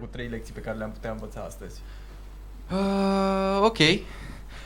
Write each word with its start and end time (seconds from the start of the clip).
cu 0.00 0.06
trei 0.10 0.28
lecții 0.28 0.54
pe 0.54 0.60
care 0.60 0.76
le-am 0.76 0.90
putea 0.90 1.10
învăța 1.10 1.40
astăzi. 1.46 1.80
Uh, 2.70 3.58
ok. 3.60 3.76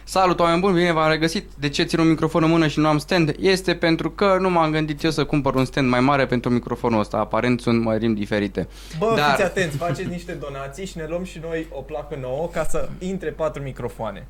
Salut, 0.04 0.40
oameni 0.40 0.60
buni, 0.60 0.74
bine 0.74 0.92
v-am 0.92 1.10
regăsit. 1.10 1.50
De 1.58 1.68
ce 1.68 1.82
țin 1.82 1.98
un 1.98 2.08
microfon 2.08 2.42
în 2.42 2.50
mână 2.50 2.66
și 2.66 2.78
nu 2.78 2.88
am 2.88 2.98
stand? 2.98 3.34
Este 3.38 3.74
pentru 3.74 4.10
că 4.10 4.36
nu 4.40 4.50
m-am 4.50 4.70
gândit 4.70 5.02
eu 5.02 5.10
să 5.10 5.24
cumpăr 5.24 5.54
un 5.54 5.64
stand 5.64 5.88
mai 5.88 6.00
mare 6.00 6.26
pentru 6.26 6.50
microfonul 6.50 7.00
ăsta. 7.00 7.16
Aparent 7.16 7.60
sunt 7.60 7.82
mărimi 7.82 8.14
diferite. 8.14 8.68
Bă, 8.98 9.12
Dar- 9.16 9.30
fiți 9.30 9.42
atenți, 9.42 9.76
faceți 9.76 10.08
niște 10.16 10.32
donații 10.32 10.86
și 10.86 10.96
ne 10.96 11.06
luăm 11.08 11.24
și 11.24 11.38
noi 11.38 11.66
o 11.72 11.80
placă 11.80 12.16
nouă 12.20 12.48
ca 12.48 12.64
să 12.64 12.88
intre 12.98 13.30
patru 13.30 13.62
microfoane. 13.62 14.26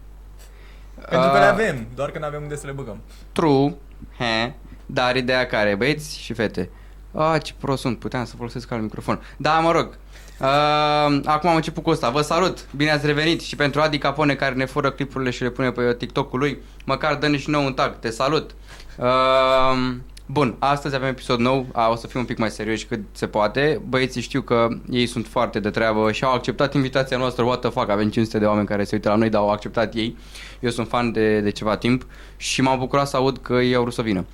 Pentru 0.94 1.30
că 1.30 1.38
le 1.38 1.44
Uh, 1.44 1.50
avem, 1.50 1.86
doar 1.94 2.10
că 2.10 2.18
nu 2.18 2.24
avem 2.24 2.42
unde 2.42 2.56
să 2.56 2.66
le 2.66 2.72
băgăm. 2.72 3.00
True. 3.32 3.74
He. 4.18 4.54
Dar 4.86 5.16
ideea 5.16 5.46
care, 5.46 5.74
băieți 5.74 6.18
și 6.18 6.32
fete? 6.32 6.70
Ah, 7.12 7.42
ce 7.42 7.52
prost 7.58 7.80
sunt, 7.80 7.98
puteam 7.98 8.24
să 8.24 8.36
folosesc 8.36 8.70
alt 8.70 8.82
microfon. 8.82 9.20
Da, 9.36 9.58
mă 9.58 9.72
rog. 9.72 9.98
Uh, 10.40 11.20
acum 11.24 11.48
am 11.48 11.56
început 11.56 11.82
cu 11.82 11.90
asta. 11.90 12.10
Vă 12.10 12.20
salut, 12.20 12.66
bine 12.76 12.90
ați 12.90 13.06
revenit 13.06 13.40
și 13.40 13.56
pentru 13.56 13.80
Adi 13.80 13.98
Capone 13.98 14.34
care 14.34 14.54
ne 14.54 14.64
fură 14.64 14.90
clipurile 14.90 15.30
și 15.30 15.42
le 15.42 15.50
pune 15.50 15.70
pe 15.70 15.94
TikTok-ul 15.98 16.38
lui, 16.38 16.58
măcar 16.84 17.14
dă-ne 17.14 17.36
și 17.36 17.50
nou 17.50 17.64
un 17.64 17.72
tag, 17.72 17.98
te 17.98 18.10
salut. 18.10 18.54
Uh, 18.98 19.94
bun, 20.26 20.56
astăzi 20.58 20.94
avem 20.94 21.08
episod 21.08 21.38
nou, 21.38 21.66
A, 21.72 21.90
o 21.90 21.94
să 21.94 22.06
fim 22.06 22.20
un 22.20 22.26
pic 22.26 22.38
mai 22.38 22.50
serioși 22.50 22.86
cât 22.86 23.00
se 23.12 23.26
poate. 23.26 23.80
Băieții 23.88 24.20
știu 24.20 24.40
că 24.40 24.68
ei 24.90 25.06
sunt 25.06 25.26
foarte 25.26 25.60
de 25.60 25.70
treabă 25.70 26.12
și 26.12 26.24
au 26.24 26.32
acceptat 26.32 26.74
invitația 26.74 27.16
noastră, 27.16 27.44
what 27.44 27.60
the 27.60 27.70
fuck, 27.70 27.88
avem 27.88 28.08
500 28.10 28.38
de 28.38 28.46
oameni 28.46 28.66
care 28.66 28.84
se 28.84 28.94
uită 28.94 29.08
la 29.08 29.14
noi, 29.14 29.28
dar 29.28 29.40
au 29.40 29.50
acceptat 29.50 29.94
ei. 29.94 30.16
Eu 30.60 30.70
sunt 30.70 30.88
fan 30.88 31.12
de, 31.12 31.40
de 31.40 31.50
ceva 31.50 31.76
timp 31.76 32.06
și 32.36 32.62
m-am 32.62 32.78
bucurat 32.78 33.08
să 33.08 33.16
aud 33.16 33.38
că 33.38 33.54
ei 33.54 33.74
au 33.74 33.82
vrut 33.82 33.94
să 33.94 34.02
vină. 34.02 34.24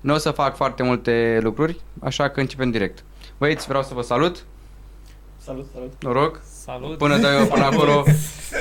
Nu 0.00 0.14
o 0.14 0.18
să 0.18 0.30
fac 0.30 0.56
foarte 0.56 0.82
multe 0.82 1.38
lucruri, 1.42 1.80
așa 2.00 2.28
că 2.28 2.40
începem 2.40 2.70
direct. 2.70 3.04
Băieți, 3.38 3.66
vreau 3.66 3.82
să 3.82 3.94
vă 3.94 4.02
salut, 4.02 4.44
Salut, 5.44 5.66
salut. 5.72 5.92
noroc, 6.02 6.40
Salut! 6.64 6.98
până 6.98 7.18
dau 7.18 7.32
eu 7.40 7.46
până 7.46 7.64
acolo. 7.64 8.04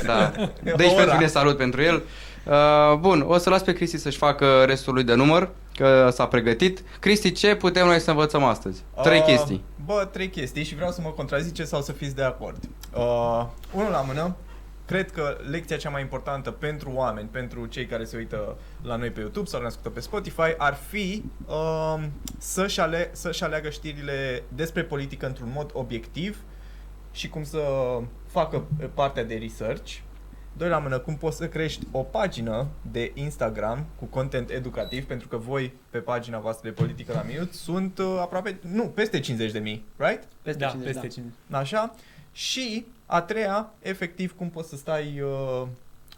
Da. 0.06 0.32
Deci 0.78 0.88
Ora. 0.92 0.96
pentru 0.96 1.16
mine 1.16 1.28
salut 1.28 1.58
pentru 1.58 1.82
el. 1.82 2.04
Uh, 2.46 2.98
bun, 3.00 3.24
o 3.28 3.38
să 3.38 3.50
las 3.50 3.62
pe 3.62 3.74
Cristi 3.74 3.98
să-și 3.98 4.18
facă 4.18 4.64
restul 4.64 4.94
lui 4.94 5.04
de 5.04 5.14
număr, 5.14 5.50
că 5.76 6.10
s-a 6.12 6.28
pregătit. 6.28 6.84
Cristi, 7.00 7.32
ce 7.32 7.56
putem 7.56 7.86
noi 7.86 8.00
să 8.00 8.10
învățăm 8.10 8.44
astăzi? 8.44 8.82
Trei 9.04 9.20
Uh, 9.20 9.26
chestii. 9.26 9.64
Bă, 9.86 10.08
trei 10.12 10.30
chestii 10.30 10.64
și 10.64 10.76
vreau 10.76 10.92
să 10.92 11.02
mă 11.02 11.10
contrazice 11.10 11.64
sau 11.64 11.82
să 11.82 11.92
fiți 11.92 12.16
de 12.16 12.24
acord. 12.24 12.58
Uh, 12.96 13.46
unul 13.74 13.92
la 13.92 14.02
mână, 14.02 14.36
cred 14.86 15.12
că 15.12 15.38
lecția 15.50 15.78
cea 15.78 15.90
mai 15.90 16.02
importantă 16.02 16.52
pentru 16.52 16.92
oameni, 16.96 17.28
pentru 17.32 17.66
cei 17.66 17.86
care 17.86 18.04
se 18.04 18.18
uită 18.18 18.56
la 18.84 18.96
noi 18.96 19.10
pe 19.10 19.20
YouTube 19.20 19.48
sau 19.48 19.60
ne 19.62 19.66
ascultă 19.68 19.90
pe 19.90 20.00
Spotify, 20.00 20.54
ar 20.58 20.78
fi 20.90 21.24
uh, 21.48 22.04
să-și, 22.38 22.80
ale- 22.80 23.10
să-și 23.14 23.44
aleagă 23.44 23.70
știrile 23.70 24.44
despre 24.48 24.84
politică 24.84 25.26
într-un 25.26 25.52
mod 25.56 25.70
obiectiv 25.74 26.38
și 27.12 27.30
cum 27.30 27.44
să 27.44 27.62
facă 28.26 28.68
partea 28.94 29.24
de 29.24 29.36
research. 29.36 29.98
Doi 30.58 30.70
la 30.70 30.80
mână, 30.80 31.00
cum 31.00 31.16
poți 31.16 31.38
să 31.38 31.48
crești 31.48 31.88
o 31.92 32.00
pagină 32.00 32.68
de 32.92 33.12
Instagram 33.14 33.86
cu 34.00 34.06
content 34.06 34.50
educativ, 34.50 35.06
pentru 35.06 35.28
că 35.28 35.38
voi, 35.38 35.74
pe 35.90 35.98
pagina 35.98 36.40
voastră 36.40 36.70
de 36.70 36.82
politică 36.82 37.14
la 37.14 37.22
minut, 37.22 37.54
sunt 37.54 37.98
uh, 37.98 38.18
aproape, 38.20 38.60
nu, 38.62 38.84
peste 38.84 39.20
50 39.20 39.52
de 39.52 39.60
mii, 39.60 39.86
right? 39.96 40.28
Peste 40.42 40.60
da, 40.60 40.68
50, 40.68 40.92
peste 40.92 41.08
da. 41.08 41.14
50. 41.14 41.34
Așa? 41.52 41.96
Și 42.32 42.86
a 43.06 43.22
treia, 43.22 43.74
efectiv, 43.82 44.36
cum 44.36 44.50
poți 44.50 44.70
să 44.70 44.76
stai 44.76 45.22
uh, 45.22 45.68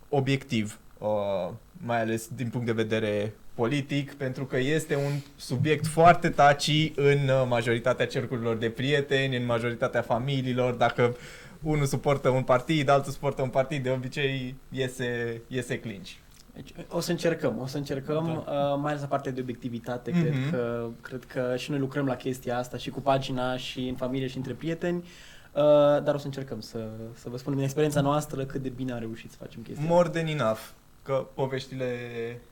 obiectiv, 0.09 0.79
uh, 0.97 1.53
mai 1.73 2.01
ales 2.01 2.27
din 2.35 2.49
punct 2.49 2.65
de 2.65 2.71
vedere 2.71 3.33
politic, 3.53 4.13
pentru 4.13 4.45
că 4.45 4.57
este 4.57 4.95
un 4.95 5.11
subiect 5.35 5.87
foarte 5.87 6.29
taci 6.29 6.91
în 6.95 7.17
uh, 7.29 7.45
majoritatea 7.47 8.07
cercurilor 8.07 8.55
de 8.55 8.69
prieteni, 8.69 9.35
în 9.37 9.45
majoritatea 9.45 10.01
familiilor, 10.01 10.73
dacă 10.73 11.15
unul 11.61 11.85
suportă 11.85 12.29
un 12.29 12.43
partid, 12.43 12.89
altul 12.89 13.11
suportă 13.11 13.41
un 13.41 13.49
partid, 13.49 13.83
de 13.83 13.89
obicei 13.89 14.55
iese, 14.69 15.41
iese 15.47 15.79
clinch. 15.79 16.09
Deci, 16.53 16.73
o 16.89 16.99
să 16.99 17.11
încercăm, 17.11 17.59
o 17.61 17.65
să 17.65 17.77
încercăm, 17.77 18.43
Da. 18.45 18.51
uh, 18.51 18.79
mai 18.81 18.89
ales 18.89 19.01
la 19.01 19.07
partea 19.07 19.31
de 19.31 19.41
obiectivitate, 19.41 20.11
Mhm. 20.11 20.21
cred, 20.21 20.49
că, 20.51 20.87
cred 21.01 21.23
că 21.25 21.55
și 21.57 21.69
noi 21.69 21.79
lucrăm 21.79 22.05
la 22.05 22.15
chestia 22.15 22.57
asta 22.57 22.77
și 22.77 22.89
cu 22.89 23.01
pagina 23.01 23.57
și 23.57 23.79
în 23.79 23.95
familie 23.95 24.27
și 24.27 24.37
între 24.37 24.53
prieteni, 24.53 24.97
uh, 24.97 25.61
dar 26.03 26.13
o 26.13 26.17
să 26.17 26.25
încercăm 26.25 26.59
să, 26.59 26.87
să 27.13 27.29
vă 27.29 27.37
spunem 27.37 27.55
din 27.55 27.63
experiența 27.65 28.01
noastră 28.01 28.45
cât 28.45 28.61
de 28.61 28.69
bine 28.69 28.91
am 28.91 28.99
reușit 28.99 29.31
să 29.31 29.37
facem 29.39 29.61
chestia 29.61 29.85
More 29.87 30.09
than 30.09 30.25
enough, 30.27 30.59
că 31.03 31.27
poveștile, 31.33 31.95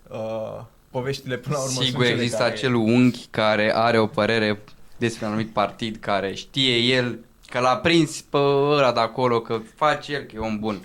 uh, 0.09 0.61
poveștile 0.91 1.37
până 1.37 1.55
la 1.55 1.61
urmă 1.61 1.81
Sigur 1.81 1.91
sunt 1.91 2.05
cele 2.07 2.21
există 2.21 2.37
care... 2.37 2.53
acel 2.53 2.73
unghi 2.73 3.27
care 3.29 3.71
are 3.75 3.99
o 3.99 4.07
părere 4.07 4.59
despre 4.97 5.25
un 5.25 5.31
anumit 5.31 5.53
partid, 5.53 5.95
care 5.97 6.33
știe 6.33 6.75
el 6.77 7.19
că 7.49 7.59
l-a 7.59 7.77
prins 7.77 8.21
pe 8.21 8.37
ăla 8.37 8.91
de 8.91 8.99
acolo, 8.99 9.39
că 9.41 9.59
face 9.75 10.13
el, 10.13 10.23
că 10.23 10.31
e 10.35 10.39
om 10.39 10.59
bun. 10.59 10.79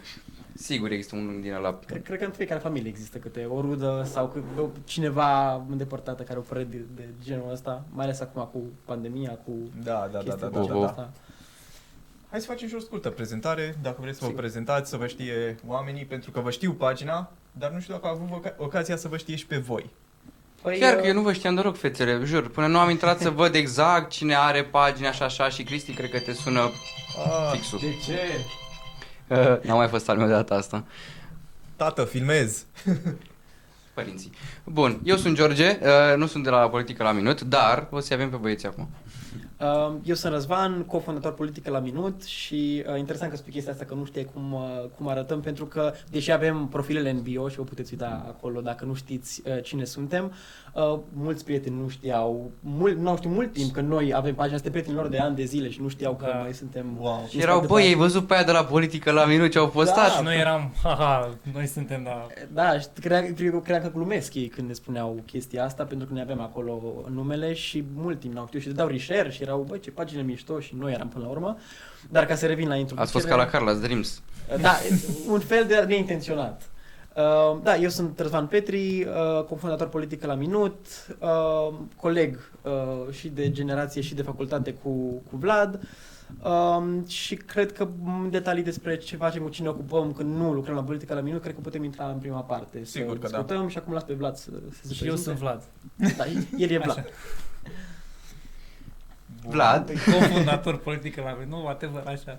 Sigur 0.55 0.91
există 0.91 1.17
un 1.17 1.27
unghi 1.27 1.41
din 1.43 1.53
ăla. 1.53 1.79
Cred, 1.87 2.03
cred 2.03 2.19
că 2.19 2.25
în 2.25 2.31
fiecare 2.31 2.61
familie 2.61 2.89
există 2.91 3.19
câte 3.19 3.45
o 3.45 3.61
rudă 3.61 4.07
sau 4.13 4.29
cât, 4.29 4.43
o- 4.59 4.69
cineva 4.85 5.55
îndepărtată 5.71 6.23
care 6.23 6.39
o 6.39 6.43
părere 6.43 6.67
de, 6.71 6.85
de 6.95 7.03
genul 7.25 7.51
ăsta, 7.53 7.85
mai 7.93 8.05
ales 8.05 8.21
acum 8.21 8.49
cu 8.53 8.63
pandemia, 8.85 9.31
cu 9.45 9.53
Da, 9.83 9.93
da, 9.93 10.07
da, 10.13 10.19
chestia 10.19 10.35
da, 10.37 10.47
de 10.49 10.59
da, 10.59 10.65
genul 10.65 10.81
da. 10.81 10.87
ăsta. 10.89 11.11
Hai 12.31 12.41
să 12.41 12.47
facem 12.47 12.69
și 12.69 12.75
o 12.75 12.79
scurtă 12.79 13.11
prezentare, 13.11 13.77
dacă 13.83 13.97
vreți 14.01 14.19
să 14.19 14.25
vă 14.25 14.29
Sigur. 14.31 14.43
prezentați, 14.43 14.91
să 14.91 14.97
vă 14.97 15.07
știe 15.07 15.57
oamenii, 15.67 16.05
pentru 16.05 16.31
că 16.31 16.41
vă 16.41 16.51
știu 16.51 16.73
pagina, 16.73 17.31
dar 17.59 17.71
nu 17.71 17.81
știu 17.81 17.95
dacă 17.95 18.07
au 18.07 18.13
avut 18.13 18.29
oca- 18.45 18.57
ocazia 18.57 18.97
să 18.97 19.09
vă 19.09 19.17
știe 19.17 19.37
și 19.37 19.47
pe 19.47 19.57
voi. 19.57 19.91
Păi, 20.63 20.79
Chiar 20.79 20.95
uh, 20.95 21.01
că 21.01 21.07
eu 21.07 21.13
nu 21.15 21.21
vă 21.23 21.33
știam 21.33 21.55
deloc, 21.55 21.77
fețele, 21.79 22.21
jur. 22.25 22.49
Până 22.51 22.67
nu 22.67 22.79
am 22.79 22.91
intrat 22.91 23.21
să 23.21 23.31
văd 23.31 23.55
exact 23.55 24.11
cine 24.11 24.35
are 24.35 24.65
pagina 24.65 25.13
și 25.13 25.23
așa 25.23 25.49
și 25.49 25.63
Cristi 25.63 25.93
cred 25.93 26.11
că 26.11 26.19
te 26.19 26.33
sună 26.33 26.61
Ah, 27.27 27.51
fixul. 27.53 27.79
De 27.79 27.95
ce? 28.07 28.21
Uh, 29.29 29.63
N-am 29.63 29.77
mai 29.77 29.89
fost 29.89 30.09
al 30.09 30.17
meu 30.17 30.27
de 30.27 30.33
data 30.33 30.55
asta. 30.55 30.85
tată, 31.77 32.05
filmez! 32.05 32.65
Părinții. 33.95 34.31
Bun, 34.65 35.01
eu 35.05 35.17
sunt 35.17 35.37
George, 35.37 35.79
uh, 35.83 36.17
nu 36.17 36.27
sunt 36.27 36.45
de 36.45 36.51
la 36.51 36.69
politică 36.69 37.03
la 37.03 37.13
minut, 37.13 37.41
dar 37.41 37.87
o 37.91 38.01
să 38.01 38.15
avem 38.15 38.31
pe 38.31 38.37
băieți 38.37 38.67
acum. 38.67 38.89
Uh, 39.61 39.95
Eu 40.05 40.15
sunt 40.15 40.33
Răzvan, 40.33 40.83
cofondator 40.85 41.35
politică 41.35 41.71
la 41.71 41.79
Minut 41.79 42.23
și 42.25 42.85
uh, 42.89 42.99
interesant 42.99 43.31
că 43.31 43.37
spui 43.37 43.53
chestia 43.53 43.73
asta 43.73 43.85
că 43.85 43.95
nu 43.95 44.05
știi 44.05 44.25
cum, 44.25 44.53
uh, 44.53 44.61
cum 44.97 45.09
arătăm 45.09 45.41
pentru 45.41 45.67
că 45.67 45.93
deși 46.11 46.33
avem 46.33 46.67
profilele 46.67 47.11
în 47.11 47.23
bio 47.23 47.49
și 47.49 47.57
vă 47.57 47.63
puteți 47.63 47.93
uita 47.93 48.25
acolo 48.29 48.61
dacă 48.61 48.85
nu 48.85 48.95
știți 48.95 49.43
uh, 49.47 49.63
cine 49.63 49.85
suntem, 49.85 50.33
uh, 50.75 50.99
mulți 51.13 51.45
prieteni 51.45 51.77
nu 51.81 51.89
știau, 51.89 52.51
mult, 52.61 52.97
nu 52.97 53.17
știu 53.17 53.31
mult 53.31 53.53
timp 53.53 53.73
că 53.73 53.81
noi 53.81 54.13
avem 54.15 54.35
pagina 54.35 54.55
asta 54.55 54.67
de 54.67 54.73
prietenilor 54.73 55.09
de 55.09 55.19
ani 55.19 55.37
de 55.37 55.45
zile 55.45 55.71
și 55.71 55.81
nu 55.81 55.89
știau 55.89 56.15
că 56.15 56.27
Da. 56.33 56.43
noi 56.43 56.53
suntem 56.53 56.97
Wow. 57.01 57.27
Și 57.29 57.41
erau, 57.41 57.65
băi, 57.67 57.83
ai 57.83 57.95
văzut 57.95 58.27
pe 58.27 58.35
aia 58.35 58.45
de 58.45 58.53
la 58.53 58.65
politică 58.65 59.11
la 59.11 59.25
minut 59.25 59.51
ce 59.51 59.59
au 59.59 59.69
postat? 59.69 60.09
Da. 60.09 60.13
Și 60.13 60.23
noi 60.23 60.39
eram, 60.39 60.73
haha, 60.83 61.39
noi 61.53 61.67
suntem 61.67 62.03
la... 62.05 62.27
Da, 62.53 62.79
și 62.79 62.87
cred, 63.01 63.35
cred, 63.35 63.63
cred 63.63 63.83
că 63.83 63.91
glumesc 63.95 64.35
ei 64.35 64.49
când 64.49 64.69
ne 64.69 64.73
spuneau 64.75 65.23
chestia 65.27 65.65
asta, 65.65 65.85
pentru 65.85 66.07
că 66.07 66.13
ne 66.15 66.21
avem 66.21 66.41
acolo 66.41 67.05
numele 67.11 67.53
și 67.53 67.85
mult 67.95 68.21
timp 68.21 68.35
n-au 68.35 68.47
știut 68.47 68.63
și 68.63 68.69
dau 68.69 68.87
reshare 68.87 69.31
și 69.31 69.45
erau, 69.47 69.65
băi, 69.69 69.81
ce 69.81 69.91
pagină 69.91 70.23
mișto 70.23 70.61
și 70.61 70.75
noi 70.79 70.93
eram 70.93 71.09
până 71.09 71.25
la 71.25 71.31
urmă. 71.31 71.57
Dar 72.11 72.27
ca 72.27 72.35
să 72.35 72.47
revin 72.47 72.69
la 72.69 72.75
introducere... 72.75 73.03
Ați 73.03 73.13
fost 73.13 73.27
ca 73.27 73.37
la 73.37 73.49
Carla's 73.49 73.81
Dreams. 73.81 74.23
Da, 74.61 74.73
un 75.29 75.41
fel 75.41 75.65
de 75.67 75.85
neintenționat. 75.89 76.71
Uh, 77.17 77.59
da, 77.63 77.77
eu 77.77 77.89
sunt 77.89 78.19
Răzvan 78.19 78.47
Petri, 78.47 79.05
uh, 79.05 79.45
cofondator 79.45 79.89
politică 79.89 80.27
la 80.27 80.35
Minut, 80.35 80.87
uh, 81.19 81.75
coleg 81.97 82.51
uh, 82.63 83.13
și 83.15 83.29
de 83.29 83.51
generație 83.51 84.01
și 84.03 84.15
de 84.15 84.23
facultate 84.23 84.73
cu, 84.73 84.91
cu 85.31 85.37
Vlad. 85.37 85.81
Um, 86.43 87.07
și 87.07 87.35
cred 87.35 87.73
că 87.73 87.89
m, 88.03 88.29
detalii 88.31 88.63
despre 88.63 88.97
ce 88.97 89.17
facem, 89.17 89.43
cu 89.43 89.49
cine 89.49 89.69
ocupăm 89.69 90.13
când 90.13 90.37
nu 90.37 90.53
lucrăm 90.53 90.75
la 90.75 90.83
politică 90.83 91.15
la 91.15 91.21
minut, 91.21 91.43
cred 91.43 91.55
că 91.55 91.61
putem 91.61 91.85
intra 91.85 92.07
în 92.07 92.19
prima 92.19 92.41
parte. 92.41 92.85
Sigur 92.85 93.13
să 93.13 93.13
că 93.13 93.19
da. 93.19 93.27
discutăm 93.27 93.69
și 93.69 93.79
acum 93.79 93.93
las 93.93 94.03
pe 94.03 94.15
Vlad 94.15 94.37
să, 94.37 94.51
să 94.71 94.87
se 94.87 94.95
Și 94.95 95.05
eu 95.05 95.13
prezinte. 95.13 95.23
sunt 95.23 95.37
Vlad. 95.37 95.63
Da, 96.17 96.25
el 96.57 96.71
e 96.71 96.79
Vlad. 96.79 96.99
Așa. 96.99 97.07
Vlad? 99.49 99.91
Cofondator 100.05 100.79
politică 100.79 101.21
la 101.23 101.37
Nu, 101.49 101.63
whatever, 101.63 102.07
așa. 102.07 102.39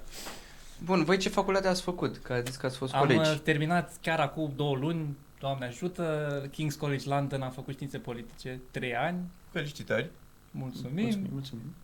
Bun, 0.83 1.03
voi 1.03 1.17
ce 1.17 1.29
facultate 1.29 1.67
ați 1.67 1.81
făcut? 1.81 2.17
Că 2.17 2.33
ați 2.33 2.45
zis 2.45 2.55
că 2.55 2.65
ați 2.65 2.77
fost 2.77 2.93
Am 2.93 2.99
colegi. 2.99 3.29
uh, 3.29 3.39
terminat 3.43 3.91
chiar 4.01 4.19
acum 4.19 4.53
două 4.55 4.75
luni, 4.75 5.17
Doamne 5.39 5.65
ajută, 5.65 6.41
King's 6.49 6.77
College 6.79 7.09
London, 7.09 7.41
am 7.41 7.51
făcut 7.51 7.73
științe 7.73 7.97
politice, 7.97 8.61
trei 8.71 8.95
ani. 8.95 9.19
Felicitări! 9.49 10.09
Mulțumim. 10.51 11.03
Mulțumim, 11.03 11.29
mulțumim. 11.31 11.75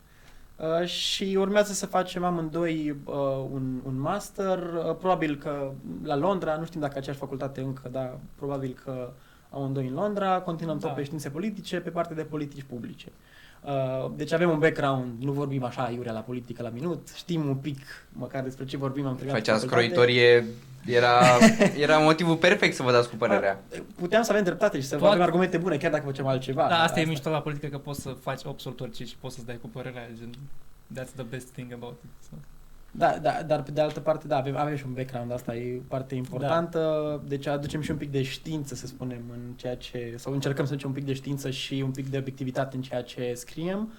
Uh, 0.56 0.88
și 0.88 1.36
urmează 1.39 1.74
să 1.74 1.86
facem 1.86 2.24
amândoi 2.24 2.89
uh, 3.03 3.15
un, 3.51 3.80
un 3.86 4.00
master, 4.00 4.57
uh, 4.57 4.95
probabil 4.95 5.38
că 5.38 5.71
la 6.03 6.15
Londra, 6.15 6.56
nu 6.56 6.65
știm 6.65 6.80
dacă 6.80 6.97
aceeași 6.97 7.19
facultate 7.19 7.62
încă, 7.62 7.89
dar 7.92 8.18
probabil 8.36 8.80
că 8.83 9.12
amândoi 9.50 9.88
în 9.88 9.94
Londra, 9.94 10.42
continuăm 10.42 10.77
tot 10.80 10.89
Da. 10.89 10.95
pe 10.95 11.03
științe 11.03 11.30
politice, 11.30 11.80
pe 11.80 11.89
partea 11.89 12.15
de 12.15 12.24
politici 12.24 12.63
publice. 12.63 13.07
Uh, 13.07 13.32
deci 14.15 14.31
avem 14.31 14.50
un 14.50 14.60
background, 14.60 15.24
nu 15.24 15.31
vorbim 15.31 15.63
așa 15.63 15.92
iurea 15.95 16.12
la 16.12 16.19
politică 16.19 16.62
la 16.63 16.69
minut, 16.69 17.07
știm 17.15 17.48
un 17.48 17.56
pic 17.56 17.77
măcar 18.12 18.44
despre 18.44 18.65
ce 18.65 18.77
vorbim, 18.77 19.06
am 19.06 19.15
terminat 19.15 19.38
Faceați 19.39 19.65
facultate. 19.65 19.94
croitorie, 19.94 20.45
era, 20.86 21.21
era 21.77 21.98
motivul 21.98 22.36
perfect 22.36 22.75
să 22.75 22.83
vă 22.83 22.92
dați 22.92 23.10
cu 23.10 23.15
părerea. 23.15 23.63
Puteam 23.95 24.24
să 24.24 24.31
avem 24.31 24.44
dreptate 24.44 24.80
și 24.80 24.88
să 24.88 24.95
Toate- 24.95 25.13
avem 25.13 25.25
argumente 25.25 25.57
bune, 25.57 25.77
chiar 25.77 25.92
dacă 25.92 26.06
facem 26.06 26.27
altceva. 26.27 26.68
Da, 26.69 26.81
asta 26.83 27.00
e 27.00 27.06
mișto 27.06 27.30
la 27.30 27.42
politică, 27.42 27.68
că 27.68 27.77
poți 27.77 28.01
să 28.01 28.10
faci 28.10 28.45
absolut 28.45 28.80
orice 28.80 29.06
și 29.06 29.15
poți 29.19 29.33
să-ți 29.36 29.45
dai 29.45 29.57
cu 29.62 29.68
părerea, 29.68 30.07
gen, 30.18 30.30
that's 31.00 31.13
the 31.16 31.24
best 31.30 31.48
thing 31.48 31.74
about 31.74 31.95
it. 32.04 32.09
So. 32.30 32.36
Da, 32.95 33.18
da, 33.22 33.44
dar 33.48 33.63
pe 33.63 33.72
de 33.72 33.81
altă 33.81 34.00
parte, 34.00 34.28
da, 34.28 34.38
avem, 34.38 34.57
avem 34.57 34.75
și 34.75 34.86
un 34.86 34.94
background, 34.94 35.31
asta 35.31 35.56
e 35.56 35.81
parte 35.88 36.16
importantă, 36.16 37.06
da. 37.22 37.28
deci 37.28 37.48
aducem 37.48 37.81
și 37.81 37.92
un 37.92 37.98
pic 37.98 38.12
de 38.12 38.24
știință, 38.24 38.75
să 38.75 38.88
spunem, 38.88 39.22
în 39.31 39.54
ceea 39.56 39.75
ce, 39.75 40.13
sau 40.18 40.34
încercăm 40.34 40.66
să 40.66 40.74
ducem 40.74 40.90
un 40.90 40.95
pic 40.95 41.06
de 41.06 41.13
știință 41.13 41.50
și 41.50 41.81
un 41.86 41.92
pic 41.92 42.10
de 42.10 42.18
obiectivitate 42.18 42.75
în 42.75 42.81
ceea 42.81 43.04
ce 43.04 43.34
scriem. 43.36 43.92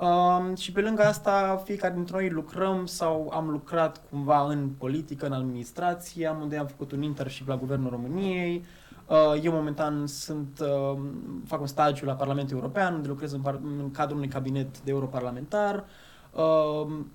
Um, 0.00 0.54
și 0.56 0.72
pe 0.72 0.80
lângă 0.80 1.02
asta, 1.02 1.62
fiecare 1.64 1.94
dintre 1.94 2.16
noi 2.16 2.30
lucrăm 2.30 2.86
sau 2.86 3.30
am 3.34 3.48
lucrat 3.48 4.00
cumva 4.10 4.46
în 4.46 4.68
politică, 4.78 5.26
în 5.26 5.32
administrație, 5.32 6.26
am 6.26 6.40
unde 6.40 6.56
am 6.56 6.66
făcut 6.66 6.92
un 6.92 7.02
internship 7.02 7.48
la 7.48 7.56
Guvernul 7.56 7.90
României. 7.90 8.64
Uh, 9.06 9.42
eu 9.42 9.52
momentan 9.52 10.06
sunt, 10.06 10.60
uh, 10.60 10.98
fac 11.46 11.60
un 11.60 11.66
stagiu 11.66 12.04
la 12.04 12.14
Parlamentul 12.14 12.56
European, 12.56 12.94
unde 12.94 13.08
lucrez 13.08 13.32
în, 13.32 13.40
par- 13.40 13.60
în 13.62 13.90
cadrul 13.90 14.16
unui 14.16 14.28
cabinet 14.28 14.80
de 14.80 14.90
europarlamentar. 14.90 15.74
Uh, 15.74 15.84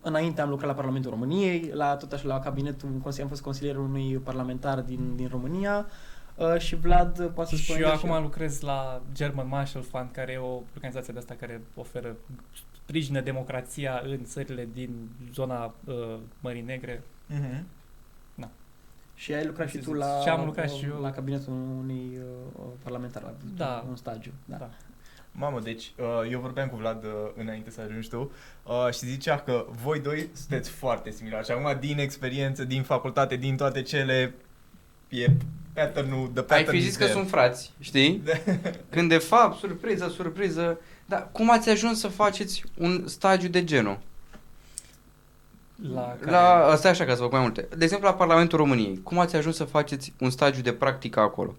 înainte 0.02 0.42
am 0.42 0.50
lucrat 0.50 0.68
la 0.70 0.76
Parlamentul 0.76 1.12
României, 1.12 1.72
la 1.74 1.96
tot 1.96 2.12
așa 2.12 2.28
la 2.28 2.40
cabinetul, 2.40 2.90
am 3.22 3.28
fost 3.28 3.42
consilierul 3.42 3.84
unui 3.84 4.16
parlamentar 4.18 4.82
din, 4.82 5.16
din 5.16 5.28
România. 5.28 5.86
Uh, 6.36 6.58
și 6.58 6.76
Vlad 6.76 7.30
poate 7.34 7.56
să 7.56 7.62
spună 7.64 7.78
Și 7.78 7.84
eu 7.84 7.90
el 7.90 7.96
acum 7.96 8.22
lucrez 8.22 8.60
la 8.62 9.02
German 9.14 9.48
Marshall 9.48 9.86
Fund, 9.86 10.10
care 10.12 10.32
e 10.32 10.38
o 10.38 10.62
organizație 10.76 11.14
de 11.14 11.20
asta 11.20 11.36
care 11.40 11.62
oferă 11.76 12.16
sprijină 12.84 13.22
democrația 13.22 14.02
în 14.06 14.24
țările 14.24 14.68
din 14.74 15.10
zona 15.34 15.74
uh, 15.86 16.18
Mării 16.40 16.62
Negre. 16.62 17.04
Mhm. 17.28 17.66
Și 19.16 19.34
ai 19.34 19.46
lucrat 19.46 19.68
și 19.68 19.74
Ce 19.78 19.80
tu 19.84 19.90
zici? 19.90 19.98
la, 19.98 20.20
Și 20.22 20.30
am 20.30 20.46
lucrat 20.46 20.70
și 20.70 20.86
eu. 20.86 21.02
la 21.02 21.12
cabinetul 21.12 21.54
unui 21.54 22.18
uh, 22.58 22.64
parlamentar, 22.84 23.22
la 23.24 23.34
Da. 23.58 23.86
un 23.90 23.96
stagiu. 23.96 24.32
Da. 24.46 24.56
Da. 24.58 24.70
Mamă, 25.32 25.60
deci 25.60 25.92
uh, 25.98 26.32
eu 26.32 26.40
vorbeam 26.40 26.68
cu 26.68 26.76
Vlad 26.76 27.04
uh, 27.04 27.12
înainte 27.36 27.72
să 27.72 27.82
ajungi 27.82 28.10
tu 28.10 28.32
uh, 28.64 28.94
și 28.94 29.06
zicea 29.06 29.40
că 29.40 29.66
voi 29.84 30.00
doi 30.00 30.30
sunteți 30.34 30.70
foarte 30.70 31.12
similari 31.12 31.46
și 31.46 31.52
acum 31.52 31.78
din 31.80 32.00
experiență, 32.00 32.64
din 32.64 32.84
facultate, 32.84 33.36
din 33.36 33.56
toate 33.56 33.82
cele 33.82 34.34
e 35.10 35.28
pattern-ul, 35.74 36.28
the 36.28 36.40
Ai 36.40 36.46
pattern 36.46 36.70
fi 36.70 36.78
is 36.78 36.84
zis 36.84 36.96
că 36.96 37.04
there. 37.04 37.18
sunt 37.18 37.30
frați, 37.30 37.74
știi? 37.80 38.24
Când 38.90 39.10
de 39.10 39.18
fapt, 39.18 39.58
surpriză, 39.60 40.10
surpriză. 40.10 40.80
Dar 41.06 41.30
cum 41.32 41.52
ați 41.52 41.70
ajuns 41.70 42.00
să 42.00 42.08
faceți 42.08 42.64
un 42.78 43.08
stagiu 43.08 43.48
de 43.48 43.64
genul? 43.64 44.00
La, 45.94 46.18
care, 46.20 46.32
La, 46.32 46.76
stai 46.76 46.92
așa 46.92 47.06
ca 47.06 47.16
să 47.16 47.22
vă 47.22 47.28
mai 47.32 47.42
multe. 47.42 47.68
De 47.78 47.84
exemplu, 47.84 48.08
la 48.08 48.14
Parlamentul 48.14 48.58
României. 48.58 49.02
Cum 49.04 49.20
ați 49.20 49.36
ajuns 49.36 49.56
să 49.56 49.64
faceți 49.64 50.14
un 50.20 50.30
stagiu 50.30 50.62
de 50.62 50.74
practică 50.74 51.20
acolo? 51.20 51.56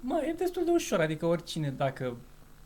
Mă, 0.00 0.22
e 0.28 0.32
destul 0.32 0.64
de 0.64 0.70
ușor, 0.70 1.00
adică 1.00 1.26
oricine, 1.26 1.74
dacă 1.76 2.16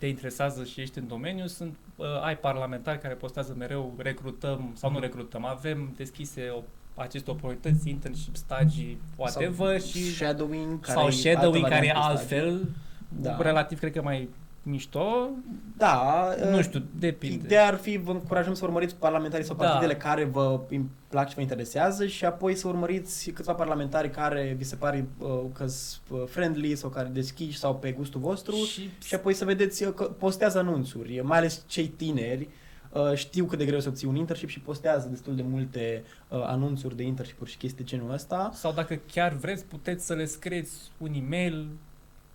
te 0.04 0.10
interesează 0.10 0.64
și 0.64 0.80
ești 0.80 0.98
în 0.98 1.06
domeniu, 1.06 1.46
sunt, 1.46 1.76
uh, 1.96 2.06
ai 2.22 2.38
parlamentari 2.38 2.98
care 2.98 3.14
postează 3.14 3.54
mereu, 3.58 3.94
recrutăm 3.96 4.70
sau 4.74 4.90
nu 4.90 4.98
recrutăm, 4.98 5.44
avem 5.44 5.92
deschise 5.96 6.48
o, 6.48 6.62
aceste 7.02 7.30
oportunități, 7.30 7.88
internship, 7.88 8.36
stagii, 8.36 8.98
whatever, 9.16 9.80
sau 9.80 9.88
și, 9.88 10.14
shadowing, 10.14 10.80
care 10.80 10.98
sau 10.98 11.08
e 11.08 11.10
shadowing 11.10 11.64
altă 11.64 11.68
care 11.68 11.86
e 11.86 11.92
variantă 11.92 12.12
de 12.12 12.26
stagiu. 12.26 12.44
altfel, 12.44 12.68
Da. 13.08 13.36
relativ 13.40 13.78
cred 13.78 13.92
că 13.92 14.02
mai 14.02 14.28
mișto, 14.66 15.28
Da, 15.76 16.28
nu 16.50 16.56
uh, 16.56 16.62
știu, 16.62 16.82
depinde. 16.98 17.44
Ideea 17.44 17.66
ar 17.66 17.76
fi, 17.76 17.96
vă 17.96 18.10
încurajăm 18.10 18.54
să 18.54 18.64
urmăriți 18.64 18.94
parlamentarii 18.94 19.46
sau 19.46 19.56
Da. 19.56 19.64
partidele 19.64 19.96
care 19.96 20.24
vă 20.24 20.60
îmi 20.70 20.90
plac 21.08 21.28
și 21.28 21.34
vă 21.34 21.40
interesează 21.40 22.06
și 22.06 22.24
apoi 22.24 22.54
să 22.54 22.68
urmăriți 22.68 23.30
câțiva 23.30 23.52
parlamentari 23.52 24.10
care 24.10 24.54
vi 24.58 24.64
se 24.64 24.76
pare 24.76 25.08
uh, 25.18 25.28
că 25.52 25.66
sunt 25.66 26.20
uh, 26.20 26.22
friendly 26.26 26.74
sau 26.74 26.90
care 26.90 27.08
deschiși 27.08 27.58
sau 27.58 27.74
pe 27.74 27.92
gustul 27.92 28.20
vostru 28.20 28.54
și, 28.54 28.90
și 29.04 29.14
apoi 29.14 29.34
să 29.34 29.44
vedeți 29.44 29.84
uh, 29.84 29.92
că 29.94 30.04
postează 30.04 30.58
anunțuri, 30.58 31.20
mai 31.22 31.38
ales 31.38 31.62
cei 31.66 31.86
tineri 31.86 32.48
uh, 32.92 33.14
știu 33.14 33.44
cât 33.44 33.58
de 33.58 33.64
greu 33.64 33.80
să 33.80 33.88
obții 33.88 34.08
un 34.08 34.16
internship 34.16 34.48
și 34.48 34.60
postează 34.60 35.08
destul 35.08 35.36
de 35.36 35.42
multe 35.42 36.04
uh, 36.28 36.42
anunțuri 36.42 36.96
de 36.96 37.02
internship-uri 37.02 37.50
și 37.50 37.56
chestii 37.56 37.84
de 37.84 37.90
genul 37.90 38.12
ăsta 38.12 38.50
sau 38.54 38.72
dacă 38.72 39.00
chiar 39.12 39.32
vreți, 39.32 39.64
puteți 39.64 40.06
să 40.06 40.14
le 40.14 40.24
scrieți 40.24 40.72
un 40.98 41.12
e-mail 41.14 41.68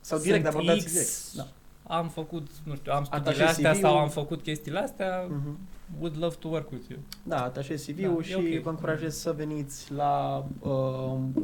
sau 0.02 0.20
direct 0.20 0.44
Sunt 0.44 0.56
abordați 0.56 0.86
X, 0.86 0.92
direct. 0.92 1.34
Da. 1.36 1.48
Am 1.91 2.07
făcut, 2.09 2.47
nu 2.63 2.75
știu, 2.75 2.91
am 2.91 3.07
Atașezi 3.09 3.30
studiile 3.44 3.47
astea 3.50 3.71
CV-ul. 3.71 3.81
sau 3.89 3.97
am 4.00 4.09
făcut 4.09 4.41
chestiile 4.41 4.80
astea, 4.80 5.25
Mhm. 5.30 5.57
would 6.00 6.18
love 6.18 6.36
to 6.39 6.47
work 6.47 6.71
with 6.71 6.89
you. 6.89 7.00
Da, 7.24 7.44
atașezi 7.44 7.91
CV-ul 7.91 8.13
Da, 8.13 8.19
e 8.19 8.24
și 8.24 8.56
ok. 8.56 8.62
vă 8.63 8.69
încurajez 8.69 9.18
să 9.18 9.31
veniți 9.31 9.91
la 9.94 10.45
uh, 10.59 10.71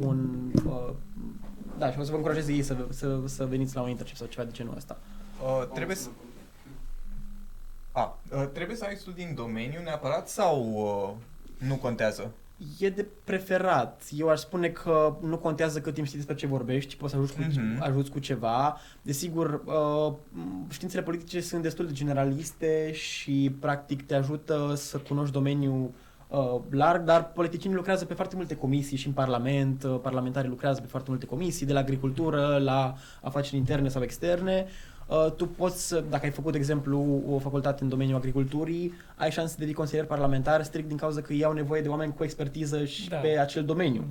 un... 0.00 0.50
Uh, 0.66 0.90
da, 1.78 1.90
și 1.92 1.98
o 1.98 2.02
să 2.02 2.10
vă 2.10 2.16
încurajez 2.16 2.48
ei 2.48 2.62
să, 2.62 2.76
să, 2.90 3.20
să 3.24 3.46
veniți 3.46 3.74
la 3.74 3.82
un 3.82 3.88
internship 3.88 4.16
sau 4.16 4.26
ceva 4.26 4.44
de 4.44 4.52
genul 4.52 4.76
ăsta. 4.76 4.98
Uh, 5.42 5.68
trebuie 5.74 5.96
să... 5.96 6.08
A, 7.92 8.18
uh, 8.32 8.48
trebuie 8.52 8.76
să 8.76 8.84
ai 8.84 8.94
studii 8.96 9.24
în 9.24 9.34
domeniu 9.34 9.80
neapărat 9.82 10.28
sau 10.28 10.72
uh, 10.72 11.66
nu 11.68 11.76
contează? 11.76 12.30
E 12.78 12.88
de 12.90 13.06
preferat. 13.24 14.02
Eu 14.10 14.28
aș 14.28 14.38
spune 14.38 14.68
că 14.68 15.16
nu 15.22 15.38
contează 15.38 15.80
cât 15.80 15.94
timp 15.94 16.06
știi 16.06 16.18
despre 16.18 16.36
ce 16.36 16.46
vorbești, 16.46 16.96
poți 16.96 17.12
să 17.12 17.18
ajuți 17.18 17.34
cu, 17.34 17.40
Mhm. 17.48 17.82
ajuți 17.82 18.10
cu 18.10 18.18
ceva. 18.18 18.76
Desigur, 19.02 19.62
uh, 19.64 20.12
științele 20.68 21.02
politice 21.02 21.40
sunt 21.40 21.62
destul 21.62 21.86
de 21.86 21.92
generaliste 21.92 22.92
și 22.92 23.56
practic 23.60 24.06
te 24.06 24.14
ajută 24.14 24.72
să 24.76 24.98
cunoști 24.98 25.32
domeniul 25.32 25.90
uh, 26.28 26.60
larg, 26.70 27.02
dar 27.04 27.32
politicienii 27.32 27.76
lucrează 27.76 28.04
pe 28.04 28.14
foarte 28.14 28.36
multe 28.36 28.56
comisii 28.56 28.96
și 28.96 29.06
în 29.06 29.12
Parlament, 29.12 29.82
uh, 29.84 29.98
parlamentarii 30.02 30.50
lucrează 30.50 30.80
pe 30.80 30.86
foarte 30.86 31.10
multe 31.10 31.26
comisii, 31.26 31.66
de 31.66 31.72
la 31.72 31.80
agricultură 31.80 32.58
la 32.62 32.94
afaceri 33.22 33.56
interne 33.56 33.88
sau 33.88 34.02
externe. 34.02 34.66
Uh, 34.66 34.95
tu 35.36 35.46
poți, 35.46 35.86
să- 35.88 36.04
dacă 36.10 36.24
ai 36.24 36.30
făcut, 36.30 36.52
de 36.52 36.58
exemplu, 36.58 37.22
o 37.30 37.38
facultate 37.38 37.82
în 37.82 37.88
domeniul 37.88 38.16
agriculturii, 38.16 38.92
ai 39.16 39.30
șanse 39.30 39.52
să 39.52 39.58
devii 39.58 39.74
consilier 39.74 40.04
parlamentar 40.06 40.62
strict 40.62 40.88
din 40.88 40.96
cauza 40.96 41.20
că 41.20 41.32
ei 41.32 41.44
au 41.44 41.52
nevoie 41.52 41.80
de 41.80 41.88
oameni 41.88 42.14
cu 42.14 42.24
expertiză 42.24 42.84
și 42.84 43.08
Da. 43.08 43.16
pe 43.16 43.38
acel 43.38 43.64
domeniu. 43.64 44.04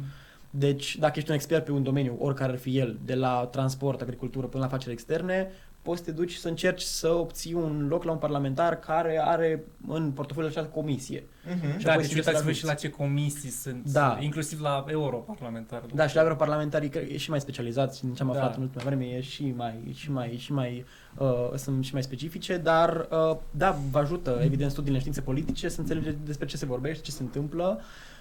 Deci, 0.50 0.97
dacă 0.97 1.13
ești 1.15 1.30
un 1.30 1.36
expert 1.36 1.65
pe 1.65 1.71
un 1.71 1.83
domeniu, 1.83 2.15
oricare 2.19 2.51
ar 2.51 2.57
fi 2.57 2.77
el, 2.77 2.97
de 3.06 3.15
la 3.15 3.47
transport, 3.51 4.01
agricultură 4.01 4.47
până 4.47 4.63
la 4.63 4.69
afaceri 4.69 4.94
externe, 4.94 5.51
poți 5.85 5.99
să 5.99 6.05
te 6.05 6.11
duci 6.11 6.33
să 6.33 6.47
încerci 6.47 6.81
să 6.81 7.09
obții 7.09 7.53
un 7.53 7.85
loc 7.89 8.03
la 8.03 8.11
un 8.11 8.17
parlamentar 8.17 8.79
care 8.79 9.21
are 9.25 9.63
în 9.87 10.11
portofoliul 10.11 10.51
acea 10.51 10.65
comisie. 10.65 11.23
Mhm. 11.45 11.77
Și 11.77 11.85
Da, 11.85 11.91
apoi 11.91 12.01
deci 12.03 12.11
să 12.11 12.17
uitați-vă 12.17 12.43
ajuți. 12.49 12.59
și 12.59 12.65
la 12.65 12.73
ce 12.73 12.89
comisii 12.89 13.49
sunt, 13.49 13.91
Da. 13.91 14.17
inclusiv 14.21 14.61
la 14.61 14.85
europarlamentar. 14.87 15.83
Da, 15.93 16.07
și 16.07 16.15
la 16.15 16.21
europarlamentarii 16.21 16.89
cred 16.89 17.07
că 17.07 17.13
e 17.13 17.17
și 17.17 17.29
mai 17.29 17.39
specializați, 17.41 18.01
din 18.01 18.13
ce 18.13 18.21
am 18.21 18.27
Da. 18.31 18.37
aflat 18.39 18.55
în 18.55 18.61
ultima 18.61 18.83
vreme, 18.83 19.05
e 19.05 19.21
și 19.21 19.53
mai, 19.57 19.91
și 19.93 20.11
mai, 20.11 20.37
și 20.37 20.53
mai, 20.53 20.85
uh, 21.17 21.27
sunt 21.55 21.85
și 21.85 21.93
mai 21.93 22.03
specifice, 22.03 22.57
dar 22.57 23.07
uh, 23.11 23.38
da, 23.51 23.77
vă 23.91 23.99
ajută, 23.99 24.39
evident, 24.43 24.71
studiile 24.71 24.93
în 24.95 24.99
științe 24.99 25.21
politice, 25.21 25.69
să 25.69 25.79
înțelegeți 25.79 26.17
despre 26.25 26.45
ce 26.45 26.57
se 26.57 26.65
vorbește, 26.65 27.03
ce 27.03 27.11
se 27.11 27.21
întâmplă, 27.23 27.79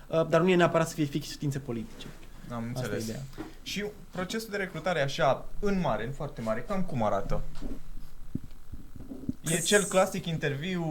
uh, 0.08 0.26
dar 0.28 0.40
nu 0.40 0.48
e 0.48 0.54
neapărat 0.56 0.88
să 0.88 0.94
fie 0.94 1.04
fix 1.04 1.30
științe 1.30 1.58
politice. 1.58 2.06
Am 2.50 2.64
Asta 2.74 2.80
e 2.80 2.82
înțeles. 2.84 3.04
ideea. 3.04 3.22
Și 3.62 3.84
procesul 4.10 4.48
de 4.50 4.56
recrutare 4.56 5.00
așa, 5.02 5.44
în 5.60 5.80
mare, 5.80 6.04
în 6.06 6.12
foarte 6.12 6.40
mare, 6.40 6.64
cam 6.68 6.82
cum 6.82 7.02
arată? 7.02 7.40
E 9.50 9.58
cel 9.58 9.82
clasic 9.82 10.26
interviu 10.26 10.86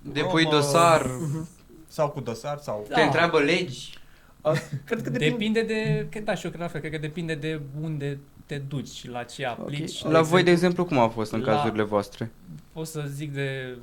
Depui 0.00 0.42
probă, 0.42 0.56
dosar, 0.56 1.06
Mhm. 1.06 1.48
Sau 1.88 2.08
cu 2.10 2.20
dosar 2.20 2.58
sau... 2.58 2.84
te 2.88 2.94
Da. 2.94 3.02
întreabă 3.02 3.40
legi. 3.40 3.98
Uh, 4.40 4.52
cred 4.84 5.02
că 5.02 5.10
depinde. 5.10 5.28
Depinde 5.28 5.62
de, 5.62 6.06
că, 6.10 6.18
da, 6.20 6.34
și 6.34 6.44
eu 6.44 6.50
cred 6.50 6.62
la 6.62 6.68
fel, 6.68 6.80
cred 6.80 6.92
că 6.92 6.98
depinde 6.98 7.34
de 7.34 7.60
unde 7.80 8.18
te 8.46 8.58
duci 8.58 8.88
și 8.88 9.08
la 9.08 9.22
ce 9.22 9.46
aplici. 9.46 10.02
La 10.02 10.22
voi, 10.22 10.42
de 10.42 10.50
exemplu, 10.50 10.84
cum 10.84 10.98
a 10.98 11.08
fost 11.08 11.32
în 11.32 11.40
la- 11.40 11.46
cazurile 11.54 11.82
voastre? 11.82 12.30
Pot 12.72 12.86
să 12.86 13.04
zic 13.08 13.32
de... 13.32 13.76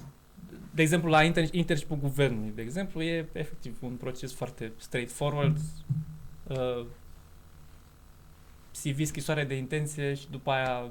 De 0.72 0.82
exemplu, 0.82 1.10
la 1.10 1.24
inter- 1.32 1.52
internship 1.52 1.92
guvernului, 2.02 2.52
de 2.56 2.62
exemplu, 2.62 3.02
e 3.02 3.26
efectiv 3.32 3.76
un 3.82 3.92
proces 3.92 4.34
foarte 4.34 4.72
straightforward. 4.78 5.58
Uh, 6.48 6.86
CV, 8.82 9.06
scrisoare 9.06 9.44
de 9.44 9.56
intenție 9.56 10.14
și 10.14 10.28
după 10.32 10.52
aia 10.52 10.86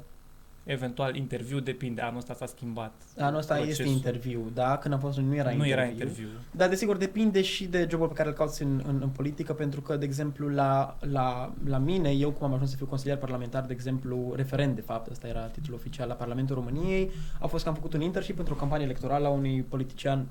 eventual 0.65 1.17
interviu, 1.17 1.61
depinde. 1.61 2.01
Anul 2.01 2.19
ăsta 2.19 2.35
s-a 2.35 2.47
schimbat. 2.47 2.93
Anul 3.19 3.39
ăsta 3.39 3.59
este 3.59 3.83
procesul. 3.83 3.97
interviu, 3.97 4.51
da? 4.55 4.79
Când 4.79 4.95
am 4.95 5.01
fost 5.01 5.19
nu 5.19 5.35
era 5.35 5.45
nu 5.45 5.51
interviu. 5.51 5.73
era 5.73 5.85
interviu. 5.85 6.29
Dar 6.51 6.69
desigur 6.69 6.97
depinde 6.97 7.43
și 7.43 7.65
de 7.65 7.87
jobul 7.91 8.09
pe 8.09 8.15
care 8.15 8.29
îl 8.29 8.35
cauți 8.35 8.63
în, 8.63 8.83
în, 8.87 8.99
în 9.03 9.09
politică, 9.09 9.53
pentru 9.53 9.81
că, 9.81 9.97
de 9.97 10.05
exemplu, 10.05 10.49
la, 10.49 10.97
la, 11.01 11.53
la 11.65 11.79
mine, 11.79 12.11
eu 12.11 12.31
cum 12.31 12.47
am 12.47 12.53
ajuns 12.53 12.71
să 12.71 12.77
fiu 12.77 12.87
consilier 12.87 13.17
parlamentar, 13.17 13.65
de 13.65 13.73
exemplu, 13.73 14.33
referent, 14.37 14.75
de 14.75 14.81
fapt, 14.81 15.11
ăsta 15.11 15.27
era 15.27 15.41
titlul 15.41 15.77
oficial 15.77 16.09
la 16.09 16.15
Parlamentul 16.15 16.55
României, 16.55 17.11
a 17.41 17.47
fost 17.47 17.63
că 17.63 17.69
am 17.69 17.77
făcut 17.77 17.93
un 17.93 18.01
internship 18.01 18.37
pentru 18.37 18.55
o 18.55 18.57
campanie 18.57 18.85
electorală 18.85 19.27
a 19.27 19.31
unui 19.31 19.63
politician 19.63 20.27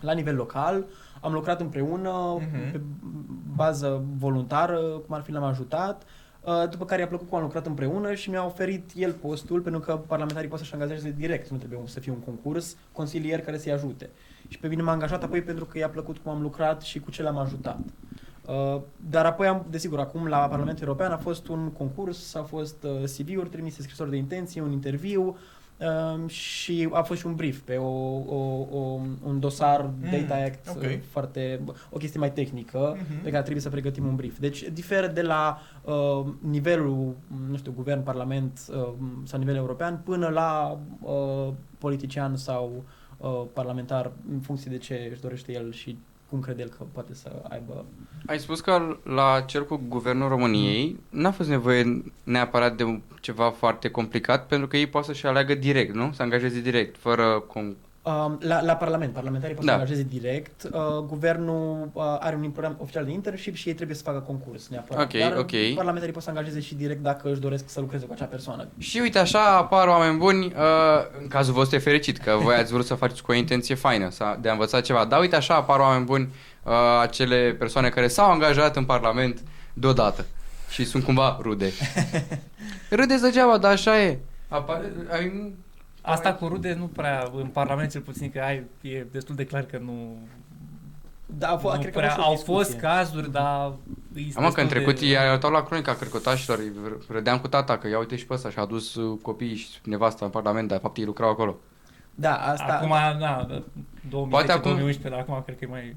la 0.00 0.12
nivel 0.12 0.34
local, 0.34 0.84
am 1.24 1.32
lucrat 1.32 1.60
împreună 1.60 2.36
Mhm. 2.38 2.70
pe 2.72 2.80
bază 3.54 4.04
voluntară, 4.16 4.78
cum 4.78 5.14
ar 5.14 5.22
fi 5.22 5.32
l-am 5.32 5.42
ajutat, 5.42 6.02
uh, 6.40 6.68
după 6.70 6.84
care 6.84 7.00
i-a 7.00 7.06
plăcut 7.06 7.28
cum 7.28 7.38
am 7.38 7.44
lucrat 7.44 7.66
împreună 7.66 8.14
și 8.14 8.30
mi-a 8.30 8.44
oferit 8.44 8.90
el 8.94 9.12
postul, 9.12 9.60
pentru 9.60 9.80
că 9.80 9.96
parlamentarii 9.96 10.48
pot 10.48 10.58
să-și 10.58 10.72
angajeze 10.74 11.14
direct, 11.18 11.48
nu 11.48 11.56
trebuie 11.56 11.80
să 11.84 12.00
fie 12.00 12.12
un 12.12 12.18
concurs, 12.18 12.76
consilier 12.92 13.40
care 13.40 13.58
să-i 13.58 13.72
ajute. 13.72 14.10
Și 14.48 14.58
pe 14.58 14.68
mine 14.68 14.82
m-a 14.82 14.92
angajat 14.92 15.22
apoi 15.22 15.42
pentru 15.42 15.64
că 15.64 15.78
i-a 15.78 15.88
plăcut 15.88 16.18
cum 16.18 16.32
am 16.32 16.42
lucrat 16.42 16.82
și 16.82 17.00
cu 17.00 17.10
ce 17.10 17.22
l-am 17.22 17.36
ajutat. 17.36 17.78
Uh, 18.46 18.80
dar 19.10 19.24
apoi 19.26 19.46
am, 19.46 19.66
desigur, 19.70 19.98
acum 19.98 20.26
la 20.26 20.38
Parlamentul 20.38 20.86
European 20.86 21.12
a 21.12 21.16
fost 21.16 21.48
un 21.48 21.70
concurs, 21.70 22.34
a 22.34 22.42
fost 22.42 22.82
uh, 22.82 22.90
CV-uri 23.16 23.48
trimise, 23.48 23.82
scrisori 23.82 24.10
de 24.10 24.16
intenție, 24.16 24.60
un 24.62 24.72
interviu, 24.72 25.36
Um, 25.78 26.26
și 26.28 26.88
a 26.92 27.02
fost 27.02 27.20
și 27.20 27.26
un 27.26 27.34
brief 27.34 27.60
pe 27.60 27.76
o, 27.76 27.88
o, 28.16 28.66
o, 28.70 29.00
un 29.24 29.40
dosar 29.40 29.80
Mm, 29.80 30.10
Data 30.10 30.34
Act 30.44 30.68
ok. 30.68 30.82
uh, 30.82 30.98
foarte, 31.10 31.60
o 31.90 31.96
chestie 31.96 32.20
mai 32.20 32.32
tehnică 32.32 32.96
Mhm. 33.00 33.22
pe 33.22 33.30
care 33.30 33.40
trebuie 33.42 33.62
să 33.62 33.68
pregătim 33.70 34.06
un 34.06 34.16
brief. 34.16 34.38
Deci 34.38 34.62
diferă 34.72 35.06
de 35.06 35.22
la 35.22 35.58
uh, 35.84 36.24
nivelul, 36.40 37.14
nu 37.50 37.56
știu, 37.56 37.72
guvern, 37.76 38.02
parlament 38.02 38.60
uh, 38.70 38.88
sau 39.24 39.38
nivel 39.38 39.54
european 39.56 40.00
până 40.04 40.28
la 40.28 40.78
uh, 41.00 41.52
politician 41.78 42.36
sau 42.36 42.84
uh, 43.16 43.42
parlamentar 43.52 44.12
în 44.32 44.40
funcție 44.40 44.70
de 44.70 44.78
ce 44.78 45.08
își 45.10 45.20
dorește 45.20 45.52
el 45.52 45.72
și 45.72 45.98
cum 46.34 46.42
crede 46.42 46.62
el 46.62 46.68
că 46.68 46.84
poate 46.92 47.14
să 47.14 47.42
aibă. 47.48 47.84
Ai 48.26 48.38
spus 48.38 48.60
că 48.60 48.96
la 49.02 49.40
cel 49.46 49.66
cu 49.66 49.80
Guvernul 49.88 50.28
României 50.28 51.00
n-a 51.10 51.30
fost 51.30 51.48
nevoie 51.48 52.02
neapărat 52.24 52.76
de 52.76 53.00
ceva 53.20 53.50
foarte 53.50 53.90
complicat 53.90 54.46
pentru 54.46 54.68
că 54.68 54.76
ei 54.76 54.86
pot 54.86 55.04
să-și 55.04 55.26
aleagă 55.26 55.54
direct, 55.54 55.94
nu? 55.94 56.12
Să 56.12 56.22
angajeze 56.22 56.60
direct, 56.60 56.96
fără... 56.98 57.44
Com- 57.46 57.74
Uh, 57.74 57.93
la, 58.38 58.62
la 58.62 58.74
Parlament, 58.76 59.12
parlamentarii 59.12 59.54
pot 59.56 59.64
Da. 59.64 59.72
să 59.72 59.78
angajeze 59.78 60.02
direct. 60.02 60.62
Uh, 60.72 60.80
guvernul 61.06 61.90
uh, 61.92 62.02
are 62.18 62.36
un 62.42 62.50
program 62.50 62.76
oficial 62.80 63.04
de 63.04 63.10
internship 63.10 63.54
și 63.54 63.68
ei 63.68 63.74
trebuie 63.74 63.96
să 63.96 64.02
facă 64.02 64.18
concurs 64.18 64.68
neapărat. 64.68 65.02
Ok, 65.04 65.20
Dar 65.20 65.36
ok. 65.38 65.50
parlamentarii 65.74 66.12
pot 66.14 66.22
să 66.22 66.28
angajeze 66.28 66.60
și 66.60 66.74
direct 66.74 67.02
dacă 67.02 67.30
își 67.30 67.40
doresc 67.40 67.64
să 67.68 67.80
lucreze 67.80 68.06
cu 68.06 68.12
acea 68.12 68.24
persoană. 68.24 68.68
și 68.78 68.98
uite 68.98 69.18
așa 69.18 69.56
apar 69.56 69.88
oameni 69.88 70.18
buni, 70.18 70.44
uh, 70.46 70.52
în 71.20 71.28
cazul 71.28 71.54
vostru 71.54 71.76
e 71.76 71.78
fericit 71.78 72.18
că 72.18 72.36
voi 72.42 72.54
ați 72.54 72.72
vrut 72.72 72.86
să 72.86 72.94
faceți 72.94 73.22
cu 73.22 73.30
o 73.30 73.34
intenție 73.34 73.74
faină, 73.74 74.10
să, 74.10 74.36
de 74.40 74.48
a 74.48 74.52
învăța 74.52 74.80
ceva. 74.80 75.04
Dar 75.04 75.20
uite 75.20 75.36
așa 75.36 75.54
apar 75.54 75.78
oameni 75.80 76.04
buni, 76.04 76.32
uh, 76.62 76.72
acele 77.00 77.56
persoane 77.58 77.88
care 77.88 78.08
s-au 78.08 78.30
angajat 78.30 78.76
în 78.76 78.84
Parlament 78.84 79.42
deodată 79.72 80.24
și 80.70 80.84
sunt 80.84 81.04
cumva 81.04 81.38
rude. 81.42 81.70
Râdeți 82.90 83.22
degeaba, 83.22 83.58
dar 83.58 83.72
așa 83.72 84.00
e. 84.02 84.18
Apare, 84.48 84.92
ai, 85.12 85.52
Asta 86.06 86.34
cu 86.34 86.46
rude 86.48 86.74
nu 86.74 86.86
prea, 86.86 87.30
în 87.36 87.46
Parlament 87.46 87.90
cel 87.90 88.00
puțin, 88.00 88.30
că 88.30 88.40
ai, 88.40 88.64
e 88.80 89.06
destul 89.12 89.34
de 89.34 89.44
clar 89.46 89.62
că 89.62 89.78
nu, 89.78 90.16
Da, 91.26 91.48
a 91.48 91.56
fost, 91.56 91.74
nu 91.74 91.80
cred 91.80 91.92
că 91.92 91.98
a 91.98 92.02
prea, 92.02 92.14
fost 92.14 92.22
și 92.22 92.28
o 92.28 92.30
au 92.30 92.36
fost 92.56 92.68
discuție. 92.68 92.88
cazuri, 92.88 93.32
dar... 93.32 93.72
e 94.14 94.20
Am 94.20 94.32
că 94.34 94.42
în 94.42 94.44
destul 94.44 94.66
trecut 94.66 94.98
de- 95.00 95.06
ei 95.06 95.16
arătau 95.18 95.50
la 95.50 95.62
cronica 95.62 95.94
cărcotașilor, 95.94 96.58
îi 96.58 96.72
r- 96.88 97.06
râdeam 97.08 97.38
cu 97.38 97.48
tata 97.48 97.78
că 97.78 97.88
ia 97.88 97.98
uite 97.98 98.16
și 98.16 98.26
pe 98.26 98.34
ăsta 98.34 98.50
și 98.50 98.58
a 98.58 98.64
dus 98.64 98.94
uh, 98.94 99.18
copiii 99.22 99.54
și 99.56 99.68
nevasta 99.84 100.24
în 100.24 100.30
Parlament, 100.30 100.68
dar 100.68 100.76
de 100.78 100.82
fapt 100.82 100.96
ei 100.96 101.04
lucrau 101.04 101.30
acolo. 101.30 101.56
Da, 102.14 102.34
asta... 102.36 102.64
Acum, 102.64 102.88
na, 103.20 103.46
2010, 104.08 104.28
Poate 104.28 104.52
acum- 104.52 104.62
2011, 104.70 105.08
dar 105.08 105.18
acum 105.18 105.42
cred 105.44 105.58
că 105.58 105.64
e 105.64 105.68
mai... 105.70 105.96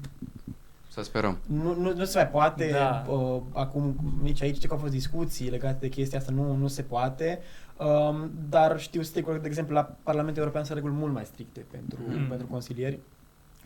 Să 0.98 1.04
sperăm. 1.04 1.38
Nu, 1.46 1.74
nu, 1.74 1.94
nu 1.94 2.04
se 2.04 2.18
mai 2.18 2.28
poate, 2.28 2.70
Da. 2.72 3.04
uh, 3.08 3.40
acum 3.52 3.96
nici 4.22 4.42
aici, 4.42 4.54
știu 4.56 4.68
că 4.68 4.74
au 4.74 4.80
fost 4.80 4.92
discuții 4.92 5.50
legate 5.50 5.76
de 5.80 5.88
chestia 5.88 6.18
asta, 6.18 6.32
nu, 6.32 6.54
nu 6.56 6.66
se 6.66 6.82
poate, 6.82 7.38
um, 7.76 8.30
dar 8.48 8.80
știu 8.80 9.02
să 9.02 9.20
de 9.20 9.40
exemplu, 9.44 9.74
la 9.74 9.96
Parlamentul 10.02 10.40
European 10.42 10.64
sunt 10.64 10.76
reguli 10.76 10.94
mult 10.98 11.12
mai 11.12 11.24
stricte 11.24 11.64
pentru, 11.70 11.98
Mm. 12.08 12.28
pentru 12.28 12.46
consilieri, 12.46 12.98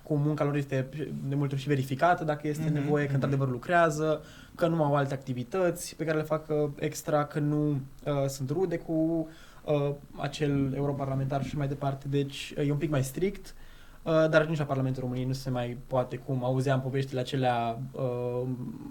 cu 0.02 0.14
munca 0.14 0.44
lor 0.44 0.56
este 0.56 0.88
de 1.28 1.34
multe 1.34 1.54
ori 1.54 1.62
și 1.62 1.68
verificată 1.68 2.24
dacă 2.24 2.48
este 2.48 2.64
Mhm, 2.64 2.72
nevoie, 2.72 3.04
că 3.04 3.12
mhm. 3.12 3.14
într-adevăr 3.14 3.50
lucrează, 3.50 4.22
că 4.54 4.66
nu 4.66 4.84
au 4.84 4.94
alte 4.94 5.14
activități 5.14 5.96
pe 5.96 6.04
care 6.04 6.16
le 6.16 6.22
fac 6.22 6.48
uh, 6.48 6.70
extra, 6.78 7.24
că 7.24 7.38
nu 7.38 7.70
uh, 7.70 8.26
sunt 8.26 8.50
rude 8.50 8.76
cu 8.78 9.28
uh, 9.64 9.90
acel 10.16 10.72
europarlamentar 10.74 11.44
și 11.44 11.56
mai 11.56 11.68
departe, 11.68 12.06
deci 12.08 12.54
uh, 12.58 12.66
e 12.68 12.70
un 12.72 12.78
pic 12.78 12.90
mai 12.90 13.02
strict. 13.02 13.46
Uh, 13.46 13.61
dar 14.02 14.46
nici 14.46 14.58
la 14.58 14.64
Parlamentul 14.64 15.02
României 15.02 15.26
nu 15.26 15.32
se 15.32 15.50
mai 15.50 15.76
poate, 15.86 16.16
cum 16.16 16.44
auzeam 16.44 16.80
poveștile 16.80 17.20
acelea 17.20 17.78
uh, 17.92 18.42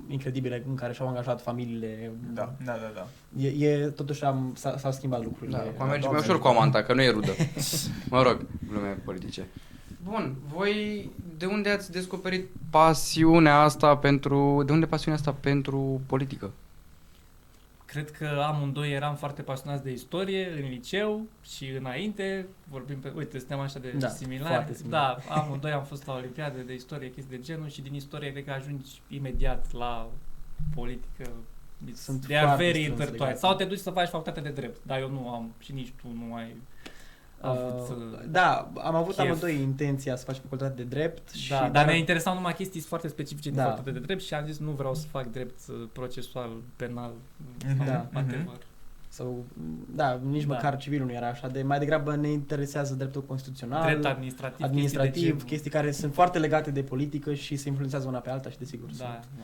incredibile 0.08 0.63
în 0.68 0.75
care 0.75 0.94
și-au 0.94 1.08
angajat 1.08 1.41
familiile. 1.41 2.12
Da, 2.34 2.53
da, 2.65 2.72
da, 2.72 2.91
da. 2.96 3.08
E, 3.41 3.68
e 3.68 3.88
totuși 3.88 4.24
am, 4.24 4.53
s-a, 4.56 4.77
s-au 4.77 4.91
schimbat 4.91 5.24
lucrurile. 5.24 5.58
Da, 5.58 5.63
acum 5.63 5.74
merge 5.75 5.89
mai 5.89 6.00
Doamne. 6.00 6.20
ușor 6.20 6.39
cu 6.39 6.48
Amanta, 6.48 6.84
că 6.84 6.94
nu 6.94 7.01
e 7.01 7.10
rudă. 7.10 7.32
mă 8.10 8.22
rog, 8.22 8.46
glume 8.70 9.01
politice. 9.06 9.48
Bun, 10.03 10.36
voi 10.53 11.10
de 11.38 11.46
unde 11.46 11.70
ați 11.70 11.91
descoperit 11.91 12.50
pasiunea 12.70 13.60
asta 13.60 13.98
pentru... 13.98 14.63
De 14.65 14.72
unde 14.72 14.86
pasiunea 14.86 15.20
asta 15.20 15.36
pentru 15.39 16.01
politică? 16.06 16.51
Cred 17.91 18.12
că 18.12 18.43
amândoi 18.45 18.91
eram 18.91 19.15
foarte 19.15 19.41
pasionați 19.41 19.83
de 19.83 19.91
istorie 19.91 20.51
în 20.63 20.69
liceu 20.69 21.21
și 21.55 21.67
înainte, 21.69 22.45
vorbim 22.69 23.00
pe, 23.00 23.12
uite, 23.15 23.39
suntem 23.39 23.60
așa 23.60 23.79
de 23.79 23.89
Da, 24.00 24.07
similari. 24.07 24.53
foarte 24.53 24.74
similar. 24.74 25.24
Da, 25.27 25.33
amândoi 25.33 25.71
am 25.71 25.83
fost 25.83 26.05
la 26.05 26.13
olimpiade 26.13 26.62
de 26.62 26.74
istorie, 26.74 27.10
chestii 27.12 27.38
de 27.38 27.43
genul 27.43 27.69
și 27.69 27.81
din 27.81 27.93
istorie 27.93 28.31
cred 28.31 28.43
că 28.45 28.51
ajungi 28.51 29.01
imediat 29.07 29.74
la 29.74 30.10
politică. 30.75 31.29
It's- 31.89 31.93
Sunt 31.95 32.24
they 32.25 32.38
are 32.38 32.45
foarte 32.45 32.63
very 32.63 32.79
strâns 32.81 32.89
intertwined. 33.00 33.19
legate. 33.21 33.39
Sau 33.39 33.55
te 33.55 33.65
duci 33.65 33.79
să 33.79 33.89
faci 33.91 34.07
facultate 34.10 34.39
de 34.41 34.50
drept, 34.50 34.77
dar 34.86 35.00
eu 35.00 35.10
nu 35.10 35.29
am 35.29 35.53
și 35.60 35.71
nici 35.74 35.93
tu 36.01 36.07
nu 36.25 36.36
ai 36.36 36.55
avut 37.50 37.79
Uh, 37.79 37.86
să... 37.88 38.25
da, 38.29 38.71
am 38.77 38.95
avut 38.95 39.15
chef. 39.15 39.25
amândoi 39.25 39.62
intenția 39.62 40.15
să 40.15 40.24
faci 40.25 40.38
facultate 40.38 40.74
de 40.75 40.83
drept 40.83 41.29
și 41.31 41.50
Da, 41.50 41.69
dar 41.69 41.86
ne 41.86 41.98
interesau 41.98 42.33
numai 42.33 42.53
chestii 42.53 42.81
foarte 42.81 43.07
specifice 43.07 43.50
de 43.50 43.55
Da. 43.55 43.63
facultate 43.63 43.91
de 43.91 44.00
drept 44.00 44.21
și 44.21 44.33
am 44.33 44.45
zis 44.45 44.57
nu 44.60 44.71
vreau 44.71 44.95
să 44.95 45.05
fac 45.12 45.31
drept 45.31 45.60
uh, 45.69 45.75
procesual, 45.91 46.50
penal, 46.75 47.12
Mhm, 47.67 47.86
Da. 47.86 48.05
whatever. 48.13 48.57
sau 49.07 49.45
da, 49.95 50.19
nici 50.29 50.43
Da. 50.45 50.53
măcar 50.53 50.77
civilul 50.77 51.05
nu 51.07 51.13
era 51.13 51.27
așa, 51.27 51.48
de 51.48 51.62
mai 51.63 51.79
degrabă 51.79 52.15
ne 52.15 52.29
interesează 52.29 52.93
dreptul 52.93 53.24
constituțional, 53.24 53.86
Drept 53.86 54.05
administrativ, 54.05 54.65
administrativ, 54.65 55.12
chestii, 55.13 55.33
de 55.38 55.43
chestii 55.45 55.69
care 55.71 55.91
sunt 55.91 56.13
foarte 56.13 56.39
legate 56.39 56.71
de 56.71 56.83
politică 56.83 57.33
și 57.33 57.55
se 57.55 57.67
influențează 57.67 58.07
una 58.07 58.17
pe 58.19 58.29
alta 58.29 58.50
și 58.50 58.57
desigur 58.57 58.89
genul. 58.91 59.12
Da, 59.13 59.19
sunt. 59.21 59.31
da. 59.38 59.43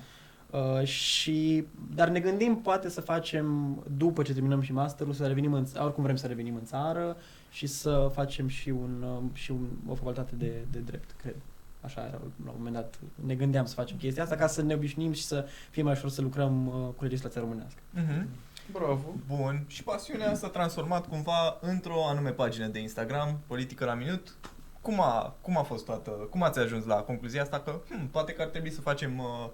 Uh, 0.52 0.84
și, 0.84 1.66
dar 1.96 2.08
ne 2.08 2.20
gândim 2.20 2.56
poate 2.56 2.90
să 2.90 3.02
facem, 3.02 3.78
după 3.98 4.22
ce 4.22 4.34
terminăm 4.34 4.62
și 4.62 4.74
masterul, 4.74 5.14
să 5.14 5.28
revenim 5.28 5.54
în, 5.54 5.66
oricum 5.78 6.04
vrem 6.04 6.16
să 6.16 6.28
revenim 6.28 6.56
în 6.56 6.66
țară 6.66 7.18
și 7.50 7.68
să 7.68 8.10
facem 8.14 8.48
și, 8.48 8.70
un, 8.70 9.02
uh, 9.02 9.24
și 9.34 9.52
un, 9.52 9.68
o 9.88 9.96
facultate 9.96 10.36
de, 10.36 10.52
de 10.72 10.80
drept, 10.80 11.16
cred. 11.22 11.36
Așa 11.82 12.02
era, 12.02 12.20
la 12.46 12.50
un 12.50 12.56
moment 12.58 12.76
dat 12.76 13.00
ne 13.26 13.36
gândeam 13.36 13.66
să 13.66 13.74
facem 13.74 13.98
chestia 13.98 14.24
asta 14.24 14.36
ca 14.36 14.48
să 14.48 14.62
ne 14.62 14.74
obișnuim 14.74 15.12
și 15.12 15.24
să 15.24 15.46
fie 15.70 15.84
mai 15.84 15.94
ușor 15.94 16.10
să 16.10 16.22
lucrăm 16.22 16.68
uh, 16.68 16.74
cu 16.96 17.04
legislația 17.04 17.42
românească. 17.42 17.80
Mhm. 17.90 18.28
Bravo. 18.72 19.16
Bun. 19.28 19.64
Și 19.68 19.84
pasiunea 19.84 20.34
s-a 20.34 20.50
transformat 20.50 21.08
cumva 21.08 21.58
într-o 21.62 22.06
anume 22.06 22.30
pagină 22.30 22.68
de 22.68 22.80
Instagram, 22.80 23.40
Politică 23.48 23.86
la 23.86 23.94
Minut. 23.94 24.36
Cum 24.82 25.02
a, 25.02 25.36
cum 25.42 25.58
a 25.58 25.62
fost 25.62 25.86
toată, 25.86 26.10
cum 26.10 26.44
ați 26.44 26.60
ajuns 26.60 26.86
la 26.86 26.96
concluzia 26.96 27.42
asta 27.42 27.60
că 27.60 27.80
hm, 27.90 28.08
poate 28.08 28.32
că 28.32 28.42
ar 28.42 28.48
trebui 28.48 28.72
să 28.72 28.82
facem, 28.82 29.18
uh, 29.18 29.50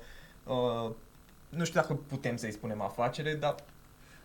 uh, 0.47 0.89
nu 1.49 1.63
știu 1.63 1.79
dacă 1.81 1.93
putem 2.07 2.35
să-i 2.35 2.51
spunem 2.51 2.81
afacere, 2.81 3.33
dar 3.33 3.55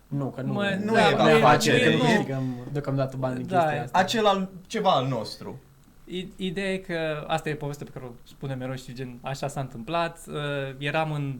Nu, 0.07 0.29
că 0.29 0.41
nu, 0.41 0.53
Mă, 0.53 0.77
nu 0.83 0.93
da, 0.93 1.09
e 1.09 1.11
nu 1.15 1.17
la 1.23 1.29
e 1.31 1.33
afacere, 1.33 1.83
că 1.83 1.89
nu 1.89 1.97
nu. 1.97 2.03
câștigăm 2.03 2.43
deocamdată 2.71 3.17
bani 3.17 3.35
din 3.35 3.47
Da, 3.47 3.59
chestia 3.61 3.83
asta. 3.83 3.97
acel 3.97 4.25
al, 4.25 4.49
ceva 4.67 4.91
al 4.91 5.07
nostru. 5.07 5.59
I- 6.05 6.31
Ideea 6.35 6.73
e 6.73 6.77
că 6.77 7.23
asta 7.27 7.49
e 7.49 7.55
povestea 7.55 7.85
pe 7.85 7.91
care 7.99 8.05
o 8.05 8.11
spunem 8.23 8.57
mereu 8.57 8.75
și 8.75 8.93
gen 8.93 9.17
așa 9.21 9.47
s-a 9.47 9.59
întâmplat. 9.59 10.19
Uh, 10.27 10.35
eram 10.77 11.11
în 11.11 11.39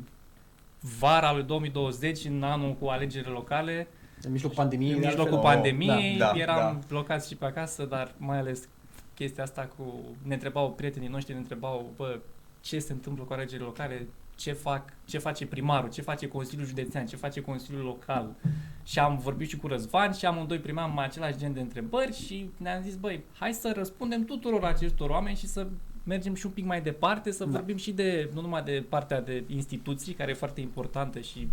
vara 1.00 1.34
lui 1.34 1.44
2020, 1.44 2.26
în 2.26 2.44
anul 2.44 2.74
cu 2.74 2.88
alegerile 2.88 3.32
locale, 3.32 3.88
În 4.22 4.32
mijlocul 4.32 4.58
pandemiei. 4.58 4.92
în 4.94 5.00
de 5.00 5.06
mijlocul 5.06 5.34
altfel. 5.34 5.52
pandemiei, 5.54 6.18
Da, 6.18 6.26
da, 6.34 6.40
eram 6.40 6.84
blocați 6.88 7.28
și 7.28 7.36
pe 7.36 7.46
acasă, 7.46 7.86
dar 7.86 8.12
mai 8.18 8.38
ales 8.38 8.68
chestia 9.14 9.44
asta 9.44 9.70
cu... 9.78 9.94
Ne 10.24 10.34
întrebau 10.34 10.72
prietenii 10.72 11.08
noștri, 11.08 11.34
ne 11.34 11.40
întrebau, 11.40 11.92
bă, 11.96 12.20
ce 12.62 12.80
se 12.80 12.92
întâmplă 12.94 13.24
cu 13.24 13.34
alegerile 13.34 13.66
locale, 13.66 14.08
ce 14.40 14.52
fac, 14.52 14.94
ce 15.06 15.18
face 15.18 15.46
primarul, 15.46 15.90
ce 15.90 16.02
face 16.02 16.28
Consiliul 16.28 16.68
Județean, 16.68 17.06
ce 17.06 17.16
face 17.16 17.42
Consiliul 17.42 17.84
Local. 17.84 18.36
Și 18.84 19.00
am 19.00 19.18
vorbit 19.18 19.50
și 19.50 19.58
cu 19.58 19.68
Răzvan 19.68 20.14
și 20.14 20.26
amândoi 20.26 20.60
primeam 20.60 20.98
același 20.98 21.38
gen 21.38 21.54
de 21.54 21.60
întrebări 21.60 22.14
și 22.26 22.50
ne-am 22.58 22.82
zis, 22.82 22.96
băi, 22.96 23.24
hai 23.34 23.54
să 23.54 23.74
răspundem 23.76 24.26
tuturor 24.26 24.64
acestor 24.64 25.10
oameni 25.10 25.36
și 25.36 25.48
să 25.48 25.68
mergem 26.04 26.34
și 26.34 26.46
un 26.46 26.52
pic 26.52 26.66
mai 26.66 26.82
departe, 26.82 27.32
să 27.32 27.44
Da. 27.44 27.52
vorbim 27.52 27.78
și 27.78 27.92
de, 27.92 28.30
nu 28.34 28.42
numai 28.42 28.64
de 28.64 28.86
partea 28.90 29.22
de 29.22 29.44
instituții, 29.48 30.14
care 30.14 30.32
e 30.32 30.34
foarte 30.34 30.62
importantă 30.62 31.20
și 31.20 31.50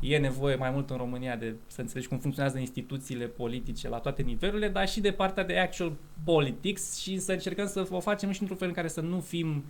e 0.00 0.18
nevoie 0.18 0.54
mai 0.54 0.70
mult 0.70 0.90
în 0.90 0.96
România 0.96 1.36
de 1.36 1.54
să 1.66 1.80
înțelegi 1.80 2.08
cum 2.08 2.18
funcționează 2.18 2.58
instituțiile 2.58 3.26
politice 3.26 3.88
la 3.88 3.98
toate 3.98 4.22
nivelurile, 4.22 4.68
dar 4.68 4.88
și 4.88 5.00
de 5.00 5.12
partea 5.12 5.44
de 5.44 5.58
actual 5.58 5.92
politics 6.24 6.98
și 6.98 7.18
să 7.18 7.32
încercăm 7.32 7.66
să 7.66 7.86
o 7.90 8.00
facem 8.00 8.30
și 8.30 8.40
într-un 8.40 8.58
fel 8.58 8.68
în 8.68 8.74
care 8.74 8.88
să 8.88 9.00
nu 9.00 9.20
fim 9.20 9.56
uh, 9.56 9.62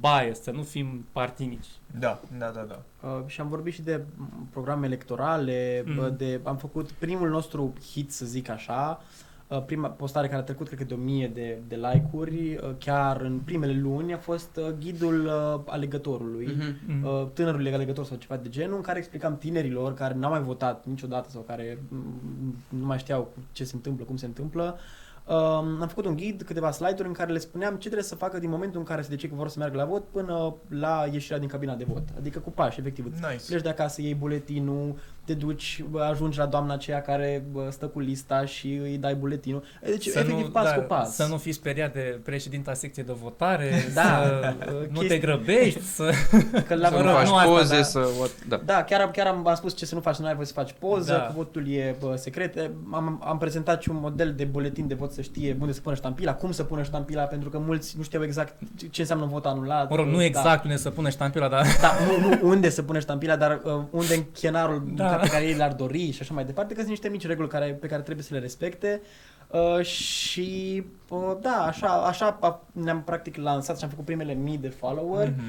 biased, 0.00 0.42
să 0.42 0.50
nu 0.50 0.62
fim 0.62 1.04
partinici. 1.12 1.66
Da, 1.98 2.20
da, 2.38 2.48
da, 2.54 2.66
da. 2.68 3.08
Uh, 3.08 3.22
și 3.26 3.40
am 3.40 3.48
vorbit 3.48 3.72
și 3.72 3.82
de 3.82 4.02
m, 4.16 4.48
programe 4.50 4.86
electorale, 4.86 5.84
Mm. 5.86 5.92
mm. 5.94 6.14
de, 6.16 6.40
am 6.42 6.56
făcut 6.56 6.90
primul 6.90 7.28
nostru 7.28 7.72
hit, 7.92 8.12
să 8.12 8.26
zic 8.26 8.48
așa, 8.48 9.00
uh, 9.48 9.62
prima 9.62 9.88
postare 9.88 10.26
care 10.26 10.40
a 10.40 10.44
trecut, 10.44 10.66
cred 10.66 10.78
că 10.78 10.84
de 10.84 10.94
o 10.94 10.96
mie 10.96 11.28
de, 11.34 11.58
de 11.68 11.76
like-uri, 11.76 12.54
uh, 12.56 12.70
chiar 12.78 13.20
în 13.20 13.38
primele 13.44 13.80
luni, 13.80 14.12
a 14.12 14.18
fost 14.18 14.56
uh, 14.56 14.68
ghidul 14.80 15.26
uh, 15.26 15.60
alegătorului. 15.66 16.54
Mhm. 16.56 16.76
Mm. 16.86 17.04
uh, 17.04 17.26
tânărului 17.32 17.72
alegător 17.74 18.04
sau 18.04 18.16
ceva 18.16 18.36
de 18.36 18.48
genul, 18.48 18.76
în 18.76 18.82
care 18.82 18.98
explicam 18.98 19.38
tinerilor 19.38 19.94
care 19.94 20.14
n-au 20.14 20.30
mai 20.30 20.42
votat 20.42 20.84
niciodată 20.86 21.30
sau 21.30 21.40
care 21.42 21.78
mm, 21.88 22.54
nu 22.68 22.86
mai 22.86 22.98
știau 22.98 23.32
ce 23.52 23.64
se 23.64 23.74
întâmplă, 23.74 24.04
cum 24.04 24.16
se 24.16 24.26
întâmplă, 24.26 24.78
Um, 25.26 25.80
am 25.80 25.86
făcut 25.88 26.06
un 26.06 26.16
ghid, 26.16 26.42
câteva 26.42 26.70
slide-uri 26.70 27.08
în 27.08 27.14
care 27.14 27.32
le 27.32 27.38
spuneam 27.38 27.72
ce 27.72 27.78
trebuie 27.78 28.02
să 28.02 28.14
facă 28.14 28.38
din 28.38 28.50
momentul 28.50 28.78
în 28.78 28.86
care 28.86 29.02
se 29.02 29.08
decide 29.08 29.28
că 29.32 29.38
vor 29.38 29.48
să 29.48 29.58
meargă 29.58 29.76
la 29.76 29.84
vot 29.84 30.04
până 30.04 30.54
la 30.68 31.08
ieșirea 31.12 31.38
din 31.38 31.48
cabina 31.48 31.74
de 31.74 31.84
vot. 31.88 32.02
Adică 32.18 32.38
cu 32.38 32.50
pași, 32.50 32.80
efectiv. 32.80 33.06
Îți 33.06 33.20
Nice. 33.30 33.44
Pleci 33.46 33.62
de 33.62 33.68
acasă, 33.68 34.02
iei 34.02 34.14
buletinul, 34.14 34.98
te 35.24 35.34
duci, 35.34 35.84
bă, 35.90 36.00
ajungi 36.02 36.38
la 36.38 36.46
doamna 36.46 36.74
aceea 36.74 37.00
care 37.02 37.44
bă, 37.52 37.68
stă 37.70 37.86
cu 37.86 38.00
lista 38.00 38.44
și 38.44 38.66
îi 38.82 38.96
dai 38.98 39.14
buletinul. 39.14 39.62
Deci, 39.84 40.06
efectiv, 40.06 40.48
pas 40.52 40.64
da, 40.64 40.74
cu 40.74 40.80
pas. 40.80 41.14
Să 41.14 41.26
nu 41.30 41.36
fii 41.36 41.52
speriat 41.52 41.92
de 41.92 42.20
președinta 42.24 42.72
secției 42.74 43.04
de 43.04 43.12
votare, 43.22 43.70
Da. 43.94 44.02
să 44.02 44.54
nu 44.90 44.98
Chestii- 45.00 45.08
te 45.08 45.18
grăbești, 45.18 45.82
să... 45.82 46.10
Că 46.68 46.74
la 46.74 46.88
Să 46.94 46.94
Mă 46.94 47.00
nu 47.02 47.06
rog, 47.06 47.14
faci 47.16 47.26
nu 47.28 47.34
asta, 47.34 47.50
poze, 47.50 47.76
da. 47.76 47.82
să... 47.82 48.08
Da. 48.48 48.60
Da, 48.64 48.82
chiar, 48.84 49.00
am- 49.00 49.10
chiar 49.10 49.26
am, 49.26 49.46
am 49.48 49.54
spus 49.54 49.76
ce 49.76 49.86
să 49.86 49.94
nu 49.94 50.00
faci, 50.00 50.14
să 50.14 50.22
nu 50.22 50.28
ai 50.28 50.34
voie 50.34 50.46
să 50.46 50.52
faci 50.52 50.74
poză, 50.78 51.12
Da. 51.12 51.18
că 51.26 51.32
votul 51.36 51.68
e 51.68 51.96
bă, 52.00 52.16
secret. 52.16 52.70
Am, 52.92 53.22
am 53.26 53.38
prezentat 53.38 53.82
și 53.82 53.90
un 53.90 53.98
model 54.00 54.34
de 54.34 54.44
buletin 54.44 54.86
de 54.88 54.94
vot 54.94 55.12
să 55.12 55.20
știe 55.22 55.56
unde 55.60 55.72
să 55.72 55.80
pună 55.80 55.94
ștampila, 55.94 56.34
cum 56.34 56.52
să 56.52 56.62
pună 56.64 56.82
ștampila, 56.82 57.22
pentru 57.22 57.48
că 57.48 57.58
mulți 57.58 57.94
nu 57.96 58.02
știau 58.02 58.22
exact 58.22 58.54
ce 58.90 59.00
înseamnă 59.00 59.26
vot 59.26 59.44
anulat. 59.46 59.90
Mă 59.90 59.96
rog, 59.96 60.06
nu 60.06 60.16
Da. 60.16 60.24
exact 60.24 60.64
unde 60.64 60.76
să 60.76 60.90
pune 60.90 61.10
ștampila, 61.10 61.48
dar... 61.48 61.66
Da, 61.80 61.90
nu, 62.06 62.28
nu 62.28 62.48
unde 62.48 62.68
să 62.70 62.82
pune 62.82 62.98
ștampila, 62.98 63.36
dar 63.36 63.60
uh, 63.64 63.72
unde 63.90 64.14
în 64.14 64.22
chenarul 64.32 64.82
Da. 64.94 65.08
Da. 65.16 65.22
pe 65.22 65.28
care 65.28 65.44
ei 65.44 65.56
l-ar 65.56 65.72
dori 65.72 66.10
și 66.10 66.18
așa 66.22 66.34
mai 66.34 66.44
departe, 66.44 66.72
că 66.72 66.78
sunt 66.78 66.90
niște 66.90 67.08
mici 67.08 67.26
reguli 67.26 67.48
care, 67.48 67.66
pe 67.80 67.86
care 67.86 68.02
trebuie 68.02 68.24
să 68.24 68.34
le 68.34 68.40
respecte. 68.40 69.00
Uh, 69.48 69.84
și 69.84 70.82
uh, 71.08 71.36
da, 71.40 71.64
așa, 71.66 71.88
așa 71.88 72.38
a- 72.40 72.66
ne-am 72.72 73.02
practic 73.02 73.36
lansat 73.36 73.78
și 73.78 73.84
am 73.84 73.90
făcut 73.90 74.04
primele 74.04 74.32
mii 74.34 74.58
de 74.58 74.68
follower. 74.68 75.28
Mhm. 75.36 75.42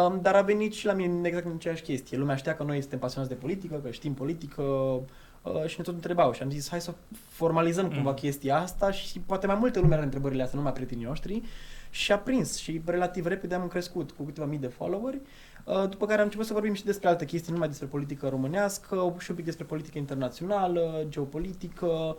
Um, 0.00 0.18
dar 0.22 0.34
a 0.34 0.40
venit 0.42 0.72
și 0.74 0.86
la 0.86 0.92
mine 0.92 1.28
exact 1.28 1.44
în 1.46 1.52
aceeași 1.56 1.82
chestie. 1.82 2.16
Lumea 2.18 2.36
știa 2.36 2.54
că 2.54 2.62
noi 2.62 2.80
suntem 2.80 2.98
pasionați 2.98 3.32
de 3.32 3.38
politică, 3.40 3.80
că 3.84 3.90
știm 3.90 4.14
politică 4.14 4.62
uh, 4.62 5.64
și 5.66 5.74
ne 5.78 5.84
tot 5.84 5.94
întrebau 5.94 6.32
și 6.32 6.42
am 6.42 6.50
zis 6.50 6.68
hai 6.68 6.80
să 6.80 6.94
formalizăm 7.28 7.88
cumva 7.88 8.10
Mm. 8.10 8.16
chestia 8.16 8.58
asta 8.58 8.90
și 8.90 9.18
poate 9.26 9.46
mai 9.46 9.56
multe 9.58 9.78
lume 9.80 9.94
are 9.94 10.02
întrebările 10.04 10.42
astea, 10.42 10.58
nu 10.58 10.64
numai 10.64 10.76
prietenii 10.80 11.04
noștri 11.08 11.42
și 11.90 12.12
a 12.12 12.18
prins 12.18 12.56
și 12.56 12.80
relativ 12.84 13.26
repede 13.26 13.54
am 13.54 13.68
crescut 13.68 14.10
cu 14.10 14.22
câteva 14.22 14.46
mii 14.46 14.58
de 14.58 14.66
followeri 14.66 15.16
uh, 15.16 15.22
după 15.64 16.06
care 16.06 16.18
am 16.18 16.24
început 16.24 16.46
să 16.46 16.52
vorbim 16.52 16.74
și 16.74 16.84
despre 16.84 17.08
alte 17.08 17.24
chestii, 17.24 17.46
nu 17.48 17.52
numai 17.52 17.68
despre 17.68 17.86
politică 17.86 18.28
românească, 18.28 19.14
și 19.18 19.30
un 19.30 19.36
pic 19.36 19.44
despre 19.44 19.64
politică 19.64 19.98
internațională, 19.98 21.04
geopolitică, 21.08 22.16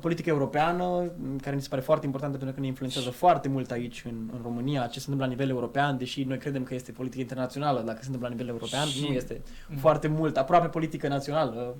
politică 0.00 0.28
europeană, 0.28 1.10
care 1.42 1.56
mi 1.56 1.62
se 1.62 1.68
pare 1.68 1.82
foarte 1.82 2.06
importantă 2.06 2.36
pentru 2.36 2.54
că 2.54 2.60
ne 2.60 2.66
influențează 2.66 3.10
foarte 3.10 3.48
mult 3.48 3.70
aici 3.70 4.02
în, 4.06 4.14
în 4.32 4.38
România, 4.42 4.80
ce 4.86 4.98
se 5.00 5.04
întâmplă 5.10 5.24
la 5.24 5.30
nivel 5.30 5.48
european, 5.48 5.98
deși 5.98 6.22
noi 6.22 6.38
credem 6.38 6.62
că 6.62 6.74
este 6.74 6.92
politică 6.92 7.20
internațională, 7.20 7.80
dacă 7.80 7.98
se 8.00 8.06
întâmplă 8.06 8.28
la 8.28 8.34
nivel 8.34 8.48
european, 8.48 8.86
Și- 8.86 9.06
nu 9.08 9.14
este 9.14 9.40
foarte 9.78 10.08
mult, 10.08 10.36
aproape 10.36 10.66
politică 10.66 11.08
națională. 11.08 11.74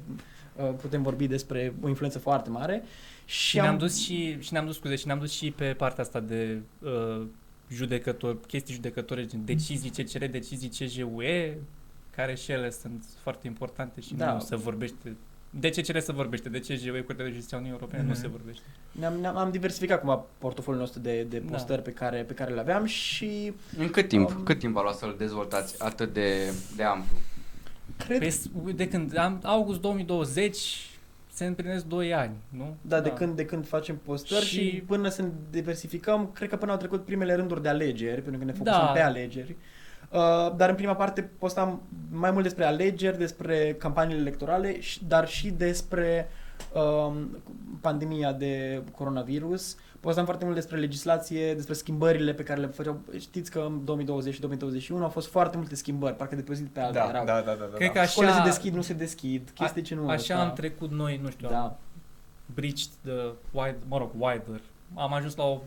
Uh, 0.57 0.71
Putem 0.81 1.03
vorbi 1.03 1.27
despre 1.27 1.75
o 1.83 1.89
influență 1.89 2.19
foarte 2.19 2.51
mare. 2.51 2.83
Și 3.25 3.57
ne-am 3.57 3.79
dus 3.79 3.99
și, 4.03 4.41
și 4.41 4.53
ne-am 4.53 4.67
dus, 4.67 4.75
scuze, 4.75 4.97
și 4.97 5.07
ne-am 5.07 5.19
dus 5.19 5.33
și 5.33 5.51
pe 5.51 5.65
partea 5.65 6.03
asta 6.03 6.21
de 6.21 6.61
uh, 6.79 7.27
judecători, 7.71 8.41
chestii 8.47 8.75
judecătoare, 8.75 9.27
gen 9.27 9.45
decizii 9.45 9.91
CCR, 9.91 10.25
decizii 10.25 10.69
CJUE, 10.69 11.59
care 12.17 12.35
și 12.35 12.51
ele 12.53 12.71
sunt 12.71 13.05
foarte 13.23 13.47
importante 13.47 14.01
și 14.01 14.15
Da. 14.15 14.33
nu 14.33 14.41
se 14.41 14.57
vorbește. 14.57 15.17
De 15.51 15.69
CCR 15.71 15.99
se 15.99 16.13
vorbește, 16.13 16.49
de 16.49 16.59
CJUE, 16.59 17.01
Curtea 17.01 17.25
de 17.25 17.31
Justiție 17.31 17.57
a 17.57 17.61
Uniunii 17.61 17.79
Europene, 17.81 18.03
Mhm. 18.03 18.13
nu 18.13 18.19
se 18.19 18.29
vorbește. 18.29 18.63
Ne-am, 18.93 19.15
ne-am, 19.21 19.37
am 19.37 19.51
diversificat 19.51 19.99
cumva 20.01 20.25
portofoliul 20.39 20.83
nostru 20.83 21.01
de, 21.01 21.23
de 21.23 21.39
Da. 21.39 21.51
postări 21.53 21.83
pe, 21.83 21.91
care, 21.93 22.23
pe 22.23 22.33
care 22.35 22.53
le 22.55 22.61
aveam 22.61 22.85
și 22.85 23.53
În 23.79 23.91
cât 23.91 24.09
timp? 24.09 24.29
Um, 24.37 24.43
Cât 24.43 24.59
timp 24.59 24.77
a 24.77 24.83
luat 24.83 24.97
să-l 24.97 25.15
dezvoltați 25.19 25.83
atât 25.83 26.13
de, 26.13 26.53
de 26.77 26.83
amplu? 26.83 27.17
cred 27.99 28.19
Păi, 28.19 28.31
s- 28.31 28.49
de 28.75 28.89
când? 28.89 29.17
Am, 29.17 29.41
august 29.43 29.81
2020 29.81 30.89
se 31.35 31.45
împlinesc 31.45 31.85
2 31.85 32.15
ani, 32.15 32.35
nu? 32.49 32.77
Da, 32.81 33.01
de, 33.01 33.11
când, 33.11 33.37
de 33.37 33.45
când 33.45 33.67
facem 33.67 33.97
postări 33.97 34.45
și... 34.45 34.55
Și- 34.59 34.69
și 34.71 34.77
până 34.87 35.09
să 35.09 35.23
ne 35.23 35.29
diversificăm, 35.51 36.31
cred 36.35 36.49
că 36.49 36.57
până 36.57 36.73
au 36.73 36.79
trecut 36.79 37.05
primele 37.05 37.35
rânduri 37.35 37.63
de 37.63 37.69
alegeri, 37.69 38.21
pentru 38.23 38.39
că 38.39 38.45
ne 38.45 38.53
focusăm 38.53 38.81
Da. 38.85 38.91
pe 38.93 39.01
alegeri. 39.01 39.57
Uh, 40.11 40.55
dar 40.57 40.69
în 40.69 40.75
prima 40.75 40.95
parte 40.97 41.23
postam 41.39 41.83
mai 42.11 42.31
mult 42.31 42.43
despre 42.43 42.65
alegeri, 42.65 43.19
despre 43.19 43.75
campaniile 43.79 44.21
electorale, 44.21 44.81
și- 44.81 45.05
dar 45.05 45.29
și 45.29 45.51
despre 45.51 46.29
um, 46.73 47.43
pandemia 47.81 48.33
de 48.33 48.83
coronavirus. 48.97 49.77
Postam 50.01 50.25
foarte 50.25 50.45
mult 50.45 50.57
despre 50.57 50.79
legislație, 50.79 51.55
despre 51.55 51.75
schimbările 51.75 52.33
pe 52.35 52.43
care 52.43 52.61
le 52.61 52.67
făceau. 52.67 53.01
Știți 53.19 53.51
că 53.51 53.59
în 53.69 53.85
2020 53.85 54.35
și 54.35 54.41
2021 54.41 55.03
au 55.03 55.09
fost 55.09 55.29
foarte 55.31 55.57
multe 55.57 55.75
schimbări, 55.75 56.17
parcă 56.17 56.35
de 56.35 56.43
pe 56.43 56.51
o 56.51 56.55
zi 56.55 56.63
pe 56.63 56.81
alta 56.81 56.93
Da, 56.99 57.05
da, 57.05 57.09
erau. 57.11 57.25
da, 57.25 57.41
da, 57.41 57.55
da. 57.55 57.65
Cred 57.75 57.87
da. 57.87 57.93
că 57.93 57.99
așa, 57.99 58.11
Școlile 58.11 58.33
se 58.33 58.43
deschid, 58.43 58.75
nu 58.75 58.83
se 58.83 58.93
deschid, 58.93 59.51
chestii 59.55 59.83
ce 59.83 59.95
nu 59.95 60.09
așa 60.09 60.41
am 60.41 60.53
trecut 60.53 60.91
noi, 60.91 61.21
nu 61.23 61.31
știu, 61.31 61.47
am 61.47 61.53
Da. 61.53 61.77
breached 62.55 62.91
the 63.05 63.33
wide, 63.51 63.77
mă 63.89 63.99
rog, 63.99 64.11
wider. 64.19 64.61
Am 64.95 65.13
ajuns 65.13 65.37
la 65.37 65.45
o 65.45 65.61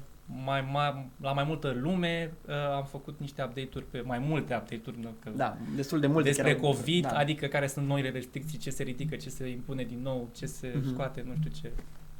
mai, 0.45 0.67
mai, 0.71 1.09
la 1.21 1.31
mai 1.33 1.43
multă 1.43 1.71
lume, 1.81 2.31
uh, 2.47 2.53
am 2.75 2.85
făcut 2.85 3.19
niște 3.19 3.43
update-uri 3.43 3.85
pe 3.91 4.01
mai 4.01 4.19
multe 4.19 4.55
update-uri 4.55 4.99
nu, 5.01 5.09
că 5.23 5.29
Da, 5.35 5.57
destul 5.75 5.99
de 5.99 6.07
multe. 6.07 6.27
despre 6.27 6.53
chiar 6.53 6.63
au- 6.63 6.71
COVID, 6.71 7.01
da. 7.07 7.09
adică 7.17 7.45
care 7.47 7.67
sunt 7.67 7.87
noile 7.87 8.09
restricții, 8.09 8.57
ce 8.57 8.69
se 8.69 8.83
ridică, 8.83 9.15
ce 9.15 9.29
se 9.29 9.47
impune 9.49 9.83
din 9.83 9.99
nou, 10.01 10.29
ce 10.35 10.45
se 10.45 10.73
Mhm. 10.75 10.87
scoate, 10.93 11.23
nu 11.27 11.33
știu 11.39 11.51
ce. 11.61 11.71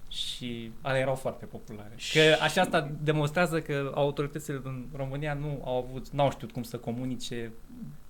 Și 0.08 0.72
ale 0.82 0.98
erau 1.00 1.15
foarte 1.15 1.46
populare. 1.46 1.91
Și- 1.96 2.17
Că 2.20 2.43
așa 2.43 2.62
asta 2.62 2.91
demonstrează 3.04 3.62
că 3.62 3.91
autoritățile 3.96 4.60
din 4.63 4.88
România 4.96 5.34
nu 5.34 5.62
au 5.65 5.78
avut, 5.88 6.10
n-au 6.10 6.32
știut 6.32 6.52
cum 6.52 6.63
să 6.63 6.78
comunice 6.78 7.52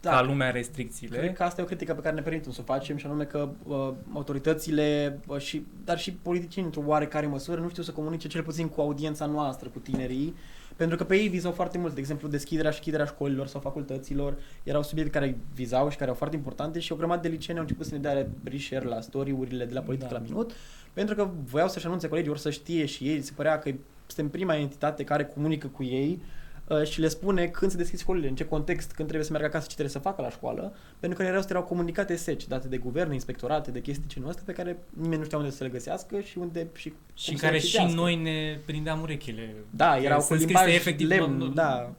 Da. 0.02 0.10
ca 0.10 0.22
lumea 0.22 0.52
restricțiile. 0.52 1.18
Cred 1.18 1.34
că 1.34 1.44
asta 1.44 1.62
e 1.62 1.64
o 1.64 1.68
critică 1.68 1.94
pe 1.94 2.02
care 2.02 2.16
ne 2.16 2.22
permitem 2.22 2.52
să 2.52 2.60
o 2.62 2.64
facem 2.64 2.98
și 2.98 3.06
anume 3.06 3.24
că 3.24 3.50
uh, 3.68 3.94
autoritățile, 4.14 5.20
uh, 5.28 5.38
și, 5.40 5.66
dar 5.86 6.00
și 6.00 6.12
politicienii 6.14 6.72
într-o 6.76 6.90
oarecare 6.92 7.26
măsură 7.26 7.62
nu 7.62 7.70
știu 7.70 7.84
să 7.84 7.92
comunice 7.92 8.28
cel 8.28 8.44
puțin 8.44 8.68
cu 8.68 8.82
audiența 8.82 9.26
noastră, 9.26 9.70
cu 9.70 9.80
tinerii, 9.80 10.36
pentru 10.78 10.98
că 10.98 11.04
pe 11.04 11.16
ei 11.16 11.28
vizau 11.28 11.52
foarte 11.52 11.78
mult, 11.78 11.94
de 11.94 12.00
exemplu 12.00 12.28
deschiderea 12.28 12.72
și 12.72 12.78
închiderea 12.78 13.06
școlilor 13.06 13.48
sau 13.48 13.62
facultăților, 13.62 14.38
erau 14.64 14.84
subiecte 14.84 15.12
care 15.12 15.26
îi 15.26 15.36
vizau 15.54 15.90
și 15.90 15.98
care 15.98 16.10
au 16.10 16.16
foarte 16.16 16.36
importante 16.36 16.80
și 16.80 16.92
o 16.92 16.96
grămadă 16.96 17.22
de 17.22 17.28
liceeni 17.28 17.58
au 17.60 17.64
început 17.64 17.86
să 17.86 17.94
ne 17.94 18.00
dea 18.00 18.28
reshare 18.44 18.86
la 18.86 19.02
story-urile 19.02 19.66
de 19.66 19.74
la 19.74 19.82
politică 19.82 20.10
Da. 20.14 20.18
la 20.18 20.24
minut, 20.24 20.52
pentru 20.94 21.16
că 21.16 21.30
voiau 21.44 21.68
să-și 21.68 21.86
anunțe 21.86 22.08
colegii, 22.08 22.32
ori 22.32 22.40
să 22.40 22.50
știe 22.50 22.86
și 22.86 23.08
ei, 23.10 23.22
se 23.22 23.32
părea 23.36 23.60
că 23.60 23.72
suntem 24.08 24.30
prima 24.30 24.56
entitate 24.56 25.04
care 25.04 25.26
comunică 25.26 25.68
cu 25.68 25.84
ei 25.84 26.20
uh, 26.22 26.37
și 26.84 27.00
le 27.00 27.08
spune 27.08 27.48
când 27.48 27.72
se 27.72 27.78
deschid 27.78 28.00
școlile, 28.00 28.28
în 28.28 28.36
ce 28.36 28.46
context, 28.46 28.88
când 28.92 29.08
trebuie 29.08 29.24
să 29.28 29.32
meargă 29.32 29.48
acasă, 29.50 29.66
ce 29.68 29.74
trebuie 29.74 29.94
să 29.94 30.00
facă 30.00 30.22
la 30.22 30.30
școală, 30.30 30.74
pentru 31.00 31.20
că 31.20 31.26
în 31.26 31.34
rest 31.34 31.50
erau 31.50 31.64
comunicate 31.64 32.16
seci 32.16 32.48
date 32.48 32.68
de 32.68 32.78
guverne, 32.78 33.14
inspectorate, 33.14 33.72
de 33.72 33.82
chestii 33.82 34.06
genul 34.08 34.30
ăsta 34.30 34.42
pe 34.46 34.52
care 34.54 34.78
nimeni 34.94 35.18
nu 35.18 35.24
știa 35.24 35.38
unde 35.38 35.50
să 35.50 35.64
le 35.64 35.70
găsească 35.70 36.20
și 36.20 36.38
unde 36.38 36.68
și, 36.74 36.94
Și 37.14 37.28
cum 37.28 37.36
să 37.38 37.42
care 37.44 37.56
le 37.56 37.60
și 37.62 37.68
citească. 37.68 37.96
noi 37.96 38.16
ne 38.16 38.60
prindeam 38.66 39.02
urechile. 39.02 39.56
Da, 39.70 39.96
Că 39.96 40.04
erau 40.04 40.18
cu 40.20 40.24
sunt 40.26 40.40
limbaj 40.40 40.62
scrise 40.62 40.78
efectiv, 40.80 41.08
lemn, 41.08 41.38
nu- 41.38 41.46
nu- 41.46 41.54
da, 41.54 41.92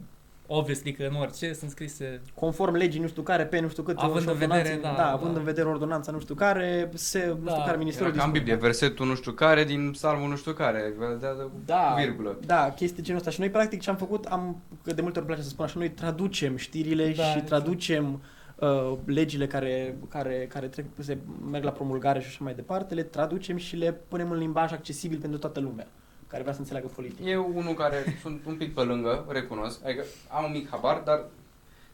Obviously 0.50 0.92
că 0.92 1.02
în 1.10 1.14
orice 1.14 1.52
sunt 1.52 1.70
scrise 1.70 2.20
conform 2.34 2.74
legii 2.74 3.00
nu 3.00 3.06
știu 3.08 3.22
care, 3.22 3.46
pe 3.46 3.60
nu 3.60 3.68
știu 3.68 3.82
cât, 3.82 3.96
Având 3.98 4.20
și 4.20 4.26
în 4.26 4.32
ordonanțe- 4.32 4.62
vedere, 4.62 4.82
da, 4.82 4.94
da, 4.96 5.10
având 5.12 5.32
da. 5.32 5.38
în 5.38 5.44
vedere 5.44 5.68
ordonanța 5.68 6.12
nu 6.12 6.20
știu 6.20 6.34
care, 6.34 6.90
se, 6.94 7.18
nu 7.18 7.34
Da. 7.44 7.50
știu 7.50 7.52
care, 7.58 7.68
Era 7.68 7.78
ministerul 7.78 8.12
ca 8.12 8.16
în 8.24 8.30
discută. 8.30 8.38
Biblie, 8.38 8.54
versetul 8.68 9.06
nu 9.06 9.14
știu 9.14 9.32
care 9.32 9.64
din 9.64 9.90
psalmul 9.90 10.28
nu 10.28 10.36
știu 10.36 10.52
care. 10.52 10.92
vedea 10.98 11.34
de 11.34 11.42
Da, 11.64 11.94
Virgulă. 11.98 12.38
da, 12.46 12.72
chestii 12.76 13.02
genul 13.02 13.18
ăsta. 13.20 13.30
Și 13.32 13.40
noi, 13.40 13.50
practic, 13.50 13.80
ce 13.80 13.90
am 13.90 13.96
făcut, 13.96 14.24
am, 14.24 14.62
că 14.84 14.92
de 14.92 15.02
multe 15.02 15.18
ori 15.18 15.26
îmi 15.26 15.26
place 15.26 15.42
să 15.42 15.48
spun 15.48 15.64
așa, 15.64 15.78
noi 15.78 15.90
traducem 15.90 16.56
știrile 16.56 17.04
Da, 17.04 17.10
și 17.12 17.20
exact. 17.20 17.46
traducem 17.46 18.20
uh, 18.58 18.92
legile 19.04 19.46
care, 19.46 19.96
care, 20.08 20.46
care 20.52 20.66
trec, 20.66 20.84
se 20.98 21.18
merg 21.50 21.64
la 21.64 21.70
promulgare 21.70 22.20
și 22.20 22.26
așa 22.26 22.38
mai 22.44 22.54
departe, 22.54 22.94
le 22.94 23.02
traducem 23.02 23.56
și 23.56 23.76
le 23.76 23.92
punem 24.08 24.30
în 24.30 24.38
limbaj 24.38 24.72
accesibil 24.72 25.18
pentru 25.18 25.38
toată 25.38 25.60
lumea 25.60 25.86
care 26.28 26.42
vrea 26.42 26.54
să 26.54 26.60
înțeleagă 26.60 26.88
politic. 26.94 27.26
Eu 27.26 27.50
unul 27.54 27.74
care 27.74 28.04
sunt 28.22 28.40
un 28.46 28.54
pic 28.54 28.74
pe 28.74 28.80
lângă, 28.80 29.24
recunosc, 29.28 29.84
adică 29.84 30.04
am 30.28 30.44
un 30.44 30.50
mic 30.50 30.68
habar, 30.70 31.02
dar 31.04 31.24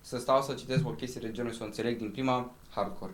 să 0.00 0.18
stau 0.18 0.42
să 0.42 0.54
citesc 0.54 0.86
o 0.86 0.90
chestie 0.90 1.20
de 1.20 1.30
genul 1.32 1.50
și 1.50 1.56
să 1.56 1.62
o 1.62 1.66
înțeleg 1.66 1.98
din 1.98 2.10
prima, 2.10 2.52
hardcore. 2.70 3.12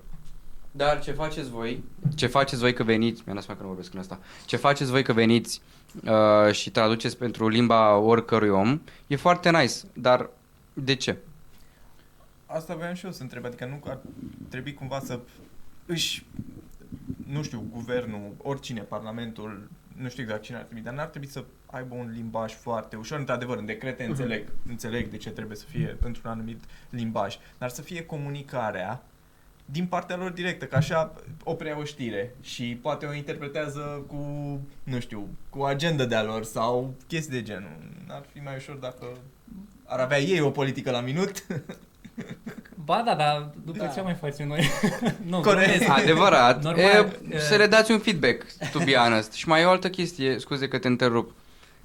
Dar 0.70 1.00
ce 1.00 1.12
faceți 1.12 1.50
voi, 1.50 1.84
ce 2.14 2.26
faceți 2.26 2.60
voi 2.60 2.72
că 2.72 2.82
veniți, 2.82 3.22
mi-a 3.24 3.34
dat 3.34 3.42
seama 3.42 3.58
că 3.58 3.66
nu 3.66 3.72
vorbesc 3.72 3.94
în 3.94 4.00
asta, 4.00 4.18
ce 4.46 4.56
faceți 4.56 4.90
voi 4.90 5.02
că 5.02 5.12
veniți 5.12 5.60
uh, 6.04 6.52
și 6.52 6.70
traduceți 6.70 7.16
pentru 7.16 7.48
limba 7.48 7.96
oricărui 7.96 8.48
om, 8.48 8.80
e 9.06 9.16
foarte 9.16 9.50
nice, 9.50 9.74
dar 9.92 10.30
de 10.72 10.94
ce? 10.94 11.16
Asta 12.46 12.74
voiam 12.74 12.94
și 12.94 13.04
eu 13.04 13.12
să 13.12 13.22
întreb, 13.22 13.44
adică 13.44 13.64
nu 13.64 13.90
ar 13.90 13.98
trebui 14.48 14.74
cumva 14.74 15.00
să 15.00 15.20
își, 15.86 16.26
nu 17.26 17.42
știu, 17.42 17.64
guvernul, 17.72 18.34
oricine, 18.42 18.80
parlamentul, 18.80 19.68
nu 20.00 20.08
știu 20.08 20.22
exact 20.22 20.42
cine 20.42 20.56
ar 20.56 20.62
trebui, 20.62 20.82
dar 20.82 20.94
n-ar 20.94 21.06
trebui 21.06 21.28
să 21.28 21.44
aibă 21.66 21.94
un 21.94 22.10
limbaj 22.14 22.52
foarte 22.52 22.96
ușor, 22.96 23.18
într-adevăr, 23.18 23.58
în 23.58 23.66
decrete 23.66 24.04
înțeleg, 24.04 24.48
înțeleg 24.68 25.08
de 25.08 25.16
ce 25.16 25.30
trebuie 25.30 25.56
să 25.56 25.64
fie 25.68 25.96
într-un 26.00 26.30
anumit 26.30 26.64
limbaj, 26.90 27.38
dar 27.58 27.68
să 27.68 27.82
fie 27.82 28.04
comunicarea 28.06 29.02
din 29.64 29.86
partea 29.86 30.16
lor 30.16 30.30
directă, 30.30 30.64
că 30.64 30.76
așa 30.76 31.12
o 31.44 31.54
prea 31.54 31.78
o 31.78 31.84
știre 31.84 32.34
și 32.40 32.78
poate 32.82 33.06
o 33.06 33.14
interpretează 33.14 34.04
cu, 34.06 34.16
nu 34.82 35.00
știu, 35.00 35.28
cu 35.48 35.62
agenda 35.62 36.04
de-a 36.04 36.22
lor 36.22 36.44
sau 36.44 36.94
chestii 37.06 37.32
de 37.32 37.42
genul. 37.42 37.76
Ar 38.08 38.24
fi 38.32 38.38
mai 38.38 38.56
ușor 38.56 38.76
dacă 38.76 39.06
ar 39.84 40.00
avea 40.00 40.20
ei 40.20 40.40
o 40.40 40.50
politică 40.50 40.90
la 40.90 41.00
minut. 41.00 41.46
Ba 42.84 43.02
da, 43.06 43.14
dar 43.14 43.50
după 43.64 43.78
Da. 43.78 43.86
ce 43.86 44.00
mai 44.00 44.14
facem 44.20 44.46
noi? 44.48 44.68
nu, 45.30 45.40
Corect. 45.40 45.78
glumesc. 45.78 46.02
Adevărat, 46.02 46.62
Normal, 46.62 46.84
e, 46.84 47.12
e- 47.30 47.38
să 47.38 47.56
le 47.56 47.66
dați 47.66 47.90
un 47.90 47.98
feedback, 47.98 48.42
to 48.72 48.78
be 48.84 48.92
honest. 48.94 49.32
Și 49.32 49.48
mai 49.48 49.62
e 49.62 49.64
o 49.64 49.70
altă 49.70 49.88
chestie, 49.90 50.38
scuze 50.38 50.68
că 50.68 50.78
te 50.78 50.88
întrerup. 50.88 51.32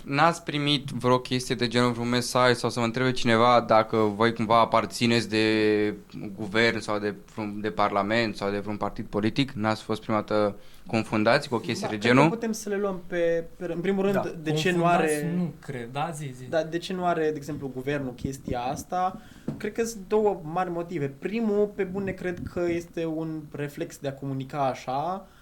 N-ați 0.06 0.44
primit 0.44 0.90
vreo 0.90 1.20
chestie 1.20 1.56
de 1.56 1.68
genul, 1.68 1.92
vreun 1.92 2.10
mesaj 2.10 2.54
sau 2.56 2.70
să 2.70 2.80
vă 2.80 2.86
întrebe 2.86 3.12
cineva 3.12 3.62
dacă 3.68 3.98
voi 3.98 4.34
cumva 4.34 4.60
aparțineți 4.60 5.30
de 5.30 5.94
guvern 6.36 6.80
sau 6.80 7.00
de, 7.00 7.14
vreun- 7.34 7.62
de 7.62 7.70
parlament 7.70 8.36
sau 8.36 8.52
de 8.52 8.60
vreun 8.60 8.78
partid 8.78 9.06
politic? 9.06 9.52
N-ați 9.52 9.84
fost 9.84 10.02
prima 10.02 10.18
dată 10.18 10.56
confundați 10.88 11.50
cu 11.50 11.56
o 11.56 11.60
chestie 11.60 11.88
Da, 11.88 11.94
de 11.94 11.98
cred 11.98 12.12
că 12.12 12.16
genul? 12.18 12.30
putem 12.30 12.52
să 12.52 12.70
le 12.70 12.78
luăm 12.78 13.02
pe, 13.08 13.44
pe 13.58 13.72
în 13.74 13.80
primul 13.80 14.04
rând, 14.04 14.14
Da, 14.16 14.32
de 14.44 14.52
ce 14.52 14.72
nu 14.72 14.78
Confundați, 14.82 15.14
are... 15.16 15.34
Nu 15.38 15.54
cred, 15.60 15.90
da, 15.92 16.10
zi, 16.14 16.34
zi. 16.38 16.46
Dar 16.50 16.64
de 16.70 16.78
ce 16.78 16.94
nu 16.94 17.06
are, 17.06 17.22
de 17.22 17.36
exemplu, 17.36 17.72
guvernul 17.74 18.14
chestia 18.14 18.60
asta? 18.60 19.22
Cred 19.58 19.72
că 19.72 19.84
sunt 19.84 20.02
două 20.08 20.42
mari 20.44 20.70
motive. 20.72 21.08
Primul, 21.20 21.72
pe 21.76 21.84
bune, 21.84 22.12
cred 22.12 22.40
că 22.54 22.66
este 22.70 23.06
un 23.06 23.42
reflex 23.52 23.98
de 23.98 24.08
a 24.08 24.14
comunica 24.14 24.66
așa, 24.68 25.26
uh, 25.28 25.34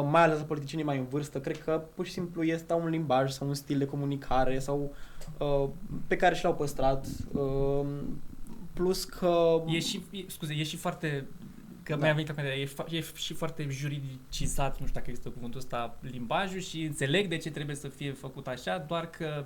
mai 0.00 0.22
ales 0.22 0.38
la 0.38 0.44
politicienii 0.44 0.84
mai 0.86 0.98
în 0.98 1.04
vârstă. 1.08 1.40
Cred 1.40 1.62
că 1.62 1.82
pur 1.94 2.06
și 2.06 2.12
simplu 2.12 2.42
este 2.42 2.72
un 2.72 2.88
limbaj 2.88 3.30
sau 3.32 3.48
un 3.48 3.54
stil 3.54 3.78
de 3.78 3.84
comunicare 3.86 4.58
sau 4.58 4.94
uh, 5.38 5.68
pe 6.06 6.16
care 6.16 6.34
și 6.34 6.44
l-au 6.44 6.54
păstrat. 6.54 7.06
Uh, 7.32 7.86
plus 8.72 9.04
că... 9.04 9.62
E 9.66 9.78
și, 9.80 10.02
e, 10.10 10.18
scuze, 10.26 10.52
e 10.54 10.62
și 10.62 10.76
foarte 10.76 11.26
că 11.82 11.94
Da. 11.94 12.04
mi-a 12.04 12.12
venit 12.12 12.36
la 12.36 12.42
minte, 12.42 12.58
e, 12.60 12.66
fa- 12.66 12.92
e 12.92 13.04
și 13.14 13.34
foarte 13.34 13.66
juridicizat, 13.70 14.70
nu 14.80 14.86
știu 14.86 14.98
dacă 14.98 15.06
există 15.10 15.28
cuvântul 15.30 15.58
ăsta, 15.60 15.96
limbajul 16.00 16.60
și 16.60 16.82
înțeleg 16.82 17.28
de 17.28 17.36
ce 17.36 17.50
trebuie 17.50 17.76
să 17.76 17.88
fie 17.88 18.12
făcut 18.12 18.46
așa, 18.46 18.78
doar 18.78 19.06
că 19.10 19.44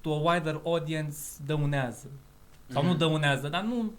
to 0.00 0.12
a 0.14 0.32
wider 0.34 0.60
audience 0.64 1.16
dăunează. 1.46 2.06
Sau 2.66 2.82
nu 2.82 2.88
Mhm. 2.88 2.98
dăunează, 2.98 3.48
dar 3.48 3.62
nu... 3.62 3.92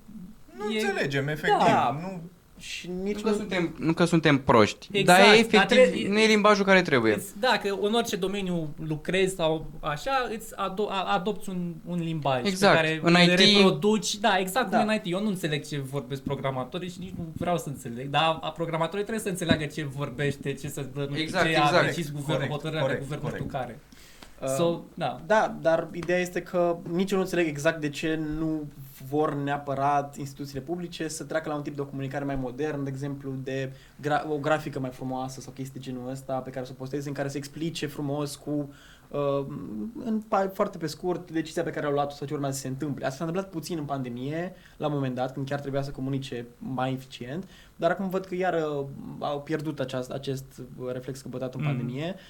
Nu 0.58 0.70
e- 0.72 0.80
înțelegem, 0.82 1.28
efectiv. 1.28 1.58
Da. 1.68 2.00
Nu, 2.02 2.22
Și 2.60 2.90
nici 3.04 3.16
Nu 3.16 3.22
că, 3.22 3.32
suntem, 3.38 3.76
nu 3.80 3.94
că 3.94 4.06
suntem 4.06 4.38
proști, 4.38 4.88
Exact, 4.92 5.20
dar 5.20 5.28
e 5.28 5.30
dar 5.30 5.38
efectiv, 5.38 5.62
trebuie- 5.78 6.08
nu 6.08 6.20
e 6.20 6.26
limbajul 6.26 6.66
care 6.66 6.82
trebuie. 6.82 7.14
Îți, 7.14 7.40
da, 7.40 7.60
că 7.64 7.76
în 7.82 7.94
orice 7.94 8.16
domeniu 8.16 8.74
lucrezi 8.88 9.36
sau 9.36 9.66
așa, 9.80 10.12
îți 10.36 10.54
ado- 10.54 10.90
a- 10.90 11.14
adopți 11.14 11.50
un, 11.50 11.74
un 11.86 12.00
limbaj 12.04 12.46
Exact. 12.46 12.76
pe 12.82 12.86
care 12.86 13.00
În 13.04 13.16
îl 13.16 13.22
IT 13.22 13.40
reproduci. 13.56 14.16
Da, 14.16 14.38
exact 14.40 14.70
Da. 14.70 14.78
cum 14.80 14.88
în 14.88 14.94
IT. 14.96 15.02
Eu 15.06 15.22
nu 15.22 15.28
înțeleg 15.28 15.68
ce 15.68 15.80
vorbesc 15.80 16.22
programatorii 16.22 16.90
și 16.90 17.00
nici 17.00 17.14
nu 17.18 17.28
vreau 17.38 17.58
să 17.58 17.68
înțeleg, 17.68 18.08
dar 18.08 18.38
a 18.42 18.52
programatorii 18.52 19.04
trebuie 19.06 19.24
să 19.24 19.30
înțeleagă 19.30 19.66
ce 19.66 19.84
vorbește, 19.96 20.54
ce 20.54 20.68
să 20.68 20.86
nu 20.96 21.02
știu, 21.06 21.16
Exact, 21.22 21.44
ce 21.46 21.50
exact. 21.52 21.74
a 21.74 21.82
decis 21.86 22.12
guvernul, 22.12 22.36
Corect, 22.36 22.52
hotărârea 22.52 22.82
corect, 22.82 23.00
de 23.00 23.06
guvern, 23.06 23.22
nu 23.24 23.30
știu 23.30 23.46
corect. 23.46 23.66
care. 23.66 23.80
Uh, 24.42 24.48
So, 24.58 24.80
da. 24.94 25.22
Da, 25.26 25.56
dar 25.62 25.88
ideea 25.94 26.20
este 26.20 26.42
că 26.42 26.78
nici 26.92 27.12
eu 27.12 27.18
nu 27.18 27.24
înțeleg 27.24 27.48
exact 27.48 27.82
de 27.82 27.90
ce 27.90 28.20
nu 28.38 28.62
vor 29.10 29.34
neapărat 29.34 30.18
instituțiile 30.18 30.62
publice 30.62 31.08
să 31.08 31.24
treacă 31.24 31.50
la 31.50 31.56
un 31.56 31.62
tip 31.62 31.76
de 31.76 31.82
o 31.82 31.86
comunicare 31.86 32.24
mai 32.26 32.36
modern, 32.36 32.84
de 32.84 32.90
exemplu, 32.90 33.34
de 33.44 33.72
gra- 34.02 34.26
o 34.30 34.38
grafică 34.38 34.80
mai 34.80 34.90
frumoasă 34.90 35.42
sau 35.42 35.54
chestii 35.54 35.80
de 35.80 35.86
genul 35.86 36.10
ăsta 36.10 36.34
pe 36.38 36.50
care 36.50 36.66
să 36.66 36.72
o 36.74 36.78
posteze, 36.78 37.08
în 37.08 37.14
care 37.14 37.28
să 37.28 37.38
explice 37.38 37.88
frumos 37.88 38.36
cu 38.36 38.70
uh, 39.10 39.46
în, 40.06 40.22
pa- 40.28 40.54
foarte 40.54 40.78
pe 40.78 40.88
scurt 40.88 41.32
decizia 41.32 41.64
pe 41.64 41.70
care 41.70 41.86
au 41.86 41.92
luat-o 41.92 42.14
sau 42.16 42.28
ce 42.28 42.34
urmează 42.34 42.56
să 42.56 42.62
se 42.62 42.68
întâmple. 42.68 43.06
Asta 43.06 43.18
s-a 43.18 43.24
întâmplat 43.26 43.52
puțin 43.54 43.78
în 43.78 43.86
pandemie, 43.86 44.54
la 44.78 44.88
un 44.88 44.94
moment 44.94 45.16
dat, 45.16 45.34
când 45.34 45.48
chiar 45.48 45.60
trebuia 45.60 45.82
să 45.82 45.92
comunice 45.92 46.46
mai 46.58 46.94
eficient, 46.94 47.48
dar 47.76 47.92
acum 47.92 48.10
văd 48.10 48.26
că 48.26 48.36
iar 48.36 48.54
uh, 48.54 48.86
au 49.20 49.42
pierdut 49.42 49.80
aceast, 49.80 50.12
acest 50.12 50.46
uh, 50.80 50.92
reflex 50.92 51.22
căpătat 51.22 51.54
în 51.54 51.62
Mm. 51.62 51.68
pandemie. 51.68 52.14
Uh, 52.16 52.22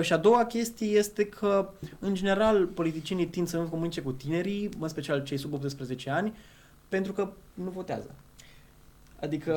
Și 0.00 0.12
a 0.12 0.16
doua 0.16 0.44
chestie 0.44 0.86
este 0.86 1.24
că, 1.26 1.68
în 1.98 2.14
general, 2.14 2.66
politicienii 2.66 3.26
tind 3.26 3.48
să 3.48 3.56
nu 3.56 3.64
comunice 3.64 4.00
cu 4.00 4.12
tinerii, 4.12 4.68
în 4.80 4.88
special 4.88 5.22
cei 5.22 5.38
sub 5.38 5.52
18 5.52 6.10
ani, 6.10 6.34
pentru 6.88 7.12
că 7.12 7.28
nu 7.54 7.70
votează. 7.70 8.10
Adică 9.20 9.56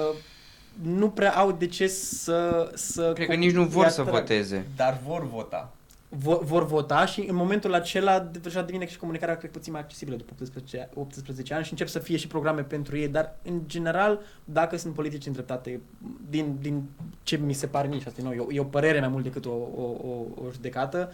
nu 0.82 1.10
prea 1.10 1.36
au 1.36 1.52
de 1.52 1.68
ce 1.68 1.88
să... 1.88 2.72
să 2.74 3.14
Cred 3.14 3.28
că 3.28 3.34
nici 3.34 3.52
nu 3.54 3.64
vor 3.64 3.86
îi 3.86 3.92
să 3.92 4.02
atrag. 4.02 4.20
voteze. 4.20 4.68
dar 4.76 5.02
vor 5.06 5.28
vota. 5.28 5.74
Vor, 6.16 6.44
vor 6.44 6.66
vota 6.66 7.06
și 7.06 7.26
în 7.30 7.36
momentul 7.36 7.74
acela 7.74 8.20
deja 8.20 8.62
devine 8.62 8.88
și 8.88 8.98
comunicarea 8.98 9.38
cred 9.38 9.52
puțin 9.52 9.72
mai 9.72 9.82
accesibilă 9.82 10.16
după 10.18 10.32
18, 10.34 10.90
18 10.94 11.54
ani 11.54 11.64
și 11.64 11.72
încep 11.72 11.88
să 11.88 12.00
fie 12.00 12.18
și 12.18 12.28
programe 12.28 12.62
pentru 12.62 12.98
ei, 12.98 13.08
dar 13.08 13.36
în 13.44 13.62
general, 13.66 14.20
dacă 14.44 14.78
sunt 14.78 14.94
politici 14.94 15.26
îndreptate, 15.26 15.82
din, 16.30 16.58
din 16.62 16.84
ce 17.24 17.38
mi 17.38 17.54
se 17.54 17.68
pare 17.68 17.88
nici 17.88 18.06
asta, 18.06 18.22
nu, 18.24 18.34
e, 18.34 18.40
o, 18.40 18.52
e 18.52 18.60
o 18.60 18.64
părere 18.64 19.00
mai 19.00 19.08
mult 19.08 19.24
decât 19.24 19.46
o, 19.46 19.52
o, 19.52 19.82
o, 19.82 20.26
o 20.46 20.52
judecată, 20.52 21.12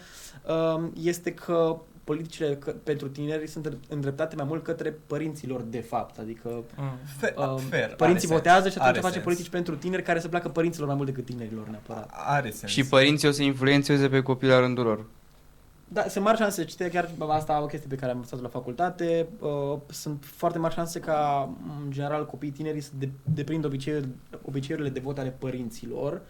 um, 0.75 0.93
este 1.01 1.33
că 1.33 1.77
politicile 2.09 2.55
că, 2.55 2.71
pentru 2.83 3.07
tineri 3.07 3.47
sunt 3.47 3.77
îndreptate 3.89 4.35
mai 4.35 4.45
mult 4.47 4.63
către 4.63 4.97
părinților 5.07 5.61
de 5.61 5.79
fapt, 5.79 6.19
adică 6.19 6.63
Mm. 6.75 6.91
Fe- 7.17 7.33
um, 7.37 7.57
fair, 7.57 7.95
părinții 7.95 8.27
are 8.27 8.37
votează 8.37 8.61
sens, 8.61 8.73
și 8.73 8.79
atunci 8.79 8.91
are 8.95 8.99
face 8.99 9.13
sens. 9.13 9.25
politici 9.25 9.49
pentru 9.49 9.75
tineri 9.75 10.03
care 10.03 10.19
se 10.19 10.27
placă 10.27 10.49
părinților 10.49 10.87
mai 10.87 10.95
mult 10.95 11.07
decât 11.07 11.25
tinerilor 11.25 11.67
neapărat. 11.67 12.09
Are 12.11 12.49
sens. 12.49 12.71
Și 12.71 12.85
părinții 12.85 13.27
o 13.27 13.31
să 13.31 13.43
influențeze 13.43 14.09
pe 14.09 14.21
copii 14.21 14.47
la 14.47 14.59
rândul 14.59 14.83
lor. 14.83 15.05
Da, 15.87 16.07
sunt 16.07 16.23
mari 16.23 16.37
șanse, 16.37 16.63
cite 16.65 16.89
chiar 16.89 17.09
asta 17.27 17.61
o 17.61 17.65
chestie 17.65 17.89
pe 17.89 17.95
care 17.95 18.11
am 18.11 18.17
învățat 18.17 18.41
la 18.41 18.47
facultate, 18.47 19.27
uh, 19.39 19.77
sunt 19.89 20.23
foarte 20.25 20.57
mari 20.57 20.73
șanse 20.73 20.99
ca, 20.99 21.49
în 21.85 21.91
general, 21.91 22.25
copiii 22.25 22.51
tinerii 22.51 22.81
să 22.81 22.91
de, 22.99 23.09
deprind 23.33 23.65
obiceiuri, 23.65 24.07
obiceiurile 24.45 24.89
de 24.93 24.99
vot 24.99 25.17
ale 25.17 25.35
părinților, 25.39 26.21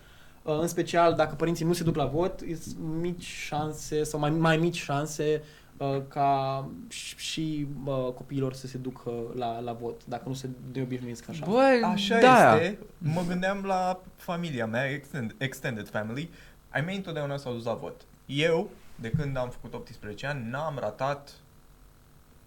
uh, 0.43 0.59
în 0.61 0.67
special 0.67 1.13
dacă 1.13 1.35
părinții 1.35 1.65
nu 1.65 1.73
se 1.73 1.83
duc 1.83 1.95
la 1.95 2.05
vot, 2.05 2.39
sunt 2.61 2.75
mici 3.01 3.25
șanse 3.25 4.03
sau 4.03 4.19
mai, 4.19 4.29
mai 4.29 4.57
mici 4.57 4.77
șanse 4.77 5.41
uh, 5.41 5.58
ca 6.07 6.65
și, 6.89 7.15
și 7.17 7.67
uh, 7.85 7.93
copiilor 8.15 8.53
să 8.53 8.67
se 8.67 8.77
ducă 8.77 9.11
la, 9.35 9.59
la 9.59 9.73
vot, 9.73 10.05
dacă 10.05 10.23
nu 10.27 10.33
se 10.33 10.49
de 10.71 10.81
obișnuiesc 10.81 11.29
așa. 11.29 11.45
Bă, 11.45 11.81
Așa 11.85 12.19
da. 12.19 12.55
este. 12.55 12.79
Mă 12.97 13.21
gândeam 13.27 13.63
la 13.65 14.01
familia 14.15 14.65
mea, 14.65 14.89
extended, 14.89 15.35
extended 15.39 15.89
family. 15.89 16.29
Ai 16.69 16.81
mei 16.81 16.95
întotdeauna 16.95 17.37
s-au 17.37 17.53
dus 17.53 17.63
la 17.63 17.73
vot. 17.73 18.01
Eu, 18.25 18.69
de 18.95 19.09
când 19.09 19.37
am 19.37 19.49
făcut 19.49 19.73
18 19.73 20.27
ani, 20.27 20.49
n-am 20.49 20.77
ratat... 20.79 21.31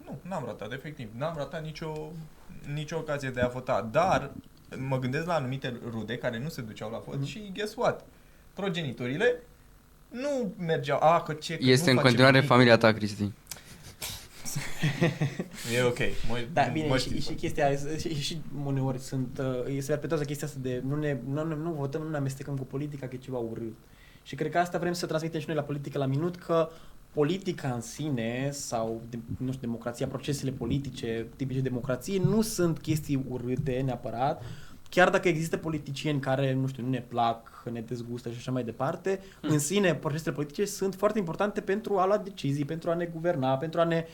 Nu, 0.05 0.17
n-am 0.21 0.43
ratat, 0.45 0.71
efectiv. 0.71 1.09
N-am 1.17 1.33
ratat 1.37 1.63
nicio, 1.63 2.11
nicio 2.73 2.97
ocazie 2.97 3.29
de 3.29 3.41
a 3.41 3.47
vota. 3.47 3.87
Dar 3.91 4.31
mă 4.77 4.99
gândesc 4.99 5.25
la 5.25 5.33
anumite 5.35 5.79
rude 5.89 6.17
care 6.17 6.39
nu 6.39 6.49
se 6.49 6.61
duceau 6.61 6.89
la 6.91 6.97
vot 6.97 7.15
Mhm. 7.15 7.25
și 7.25 7.51
guess 7.53 7.75
what? 7.75 8.03
Progenitorile 8.53 9.41
nu 10.21 10.53
mergeau, 10.57 10.99
a, 11.01 11.21
că 11.21 11.33
ce, 11.33 11.57
că 11.57 11.65
Este 11.65 11.85
nu 11.85 11.89
în 11.89 11.95
face 11.95 12.07
continuare 12.07 12.35
nimic. 12.35 12.49
familia 12.49 12.77
ta, 12.77 12.91
Cristi. 12.91 13.23
E 15.77 15.81
ok. 15.83 15.97
Mă, 16.29 16.37
Da, 16.53 16.63
bine, 16.73 16.87
mă 16.87 16.97
și, 16.97 17.09
știți. 17.09 17.27
și 17.27 17.33
chestia, 17.33 17.69
și, 17.99 18.21
și 18.21 18.41
uneori 18.65 18.99
sunt, 18.99 19.41
uh, 19.67 19.77
se 19.79 19.91
repetează 19.93 20.23
chestia 20.23 20.47
asta 20.47 20.59
de 20.61 20.81
nu, 20.87 20.95
ne, 20.95 21.17
nu, 21.29 21.43
nu, 21.45 21.55
nu 21.55 21.71
votăm, 21.71 22.01
nu 22.01 22.09
ne 22.09 22.17
amestecăm 22.17 22.57
cu 22.57 22.63
politica, 22.63 23.07
că 23.07 23.15
e 23.15 23.17
ceva 23.17 23.37
urât. 23.37 23.73
Și 24.23 24.35
cred 24.35 24.51
că 24.51 24.57
asta 24.57 24.77
vrem 24.77 24.93
să 24.93 25.05
transmitem 25.05 25.39
și 25.39 25.45
noi 25.47 25.55
la 25.55 25.61
politică 25.61 25.97
la 25.97 26.05
minut, 26.05 26.35
că 26.35 26.69
politica 27.13 27.71
în 27.73 27.81
sine 27.81 28.49
sau, 28.51 29.01
de, 29.09 29.19
nu 29.37 29.47
știu, 29.51 29.61
democrația, 29.61 30.07
procesele 30.07 30.51
politice 30.51 31.27
tipice 31.35 31.59
de 31.59 31.67
democrație 31.69 32.19
nu 32.25 32.41
sunt 32.41 32.79
chestii 32.79 33.25
urâte 33.29 33.81
neapărat, 33.85 34.43
chiar 34.93 35.09
dacă 35.09 35.27
există 35.27 35.57
politicieni 35.57 36.19
care, 36.19 36.53
nu 36.53 36.67
știu, 36.67 36.83
nu 36.83 36.89
ne 36.89 37.01
plac, 37.07 37.63
ne 37.71 37.81
dezgustă 37.81 38.29
și 38.29 38.35
așa 38.37 38.51
mai 38.51 38.63
departe, 38.63 39.19
Hmm. 39.41 39.49
în 39.51 39.59
sine 39.59 39.95
procesele 39.95 40.35
politice 40.35 40.65
sunt 40.65 40.95
foarte 40.95 41.17
importante 41.19 41.61
pentru 41.61 41.97
a 41.97 42.05
lua 42.05 42.17
decizii, 42.17 42.65
pentru 42.65 42.89
a 42.89 42.93
ne 42.93 43.05
guverna, 43.05 43.57
pentru 43.57 43.79
a 43.79 43.83
ne 43.83 44.05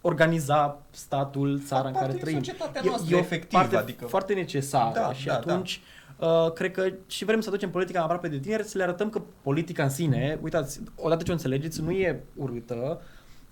organiza 0.00 0.82
statul, 0.90 1.60
țara 1.66 1.86
în 1.88 1.92
Fac 1.92 2.00
care 2.02 2.12
parte 2.12 2.22
trăim. 2.22 2.38
din 2.40 2.44
societatea 2.46 2.80
E- 2.84 2.88
noastră, 2.88 3.14
e 3.14 3.18
o 3.18 3.22
efectiv, 3.22 3.58
parte 3.58 3.76
adică... 3.76 4.06
foarte 4.06 4.34
necesară 4.34 4.92
Da, 5.00 5.12
și 5.12 5.26
da, 5.26 5.34
atunci 5.34 5.80
uh, 6.18 6.52
cred 6.52 6.70
că 6.72 6.88
și 7.06 7.24
vrem 7.24 7.40
să 7.40 7.48
aducem 7.48 7.70
politica 7.70 7.98
mai 7.98 8.06
aproape 8.06 8.28
de 8.28 8.38
tineri, 8.38 8.64
să 8.64 8.76
le 8.76 8.82
arătăm 8.82 9.08
că 9.10 9.20
politica 9.42 9.82
în 9.82 9.88
sine, 9.90 10.38
uitați, 10.42 10.80
odată 10.96 11.22
ce 11.22 11.30
o 11.30 11.34
înțelegeți, 11.34 11.80
nu 11.82 11.90
e 11.90 12.22
urâtă, 12.34 13.00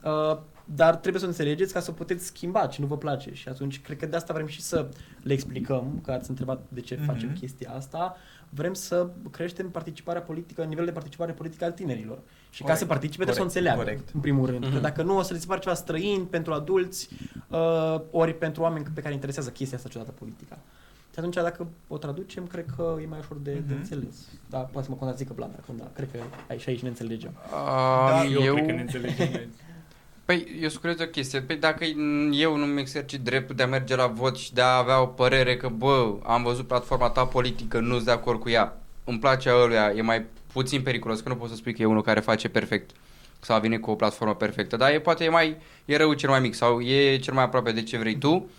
uh, 0.05 0.38
dar 0.74 0.96
trebuie 0.96 1.20
să 1.20 1.26
o 1.26 1.31
înțelegeți 1.31 1.72
ca 1.72 1.81
să 1.81 1.90
o 1.90 1.94
puteți 1.94 2.26
schimba 2.26 2.66
ce 2.66 2.81
nu 2.81 2.87
vă 2.87 2.96
place 2.96 3.35
și 3.35 3.48
atunci 3.48 3.81
cred 3.81 3.98
că 3.98 4.07
de 4.07 4.16
asta 4.16 4.33
vrem 4.33 4.46
și 4.46 4.62
să 4.62 4.88
le 5.22 5.33
explicăm, 5.33 6.00
că 6.04 6.11
ați 6.11 6.31
întrebat 6.31 6.61
de 6.68 6.81
ce 6.81 6.94
Mhm. 6.94 7.04
facem 7.04 7.33
chestia 7.33 7.72
asta, 7.76 8.16
vrem 8.50 8.74
să 8.74 9.09
creștem 9.31 9.70
participarea 9.70 10.20
politică, 10.22 10.62
nivelul 10.62 10.87
de 10.87 10.92
participare 10.92 11.33
politică 11.33 11.64
al 11.64 11.72
tinerilor. 11.72 12.18
Și 12.50 12.59
ca 12.59 12.62
Corect, 12.64 12.78
să 12.81 12.87
participe 12.87 13.24
trebuie 13.24 13.35
să 13.37 13.40
o 13.42 13.44
corect, 13.44 13.57
înțeleagă, 13.57 13.83
corect. 13.90 14.14
în 14.14 14.20
primul 14.20 14.46
rând. 14.46 14.62
Că 14.62 14.68
Mhm. 14.68 14.81
dacă 14.81 15.02
nu, 15.02 15.16
o 15.16 15.22
să 15.22 15.33
li 15.33 15.38
se 15.40 15.46
pare 15.46 15.61
ceva 15.61 15.74
străin 15.74 16.24
pentru 16.24 16.52
adulți, 16.52 17.09
uh, 17.48 18.00
ori 18.11 18.35
pentru 18.35 18.62
oameni 18.62 18.87
pe 18.94 19.00
care 19.00 19.14
interesează 19.14 19.50
chestia 19.50 19.76
asta 19.76 19.88
ciudată 19.88 20.11
politica. 20.11 20.59
Și 21.12 21.18
atunci, 21.18 21.35
dacă 21.35 21.66
o 21.88 21.96
traducem, 21.98 22.46
cred 22.46 22.64
că 22.76 22.96
e 23.02 23.07
mai 23.07 23.18
ușor 23.18 23.37
de, 23.42 23.52
de 23.52 23.61
Mhm. 23.66 23.76
înțeles. 23.76 24.28
Da, 24.50 24.59
poate 24.59 24.87
să 24.87 24.92
mă 24.92 24.96
contrazică 24.98 25.33
Blan 25.35 25.50
acum, 25.62 25.76
da, 25.76 25.90
cred 25.94 26.09
că 26.12 26.18
aici, 26.48 26.68
aici 26.68 26.81
ne 26.83 26.88
înțelegem. 26.88 27.33
Da, 27.50 28.22
Um, 28.24 28.33
Eu, 28.33 28.42
eu, 28.42 28.54
cred 28.54 28.66
că 28.66 28.72
ne 28.72 28.81
înțelegem 28.81 29.26
aici. 29.35 29.48
Păi, 30.29 30.47
eu 30.61 30.69
sunt 30.69 30.81
curios 30.81 30.97
de 30.97 31.05
o 31.05 31.07
chestie. 31.07 31.41
Păi 31.41 31.57
dacă 31.57 31.85
eu 32.33 32.57
nu-mi 32.57 32.81
exercit 32.81 33.21
dreptul 33.21 33.57
de 33.57 33.62
a 33.62 33.67
merge 33.67 33.97
la 33.97 34.07
vot 34.07 34.37
și 34.37 34.53
de 34.53 34.61
a 34.61 34.77
avea 34.77 35.01
o 35.01 35.07
părere 35.07 35.57
că, 35.57 35.69
bă, 35.69 36.14
am 36.23 36.43
văzut 36.43 36.67
platforma 36.67 37.11
ta 37.11 37.27
politică, 37.27 37.79
nu-s 37.79 38.05
de 38.05 38.11
acord 38.11 38.41
cu 38.41 38.49
ea, 38.49 38.81
îmi 39.05 39.19
place 39.19 39.49
a 39.49 39.62
ăluia, 39.62 39.93
e 39.97 40.03
mai 40.03 40.25
puțin 40.53 40.83
periculos, 40.83 41.21
că 41.21 41.29
nu 41.29 41.37
pot 41.37 41.49
să 41.49 41.55
spui 41.55 41.75
că 41.75 41.83
e 41.83 41.85
unul 41.85 42.03
care 42.03 42.21
face 42.21 42.49
perfect 42.49 42.91
sau 43.41 43.61
vine 43.61 43.79
cu 43.79 43.91
o 43.91 43.95
platformă 43.95 44.35
perfectă, 44.35 44.77
dar 44.77 44.91
e, 44.91 45.01
poate 45.01 45.25
e 45.25 45.29
mai, 45.29 45.57
e 45.85 45.97
rău 45.97 46.12
cel 46.12 46.29
mai 46.31 46.41
mic 46.41 46.55
sau 46.55 46.81
e 46.81 47.17
cel 47.17 47.35
mai 47.35 47.45
aproape 47.45 47.73
de 47.73 47.83
ce 47.83 47.99
vrei 47.99 48.19
tu, 48.19 48.51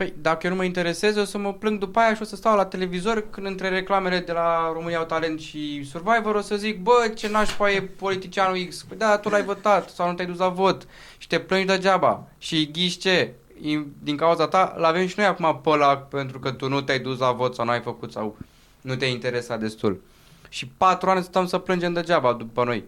Păi, 0.00 0.14
dacă 0.20 0.46
eu 0.46 0.52
nu 0.52 0.58
mă 0.58 0.64
interesez, 0.64 1.16
o 1.16 1.24
să 1.24 1.38
mă 1.38 1.52
plâng 1.52 1.78
după 1.78 1.98
aia 1.98 2.14
și 2.14 2.22
o 2.22 2.24
să 2.24 2.36
stau 2.36 2.56
la 2.56 2.64
televizor 2.64 3.30
când 3.30 3.46
între 3.46 3.68
reclamele 3.68 4.18
de 4.18 4.32
la 4.32 4.70
România 4.72 4.98
au 4.98 5.04
Talent 5.04 5.40
și 5.40 5.84
Survivor 5.84 6.34
o 6.34 6.40
să 6.40 6.56
zic, 6.56 6.82
bă, 6.82 7.12
ce 7.14 7.28
nașpa 7.28 7.70
e 7.70 7.82
politicianul 7.82 8.64
X. 8.68 8.82
Păi 8.82 8.96
da, 8.96 9.18
tu 9.18 9.28
l-ai 9.28 9.42
votat 9.44 9.90
sau 9.90 10.08
nu 10.08 10.14
te-ai 10.14 10.28
dus 10.28 10.38
la 10.38 10.48
vot 10.48 10.86
și 11.18 11.26
te 11.26 11.38
plângi 11.38 11.66
degeaba. 11.66 12.26
Și 12.38 12.70
ghiși 12.70 12.98
ce? 12.98 13.32
I- 13.60 13.86
Din 14.02 14.16
cauza 14.16 14.48
ta, 14.48 14.74
l-avem 14.78 15.06
și 15.06 15.14
noi 15.16 15.26
acum 15.26 15.60
pe 15.62 15.68
ăla 15.70 15.96
pentru 15.96 16.38
că 16.38 16.50
tu 16.50 16.68
nu 16.68 16.80
te-ai 16.80 16.98
dus 16.98 17.18
la 17.18 17.32
vot 17.32 17.54
sau 17.54 17.64
nu 17.64 17.70
ai 17.70 17.80
făcut 17.80 18.12
sau 18.12 18.36
nu 18.80 18.96
te-ai 18.96 19.10
interesat 19.10 19.60
destul. 19.60 20.02
Și 20.48 20.66
patru 20.66 21.10
ani 21.10 21.22
stăm 21.22 21.46
să 21.46 21.58
plângem 21.58 21.92
degeaba 21.92 22.32
după 22.32 22.64
noi. 22.64 22.84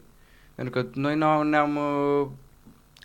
Pentru 0.54 0.82
că 0.82 0.88
noi 0.94 1.16
n-am, 1.16 1.48
ne-am, 1.48 1.78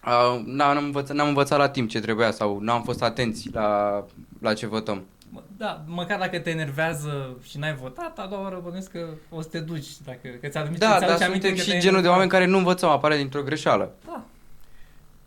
uh, 0.05 0.35
uh, 0.37 0.41
n-am, 0.45 0.77
învățat, 0.77 1.15
n-am 1.15 1.27
învățat 1.27 1.57
la 1.59 1.69
timp 1.69 1.89
ce 1.89 1.99
trebuia 1.99 2.31
sau 2.31 2.59
n-am 2.59 2.83
fost 2.83 3.03
atenți 3.03 3.49
la, 3.53 4.03
la 4.41 4.53
ce 4.53 4.67
votăm. 4.67 5.05
Mă- 5.29 5.41
Da, 5.57 5.81
măcar 5.85 6.19
dacă 6.19 6.39
te 6.39 6.49
enervează 6.49 7.37
și 7.43 7.57
n-ai 7.57 7.75
votat, 7.75 8.19
a 8.19 8.25
doua 8.29 8.41
oară 8.41 8.59
bănuiesc 8.63 8.91
că 8.91 9.07
o 9.29 9.41
să 9.41 9.47
te 9.47 9.59
duci. 9.59 9.87
Dacă 10.05 10.19
că 10.41 10.47
ți-aduce, 10.47 10.77
Da, 10.77 10.87
ți-aduce 10.97 11.17
dar 11.17 11.27
aminte 11.27 11.47
suntem 11.47 11.53
că 11.55 11.61
și 11.61 11.67
te-ai 11.69 11.79
genul 11.79 12.01
de 12.01 12.07
enervat. 12.07 12.11
oameni 12.11 12.29
care 12.31 12.45
nu 12.45 12.57
învățăm, 12.57 12.89
apare 12.89 13.17
dintr-o 13.17 13.41
greșeală. 13.41 13.91
Da. 14.05 14.23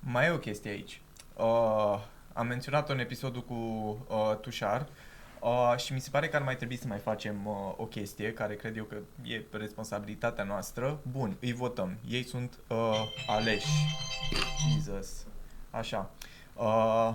Mai 0.01 0.27
e 0.27 0.31
o 0.31 0.37
chestie 0.39 0.71
aici. 0.71 1.01
Uh, 1.37 1.99
am 2.33 2.47
menționat-o 2.47 2.93
în 2.93 2.99
episodul 2.99 3.43
cu 3.43 3.55
uh, 4.09 4.37
Tușar 4.41 4.87
uh, 5.41 5.75
și 5.77 5.93
mi 5.93 6.01
se 6.01 6.11
pare 6.11 6.29
că 6.29 6.37
ar 6.37 6.43
mai 6.43 6.57
trebui 6.57 6.77
să 6.77 6.87
mai 6.87 6.99
facem 6.99 7.47
uh, 7.47 7.55
o 7.77 7.85
chestie 7.85 8.33
care 8.33 8.55
cred 8.55 8.77
eu 8.77 8.85
că 8.85 8.97
e 9.23 9.43
responsabilitatea 9.51 10.45
noastră. 10.45 11.01
Bun, 11.11 11.37
îi 11.41 11.53
votăm. 11.53 11.97
Ei 12.09 12.25
sunt 12.25 12.59
uh, 12.69 13.03
aleși. 13.27 13.67
Jesus. 14.73 15.27
Așa. 15.71 16.11
Uh, 16.55 17.15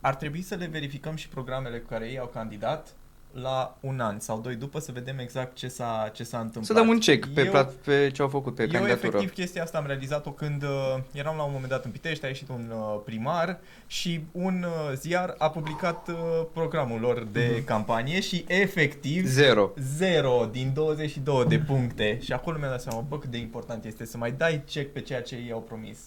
ar 0.00 0.14
trebui 0.14 0.42
să 0.42 0.54
le 0.54 0.66
verificăm 0.66 1.14
și 1.14 1.28
programele 1.28 1.78
cu 1.78 1.88
care 1.88 2.08
ei 2.08 2.18
au 2.18 2.26
candidat 2.26 2.94
la 3.32 3.76
un 3.80 4.00
an 4.00 4.18
sau 4.20 4.40
doi 4.40 4.54
după 4.54 4.78
să 4.78 4.92
vedem 4.92 5.18
exact 5.18 5.56
ce 5.56 5.68
s-a, 5.68 6.10
ce 6.14 6.22
s-a 6.24 6.36
întâmplat. 6.36 6.64
Să 6.64 6.72
dăm 6.72 6.88
un 6.88 6.98
check 6.98 7.28
pe, 7.34 7.44
Eu- 7.44 7.50
plat, 7.50 7.70
pe 7.72 8.10
ce 8.14 8.22
au 8.22 8.28
făcut, 8.28 8.54
pe 8.54 8.62
eu 8.62 8.68
candidatură. 8.68 9.06
efectiv 9.06 9.32
chestia 9.32 9.62
asta 9.62 9.78
am 9.78 9.86
realizat-o 9.86 10.30
când 10.32 10.62
uh, 10.62 10.68
eram 11.12 11.36
la 11.36 11.42
un 11.42 11.50
moment 11.52 11.70
dat 11.70 11.84
în 11.84 11.90
Pitești, 11.90 12.24
a 12.24 12.28
ieșit 12.28 12.48
un 12.48 12.72
uh, 12.74 13.00
primar 13.04 13.58
și 13.86 14.20
un 14.32 14.64
uh, 14.66 14.96
ziar 14.96 15.34
a 15.38 15.50
publicat 15.50 16.08
uh, 16.08 16.14
programul 16.52 17.00
lor 17.00 17.26
de 17.32 17.50
Mhm. 17.56 17.64
campanie 17.64 18.20
și 18.20 18.44
efectiv 18.48 19.26
Zero. 19.26 19.70
0 19.96 20.48
din 20.52 20.70
22 20.74 21.44
de 21.48 21.58
puncte 21.58 22.18
și 22.20 22.32
acolo 22.32 22.58
mi-am 22.58 22.70
dat 22.70 22.80
seama, 22.82 23.00
bă, 23.08 23.18
cât 23.18 23.30
de 23.30 23.38
important 23.38 23.84
este 23.84 24.04
să 24.06 24.16
mai 24.16 24.32
dai 24.32 24.62
check 24.70 24.92
pe 24.92 25.00
ceea 25.00 25.22
ce 25.22 25.34
ei 25.34 25.52
au 25.52 25.60
promis. 25.60 25.98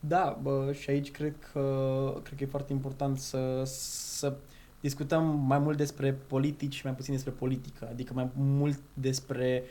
Da, 0.00 0.38
bă, 0.42 0.72
și 0.80 0.90
aici 0.90 1.10
cred 1.10 1.32
că, 1.52 1.60
cred 2.22 2.38
că 2.38 2.44
e 2.44 2.50
foarte 2.50 2.72
important 2.72 3.18
să, 3.18 3.62
să 3.64 4.34
discutăm 4.82 5.44
mai 5.46 5.58
mult 5.58 5.76
despre 5.76 6.12
politici 6.12 6.74
și 6.74 6.84
mai 6.84 6.94
puțin 6.94 7.12
despre 7.12 7.32
politică. 7.32 7.88
Adică 7.90 8.12
mai 8.14 8.28
mult 8.34 8.80
despre 8.94 9.62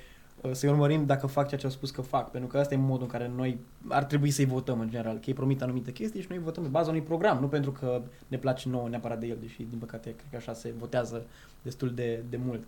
uh, 0.41 0.52
să 0.52 0.69
urmărim 0.69 1.06
dacă 1.06 1.28
fac 1.28 1.47
ceea 1.47 1.60
ce 1.60 1.65
au 1.65 1.71
spus 1.71 1.91
că 1.91 2.02
fac. 2.02 2.32
Pentru 2.32 2.50
că 2.50 2.58
asta 2.58 2.74
e 2.74 2.78
modul 2.78 3.02
în 3.02 3.08
care 3.10 3.32
noi 3.36 3.60
ar 3.88 4.04
trebui 4.04 4.32
să-i 4.32 4.45
votăm 4.45 4.80
în 4.80 4.89
general. 4.89 5.15
Că 5.15 5.24
ei 5.26 5.34
promit 5.34 5.62
anumite 5.62 5.91
chestii 5.91 6.21
și 6.21 6.28
noi 6.30 6.39
votăm 6.39 6.63
pe 6.63 6.69
baza 6.69 6.89
unui 6.89 7.02
program. 7.02 7.39
Nu 7.39 7.47
pentru 7.47 7.71
că 7.71 8.02
ne 8.28 8.38
place 8.38 8.69
nouă 8.69 8.89
neapărat 8.89 9.19
de 9.19 9.28
el, 9.28 9.38
deși 9.41 9.63
din 9.69 9.80
păcate 9.80 10.04
cred 10.04 10.30
că 10.30 10.36
așa 10.36 10.54
se 10.54 10.74
votează 10.78 11.24
destul 11.62 11.93
de, 11.93 12.24
de 12.30 12.38
mult. 12.45 12.63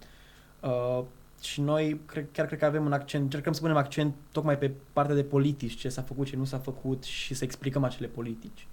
Uh, 0.59 1.03
și 1.41 1.61
noi 1.61 1.99
cred, 2.05 2.25
chiar 2.31 2.45
cred 2.45 2.59
că 2.59 2.65
avem 2.65 2.85
un 2.85 2.93
accent, 2.93 3.23
încercăm 3.23 3.53
să 3.53 3.61
punem 3.61 3.77
accent 3.77 4.13
tocmai 4.31 4.57
pe 4.57 4.71
partea 4.93 5.15
de 5.15 5.23
politici, 5.23 5.75
ce 5.75 5.89
s-a 5.89 6.01
făcut, 6.01 6.27
ce 6.27 6.35
nu 6.35 6.45
s-a 6.45 6.57
făcut 6.57 7.03
și 7.03 7.33
să 7.33 7.43
explicăm 7.43 7.83
acele 7.83 8.07
politici. 8.07 8.67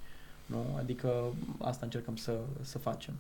Nu? 0.47 0.77
Adică 0.79 1.25
asta 1.59 1.85
încercăm 1.85 2.17
să, 2.17 2.39
să 2.61 2.79
facem. 2.79 3.15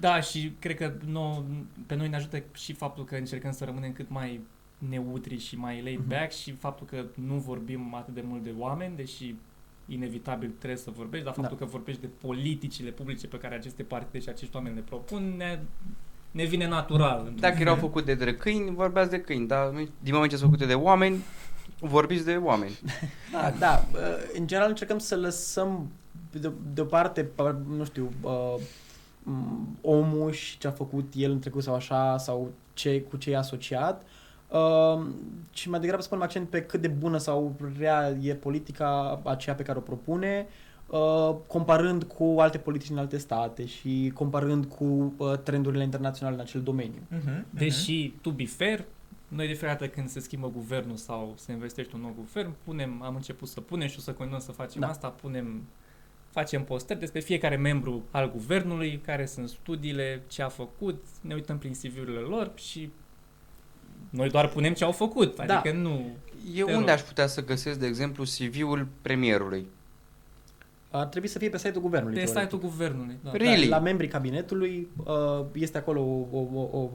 Da, 0.00 0.20
și 0.20 0.52
cred 0.58 0.76
că 0.76 0.92
nou, 1.06 1.44
pe 1.86 1.94
noi 1.94 2.08
ne 2.08 2.16
ajută 2.16 2.42
și 2.52 2.72
faptul 2.72 3.04
că 3.04 3.14
încercăm 3.16 3.52
să 3.52 3.64
rămânem 3.64 3.92
cât 3.92 4.10
mai 4.10 4.40
neutri 4.88 5.38
și 5.38 5.56
mai 5.56 5.82
laid 5.82 5.98
Mhm. 5.98 6.08
back 6.08 6.32
și 6.32 6.52
faptul 6.52 6.86
că 6.86 7.04
nu 7.14 7.34
vorbim 7.34 7.94
atât 7.94 8.14
de 8.14 8.22
mult 8.24 8.42
de 8.42 8.52
oameni, 8.58 8.96
deși 8.96 9.34
inevitabil 9.86 10.52
trebuie 10.58 10.78
să 10.78 10.90
vorbești, 10.90 11.24
dar 11.24 11.34
faptul 11.34 11.56
Da. 11.58 11.64
că 11.64 11.70
vorbești 11.70 12.00
de 12.00 12.08
politicile 12.26 12.90
publice 12.90 13.26
pe 13.26 13.36
care 13.38 13.54
aceste 13.54 13.82
partide 13.82 14.18
și 14.18 14.28
acești 14.28 14.56
oameni 14.56 14.74
le 14.74 14.80
propun 14.80 15.34
ne, 15.36 15.58
ne 16.30 16.44
vine 16.44 16.68
natural. 16.68 17.18
într-un 17.18 17.40
Dacă 17.40 17.60
erau 17.60 17.74
fel. 17.74 17.82
făcute 17.84 18.14
de 18.14 18.36
câini, 18.36 18.74
vorbeați 18.74 19.10
de 19.10 19.20
câini, 19.20 19.46
dar 19.46 19.70
din 20.00 20.12
moment 20.14 20.30
ce 20.30 20.36
sunt 20.36 20.50
făcute 20.50 20.66
de 20.68 20.74
oameni, 20.74 21.16
vorbiți 21.80 22.24
de 22.24 22.36
oameni. 22.36 22.78
Da, 23.32 23.50
da. 23.58 23.84
uh, 23.92 23.98
În 24.38 24.46
general 24.46 24.68
încercăm 24.68 24.98
să 24.98 25.16
lăsăm 25.16 25.90
de, 26.30 26.52
deoparte, 26.74 27.24
pa- 27.24 27.66
nu 27.68 27.84
știu, 27.84 28.12
uh, 28.20 28.54
m, 28.58 28.60
omul 29.80 30.30
și 30.30 30.58
ce 30.58 30.66
a 30.66 30.70
făcut 30.70 31.12
el 31.16 31.30
în 31.30 31.38
trecut 31.38 31.62
sau 31.62 31.74
așa, 31.74 32.16
sau 32.18 32.50
ce, 32.74 33.02
cu 33.02 33.16
ce 33.16 33.30
e 33.30 33.36
asociat, 33.36 34.02
uh, 34.48 35.06
și 35.50 35.70
mai 35.70 35.80
degrabă 35.80 36.02
să 36.02 36.08
punem 36.08 36.24
accent 36.24 36.48
pe 36.48 36.62
cât 36.62 36.80
de 36.80 36.88
bună 36.88 37.18
sau 37.18 37.54
rea 37.78 38.16
e 38.22 38.34
politica 38.34 39.20
aceea 39.24 39.54
pe 39.54 39.62
care 39.62 39.78
o 39.78 39.80
propune, 39.80 40.46
uh, 40.86 41.34
comparând 41.46 42.02
cu 42.02 42.34
alte 42.38 42.58
politici 42.58 42.88
din 42.88 42.98
alte 42.98 43.18
state 43.18 43.66
și 43.66 44.10
comparând 44.14 44.64
cu 44.64 45.14
uh, 45.16 45.38
trendurile 45.42 45.82
internaționale 45.82 46.36
în 46.36 46.42
acel 46.42 46.60
domeniu. 46.62 47.02
Uh-huh, 47.14 47.42
Deși, 47.50 48.08
to 48.20 48.30
be 48.30 48.46
fair, 48.46 48.84
noi 49.28 49.46
de 49.46 49.52
fiecare 49.52 49.78
dată 49.78 49.92
când 49.92 50.08
se 50.08 50.20
schimbă 50.20 50.50
guvernul 50.54 50.96
sau 50.96 51.34
se 51.36 51.52
investește 51.52 51.94
un 51.94 52.00
nou 52.00 52.14
guvern, 52.16 52.52
punem, 52.64 53.02
am 53.02 53.14
început 53.14 53.48
să 53.48 53.60
punem 53.60 53.88
și 53.88 53.96
o 53.98 54.00
să 54.00 54.12
continuăm 54.12 54.40
să 54.40 54.52
facem 54.52 54.80
Da. 54.80 54.88
asta, 54.88 55.08
punem, 55.08 55.62
facem 56.30 56.64
postări 56.64 56.98
despre 56.98 57.20
fiecare 57.20 57.56
membru 57.56 58.04
al 58.10 58.32
guvernului, 58.32 59.00
care 59.04 59.26
sunt 59.26 59.48
studiile, 59.48 60.22
ce 60.26 60.42
a 60.42 60.48
făcut, 60.48 61.04
ne 61.20 61.34
uităm 61.34 61.58
prin 61.58 61.72
CV-urile 61.72 62.18
lor 62.18 62.50
și 62.54 62.90
noi 64.10 64.28
doar 64.30 64.48
punem 64.48 64.72
ce 64.72 64.84
au 64.84 64.92
făcut, 64.92 65.36
Da. 65.46 65.58
adică 65.58 65.76
nu... 65.76 66.06
Eu 66.54 66.66
Te 66.66 66.72
unde 66.72 66.84
rog. 66.90 66.94
aș 66.94 67.00
putea 67.00 67.26
să 67.26 67.44
găsesc, 67.44 67.78
de 67.78 67.86
exemplu, 67.86 68.24
CV-ul 68.24 68.86
premierului? 69.02 69.66
Ar 70.90 71.06
trebui 71.06 71.28
să 71.28 71.38
fie 71.38 71.48
pe 71.48 71.58
site-ul 71.58 71.82
guvernului. 71.82 72.14
Pe 72.14 72.24
teoretic. 72.24 72.42
site-ul 72.50 72.70
guvernului. 72.70 73.18
Da. 73.22 73.30
Really? 73.32 73.68
Da, 73.68 73.76
la 73.76 73.82
membrii 73.82 74.08
cabinetului 74.08 74.88
uh, 75.04 75.44
este 75.52 75.78
acolo 75.78 76.00
o, 76.00 76.26
o, 76.38 76.46
o, 76.54 76.78
o 76.78 76.90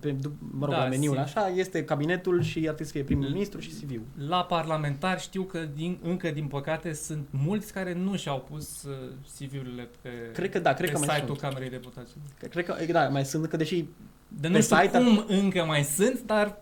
pe, 0.00 0.10
du- 0.10 0.32
mă 0.50 0.64
rog, 0.64 0.74
Da, 0.74 0.82
la 0.82 0.88
meniul 0.88 1.14
sigur. 1.14 1.18
așa, 1.40 1.48
este 1.48 1.84
cabinetul 1.84 2.42
și 2.42 2.58
ar 2.58 2.64
trebui 2.64 2.84
să 2.84 2.92
fie 2.92 3.02
primul 3.02 3.24
Mm. 3.24 3.32
ministru 3.32 3.60
și 3.60 3.70
CV-ul. 3.70 4.02
La 4.28 4.44
parlamentar 4.44 5.20
știu 5.20 5.42
că 5.42 5.68
din, 5.74 5.98
încă 6.02 6.30
din 6.30 6.46
păcate 6.46 6.92
sunt 6.92 7.26
mulți 7.30 7.72
care 7.72 7.94
nu 7.94 8.16
și-au 8.16 8.46
pus 8.50 8.82
uh, 8.82 8.94
CV-urile 9.38 9.88
pe, 10.02 10.08
Cred 10.32 10.50
că 10.50 10.58
da, 10.58 10.72
cred 10.74 10.86
pe 10.90 10.92
că 10.94 10.98
mai 11.06 11.08
site-ul 11.16 11.36
sunt. 11.36 11.48
Camerei 11.48 11.70
Deputaților. 11.70 12.22
Cred 12.50 12.64
că, 12.64 12.92
da, 12.92 13.08
mai 13.08 13.24
sunt, 13.24 13.46
că 13.46 13.56
deși, 13.56 13.84
De 14.28 14.46
Pe 14.48 14.48
nu 14.48 14.60
știu 14.60 14.76
site 14.76 14.96
ar- 14.96 15.02
cum 15.02 15.24
încă 15.28 15.64
mai 15.64 15.82
sunt, 15.84 16.20
dar 16.26 16.56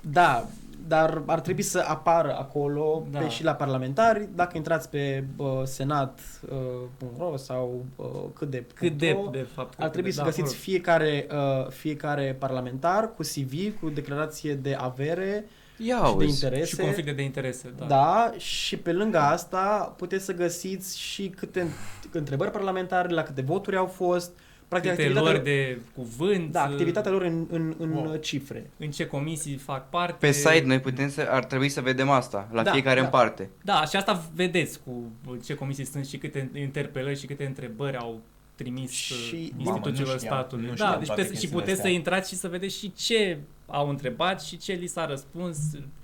da, 0.00 0.48
dar 0.86 1.22
ar 1.26 1.40
trebui 1.40 1.62
să 1.62 1.84
apară 1.86 2.36
acolo 2.38 3.06
Da. 3.10 3.18
pe, 3.18 3.28
și 3.28 3.44
la 3.44 3.52
parlamentari, 3.54 4.28
dacă 4.34 4.56
intrați 4.56 4.88
pe 4.90 5.24
uh, 5.36 5.46
senat.ro 5.64 7.36
sau 7.36 7.84
uh, 7.96 8.06
cât 8.34 8.50
de 8.50 8.64
cât 8.74 8.98
de, 8.98 9.16
de 9.32 9.46
fapt. 9.54 9.80
ar 9.80 9.88
trebui 9.88 10.10
cât 10.10 10.18
să 10.18 10.24
de, 10.24 10.28
găsiți 10.30 10.54
fiecare, 10.56 11.26
uh, 11.32 11.68
fiecare 11.68 12.36
parlamentar 12.38 13.10
cu 13.14 13.22
CV, 13.22 13.80
cu 13.80 13.88
declarație 13.88 14.54
de 14.54 14.74
avere 14.74 15.44
Ia 15.76 15.96
și 15.96 16.02
de 16.02 16.06
auzi. 16.06 16.28
interese. 16.44 16.66
Și 16.66 16.76
conflicte 16.76 17.12
de 17.12 17.22
interese, 17.22 17.72
da. 17.78 17.84
Da. 17.84 17.94
da, 17.96 18.32
și 18.38 18.76
pe 18.76 18.92
lângă 18.92 19.18
asta 19.18 19.94
puteți 19.96 20.24
să 20.24 20.32
găsiți 20.34 20.98
și 20.98 21.28
câte 21.28 21.66
întrebări 22.12 22.50
parlamentare, 22.50 23.08
la 23.08 23.22
câte 23.22 23.42
voturi 23.42 23.76
au 23.76 23.86
fost, 23.86 24.30
practic 24.72 24.90
Câte 24.90 25.02
activitatea, 25.02 25.32
lor 25.32 25.42
de 25.42 25.78
cuvânt, 25.94 26.52
da, 26.52 26.62
activitatea 26.64 27.10
lor 27.10 27.22
în, 27.22 27.46
în, 27.50 27.74
în 27.78 27.90
Wow. 27.92 28.16
cifre. 28.16 28.70
în 28.78 28.90
ce 28.90 29.06
comisii 29.06 29.56
fac 29.56 29.88
parte. 29.88 30.16
Pe 30.26 30.30
site 30.32 30.62
noi 30.66 30.80
putem 30.80 31.08
să, 31.10 31.26
ar 31.30 31.44
trebui 31.44 31.68
să 31.68 31.80
vedem 31.80 32.10
asta, 32.10 32.48
la 32.52 32.62
Da, 32.62 32.70
fiecare 32.70 32.98
da. 33.00 33.04
în 33.04 33.10
parte. 33.10 33.50
Da, 33.64 33.84
și 33.84 33.96
asta 33.96 34.30
vedeți 34.34 34.80
cu 34.84 35.12
ce 35.44 35.54
comisii 35.54 35.84
sunt 35.84 36.06
și 36.06 36.16
câte 36.18 36.50
interpelări 36.54 37.18
și 37.18 37.26
câte 37.26 37.44
întrebări 37.46 37.96
au 37.96 38.20
trimis 38.54 38.90
Și- 38.90 39.14
și 39.14 39.52
Mamă, 39.56 39.68
instituțiilor 39.70 40.12
nu 40.12 40.18
știam, 40.18 40.34
statului. 40.36 40.64
nu 40.64 40.68
da, 40.70 40.74
știam 40.84 40.98
deci 40.98 41.06
toate 41.06 41.22
puteți, 41.22 41.40
și 41.40 41.40
chestiile 41.40 41.60
puteți 41.60 41.80
să 41.80 41.82
astea. 41.86 41.98
intrați 41.98 42.28
și 42.28 42.36
să 42.36 42.48
vedeți 42.48 42.76
și 42.78 42.92
ce 42.92 43.38
au 43.66 43.88
întrebat 43.88 44.42
și 44.42 44.56
ce 44.56 44.72
li 44.72 44.86
s-a 44.86 45.06
răspuns. 45.06 45.58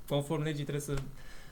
Conform 0.09 0.43
legii 0.43 0.65
trebuie 0.65 0.81
să... 0.85 0.95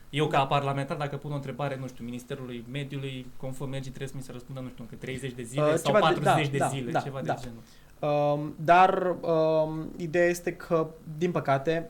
Eu 0.09 0.27
ca 0.27 0.45
parlamentar, 0.45 0.97
dacă 0.97 1.17
pun 1.17 1.31
o 1.31 1.35
întrebare, 1.35 1.77
nu 1.79 1.87
știu, 1.87 2.03
Ministerului 2.05 2.65
Mediului, 2.71 3.25
conform 3.37 3.71
legii 3.71 3.87
trebuie 3.91 4.07
să 4.07 4.13
mi 4.17 4.21
se 4.23 4.31
răspundă, 4.31 4.59
nu 4.61 4.67
știu, 4.69 4.83
încă 4.83 4.95
30 5.05 5.31
de 5.31 5.43
zile 5.43 5.61
Uh, 5.63 5.73
sau 5.75 5.93
ceva 5.93 5.97
de- 6.13 6.19
40 6.19 6.45
da, 6.45 6.51
de, 6.51 6.57
da, 6.57 6.67
zile, 6.67 6.91
da, 6.91 6.99
ceva 6.99 7.21
da. 7.21 7.33
de 7.33 7.39
genul. 7.41 7.61
Um, 7.99 8.53
dar 8.63 9.15
um, 9.21 9.87
ideea 9.97 10.25
este 10.27 10.53
că, 10.53 10.87
din 11.17 11.31
păcate, 11.31 11.89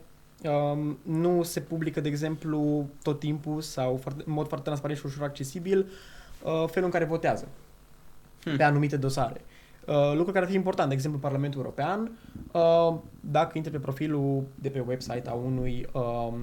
um, 0.72 0.98
nu 1.02 1.42
se 1.42 1.60
publică, 1.60 2.00
de 2.00 2.08
exemplu, 2.08 2.88
tot 3.02 3.18
timpul 3.18 3.60
sau 3.60 3.96
foarte, 3.96 4.22
în 4.26 4.32
mod 4.32 4.46
foarte 4.46 4.64
transparent 4.66 4.98
și 5.00 5.06
ușor 5.06 5.22
accesibil 5.24 5.78
uh, 6.42 6.52
felul 6.66 6.84
în 6.84 6.90
care 6.90 7.04
votează 7.04 7.48
Hmm. 8.44 8.56
pe 8.56 8.62
anumite 8.62 8.96
dosare. 8.96 9.40
Uh, 9.44 9.56
lucru 10.14 10.32
care 10.32 10.44
ar 10.44 10.50
fi 10.50 10.56
important, 10.56 10.88
de 10.88 10.94
exemplu, 10.94 11.20
Parlamentul 11.20 11.60
European, 11.60 12.18
uh, 12.52 12.98
dacă 13.20 13.52
intri 13.54 13.72
pe 13.72 13.78
profilul 13.78 14.44
de 14.54 14.68
pe 14.68 14.84
website 14.86 15.28
a 15.28 15.32
unui 15.32 15.86
um, 15.92 16.34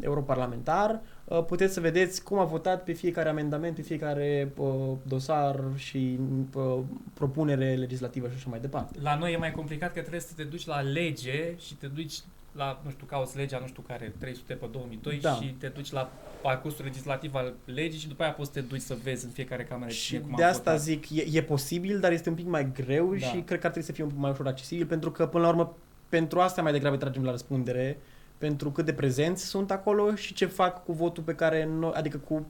europarlamentar, 0.00 1.00
uh, 1.24 1.44
puteți 1.44 1.74
să 1.74 1.80
vedeți 1.80 2.22
cum 2.22 2.38
a 2.38 2.44
votat 2.44 2.84
pe 2.84 2.92
fiecare 2.92 3.28
amendament, 3.28 3.74
pe 3.74 3.82
fiecare 3.82 4.52
uh, 4.56 4.68
dosar 5.02 5.60
și 5.74 6.18
uh, 6.54 6.78
propunere 7.14 7.74
legislativă 7.74 8.28
și 8.28 8.34
așa 8.36 8.50
mai 8.50 8.60
departe. 8.60 8.98
La 9.02 9.16
noi 9.16 9.32
e 9.32 9.36
mai 9.36 9.50
complicat 9.52 9.92
că 9.92 10.00
trebuie 10.00 10.20
să 10.20 10.32
te 10.36 10.44
duci 10.44 10.66
la 10.66 10.80
lege 10.80 11.54
și 11.58 11.74
te 11.74 11.86
duci 11.86 12.14
la, 12.58 12.80
nu 12.84 12.90
știu, 12.90 13.06
cauți 13.06 13.36
legea, 13.36 13.58
nu 13.58 13.66
știu 13.66 13.82
care, 13.86 14.12
300 14.18 14.54
pe 14.54 14.66
2002 14.70 15.18
Da. 15.20 15.32
și 15.34 15.46
te 15.58 15.66
duci 15.68 15.90
la 15.92 16.10
parcursul 16.42 16.84
legislativ 16.84 17.34
al 17.34 17.54
legii 17.64 18.00
și 18.00 18.08
după 18.08 18.22
aia 18.22 18.32
poți 18.32 18.52
să 18.52 18.60
te 18.60 18.66
duci 18.66 18.80
să 18.80 18.96
vezi 19.02 19.24
în 19.24 19.30
fiecare 19.30 19.64
cameră 19.64 19.90
Și 19.90 20.04
cine 20.06 20.18
cum 20.20 20.32
de 20.36 20.44
a 20.44 20.48
asta 20.48 20.70
votat. 20.70 20.80
zic, 20.80 21.10
e, 21.10 21.24
e 21.32 21.42
posibil, 21.42 22.00
dar 22.00 22.12
este 22.12 22.28
un 22.28 22.34
pic 22.34 22.46
mai 22.46 22.72
greu 22.72 23.14
Da. 23.14 23.26
și 23.26 23.36
cred 23.40 23.60
că 23.60 23.66
ar 23.66 23.72
trebui 23.72 23.82
să 23.82 23.92
fie 23.92 24.02
un 24.04 24.08
pic 24.10 24.18
mai 24.18 24.30
ușor 24.30 24.46
accesibil, 24.46 24.86
pentru 24.86 25.10
că, 25.10 25.26
până 25.26 25.42
la 25.42 25.48
urmă, 25.48 25.76
pentru 26.08 26.40
asta 26.40 26.62
mai 26.62 26.72
degrabă 26.72 26.96
tragem 26.96 27.24
la 27.24 27.30
răspundere, 27.30 27.98
pentru 28.38 28.70
cât 28.70 28.84
de 28.84 28.92
prezenți 28.92 29.44
sunt 29.44 29.70
acolo 29.70 30.14
și 30.14 30.34
ce 30.34 30.46
fac 30.46 30.84
cu 30.84 30.92
votul 30.92 31.22
pe 31.22 31.34
care 31.34 31.64
noi, 31.64 31.92
adică 31.94 32.16
cu, 32.18 32.46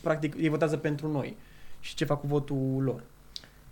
practic, 0.00 0.34
ei 0.38 0.48
votează 0.48 0.76
pentru 0.76 1.08
noi 1.12 1.36
și 1.80 1.94
ce 1.94 2.04
fac 2.04 2.20
cu 2.20 2.26
votul 2.26 2.82
lor. 2.82 3.02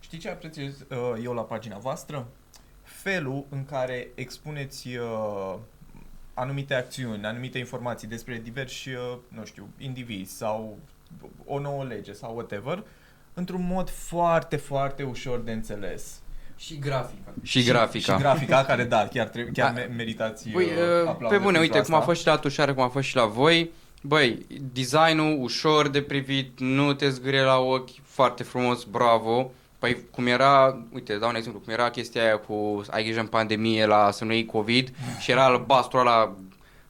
Știi 0.00 0.18
ce 0.18 0.28
apreciez 0.30 0.80
uh, 0.90 1.22
eu 1.22 1.32
la 1.32 1.42
pagina 1.42 1.78
voastră? 1.78 2.26
Felul 2.82 3.46
în 3.48 3.64
care 3.64 4.08
expuneți 4.14 4.88
uh, 4.96 5.54
anumite 6.38 6.74
acțiuni, 6.74 7.24
anumite 7.24 7.58
informații 7.58 8.08
despre 8.08 8.40
diversi, 8.44 8.88
uh, 8.88 9.16
nu 9.28 9.44
știu, 9.44 9.68
indivizi 9.78 10.36
sau 10.36 10.78
o 11.44 11.58
nouă 11.58 11.84
lege 11.84 12.12
sau 12.12 12.34
whatever, 12.34 12.82
într-un 13.34 13.66
mod 13.66 13.90
foarte, 13.90 14.56
foarte 14.56 15.02
ușor 15.02 15.40
de 15.40 15.52
înțeles. 15.52 16.20
Și 16.56 16.78
grafica. 16.78 17.32
Și 17.42 17.62
grafica. 17.64 18.12
Și 18.12 18.18
grafica, 18.20 18.64
care 18.64 18.84
da, 18.84 19.08
chiar, 19.12 19.26
trebuie, 19.28 19.52
chiar 19.52 19.72
Da. 19.72 19.80
me- 19.80 19.94
meritați 19.96 20.48
Băi, 20.50 20.64
uh, 20.64 20.70
uh, 20.70 21.08
aplauze 21.08 21.36
pe 21.36 21.42
bune, 21.42 21.58
pentru 21.58 21.60
uite, 21.60 21.80
cum 21.80 21.94
a 21.94 21.96
asta. 21.96 22.08
fost 22.08 22.20
și 22.20 22.26
la 22.26 22.36
tușare, 22.36 22.72
cum 22.72 22.82
a 22.82 22.88
fost 22.88 23.06
și 23.06 23.16
la 23.16 23.26
voi. 23.26 23.70
Băi, 24.02 24.46
designul 24.72 25.42
ușor 25.42 25.88
de 25.88 26.02
privit, 26.02 26.60
nu 26.60 26.92
te 26.94 27.08
zgârie 27.08 27.40
la 27.42 27.58
ochi, 27.58 27.90
foarte 28.02 28.42
frumos, 28.42 28.84
bravo. 28.84 29.50
Păi 29.78 29.96
cum 30.10 30.26
era, 30.26 30.82
uite, 30.92 31.16
dau 31.16 31.28
un 31.28 31.34
exemplu, 31.34 31.60
cum 31.60 31.72
era 31.72 31.90
chestia 31.90 32.22
aia 32.22 32.38
cu 32.38 32.82
ai 32.90 33.02
grijă 33.02 33.20
în 33.20 33.26
pandemie 33.26 33.86
la 33.86 34.10
să 34.10 34.24
nu 34.24 34.32
iei 34.32 34.44
COVID 34.46 34.90
și 35.20 35.30
era 35.30 35.44
albastru 35.44 35.98
ăla, 35.98 36.36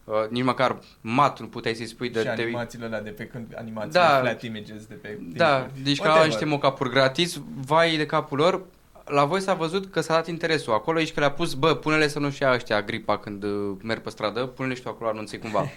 uh, 0.05 0.14
nici 0.29 0.44
măcar 0.44 0.77
mat 1.01 1.40
nu 1.40 1.46
puteai 1.46 1.75
să-i 1.75 1.87
spui 1.87 2.09
de 2.09 2.18
și 2.18 2.25
te... 2.25 2.42
animațiile 2.42 2.85
alea 2.85 3.03
de 3.03 3.11
pe 3.11 3.25
când, 3.27 3.55
animațiile 3.59 3.99
Da. 4.01 4.18
flat 4.20 4.42
images 4.42 4.87
de 4.87 4.94
pe 4.94 5.18
Da, 5.20 5.59
clipuri. 5.61 5.83
deci 5.83 5.96
că 5.96 6.03
au 6.03 6.09
Whatever. 6.09 6.29
niște 6.31 6.44
mock 6.44 6.88
gratis, 6.88 7.40
vai 7.66 7.96
de 7.96 8.07
capul 8.07 8.38
lor. 8.38 8.62
La 9.05 9.25
voi 9.25 9.40
s-a 9.40 9.55
văzut 9.55 9.90
că 9.90 10.01
s-a 10.01 10.14
dat 10.14 10.27
interesul 10.29 10.72
acolo, 10.72 10.99
aici 10.99 11.12
că 11.12 11.20
le-a 11.20 11.31
pus, 11.31 11.55
bă, 11.55 11.75
pune-le 11.75 12.09
să 12.09 12.18
nu-și 12.18 12.42
ia 12.42 12.53
ăștia 12.53 12.83
gripa 12.83 13.18
când 13.18 13.42
uh, 13.42 13.72
merg 13.83 14.01
pe 14.01 14.11
stradă, 14.11 14.46
pune-le 14.46 14.75
și 14.75 14.83
tu 14.83 14.88
acolo, 14.88 15.11
anunțe 15.11 15.38
cumva. 15.38 15.68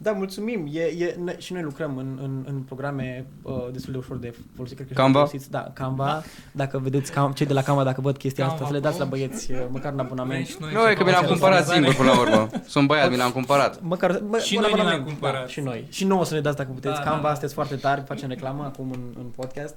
Da, 0.00 0.12
mulțumim. 0.12 0.68
E, 0.72 0.80
e, 0.82 1.16
ne, 1.24 1.34
și 1.38 1.52
noi 1.52 1.62
lucrăm 1.62 1.96
în, 1.96 2.18
în, 2.22 2.44
în 2.46 2.54
programe 2.60 3.26
uh, 3.42 3.54
destul 3.72 3.92
de 3.92 3.98
ușor 3.98 4.16
de 4.16 4.34
folosit. 4.54 4.76
Cred 4.76 4.88
că 4.88 4.94
și 4.94 5.00
Canva? 5.00 5.18
folosiți. 5.18 5.50
Da, 5.50 5.70
Canva. 5.74 6.22
Dacă 6.52 6.78
vedeți 6.78 7.12
cam, 7.12 7.32
cei 7.32 7.46
de 7.46 7.52
la 7.52 7.62
Canva, 7.62 7.82
dacă 7.84 8.00
văd 8.00 8.16
chestia 8.16 8.44
Canva 8.46 8.54
asta, 8.56 8.66
să 8.68 8.76
le 8.76 8.80
dați 8.86 8.98
la 8.98 9.04
Pro. 9.06 9.16
băieți 9.16 9.52
uh, 9.52 9.58
măcar 9.70 9.92
un 9.92 9.98
abonament. 9.98 10.32
Vrem 10.32 10.44
și 10.44 10.56
noi 10.60 10.72
Nu, 10.72 10.80
e 10.80 10.88
să 10.88 10.94
că 10.98 11.04
mi 11.04 11.10
l-am 11.10 11.14
facem 11.20 11.28
cumpărat 11.30 11.56
personalizare. 11.66 11.94
singur 11.94 11.94
până 11.94 12.32
la 12.32 12.38
urmă. 12.40 12.60
Sunt 12.66 12.86
băiat, 12.86 13.10
mi 13.10 13.16
l-am 13.16 13.30
cumpărat. 13.30 13.80
Măcar, 13.82 14.20
bă, 14.28 14.38
Și 14.38 14.54
un 14.56 14.60
noi 14.60 14.70
ne 14.72 14.76
abonament. 14.78 14.98
l-am 15.04 15.06
cumpărat. 15.12 15.40
Da, 15.40 15.46
și 15.46 15.60
noi. 15.60 15.86
Și 15.88 16.04
nouă 16.04 16.24
să 16.24 16.34
ne 16.34 16.40
dați 16.40 16.56
dacă 16.56 16.70
puteți. 16.74 16.94
Da, 16.94 17.00
Canva, 17.00 17.20
da, 17.22 17.26
da. 17.28 17.32
sunteți 17.32 17.54
foarte 17.54 17.74
tari, 17.76 18.02
facem 18.06 18.28
reclamă 18.28 18.64
acum 18.64 18.90
în, 18.90 19.00
în 19.18 19.24
podcast. 19.36 19.74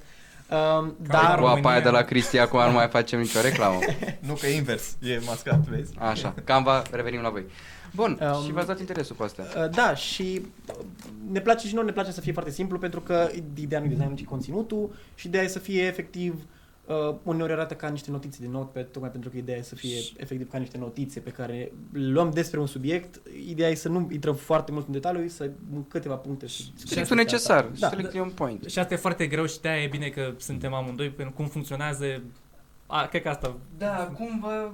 Um, 0.50 0.58
Canva 0.58 1.28
dar, 1.28 1.40
Cu 1.40 1.46
apa 1.46 1.50
România. 1.50 1.70
aia 1.72 1.80
de 1.82 1.90
la 1.90 2.02
Cristi, 2.02 2.38
acum 2.40 2.60
nu 2.66 2.72
mai 2.72 2.88
facem 2.88 3.20
nicio 3.20 3.42
reclamă. 3.42 3.80
Nu, 4.28 4.34
că 4.34 4.46
e 4.48 4.56
invers, 4.56 4.96
e 5.02 5.20
mascat, 5.26 5.60
vezi? 5.60 5.94
Așa, 5.98 6.34
Canva, 6.44 6.82
revenim 6.92 7.22
la 7.22 7.30
voi. 7.30 7.44
Bun, 7.96 8.20
Um, 8.22 8.44
și 8.46 8.52
v-ați 8.52 8.68
dat 8.68 8.80
interesul 8.80 9.16
cu 9.16 9.24
astea. 9.24 9.46
Uh, 9.58 9.70
Da, 9.70 9.96
și 9.96 10.42
uh, 10.70 10.76
ne 11.32 11.40
place 11.42 11.68
și 11.68 11.76
noi, 11.76 11.86
ne 11.86 11.92
place 11.92 12.12
să 12.12 12.22
fie 12.22 12.32
foarte 12.32 12.52
simplu 12.52 12.78
pentru 12.78 13.02
că 13.02 13.30
ideea 13.56 13.80
nu 13.80 13.86
e 13.86 13.90
designul, 13.90 14.16
ci 14.16 14.24
conținutul 14.26 14.92
și 15.16 15.28
ideea 15.28 15.44
e 15.44 15.48
să 15.48 15.60
fie 15.60 15.82
efectiv 15.82 16.46
uh, 16.86 17.16
uneori 17.24 17.52
arată 17.52 17.74
ca 17.74 17.88
niște 17.90 18.12
notițe 18.12 18.38
de 18.42 18.48
notepad, 18.48 18.86
tocmai 18.92 19.12
pentru 19.12 19.30
că 19.30 19.38
ideea 19.38 19.58
e 19.58 19.62
să 19.62 19.76
fie 19.76 19.98
efectiv 20.18 20.50
ca 20.50 20.58
niște 20.58 20.78
notițe 20.78 21.20
pe 21.20 21.30
care 21.30 21.72
le 21.92 22.08
luăm 22.08 22.32
despre 22.32 22.60
un 22.60 22.68
subiect. 22.68 23.22
Ideea 23.48 23.70
e 23.70 23.76
să 23.76 23.90
nu 23.90 24.10
intrăm 24.12 24.36
foarte 24.36 24.72
mult 24.72 24.86
în 24.86 24.92
detaliu, 24.94 25.28
să 25.28 25.50
în 25.74 25.88
câteva 25.88 26.16
puncte. 26.16 26.48
să 26.48 26.56
discutăm 26.58 26.88
Selectul 26.88 27.16
despre 27.16 27.36
asta. 27.36 27.54
necesar, 27.56 27.80
Da. 27.80 27.90
selectul 27.90 28.20
on 28.20 28.30
point. 28.30 28.64
Și 28.70 28.80
asta 28.80 28.94
e 28.94 28.98
foarte 28.98 29.28
greu 29.28 29.46
și 29.46 29.60
de-aia 29.60 29.84
e 29.84 29.88
bine 29.88 30.08
că 30.08 30.34
suntem 30.38 30.74
amândoi, 30.74 31.10
pentru 31.10 31.34
cum 31.36 31.46
funcționează... 31.48 32.06
A, 32.86 33.06
cred 33.06 33.22
că 33.22 33.30
asta... 33.30 33.58
Da, 33.78 34.12
cum 34.18 34.40
vă... 34.42 34.70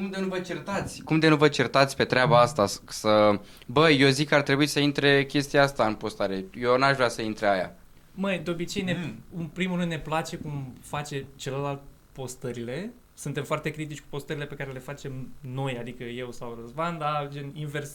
Cum 0.00 0.10
de 0.10 0.20
nu 0.20 0.26
vă 0.26 0.38
certați? 0.40 1.02
Cum 1.02 1.18
de 1.18 1.28
nu 1.28 1.36
vă 1.36 1.48
certați 1.48 1.96
pe 1.96 2.04
treaba 2.04 2.40
asta? 2.40 2.66
S- 2.66 2.82
Să... 2.86 3.40
Bă, 3.66 3.90
eu 3.90 4.08
zic 4.08 4.28
că 4.28 4.34
ar 4.34 4.42
trebui 4.42 4.66
să 4.66 4.80
intre 4.80 5.24
chestia 5.26 5.62
asta 5.62 5.86
în 5.86 5.94
postare. 5.94 6.44
Eu 6.60 6.76
n-aș 6.78 6.94
vrea 6.94 7.08
să 7.08 7.22
intre 7.22 7.46
aia. 7.46 7.74
Măi, 8.14 8.38
de 8.44 8.50
obicei, 8.50 8.82
ne, 8.82 8.92
Mm. 9.04 9.14
în 9.40 9.46
primul 9.46 9.78
rând 9.78 9.90
ne 9.90 9.98
place 9.98 10.36
cum 10.36 10.74
face 10.80 11.24
celălalt 11.36 11.80
postările. 12.12 12.92
Suntem 13.14 13.44
foarte 13.44 13.70
critici 13.70 14.00
cu 14.00 14.06
postările 14.10 14.44
pe 14.46 14.54
care 14.54 14.72
le 14.72 14.78
facem 14.78 15.28
noi, 15.40 15.78
adică 15.78 16.02
eu 16.04 16.30
sau 16.32 16.58
Răzvan, 16.60 16.98
dar 16.98 17.28
gen 17.32 17.50
invers 17.54 17.90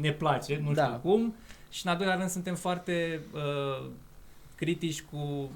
ne 0.00 0.12
place, 0.12 0.60
nu 0.64 0.72
Da. 0.72 0.84
știu 0.84 0.98
cum. 1.10 1.34
Și 1.70 1.80
în 1.86 1.90
al 1.92 1.96
doilea 1.98 2.16
rând 2.16 2.30
suntem 2.30 2.54
foarte 2.54 3.20
uh, 3.32 3.86
critici 4.54 5.02
cu 5.02 5.50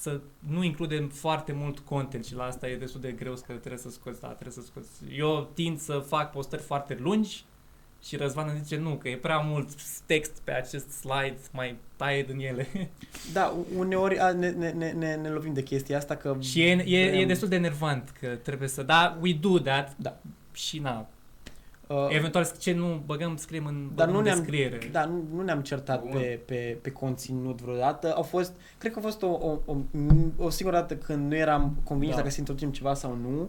să 0.00 0.20
nu 0.38 0.62
includem 0.64 1.08
foarte 1.08 1.52
mult 1.52 1.78
content 1.78 2.24
și 2.24 2.34
la 2.34 2.44
asta 2.44 2.68
e 2.68 2.76
destul 2.76 3.00
de 3.00 3.12
greu 3.12 3.32
că 3.32 3.52
trebuie 3.52 3.78
să 3.78 3.90
scoți, 3.90 4.20
da, 4.20 4.28
trebuie 4.28 4.52
să 4.52 4.62
scoți. 4.62 4.88
Eu 5.16 5.50
tind 5.54 5.78
să 5.78 5.98
fac 5.98 6.30
postări 6.30 6.62
foarte 6.62 6.96
lungi 7.00 7.44
și 8.02 8.16
Răzvan 8.16 8.48
îmi 8.48 8.60
zice 8.62 8.76
nu, 8.76 8.94
că 8.94 9.08
e 9.08 9.16
prea 9.16 9.38
mult 9.38 9.68
text 10.06 10.40
pe 10.44 10.52
acest 10.52 10.90
slide, 10.90 11.36
mai 11.52 11.76
taie 11.96 12.22
din 12.22 12.38
ele. 12.38 12.68
Da, 13.32 13.54
uneori 13.76 14.18
a, 14.18 14.32
ne, 14.32 14.50
ne, 14.50 14.70
ne, 14.70 14.90
ne, 14.90 15.14
ne 15.14 15.28
lovim 15.28 15.52
de 15.52 15.62
chestia 15.62 15.96
asta 15.96 16.16
că 16.16 16.36
și 16.40 16.62
e, 16.62 16.70
e, 16.86 16.98
e 16.98 17.10
vrem- 17.10 17.26
destul 17.26 17.48
de 17.48 17.56
enervant 17.56 18.12
că 18.20 18.26
trebuie 18.26 18.68
să, 18.68 18.82
da, 18.82 19.18
we 19.20 19.32
do 19.32 19.58
that, 19.58 19.96
Da. 19.96 20.20
și 20.52 20.78
na, 20.78 21.08
uh, 21.94 22.06
eventual 22.08 22.46
ce 22.58 22.72
nu 22.74 23.02
băgăm, 23.06 23.36
scriem 23.36 23.66
în, 23.66 23.74
Dar 23.94 24.06
băgăm 24.06 24.12
nu 24.12 24.18
în 24.18 24.24
ne-am- 24.24 24.38
descriere. 24.38 24.78
Da, 24.92 25.04
nu, 25.04 25.24
nu 25.34 25.42
ne-am 25.42 25.60
certat 25.60 26.00
Bun. 26.02 26.10
pe, 26.10 26.40
pe, 26.46 26.78
pe 26.82 26.90
conținut 26.90 27.60
vreodată. 27.60 28.14
Au 28.14 28.22
fost, 28.22 28.52
cred 28.78 28.92
că 28.92 28.98
a 28.98 29.02
fost 29.02 29.22
o, 29.22 29.26
o, 29.26 29.58
o, 29.64 29.76
o 30.36 30.50
singură 30.50 30.76
dată 30.76 30.94
când 30.96 31.28
nu 31.28 31.36
eram 31.36 31.76
convins 31.84 32.10
Da. 32.10 32.16
dacă 32.16 32.30
să 32.30 32.36
introducem 32.38 32.70
ceva 32.70 32.94
sau 32.94 33.18
nu. 33.22 33.48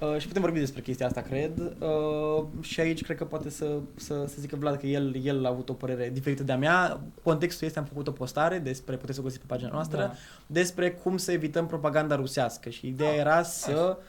Uh, 0.00 0.18
și 0.18 0.26
putem 0.26 0.42
vorbi 0.42 0.58
despre 0.58 0.80
chestia 0.80 1.06
asta, 1.06 1.20
cred. 1.20 1.58
Uh, 1.58 2.44
și 2.60 2.80
aici 2.80 3.02
cred 3.02 3.16
că 3.16 3.24
poate 3.24 3.50
să, 3.50 3.78
să, 3.96 4.24
să 4.26 4.34
zică 4.38 4.56
Vlad 4.56 4.76
că 4.76 4.86
el, 4.86 5.24
el 5.24 5.44
a 5.44 5.48
avut 5.48 5.68
o 5.68 5.72
părere 5.72 6.10
diferită 6.12 6.42
de-a 6.42 6.56
mea. 6.56 7.00
Contextul 7.22 7.66
este, 7.66 7.78
am 7.78 7.84
făcut 7.84 8.08
o 8.08 8.10
postare 8.12 8.58
despre, 8.58 8.96
puteți 8.96 9.14
să 9.14 9.20
o 9.20 9.24
găsiți 9.24 9.40
pe 9.40 9.46
pagina 9.48 9.70
noastră, 9.72 9.98
Da. 9.98 10.12
despre 10.46 10.90
cum 10.90 11.16
să 11.16 11.32
evităm 11.32 11.66
propaganda 11.66 12.14
rusească 12.16 12.68
și 12.68 12.86
ideea 12.86 13.14
era 13.14 13.42
să 13.42 13.96
uh, 13.98 14.04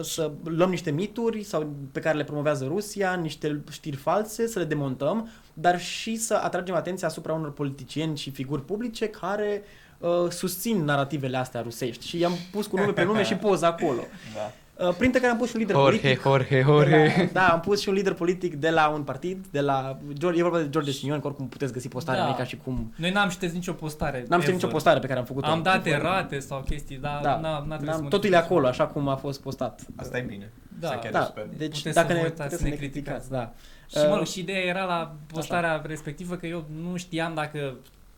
să 0.00 0.30
luăm 0.44 0.70
niște 0.70 0.90
mituri 0.90 1.42
sau 1.42 1.72
pe 1.92 2.00
care 2.00 2.16
le 2.16 2.24
promovează 2.24 2.64
Rusia, 2.64 3.14
niște 3.14 3.60
știri 3.70 3.96
false, 3.96 4.46
să 4.46 4.58
le 4.58 4.64
demontăm, 4.64 5.28
dar 5.52 5.80
și 5.80 6.16
să 6.16 6.34
atragem 6.34 6.74
atenția 6.74 7.08
asupra 7.08 7.32
unor 7.32 7.52
politicieni 7.52 8.16
și 8.16 8.30
figuri 8.30 8.64
publice 8.64 9.08
care 9.08 9.62
uh, 9.98 10.30
susțin 10.30 10.84
narativele 10.84 11.36
astea 11.36 11.60
rusești. 11.60 12.06
Și 12.06 12.18
i-am 12.18 12.32
pus 12.52 12.66
cu 12.66 12.76
nume 12.76 12.92
pe 12.92 13.04
nume 13.04 13.22
și 13.22 13.34
poza 13.34 13.66
acolo. 13.66 14.00
Da. 14.34 14.52
Uh, 14.80 14.94
printre 14.98 15.20
care 15.20 15.32
am 15.32 15.38
pus 15.38 15.48
și 15.48 15.54
un 15.56 15.60
lider 15.60 15.76
Jorge, 15.76 15.98
politic. 15.98 16.22
Jorge, 16.22 16.54
de 16.56 16.60
Jorge. 16.62 17.16
La, 17.16 17.24
da, 17.32 17.48
am 17.48 17.60
pus 17.60 17.80
și 17.80 17.88
un 17.88 17.94
lider 17.94 18.12
politic 18.12 18.54
de 18.54 18.70
la 18.70 18.88
un 18.88 19.02
partid, 19.02 19.46
de 19.50 19.60
la 19.60 19.98
George, 20.12 20.38
e 20.38 20.42
vorba 20.42 20.58
de 20.58 20.68
George 20.70 20.90
Simion, 20.90 21.20
că 21.20 21.26
oricum 21.26 21.48
puteți 21.48 21.72
găsi 21.72 21.88
postarea 21.88 22.20
Da. 22.20 22.26
mea 22.26 22.36
ca 22.36 22.44
și 22.44 22.56
cum. 22.56 22.92
Noi 22.96 23.10
n-am 23.10 23.28
șters 23.28 23.52
nicio 23.52 23.72
postare. 23.72 24.16
N-am 24.18 24.26
știut 24.26 24.42
ever. 24.42 24.54
nicio 24.54 24.66
postare 24.66 24.98
pe 25.00 25.06
care 25.06 25.18
am 25.18 25.24
făcut-o. 25.24 25.46
Am 25.46 25.62
dat 25.62 25.86
erate 25.86 26.38
sau 26.38 26.60
chestii, 26.60 26.96
dar 26.96 27.20
Da. 27.22 27.38
n-a, 27.40 27.50
n-a 27.50 27.58
trebuit 27.76 27.80
să 27.80 27.84
N-am, 27.90 28.02
mă 28.02 28.08
totul 28.08 28.32
e 28.32 28.36
acolo, 28.36 28.66
așa 28.66 28.86
cum 28.86 29.08
a 29.08 29.16
fost 29.16 29.40
postat. 29.42 29.80
Asta 29.96 30.18
e 30.18 30.20
bine. 30.20 30.52
Da. 30.80 30.86
Asta 30.88 30.98
chiar 31.00 31.10
e 31.10 31.12
Da, 31.12 31.22
super. 31.24 31.46
deci 31.56 31.76
Puteți 31.76 31.94
dacă 31.94 32.06
să 32.08 32.12
ne 32.14 32.18
vă 32.20 32.24
uitați, 32.24 32.42
puteți 32.42 32.56
să 32.56 32.62
să 32.62 32.64
ne 32.64 32.70
ne 32.70 32.76
criticați, 32.76 33.30
da. 33.30 33.52
Și 33.88 33.96
mă 34.08 34.12
rog, 34.14 34.20
Uh, 34.20 34.26
și 34.26 34.40
ideea 34.40 34.60
era 34.60 34.84
la 34.84 35.14
postarea 35.26 35.82
respectivă 35.86 36.34
că 36.34 36.46
eu 36.46 36.64
nu 36.82 36.96
știam 36.96 37.34
dacă 37.34 37.74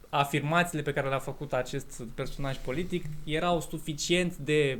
afirmațiile 0.09 0.83
pe 0.83 0.93
care 0.93 1.09
le-a 1.09 1.19
făcut 1.19 1.53
acest 1.53 2.03
personaj 2.15 2.57
politic 2.57 3.05
erau 3.25 3.61
suficient 3.61 4.37
de 4.37 4.79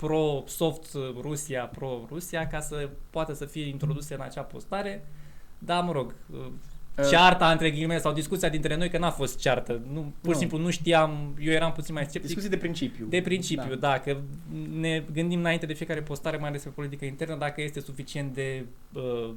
pro-soft 0.00 0.92
Rusia, 1.20 1.64
pro-Rusia, 1.64 2.46
ca 2.46 2.60
să 2.60 2.88
poată 3.10 3.34
să 3.34 3.44
fie 3.44 3.68
introduse 3.68 4.14
în 4.14 4.20
acea 4.20 4.42
postare. 4.42 5.06
Da, 5.58 5.80
mă 5.80 5.92
rog, 5.92 6.14
cearta 7.10 7.50
între 7.50 7.70
ghilimele 7.70 8.00
sau 8.00 8.12
discuția 8.12 8.48
dintre 8.48 8.76
noi, 8.76 8.90
că 8.90 8.98
n-a 8.98 9.10
fost 9.10 9.38
ceartă. 9.38 9.80
Nu, 9.92 10.00
pur 10.00 10.30
și 10.30 10.32
Nu. 10.32 10.38
simplu 10.38 10.58
nu 10.58 10.70
știam, 10.70 11.34
eu 11.40 11.52
eram 11.52 11.72
puțin 11.72 11.94
mai 11.94 12.02
sceptic. 12.02 12.24
Discuții 12.24 12.50
de 12.50 12.56
principiu. 12.56 13.06
De 13.08 13.20
principiu, 13.20 13.74
da. 13.74 13.88
da, 13.88 13.98
că 13.98 14.16
ne 14.78 15.04
gândim 15.12 15.38
înainte 15.38 15.66
de 15.66 15.72
fiecare 15.72 16.00
postare, 16.02 16.36
mai 16.36 16.48
ales 16.48 16.62
pe 16.62 16.68
politică 16.68 17.04
internă, 17.04 17.36
dacă 17.36 17.62
este 17.62 17.80
suficient 17.80 18.34
de 18.34 18.64
uh, 18.92 19.30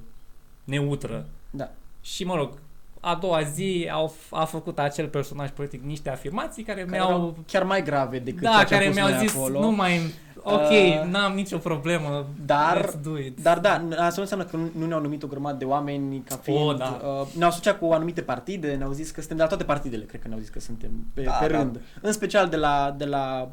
neutră. 0.63 1.25
Da. 1.49 1.71
Și, 2.01 2.23
mă 2.23 2.35
rog, 2.35 2.59
a 2.99 3.15
doua 3.15 3.41
zi 3.41 3.89
au, 3.91 4.15
a 4.29 4.45
făcut 4.45 4.79
acel 4.79 5.07
personaj 5.07 5.49
politic 5.49 5.83
niște 5.83 6.09
afirmații 6.09 6.63
care, 6.63 6.79
Care 6.79 6.91
mi-au 6.91 7.09
erau 7.09 7.37
chiar 7.47 7.63
mai 7.63 7.83
grave 7.83 8.19
decât 8.19 8.41
da, 8.41 8.49
ceea 8.49 8.63
ce 8.63 8.73
care 8.73 8.83
am 8.85 8.91
pus 8.91 8.99
mi-au 8.99 9.09
noi 9.09 9.27
zis 9.27 9.35
acolo. 9.35 9.59
nu 9.59 9.71
mai 9.71 9.99
ok, 10.43 10.69
Uh, 10.71 11.09
n-am 11.11 11.33
nicio 11.33 11.57
problemă. 11.57 12.25
dar- 12.45 12.85
let's 12.85 13.01
do 13.03 13.17
it. 13.17 13.39
Dar 13.41 13.59
da, 13.59 13.69
asta 13.89 14.13
nu 14.15 14.21
înseamnă 14.21 14.45
că 14.45 14.57
nu- 14.57 14.71
nu 14.79 14.85
ne-au 14.85 15.01
numit 15.01 15.23
o 15.23 15.27
grămadă 15.27 15.57
de 15.57 15.65
oameni 15.65 16.23
ca 16.29 16.35
fiind... 16.41 16.59
O, 16.69 16.73
da. 16.73 16.99
uh, 17.03 17.27
ne-au 17.37 17.49
asociat 17.49 17.79
cu 17.79 17.85
anumite 17.91 18.21
partide, 18.21 18.71
ne-au 18.77 18.91
zis 18.91 19.11
că 19.11 19.19
suntem 19.19 19.37
de 19.37 19.43
la 19.43 19.49
toate 19.49 19.63
partidele, 19.63 20.03
cred 20.03 20.21
că 20.21 20.27
ne-au 20.27 20.39
zis 20.39 20.49
că 20.49 20.59
suntem 20.59 20.89
pe, 21.13 21.21
Da, 21.21 21.31
pe 21.31 21.47
da. 21.47 21.57
rând. 21.57 21.79
În 22.01 22.11
special 22.11 22.47
de 22.49 22.55
la, 22.55 22.95
de 22.97 23.05
la... 23.05 23.49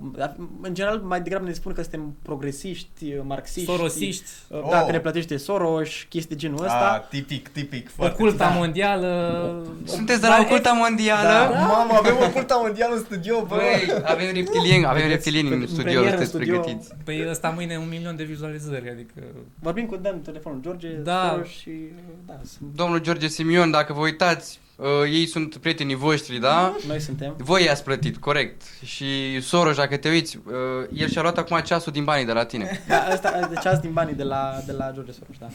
În 0.63 0.75
general, 0.75 0.99
mai 0.99 1.21
degrabă 1.21 1.45
ne 1.47 1.53
spun 1.53 1.73
că 1.73 1.81
suntem 1.83 2.15
progresiști, 2.23 3.15
marxiști. 3.23 3.71
Sorosiști, 3.71 4.31
uh, 4.49 4.59
Da, 4.71 4.79
Oh. 4.81 4.87
că 4.87 4.93
ne 4.93 5.01
plătește 5.01 5.37
Soros, 5.37 5.89
chestii 6.09 6.29
de 6.29 6.35
genul 6.41 6.59
Ah, 6.59 6.65
ăsta. 6.65 7.07
tipic, 7.11 7.49
tipic. 7.49 7.91
foarte 7.91 8.15
oculta 8.23 8.49
da. 8.49 8.55
mondială. 8.55 9.67
Sunteți 9.85 10.21
de 10.21 10.27
la 10.27 10.39
oculta 10.41 10.73
mondială? 10.73 11.29
Da, 11.29 11.59
mamă, 11.59 11.93
avem 11.99 12.15
o 12.27 12.31
culta 12.31 12.59
mondială 12.63 12.95
în 12.95 13.01
studio, 13.05 13.45
bă. 13.49 13.55
Băi, 13.57 14.03
avem 14.05 14.27
reptilieni, 14.35 14.87
avem 14.87 15.09
reptilieni 15.09 15.49
în 15.49 15.61
În 15.61 15.67
studio, 15.67 15.83
premieră 15.83 16.17
în 16.19 16.27
sunteți 16.27 16.31
studio. 16.31 16.61
Pregătiți. 16.89 17.05
Păi 17.05 17.31
ăsta 17.31 17.49
mâine 17.51 17.77
un 17.79 17.89
milion 17.89 18.17
de 18.17 18.25
vizualizări, 18.25 18.91
adică... 18.91 19.21
Vorbim 19.59 19.87
cu 19.87 19.97
Dan 19.97 20.21
telefonul 20.21 20.61
George, 20.61 20.89
Da. 20.89 21.29
Soros 21.31 21.49
și... 21.49 21.69
uh, 21.69 22.03
Da, 22.27 22.41
sunt- 22.45 22.75
Domnul 22.75 22.99
George 23.01 23.29
Simion, 23.29 23.71
dacă 23.71 23.93
vă 23.93 24.01
uitați, 24.01 24.59
uh, 24.77 24.87
ei 25.05 25.27
sunt 25.27 25.57
prietenii 25.57 25.95
voștri, 25.95 26.39
da? 26.41 26.77
noi 26.87 27.01
suntem. 27.01 27.35
Voi 27.39 27.65
i-ați 27.65 27.85
plătit, 27.85 28.17
corect. 28.17 28.63
Și 28.85 29.41
Soros, 29.41 29.77
dacă 29.77 29.97
te 29.97 30.09
uiți, 30.09 30.37
uh, 30.47 30.53
el 30.95 31.09
și-a 31.09 31.23
luat 31.23 31.39
acum 31.39 31.61
ceasul 31.61 31.93
din 31.93 32.05
banii 32.05 32.27
de 32.27 32.33
la 32.33 32.45
tine. 32.45 32.81
Da, 32.89 33.09
ăsta, 33.13 33.47
deci 33.53 33.67
azi 33.67 33.81
din 33.81 33.93
banii 33.93 34.15
de 34.15 34.23
la, 34.23 34.61
de 34.67 34.73
la 34.73 34.91
George 34.95 35.13
Soros, 35.13 35.37
da. 35.39 35.49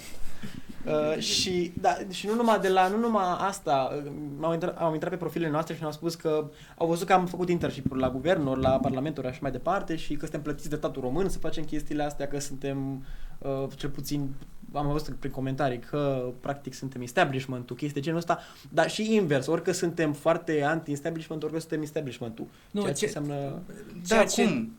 Uh, 0.87 1.17
și, 1.21 1.71
da, 1.81 1.97
și 2.09 2.27
nu 2.27 2.33
numai 2.35 2.59
de 2.59 2.69
la, 2.69 2.87
nu 2.87 2.97
numai 2.97 3.23
asta, 3.39 4.01
uh, 4.05 4.11
am 4.41 4.53
intrat, 4.53 4.77
am 4.77 4.93
intrat 4.93 5.11
pe 5.11 5.17
profilele 5.17 5.51
noastre 5.51 5.73
și 5.73 5.79
ne-au 5.79 5.91
spus 5.91 6.15
că 6.15 6.49
au 6.77 6.87
văzut 6.87 7.07
că 7.07 7.13
am 7.13 7.25
făcut 7.25 7.49
internship 7.49 7.93
la 7.93 8.09
guvernuri, 8.09 8.61
la 8.61 8.69
parlamenturi 8.79 9.25
și 9.25 9.31
așa 9.31 9.41
mai 9.41 9.51
departe 9.51 9.95
și 9.95 10.13
că 10.13 10.19
suntem 10.19 10.41
plătiți 10.41 10.69
de 10.69 10.75
statul 10.75 11.01
român 11.01 11.29
să 11.29 11.37
facem 11.39 11.63
chestiile 11.63 12.03
astea, 12.03 12.27
că 12.27 12.39
suntem, 12.39 13.05
uh, 13.37 13.63
cel 13.75 13.89
puțin, 13.89 14.29
am 14.73 14.87
văzut 14.91 15.15
prin 15.15 15.31
comentarii 15.31 15.79
că 15.79 16.29
practic 16.39 16.73
suntem 16.73 17.01
establishment-ul, 17.01 17.75
chestii 17.75 17.95
de 18.01 18.05
genul 18.05 18.19
ăsta, 18.19 18.39
dar 18.69 18.89
și 18.89 19.13
invers, 19.15 19.47
orică 19.47 19.71
suntem 19.71 20.13
foarte 20.13 20.63
anti-establishment, 20.63 21.43
orică 21.43 21.59
suntem 21.59 21.81
establishment-ul. 21.81 22.47
Nu, 22.71 22.81
ceea 22.81 22.93
ce, 22.93 22.99
ce- 22.99 23.17
înseamnă... 23.17 23.41
Da, 23.43 24.15
Ceea 24.15 24.25
ce- 24.25 24.43
cum? 24.45 24.71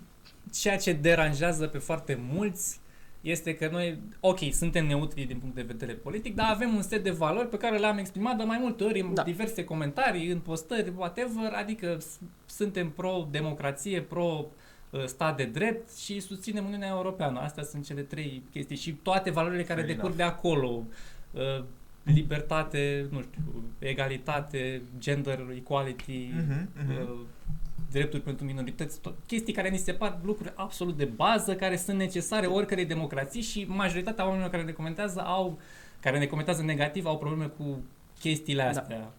ceea 0.52 0.76
ce 0.76 0.92
deranjează 0.92 1.66
pe 1.66 1.78
foarte 1.78 2.18
mulți 2.32 2.80
este 3.20 3.54
că 3.54 3.68
noi, 3.72 3.98
ok, 4.20 4.38
suntem 4.52 4.86
neutri 4.86 5.22
din 5.24 5.38
punct 5.38 5.54
de 5.54 5.62
vedere 5.62 5.92
politic, 5.92 6.34
dar 6.34 6.50
avem 6.50 6.74
un 6.74 6.82
set 6.82 7.02
de 7.02 7.10
valori 7.10 7.48
pe 7.48 7.56
care 7.56 7.78
le-am 7.78 7.98
exprimat 7.98 8.36
de 8.36 8.44
mai 8.44 8.58
multe 8.60 8.84
ori 8.84 9.00
în 9.00 9.14
Da. 9.14 9.22
diverse 9.22 9.64
comentarii, 9.64 10.30
în 10.30 10.38
postări, 10.38 10.92
whatever, 10.96 11.52
adică 11.52 11.96
s- 12.00 12.18
suntem 12.46 12.90
pro-democrație, 12.90 14.00
pro-stat 14.00 15.36
de 15.36 15.44
drept 15.44 15.96
și 15.96 16.20
susținem 16.20 16.64
Uniunea 16.64 16.88
Europeană. 16.88 17.40
Astea 17.40 17.62
sunt 17.62 17.84
cele 17.84 18.00
trei 18.00 18.42
chestii 18.52 18.76
și 18.76 18.92
toate 18.92 19.30
valorile 19.30 19.62
care 19.62 19.80
Fair 19.82 19.94
decurg 19.94 20.14
de 20.14 20.22
acolo. 20.22 20.82
Uh, 22.06 22.14
Libertate, 22.14 23.06
nu 23.10 23.22
știu, 23.22 23.42
egalitate, 23.78 24.82
gender 24.98 25.46
equality, 25.56 26.32
Mhm, 26.34 26.68
mhm. 26.84 27.00
uh, 27.02 27.18
drepturi 27.90 28.22
pentru 28.22 28.44
minorități, 28.44 29.00
tot, 29.00 29.14
chestii 29.26 29.52
care 29.52 29.68
ni 29.68 29.76
se 29.78 29.92
par 29.92 30.18
lucruri 30.24 30.52
absolut 30.56 30.96
de 30.96 31.04
bază, 31.04 31.54
care 31.54 31.76
sunt 31.76 31.96
necesare 31.98 32.46
oricărei 32.46 32.84
democrații 32.84 33.42
și 33.42 33.64
majoritatea 33.68 34.24
oamenilor 34.24 34.50
care 34.50 34.62
ne 34.62 34.72
comentează 34.72 35.20
au, 35.20 35.58
care 36.00 36.18
ne 36.18 36.26
comentează 36.26 36.62
negativ 36.62 37.06
au 37.06 37.18
probleme 37.18 37.46
cu 37.46 37.78
chestiile 38.18 38.62
Da. 38.62 38.68
astea. 38.68 39.12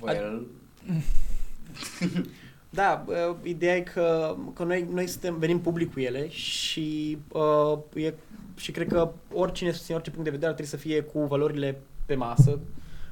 Well, 0.00 0.46
Da, 2.74 3.04
uh, 3.06 3.36
ideea 3.42 3.76
e 3.76 3.80
că, 3.80 4.36
că 4.54 4.64
noi, 4.64 4.86
noi 4.90 5.06
suntem, 5.06 5.38
venim 5.38 5.60
public 5.60 5.92
cu 5.92 6.00
ele 6.00 6.28
și, 6.28 7.18
uh, 7.32 7.78
e, 7.94 8.14
și 8.56 8.70
cred 8.70 8.88
că 8.88 9.12
oricine 9.32 9.70
susține 9.70 9.96
orice 9.96 10.10
punct 10.10 10.24
de 10.24 10.30
vedere 10.30 10.50
ar 10.50 10.56
trebui 10.56 10.78
să 10.78 10.86
fie 10.86 11.00
cu 11.00 11.20
valorile 11.24 11.80
pe 12.12 12.18
masă, 12.18 12.58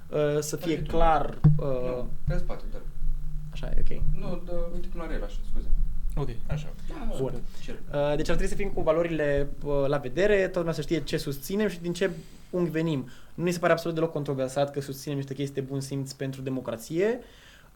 uh, 0.08 0.38
să 0.40 0.56
fie 0.56 0.74
Perfect. 0.74 0.90
clar, 0.90 1.38
uh, 1.58 1.66
nu, 1.66 2.08
pe 2.28 2.36
spate, 2.36 2.64
dar. 2.72 2.80
așa 3.52 3.72
e 3.76 3.80
ok. 3.80 4.02
Nu, 4.18 4.40
da, 4.46 4.52
uite 4.74 4.88
cum 4.88 5.00
la 5.00 5.14
el, 5.14 5.24
așa, 5.24 5.38
scuze. 5.50 5.68
Ok. 6.16 6.28
Așa. 6.46 6.68
Bun. 7.20 7.32
Cer. 7.62 7.74
Uh, 7.74 8.16
Deci 8.16 8.28
ar 8.28 8.36
trebui 8.36 8.46
să 8.46 8.54
fim 8.54 8.68
cu 8.68 8.80
valorile 8.80 9.48
uh, 9.64 9.84
la 9.86 9.96
vedere, 9.96 10.36
toată 10.40 10.58
lumea 10.58 10.72
să 10.72 10.80
știe 10.80 11.02
ce 11.02 11.16
susținem 11.16 11.68
și 11.68 11.80
din 11.80 11.92
ce 11.92 12.10
unghi 12.50 12.70
venim. 12.70 13.08
Nu 13.34 13.44
mi 13.44 13.52
se 13.52 13.58
pare 13.58 13.72
absolut 13.72 13.96
deloc 13.96 14.12
controversat 14.12 14.70
că 14.70 14.80
susținem 14.80 15.16
niște 15.16 15.34
chestii 15.34 15.62
de 15.62 15.68
bun 15.68 15.80
simț 15.80 16.12
pentru 16.12 16.40
democrație 16.40 17.18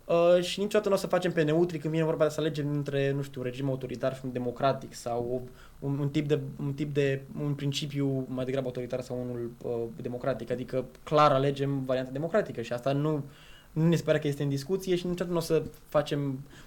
uh, 0.05 0.43
și 0.43 0.61
niciodată 0.61 0.89
nu 0.89 0.95
o 0.95 0.99
să 0.99 1.07
facem 1.07 1.33
pe 1.33 1.43
neutri 1.43 1.79
când 1.79 1.93
vine 1.93 2.05
vorba 2.05 2.25
de 2.25 2.31
să 2.31 2.41
alegem 2.41 2.69
între, 2.69 3.13
nu 3.13 3.23
știu, 3.23 3.41
un 3.41 3.47
regim 3.47 3.69
autoritar 3.69 4.15
și 4.15 4.21
un 4.25 4.33
democratic 4.33 4.95
sau 4.95 5.43
un, 5.85 5.99
un, 5.99 6.09
tip 6.09 6.29
de, 6.29 6.41
un 6.61 6.73
tip 6.73 6.95
de, 6.95 7.23
un 7.43 7.55
principiu 7.55 8.27
mai 8.29 8.45
degrabă 8.45 8.67
autoritar 8.67 9.01
sau 9.01 9.21
unul 9.23 9.51
uh, 9.63 10.03
democratic. 10.03 10.51
Adică 10.51 10.85
clar 11.03 11.33
alegem 11.33 11.85
varianta 11.85 12.11
democratică 12.11 12.63
și 12.63 12.73
asta 12.73 12.93
nu, 12.93 13.25
nu 13.73 13.89
ne 13.89 13.97
se 13.97 14.03
pare 14.03 14.19
că 14.19 14.27
este 14.27 14.43
în 14.43 14.49
discuție 14.49 14.97
și 14.97 15.07
niciodată 15.07 15.31
nu 15.31 15.37
o 15.37 15.41
să 15.41 15.63
facem, 15.89 16.21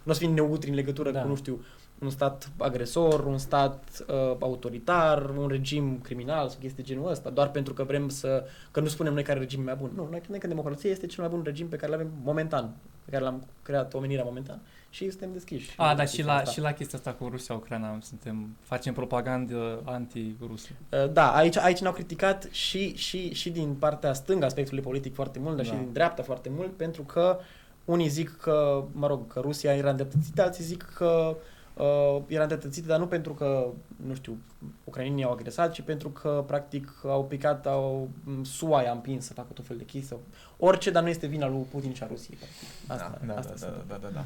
nu 0.03 0.11
o 0.11 0.13
să 0.13 0.19
fim 0.19 0.33
neutri 0.33 0.69
în 0.69 0.75
legătură 0.75 1.11
Da. 1.11 1.21
cu, 1.21 1.27
nu 1.27 1.35
știu, 1.35 1.61
un 1.99 2.09
stat 2.09 2.51
agresor, 2.57 3.25
un 3.25 3.37
stat 3.37 4.05
uh, 4.07 4.35
autoritar, 4.39 5.29
un 5.29 5.47
regim 5.47 5.99
criminal 6.01 6.47
sau 6.47 6.57
chestii 6.59 6.83
de 6.83 6.89
genul 6.89 7.09
ăsta, 7.09 7.29
doar 7.29 7.51
pentru 7.51 7.73
că 7.73 7.83
vrem 7.83 8.09
să, 8.09 8.45
că 8.71 8.79
nu 8.79 8.87
spunem 8.87 9.13
noi 9.13 9.23
care 9.23 9.39
regim 9.39 9.59
e 9.59 9.63
mai 9.63 9.75
bun. 9.79 9.91
Nu, 9.95 10.07
noi 10.09 10.19
credem 10.19 10.39
că 10.39 10.47
democrația 10.47 10.89
este 10.89 11.05
cel 11.05 11.23
mai 11.23 11.33
bun 11.33 11.41
regim 11.43 11.67
pe 11.67 11.75
care 11.75 11.91
îl 11.91 11.99
avem 11.99 12.11
momentan, 12.23 12.75
pe 13.05 13.11
care 13.11 13.23
l-am 13.23 13.45
creat 13.61 13.93
omenirea 13.93 14.23
momentan 14.23 14.61
și 14.97 15.09
suntem 15.09 15.29
deschiși. 15.33 15.73
A, 15.77 15.85
da, 15.85 15.93
la 15.93 16.05
și 16.05 16.15
chestia 16.15 16.25
la, 16.33 16.39
asta. 16.39 16.51
și 16.51 16.59
la 16.59 16.71
chestia 16.71 16.97
asta 16.97 17.13
cu 17.13 17.27
Rusia-Ucraina 17.27 17.97
suntem, 18.01 18.55
facem 18.61 18.93
propagandă 18.93 19.81
anti-rusă. 19.85 20.67
Uh, 20.91 21.11
Da, 21.11 21.35
aici, 21.35 21.57
aici 21.57 21.79
ne-au 21.79 21.93
criticat 21.93 22.47
și, 22.51 22.95
și, 22.95 23.33
și 23.33 23.49
din 23.49 23.73
partea 23.73 24.13
stângă 24.13 24.45
a 24.45 24.49
spectrului 24.49 24.83
politic 24.83 25.13
foarte 25.13 25.39
mult, 25.39 25.55
dar 25.55 25.65
Da. 25.65 25.71
și 25.71 25.77
din 25.77 25.93
dreapta 25.93 26.23
foarte 26.23 26.49
mult, 26.49 26.71
pentru 26.77 27.01
că 27.03 27.39
unii 27.85 28.07
zic 28.07 28.37
că, 28.37 28.83
mă 28.91 29.07
rog, 29.07 29.33
că 29.33 29.39
Rusia 29.39 29.75
era 29.75 29.89
îndreptățită, 29.89 30.41
alții 30.41 30.63
zic 30.63 30.83
că 30.95 31.37
uh, 31.73 32.21
era 32.27 32.41
îndreptățită, 32.41 32.87
dar 32.87 32.99
nu 32.99 33.07
pentru 33.07 33.33
că, 33.33 33.67
nu 34.05 34.15
știu, 34.15 34.37
ucrainenii 34.83 35.23
au 35.23 35.31
agresat, 35.31 35.71
ci 35.71 35.81
pentru 35.81 36.09
că, 36.09 36.43
practic, 36.47 36.91
au 37.03 37.25
picat, 37.25 37.65
au, 37.65 38.09
m, 38.23 38.43
SUA 38.43 38.81
i-a 38.81 38.91
împins 38.91 39.25
să 39.25 39.33
facă 39.33 39.47
tot 39.53 39.65
fel 39.65 39.77
de 39.77 39.83
chestii 39.83 40.09
sau 40.09 40.21
orice, 40.57 40.91
dar 40.91 41.03
nu 41.03 41.09
este 41.09 41.27
vina 41.27 41.47
lui 41.47 41.65
Putin 41.71 41.93
și 41.93 42.03
a 42.03 42.07
Rusiei. 42.07 42.37
practic. 42.37 42.67
Asta, 42.87 43.17
da, 43.25 43.33
da, 43.33 43.39
asta 43.39 43.51
da, 43.51 43.57
sunt. 43.57 43.71
da, 43.71 43.83
da, 43.87 43.97
da, 44.01 44.07
da. 44.13 44.23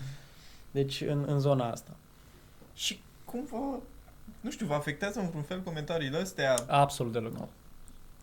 Deci, 0.71 1.01
în, 1.01 1.23
în 1.27 1.39
zona 1.39 1.69
asta. 1.71 1.91
Și 2.73 2.99
cum 3.25 3.45
vă, 3.51 3.57
nu 4.41 4.51
știu, 4.51 4.65
vă 4.65 4.73
afectează 4.73 5.19
în 5.19 5.27
vreun 5.29 5.43
fel 5.43 5.61
comentariile 5.61 6.17
astea? 6.17 6.55
Absolut 6.67 7.11
deloc. 7.13 7.33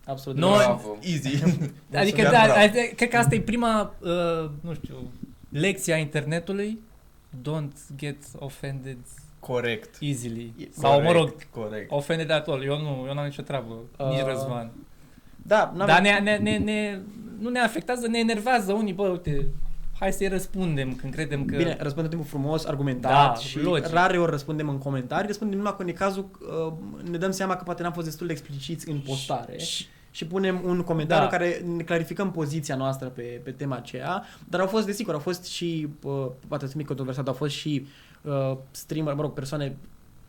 Absolut. 0.05 0.37
Noi- 0.37 0.57
Bravo. 0.57 0.97
Easy. 1.01 1.27
Adică, 1.43 1.71
Mulțumesc, 1.91 2.31
da, 2.31 2.43
bravo. 2.43 2.59
adică, 2.59 2.79
cred 2.95 3.09
că 3.09 3.17
asta 3.17 3.35
e 3.35 3.41
prima, 3.41 3.93
uh, 3.99 4.49
nu 4.61 4.73
știu, 4.73 5.11
lecția 5.49 5.95
internetului. 5.97 6.79
Don't 7.41 7.95
get 7.97 8.17
offended 8.37 8.97
Corect. 9.39 9.97
easily. 9.99 10.53
E- 10.57 10.67
Sau, 10.71 11.01
mă 11.01 11.11
rog, 11.11 11.33
Corect. 11.49 11.91
offended 11.91 12.29
at 12.29 12.47
all. 12.47 12.63
Eu 12.63 12.77
nu, 12.81 13.05
eu 13.07 13.13
n-am 13.13 13.25
nicio 13.25 13.41
treabă. 13.41 13.73
Nici 13.97 14.19
Uh, 14.19 14.25
Răzvan. 14.25 14.71
Da, 15.35 15.71
n-am 15.75 15.87
Dar 15.87 16.01
ne, 16.01 16.19
ne, 16.19 16.37
ne, 16.37 16.57
ne, 16.57 16.99
nu 17.39 17.49
ne 17.49 17.59
afectează, 17.59 18.07
ne 18.07 18.19
enervează 18.19 18.73
unii, 18.73 18.93
bă, 18.93 19.07
uite, 19.07 19.45
hai 19.99 20.13
să-i 20.13 20.27
răspundem 20.27 20.95
când 20.95 21.13
credem 21.13 21.45
că... 21.45 21.57
Bine, 21.57 21.77
răspundem 21.79 22.09
timpul 22.11 22.27
frumos, 22.29 22.65
argumentat 22.65 23.11
Da, 23.11 23.39
și 23.39 23.59
logic. 23.59 23.87
rare 23.87 24.17
ori 24.19 24.31
răspundem 24.31 24.69
în 24.69 24.77
comentarii, 24.77 25.27
răspundem 25.27 25.57
numai 25.57 25.75
când 25.77 25.89
e 25.89 25.91
cazul, 25.91 26.29
uh, 26.67 26.73
ne 27.09 27.17
dăm 27.17 27.31
seama 27.31 27.55
că 27.55 27.63
poate 27.63 27.83
n-am 27.83 27.91
fost 27.91 28.05
destul 28.05 28.27
de 28.27 28.31
expliciți 28.33 28.89
în 28.89 28.99
postare 28.99 29.57
și, 29.57 29.85
și 30.11 30.25
punem 30.25 30.61
un 30.65 30.81
comentariu 30.81 31.23
Da. 31.29 31.37
care 31.37 31.63
ne 31.75 31.83
clarificăm 31.83 32.31
poziția 32.31 32.75
noastră 32.75 33.07
pe, 33.07 33.41
pe 33.43 33.51
tema 33.51 33.75
aceea, 33.75 34.23
dar 34.49 34.59
au 34.59 34.67
fost, 34.67 34.85
desigur, 34.85 35.13
au 35.13 35.19
fost 35.19 35.45
și, 35.45 35.87
uh, 36.03 36.27
poate 36.47 36.67
să 36.67 36.73
mic 36.75 36.85
controversat, 36.87 37.27
au 37.27 37.33
fost 37.33 37.53
și 37.53 37.87
uh, 38.21 38.57
streamer, 38.71 39.13
mă 39.13 39.21
rog, 39.21 39.33
persoane 39.33 39.77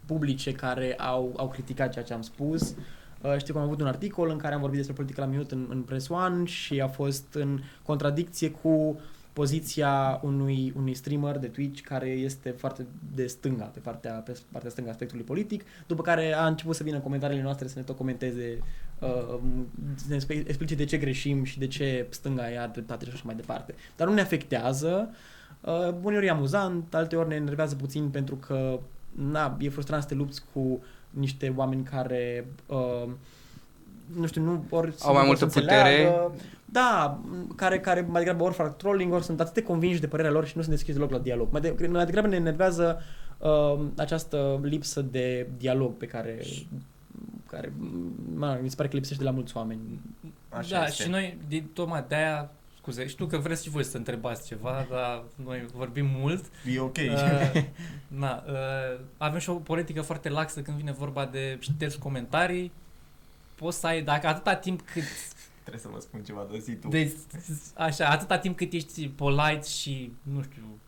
publice 0.06 0.52
care 0.52 0.94
au, 0.94 1.34
au 1.36 1.48
criticat 1.48 1.92
ceea 1.92 2.04
ce 2.04 2.12
am 2.12 2.22
spus. 2.22 2.74
Uh, 3.20 3.36
știu 3.38 3.52
că 3.54 3.58
am 3.60 3.66
avut 3.66 3.80
un 3.80 3.86
articol 3.86 4.28
în 4.30 4.36
care 4.36 4.54
am 4.54 4.60
vorbit 4.60 4.76
despre 4.78 4.94
politică 4.96 5.20
la 5.20 5.26
minut 5.26 5.50
în, 5.50 5.66
în 5.70 5.82
Press 5.82 6.08
One 6.08 6.44
și 6.44 6.80
a 6.80 6.88
fost 6.88 7.24
în 7.34 7.60
contradicție 7.82 8.50
cu 8.50 9.00
poziția 9.32 10.20
unui, 10.22 10.72
unui 10.76 10.94
streamer 10.94 11.38
de 11.38 11.46
Twitch 11.46 11.80
care 11.82 12.08
este 12.08 12.50
foarte 12.50 12.86
de 13.14 13.26
stânga, 13.26 13.64
pe 13.64 13.78
partea, 13.78 14.12
pe 14.12 14.38
partea 14.52 14.70
stânga 14.70 14.90
a 14.90 14.94
spectrului 14.94 15.24
politic, 15.24 15.64
după 15.86 16.02
care 16.02 16.32
a 16.32 16.46
început 16.46 16.74
să 16.74 16.82
vină 16.82 16.96
în 16.96 17.02
comentariile 17.02 17.42
noastre 17.42 17.68
să 17.68 17.78
ne 17.78 17.84
tot 17.84 17.96
comenteze, 17.96 18.58
uh, 18.98 19.38
să 19.94 20.04
ne 20.08 20.14
explice- 20.14 20.48
explice 20.48 20.74
de 20.74 20.84
ce 20.84 20.96
greșim 20.96 21.44
și 21.44 21.58
de 21.58 21.66
ce 21.66 22.06
stânga 22.10 22.50
e 22.50 22.60
are 22.60 22.70
dreptate 22.72 23.04
și 23.04 23.10
așa 23.12 23.22
mai 23.24 23.34
departe. 23.34 23.74
Dar 23.96 24.08
nu 24.08 24.14
ne 24.14 24.20
afectează, 24.20 25.10
uh, 25.60 25.94
uneori 26.02 26.26
e 26.26 26.30
amuzant, 26.30 26.94
alteori 26.94 27.28
ne 27.28 27.34
enervează 27.34 27.74
puțin 27.74 28.08
pentru 28.08 28.36
că 28.36 28.80
na, 29.10 29.56
e 29.60 29.68
frustrant 29.68 30.02
să 30.02 30.08
te 30.08 30.14
lupți 30.14 30.42
cu 30.52 30.82
niște 31.10 31.52
oameni 31.56 31.82
care 31.82 32.46
uh, 32.66 33.08
nu 34.16 34.26
știu, 34.26 34.42
nu 34.42 34.64
ori 34.68 34.92
să 34.92 35.06
Au 35.06 35.12
mai 35.12 35.22
nu 35.22 35.26
multă 35.26 35.44
vor 35.44 35.52
să 35.52 35.60
putere. 35.60 35.78
înțeleagă. 35.90 36.34
Da, 36.64 37.18
m, 37.22 37.54
care, 37.56 37.80
care 37.80 38.00
mai 38.00 38.22
degrabă 38.22 38.44
ori 38.44 38.54
fac 38.54 38.76
trolling, 38.76 39.12
ori 39.12 39.24
sunt 39.24 39.40
atât 39.40 39.54
de 39.54 39.62
convinși 39.62 40.00
de 40.00 40.06
părerea 40.06 40.30
lor 40.30 40.46
și 40.46 40.52
nu 40.56 40.62
sunt 40.62 40.74
deschiși 40.74 40.96
deloc 40.96 41.10
la 41.10 41.18
dialog. 41.18 41.48
Mai, 41.50 41.60
de, 41.60 41.88
mai 41.88 42.04
degrabă 42.04 42.26
ne 42.28 42.36
enervează 42.36 43.02
uh, 43.38 43.80
această 43.96 44.60
lipsă 44.62 45.00
de 45.00 45.48
dialog 45.56 45.92
pe 45.96 46.06
care 46.06 46.38
care 47.50 47.72
mă, 48.34 48.58
mi 48.62 48.68
se 48.70 48.76
pare 48.76 48.88
că 48.88 48.94
lipsește 48.94 49.22
de 49.22 49.28
la 49.28 49.34
mulți 49.34 49.56
oameni. 49.56 49.80
Așa 50.48 50.78
da, 50.78 50.84
este. 50.86 51.02
și 51.02 51.08
noi, 51.08 51.38
din 51.48 51.70
tocmai 51.74 52.04
de-aia, 52.08 52.50
scuze, 52.76 53.06
știu 53.06 53.26
că 53.26 53.36
vreți 53.38 53.62
și 53.62 53.70
voi 53.70 53.84
să 53.84 53.96
întrebați 53.96 54.46
ceva, 54.46 54.86
dar 54.90 55.22
noi 55.44 55.66
vorbim 55.74 56.06
mult. 56.18 56.44
E 56.74 56.80
ok. 56.80 56.96
Uh, 56.96 57.62
na, 58.22 58.42
uh, 58.46 59.00
avem 59.16 59.38
și 59.38 59.50
o 59.50 59.54
politică 59.54 60.02
foarte 60.02 60.28
laxă 60.28 60.60
când 60.60 60.76
vine 60.76 60.92
vorba 60.92 61.26
de 61.26 61.56
șters 61.60 61.94
comentarii. 61.94 62.72
Poți 63.60 63.78
să 63.78 63.86
ai, 63.86 64.02
dacă 64.02 64.26
atâta 64.26 64.54
timp 64.54 64.80
cât 64.80 65.02
Trebuie 65.60 65.82
să 65.82 65.88
vă 65.92 66.00
spun 66.00 66.22
ceva, 66.22 66.46
de 66.50 66.58
zi 66.58 66.74
tu. 66.74 66.88
Deci, 66.88 67.12
așa, 67.74 68.08
atâta 68.08 68.38
timp 68.38 68.56
cât 68.56 68.72
ești 68.72 69.08
polite 69.08 69.66
și, 69.68 70.12
nu 70.22 70.42
știu, 70.42 70.78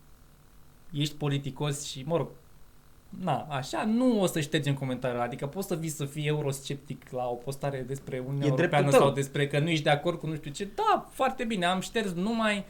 ești 0.91 1.15
politicos 1.15 1.85
și, 1.85 2.03
mă 2.05 2.17
rog, 2.17 2.27
na, 3.09 3.47
așa, 3.49 3.85
nu 3.85 4.21
o 4.21 4.25
să 4.25 4.39
ștergem 4.39 4.73
comentariile. 4.73 5.23
Adică 5.23 5.47
poți 5.47 5.67
să 5.67 5.75
vii 5.75 5.89
să 5.89 6.05
fii 6.05 6.27
eurosceptic 6.27 7.09
la 7.09 7.27
o 7.27 7.33
postare 7.33 7.81
despre 7.81 8.19
Uniunea 8.19 8.45
E 8.45 8.49
Europeană 8.49 8.69
dreptul 8.81 8.99
tău. 8.99 9.07
sau 9.07 9.15
despre 9.15 9.47
că 9.47 9.59
nu 9.59 9.69
ești 9.69 9.83
de 9.83 9.89
acord 9.89 10.19
cu 10.19 10.27
nu 10.27 10.35
știu 10.35 10.51
ce. 10.51 10.67
Da, 10.75 11.07
foarte 11.11 11.43
bine, 11.43 11.65
am 11.65 11.79
șters 11.79 12.11
numai 12.11 12.65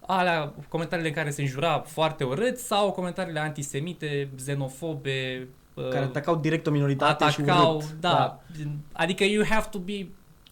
alea, 0.00 0.54
comentariile 0.68 1.08
în 1.08 1.14
care 1.14 1.30
se 1.30 1.42
înjura 1.42 1.80
foarte 1.80 2.24
urât 2.24 2.58
sau 2.58 2.92
comentariile 2.92 3.40
antisemite, 3.40 4.28
xenofobe, 4.36 5.38
uh, 5.40 5.48
Care 5.74 6.04
atacau 6.04 6.36
direct 6.36 6.66
o 6.66 6.70
minoritate 6.70 7.28
și 7.30 7.40
atacau, 7.40 7.76
urât. 7.76 7.92
da. 8.00 8.40
Adică 8.92 9.24
you 9.24 9.44
have 9.48 9.66
to 9.70 9.78
be 9.78 10.06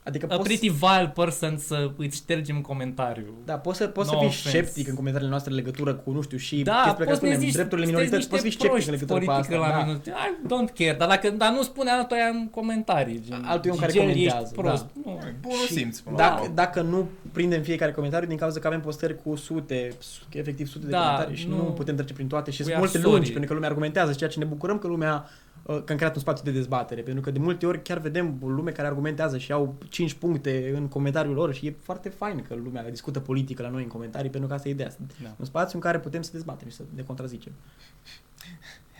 Adică 0.05 0.26
a 0.30 0.36
poți, 0.36 0.42
pretty 0.48 0.68
vile 0.68 1.12
person 1.14 1.59
să 1.59 1.90
îți 1.96 2.16
ștergem 2.16 2.61
comentariu. 2.61 3.34
da, 3.44 3.55
poți 3.59 3.78
să, 3.78 3.86
poți 3.86 4.07
No 4.09 4.12
să 4.12 4.18
fii 4.18 4.26
offense. 4.28 4.48
sceptic 4.48 4.88
în 4.88 4.94
comentariile 4.94 5.30
noastre 5.30 5.51
în 5.53 5.57
legătură 5.59 5.94
cu, 5.94 6.11
nu 6.11 6.20
știu, 6.22 6.36
și 6.38 6.62
Da, 6.62 6.72
chestii 6.72 6.92
pe 6.92 6.96
care 7.05 7.09
poți 7.11 7.18
să 7.20 7.24
ne 7.26 7.30
spunem, 7.32 7.46
zici, 7.46 7.55
drepturile 7.55 7.86
sunteți 7.86 8.11
minorități, 8.11 8.30
niște 8.30 8.30
poți 8.30 8.42
să 8.42 8.48
fii 8.48 8.59
sceptic 8.59 8.70
în 8.70 8.76
proști 8.76 8.90
legătură 8.90 9.18
cu 9.18 9.24
politică 9.30 9.55
asta. 9.57 9.68
la 9.68 9.78
da. 9.78 9.84
minut. 9.86 10.03
I 10.07 10.28
don't 10.51 10.70
care, 10.78 10.94
dar, 11.01 11.09
dacă, 11.14 11.26
dar 11.42 11.51
nu 11.57 11.62
spune 11.62 11.90
altul 11.90 12.16
aia 12.16 12.28
în 12.38 12.48
comentarii. 12.59 13.20
Gen, 13.28 13.42
Altul 13.53 13.68
e 13.70 13.72
un 13.76 13.78
care 13.84 13.92
gen, 13.92 14.01
comentează, 14.07 14.42
Ești 14.51 14.55
prost. 14.61 14.84
da. 14.94 15.01
Nu. 15.11 15.18
Bunul 15.46 15.64
Și 15.66 15.72
simț. 15.72 15.98
până 15.98 16.16
la 16.16 16.22
Dacă, 16.22 16.40
urmă. 16.42 16.55
dacă 16.62 16.78
nu 16.92 17.01
prindem 17.36 17.62
fiecare 17.70 17.92
comentariu 17.98 18.28
din 18.28 18.36
cauza 18.42 18.61
că 18.61 18.66
avem 18.66 18.80
postări 18.80 19.14
cu 19.22 19.36
sute, 19.36 19.78
su- 19.98 20.22
efectiv 20.32 20.66
sute 20.74 20.84
de 20.84 20.90
Da, 20.90 20.98
comentarii 21.03 21.36
și 21.36 21.48
nu, 21.48 21.57
nu- 21.57 21.62
putem 21.80 21.94
trece 21.96 22.12
prin 22.12 22.28
toate 22.32 22.51
și 22.51 22.61
we 22.61 22.64
sunt 22.64 22.76
are 22.76 22.84
multe 22.84 22.98
sorry. 22.98 23.12
lungi 23.14 23.30
pentru 23.30 23.48
că 23.48 23.55
lumea 23.55 23.68
argumentează, 23.68 24.12
ceea 24.12 24.30
ce 24.30 24.38
ne 24.38 24.44
bucurăm 24.44 24.78
că 24.78 24.86
lumea 24.86 25.14
uh, 25.24 25.30
că 25.78 25.92
am 25.92 25.98
creat 25.98 26.14
un 26.14 26.20
spațiu 26.20 26.44
de 26.44 26.50
dezbatere, 26.50 27.00
pentru 27.00 27.22
că 27.22 27.30
de 27.30 27.38
multe 27.38 27.66
ori 27.66 27.82
chiar 27.82 27.98
vedem 27.98 28.38
lume 28.40 28.70
care 28.70 28.88
argumentează 28.88 29.38
și 29.38 29.52
au 29.52 29.74
5 29.88 30.12
puncte 30.12 30.72
în 30.74 30.88
comentariul 30.88 31.34
lor 31.34 31.54
și 31.54 31.66
e 31.66 31.74
foarte 31.82 32.08
fain 32.08 32.44
că 32.48 32.54
lumea 32.54 32.90
discută 32.90 33.20
politică 33.20 33.62
la 33.62 33.68
noi 33.68 33.82
în 33.82 33.88
comentarii, 33.88 34.30
pentru 34.30 34.48
că 34.48 34.54
asta 34.54 34.68
e 34.68 34.72
ideea. 34.72 34.90
Da. 35.22 35.34
Un 35.38 35.44
spațiu 35.44 35.72
în 35.74 35.80
care 35.80 35.98
putem 35.98 36.22
să 36.22 36.30
dezbatem 36.32 36.68
și 36.68 36.76
să 36.76 36.82
ne 36.94 37.02
contrazicem. 37.02 37.52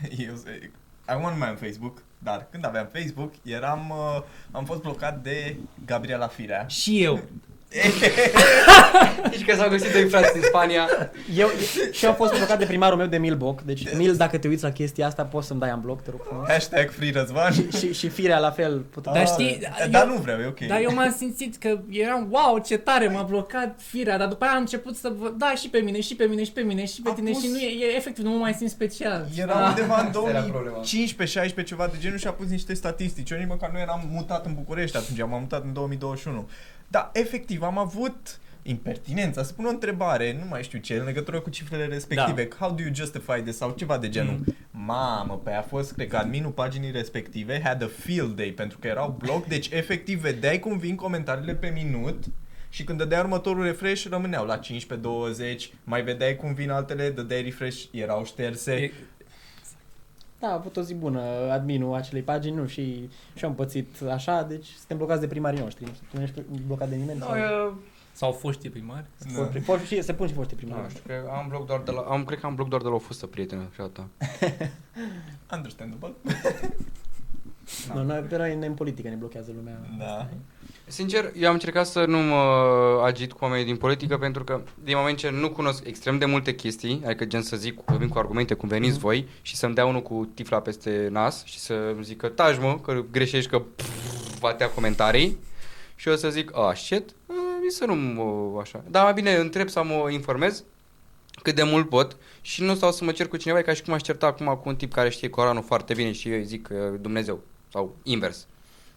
Eu, 0.27 0.33
am 1.05 1.23
un 1.23 1.37
mai 1.37 1.49
în 1.49 1.55
Facebook, 1.55 2.03
dar 2.19 2.47
când 2.51 2.65
aveam 2.65 2.89
Facebook, 2.93 3.33
eram, 3.43 3.89
uh, 3.89 4.21
am 4.51 4.65
fost 4.65 4.81
blocat 4.81 5.21
de 5.23 5.55
Gabriela 5.85 6.27
Firea. 6.27 6.67
Și 6.67 7.03
eu. 7.03 7.19
Deci 9.31 9.45
că 9.45 9.55
s-au 9.55 9.69
găsit 9.69 9.91
doi 9.91 10.07
frați 10.09 10.33
din 10.33 10.41
Spania. 10.41 10.87
Eu, 11.35 11.47
și 11.91 12.03
eu 12.03 12.09
am 12.09 12.15
fost 12.15 12.37
blocat 12.37 12.57
de 12.59 12.65
primarul 12.65 12.97
meu 12.97 13.07
de 13.07 13.17
Milboc, 13.17 13.61
deci 13.61 13.95
Mil, 13.95 14.15
dacă 14.15 14.37
te 14.37 14.47
uiți 14.47 14.63
la 14.63 14.71
chestia 14.71 15.07
asta, 15.07 15.23
poți 15.25 15.47
să-mi 15.47 15.59
dai 15.59 15.71
un 15.73 15.79
bloc, 15.81 16.01
te 16.01 16.09
rog 16.09 16.19
frumos. 16.27 16.47
Hashtag 16.47 16.89
Free 16.91 17.11
Răzvan. 17.11 17.51
și, 17.53 17.69
și, 17.77 17.93
și 17.93 18.09
firea 18.09 18.39
la 18.39 18.51
fel. 18.51 18.79
Pot... 18.79 19.03
Dar 19.03 19.27
știi, 19.27 19.59
Ah, 19.79 19.89
Dar 19.89 20.07
eu- 20.07 20.13
nu 20.13 20.19
vreau, 20.21 20.39
e 20.39 20.45
ok. 20.47 20.59
Dar 20.67 20.79
eu 20.81 20.93
m-am 20.93 21.15
simțit 21.17 21.55
că 21.57 21.79
eram, 21.89 22.27
wow, 22.29 22.57
ce 22.65 22.77
tare, 22.77 23.07
m-a 23.07 23.21
blocat 23.21 23.79
firea, 23.83 24.17
dar 24.17 24.27
după 24.27 24.43
aia 24.43 24.53
am 24.53 24.59
început 24.59 24.95
să 24.95 25.11
văd, 25.19 25.33
da, 25.37 25.53
și 25.55 25.69
pe 25.69 25.77
mine, 25.79 26.01
și 26.01 26.15
pe 26.15 26.23
mine, 26.23 26.43
și 26.43 26.51
pe 26.51 26.61
mine, 26.61 26.85
și 26.85 27.01
pe 27.01 27.09
A 27.09 27.13
tine 27.13 27.31
pus- 27.31 27.41
și 27.43 27.49
nu 27.51 27.57
e, 27.57 27.85
e, 27.85 27.95
efectiv, 27.95 28.23
nu 28.23 28.29
mă 28.29 28.37
mai 28.37 28.53
simt 28.53 28.69
special. 28.69 29.25
Era 29.37 29.53
Ah. 29.53 29.67
undeva 29.69 29.99
în 29.99 30.05
Asta 30.07 30.29
era 30.29 30.39
problema. 30.41 30.77
2015-16 30.81 31.63
ceva 31.65 31.87
de 31.91 31.97
genul 31.99 32.17
și 32.17 32.27
a 32.27 32.31
pus 32.31 32.47
niște 32.47 32.73
statistici. 32.73 33.29
Eu 33.29 33.37
nici 33.37 33.47
măcar 33.47 33.69
nu 33.73 33.79
eram 33.79 34.09
mutat 34.11 34.45
în 34.45 34.53
București 34.53 34.97
atunci, 34.97 35.19
m-am 35.19 35.39
mutat 35.39 35.63
în 35.63 35.73
2021. 35.73 36.49
Dar 36.91 37.09
efectiv 37.13 37.61
am 37.61 37.77
avut 37.77 38.39
impertinența 38.63 39.43
să 39.43 39.53
pun 39.53 39.65
o 39.65 39.69
întrebare, 39.69 40.37
nu 40.39 40.45
mai 40.49 40.63
știu 40.63 40.79
ce, 40.79 40.95
în 40.95 41.05
legătură 41.05 41.39
cu 41.39 41.49
cifrele 41.49 41.85
respective. 41.85 42.47
Da. 42.49 42.55
How 42.65 42.75
do 42.75 42.81
you 42.81 42.93
justify 42.93 43.41
this? 43.41 43.57
Sau 43.57 43.73
ceva 43.77 43.97
de 43.97 44.09
genul. 44.09 44.39
Mm. 44.45 44.55
Mamă, 44.71 45.41
pe 45.43 45.51
a 45.51 45.61
fost, 45.61 45.93
cred 45.93 46.07
că 46.07 46.17
adminul 46.17 46.51
paginii 46.51 46.91
respective 46.91 47.61
had 47.63 47.83
a 47.83 47.89
field 47.99 48.35
day 48.35 48.49
pentru 48.49 48.77
că 48.77 48.87
erau 48.87 49.15
bloc, 49.17 49.45
deci 49.45 49.69
efectiv 49.69 50.19
vedeai 50.19 50.59
cum 50.59 50.77
vin 50.77 50.95
comentariile 50.95 51.55
pe 51.55 51.67
minut 51.67 52.23
și 52.69 52.83
când 52.83 52.97
dădeai 52.97 53.21
următorul 53.21 53.63
refresh 53.63 54.05
rămâneau 54.09 54.45
la 54.45 54.59
15-20, 54.59 54.61
mai 55.83 56.03
vedeai 56.03 56.35
cum 56.35 56.53
vin 56.53 56.69
altele, 56.69 57.09
dădeai 57.09 57.41
refresh, 57.41 57.83
erau 57.91 58.25
șterse. 58.25 58.73
E, 58.73 58.91
Da, 60.41 60.47
a 60.47 60.53
avut 60.53 60.77
o 60.77 60.81
zi 60.81 60.93
bună 60.93 61.21
adminul 61.51 61.93
acelei 61.95 62.21
pagini, 62.21 62.55
nu, 62.55 62.65
și, 62.65 63.09
și 63.35 63.45
am 63.45 63.55
pățit 63.55 64.01
așa, 64.01 64.43
deci 64.43 64.65
suntem 64.67 64.97
blocați 64.97 65.19
de 65.21 65.27
primarii 65.27 65.59
noștri. 65.59 65.83
Nu 65.85 65.91
știu, 65.93 66.05
tu 66.11 66.17
nu 66.17 66.21
ești 66.23 66.41
blocat 66.67 66.89
de 66.89 66.95
nimeni? 66.95 67.19
No, 67.19 67.25
sau- 67.25 67.35
eu, 67.37 67.77
sau 68.13 68.31
foști 68.31 68.69
primari. 68.69 69.05
Da. 69.35 69.43
Foști- 69.45 69.59
foști- 69.63 69.85
și 69.85 70.01
se 70.01 70.13
pun 70.13 70.27
și 70.27 70.33
foști 70.33 70.55
primari. 70.55 70.81
nu 70.81 70.89
știu, 70.89 71.01
că 71.05 71.29
am 71.31 71.47
bloc 71.47 71.65
doar 71.65 71.81
de 71.81 71.91
la, 71.91 72.01
am, 72.01 72.23
cred 72.25 72.39
că 72.39 72.45
am 72.45 72.55
bloc 72.55 72.67
doar 72.69 72.81
de 72.81 72.87
la 72.87 72.93
o 72.93 72.99
fustă 72.99 73.25
prietenă 73.27 73.69
și 73.73 73.81
atâta. 73.81 74.07
Understandable. 75.55 76.13
Nu, 77.93 78.03
noi, 78.03 78.19
pe 78.19 78.37
noi 78.37 78.55
ne 78.55 78.65
în 78.65 78.73
politică 78.73 79.09
ne 79.09 79.15
blochează 79.15 79.51
lumea. 79.55 79.79
Da. 79.97 80.29
Sincer, 80.91 81.31
eu 81.35 81.47
am 81.47 81.53
încercat 81.53 81.87
să 81.87 82.05
nu 82.05 82.17
mă 82.17 83.01
agit 83.03 83.31
cu 83.31 83.43
oamenii 83.43 83.65
din 83.65 83.75
politică 83.77 84.17
pentru 84.17 84.43
că 84.43 84.61
din 84.83 84.97
moment 84.97 85.17
ce 85.17 85.29
nu 85.29 85.49
cunosc 85.49 85.85
extrem 85.85 86.17
de 86.17 86.25
multe 86.25 86.55
chestii, 86.55 87.01
adică 87.05 87.25
gen 87.25 87.41
să 87.41 87.55
zic, 87.55 87.79
vin 87.97 88.07
cu 88.07 88.17
argumente 88.17 88.53
cum 88.53 88.69
veniți 88.69 88.91
Mhm. 88.93 89.01
voi 89.01 89.27
și 89.41 89.55
să-mi 89.55 89.73
dea 89.75 89.85
unul 89.85 90.01
cu 90.01 90.29
tifla 90.33 90.59
peste 90.59 91.07
nas 91.11 91.45
și 91.45 91.59
să 91.59 91.73
îmi 91.95 92.03
zică 92.03 92.27
taci 92.27 92.59
mă, 92.59 92.79
că 92.79 93.03
greșești, 93.11 93.49
că 93.49 93.59
pff, 93.59 94.39
va 94.39 94.53
tea 94.53 94.69
comentarii 94.69 95.37
și 95.95 96.09
eu 96.09 96.15
să 96.15 96.29
zic, 96.29 96.57
ah, 96.57 96.75
shit, 96.75 97.09
uh, 97.25 97.35
mi 97.63 97.71
să 97.71 97.85
nu 97.85 97.95
mă, 97.95 98.59
așa. 98.61 98.83
Dar 98.89 99.03
mai 99.03 99.13
bine 99.13 99.35
întreb 99.35 99.69
sau 99.69 99.85
mă 99.85 100.09
informez 100.11 100.63
cât 101.41 101.55
de 101.55 101.63
mult 101.63 101.89
pot 101.89 102.17
și 102.41 102.63
nu 102.63 102.75
stau 102.75 102.91
să 102.91 103.03
mă 103.03 103.11
cer 103.11 103.27
cu 103.27 103.37
cineva, 103.37 103.59
e 103.59 103.61
ca 103.61 103.73
și 103.73 103.83
cum 103.83 103.93
aș 103.93 104.01
certa 104.01 104.25
acum 104.25 104.45
cu 104.45 104.69
un 104.69 104.75
tip 104.75 104.93
care 104.93 105.09
știe 105.09 105.29
Coranul 105.29 105.63
foarte 105.63 105.93
bine 105.93 106.11
și 106.11 106.29
eu 106.29 106.37
îi 106.37 106.45
zic 106.45 106.69
uh, 106.71 106.99
Dumnezeu 107.01 107.43
sau 107.71 107.95
invers. 108.03 108.47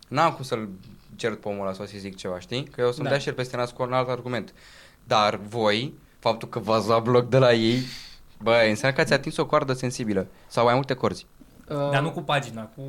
N-am 0.09 0.33
cum 0.33 0.45
să-l 0.45 0.69
cer 1.17 1.35
pe 1.37 1.49
omul 1.49 1.61
ăla 1.67 1.73
sau 1.73 1.87
să-i 1.87 1.99
zic 1.99 2.17
ceva, 2.17 2.39
știi? 2.39 2.65
Că 2.65 2.81
eu 2.81 2.89
o 2.89 2.91
să-mi 2.91 3.05
Da. 3.05 3.11
dea 3.11 3.19
și 3.19 3.29
el 3.29 3.35
peste 3.35 3.57
nas 3.57 3.71
cu 3.71 3.83
un 3.83 3.93
alt 3.93 4.09
argument. 4.09 4.55
Dar 5.05 5.41
voi, 5.49 5.95
faptul 6.19 6.49
că 6.49 6.59
v-ați 6.59 6.87
luat 6.89 7.03
bloc 7.03 7.29
de 7.29 7.39
la 7.39 7.53
ei, 7.53 7.79
bă, 8.43 8.65
înseamnă 8.69 8.97
că 8.97 9.03
ați 9.03 9.13
atins 9.13 9.37
o 9.37 9.47
coardă 9.47 9.73
sensibilă. 9.73 10.27
Sau 10.47 10.65
mai 10.65 10.75
multe 10.75 10.95
corzi. 10.95 11.27
Uh, 11.69 11.77
Dar 11.91 12.03
nu 12.03 12.11
cu 12.11 12.21
pagina, 12.23 12.63
cu... 12.63 12.83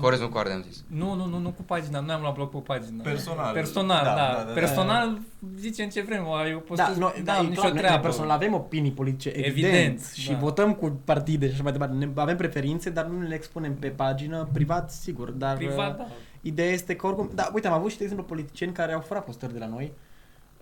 Corzi, 0.00 0.20
nu 0.20 0.28
coarde, 0.28 0.52
am 0.52 0.62
zis. 0.68 0.84
Nu, 0.86 1.14
nu, 1.14 1.24
nu, 1.26 1.38
nu 1.38 1.48
cu 1.50 1.62
pagina, 1.62 2.00
nu 2.00 2.12
am 2.12 2.20
luat 2.20 2.34
bloc 2.34 2.50
pe 2.50 2.58
pagina. 2.58 3.02
Personal. 3.02 3.52
Personal, 3.52 4.04
da. 4.04 4.10
Da, 4.10 4.14
da, 4.16 4.32
da, 4.32 4.38
da, 4.38 4.44
da. 4.44 4.52
Personal, 4.52 5.18
zicem 5.58 5.88
ce 5.88 6.00
vrem, 6.02 6.24
eu 6.48 6.54
da, 6.56 6.58
postez, 6.66 6.96
noi, 6.96 7.22
da, 7.24 7.32
da, 7.32 7.38
e 7.38 7.42
nicio 7.42 7.60
clar, 7.60 7.72
noi 7.72 7.80
treabă. 7.80 8.00
personal 8.02 8.30
avem 8.30 8.54
opinii 8.54 8.90
politice, 8.90 9.28
evident, 9.28 9.74
Evident, 9.74 10.10
și 10.14 10.30
da. 10.30 10.36
votăm 10.38 10.74
cu 10.74 11.00
partide 11.04 11.46
și 11.46 11.52
așa 11.52 11.62
mai 11.62 11.72
departe. 11.72 11.94
Ne, 11.94 12.08
avem 12.14 12.36
preferințe, 12.36 12.90
dar 12.90 13.04
nu 13.04 13.20
le 13.26 13.34
expunem 13.34 13.74
pe 13.74 13.88
pagină, 13.88 14.48
privat, 14.52 14.90
sigur, 14.90 15.30
dar 15.30 15.56
Privat, 15.56 15.90
uh, 15.90 15.96
da. 16.06 16.06
Ideea 16.46 16.70
este 16.70 16.96
că 16.96 17.06
oricum, 17.06 17.30
da, 17.34 17.50
uite, 17.54 17.66
am 17.66 17.72
avut 17.72 17.90
și, 17.90 17.96
de 17.96 18.02
exemplu, 18.02 18.26
politicieni 18.26 18.72
care 18.72 18.92
au 18.92 19.00
furat 19.00 19.24
postări 19.24 19.52
de 19.52 19.58
la 19.58 19.66
noi, 19.66 19.92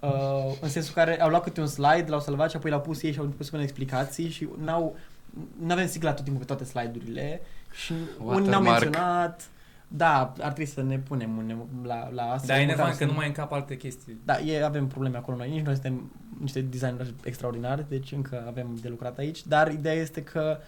uh, 0.01 0.11
în 0.61 0.69
sensul 0.69 0.95
care 0.95 1.21
au 1.23 1.29
luat 1.29 1.43
câte 1.43 1.61
un 1.61 1.67
slide, 1.67 2.05
l-au 2.07 2.21
salvat 2.21 2.51
și 2.51 2.57
apoi 2.57 2.71
l-au 2.71 2.81
pus 2.81 3.03
ei 3.03 3.13
și 3.13 3.19
au 3.19 3.25
început 3.25 3.45
să 3.45 3.51
pună 3.51 3.63
explicații 3.63 4.29
și 4.29 4.49
n-au, 4.65 4.97
nu 5.59 5.73
avem 5.73 5.87
sigla 5.87 6.13
tot 6.13 6.25
timpul 6.25 6.45
pe 6.45 6.55
toate 6.55 6.65
slide-urile 6.65 7.41
și 7.73 7.93
unii 8.19 8.49
n-au 8.49 8.63
Watermark. 8.63 8.83
menționat, 8.83 9.51
da, 9.89 10.21
ar 10.21 10.53
trebui 10.53 10.67
să 10.67 10.83
ne 10.83 10.99
punem 10.99 11.37
un, 11.37 11.67
la, 11.85 12.09
la 12.13 12.23
asta. 12.23 12.47
Dar 12.47 12.57
e 12.57 12.61
măcar 12.61 12.61
enervant 12.61 12.95
să 12.95 12.99
că 12.99 13.11
nu 13.11 13.17
mai 13.17 13.27
încap 13.27 13.53
alte 13.53 13.77
chestii. 13.77 14.21
Da, 14.25 14.39
e, 14.39 14.65
avem 14.65 14.87
probleme 14.87 15.17
acolo 15.17 15.37
noi, 15.37 15.51
nici 15.51 15.65
noi 15.65 15.75
suntem 15.75 16.13
niște 16.41 16.61
designeri 16.61 17.15
extraordinari, 17.25 17.85
deci 17.89 18.13
încă 18.13 18.45
avem 18.47 18.79
de 18.81 18.89
lucrat 18.89 19.19
aici, 19.19 19.47
dar 19.47 19.73
ideea 19.73 19.95
este 19.95 20.23
că 20.23 20.59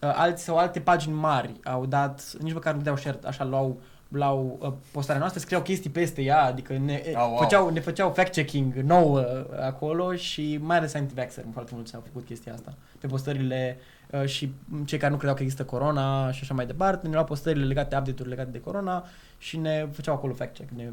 uh, 0.00 0.12
alți 0.14 0.44
sau 0.44 0.56
alte 0.56 0.80
pagini 0.80 1.14
mari 1.14 1.54
au 1.64 1.86
dat, 1.86 2.32
nici 2.40 2.52
măcar 2.52 2.74
nu 2.74 2.80
dau 2.80 2.96
share, 2.96 3.18
așa 3.24 3.44
luau 3.44 3.80
luau 4.08 4.58
uh, 4.60 4.72
postarea 4.92 5.20
noastră, 5.20 5.40
scriau 5.40 5.62
chestii 5.62 5.90
peste 5.90 6.22
ea, 6.22 6.42
adică 6.44 6.78
ne, 6.78 7.02
Oh, 7.06 7.12
wow. 7.14 7.36
făceau, 7.38 7.68
ne 7.70 7.80
făceau 7.80 8.14
fact-checking 8.18 8.72
nou 8.74 9.14
uh, 9.14 9.22
acolo 9.60 10.14
și 10.14 10.58
mai 10.62 10.76
ales 10.76 10.94
anti-vaxxer, 10.94 11.44
foarte 11.52 11.70
mulți 11.74 11.94
au 11.94 12.02
făcut 12.06 12.24
chestia 12.26 12.52
asta 12.52 12.74
pe 13.00 13.06
postările 13.06 13.76
uh, 14.10 14.24
și 14.24 14.52
cei 14.84 14.98
care 14.98 15.10
nu 15.10 15.16
credeau 15.16 15.36
că 15.36 15.42
există 15.42 15.64
corona 15.64 16.30
și 16.32 16.38
așa 16.42 16.54
mai 16.54 16.66
departe, 16.66 17.06
ne 17.06 17.12
luau 17.12 17.24
postările 17.24 17.64
legate, 17.64 17.96
update-uri 17.96 18.28
legate 18.28 18.50
de 18.50 18.60
corona 18.60 19.04
și 19.38 19.56
ne 19.56 19.88
făceau 19.92 20.14
acolo 20.14 20.34
fact-check. 20.34 20.68
Ne, 20.76 20.90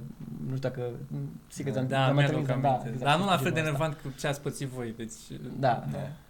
nu 0.49 0.55
știu 0.55 0.69
dacă, 0.69 0.81
sigur, 1.47 1.71
Da, 1.73 1.79
am- 1.79 1.87
Da, 1.87 2.05
am 2.05 2.13
mai 2.15 2.23
mi-aduc 2.23 2.45
trimis, 2.47 2.65
aminte. 2.65 2.87
exact, 2.89 3.03
Dar 3.11 3.19
nu 3.19 3.25
la 3.25 3.37
fel 3.37 3.51
de 3.51 3.59
genul 3.59 3.71
ăsta. 3.73 3.83
enervant 3.83 3.93
cu 4.01 4.19
ce 4.19 4.27
ați 4.27 4.41
pățit 4.41 4.67
voi, 4.67 4.93
deci... 4.97 5.11
Da. 5.59 5.83
Da. 5.91 5.97
It's 5.97 6.24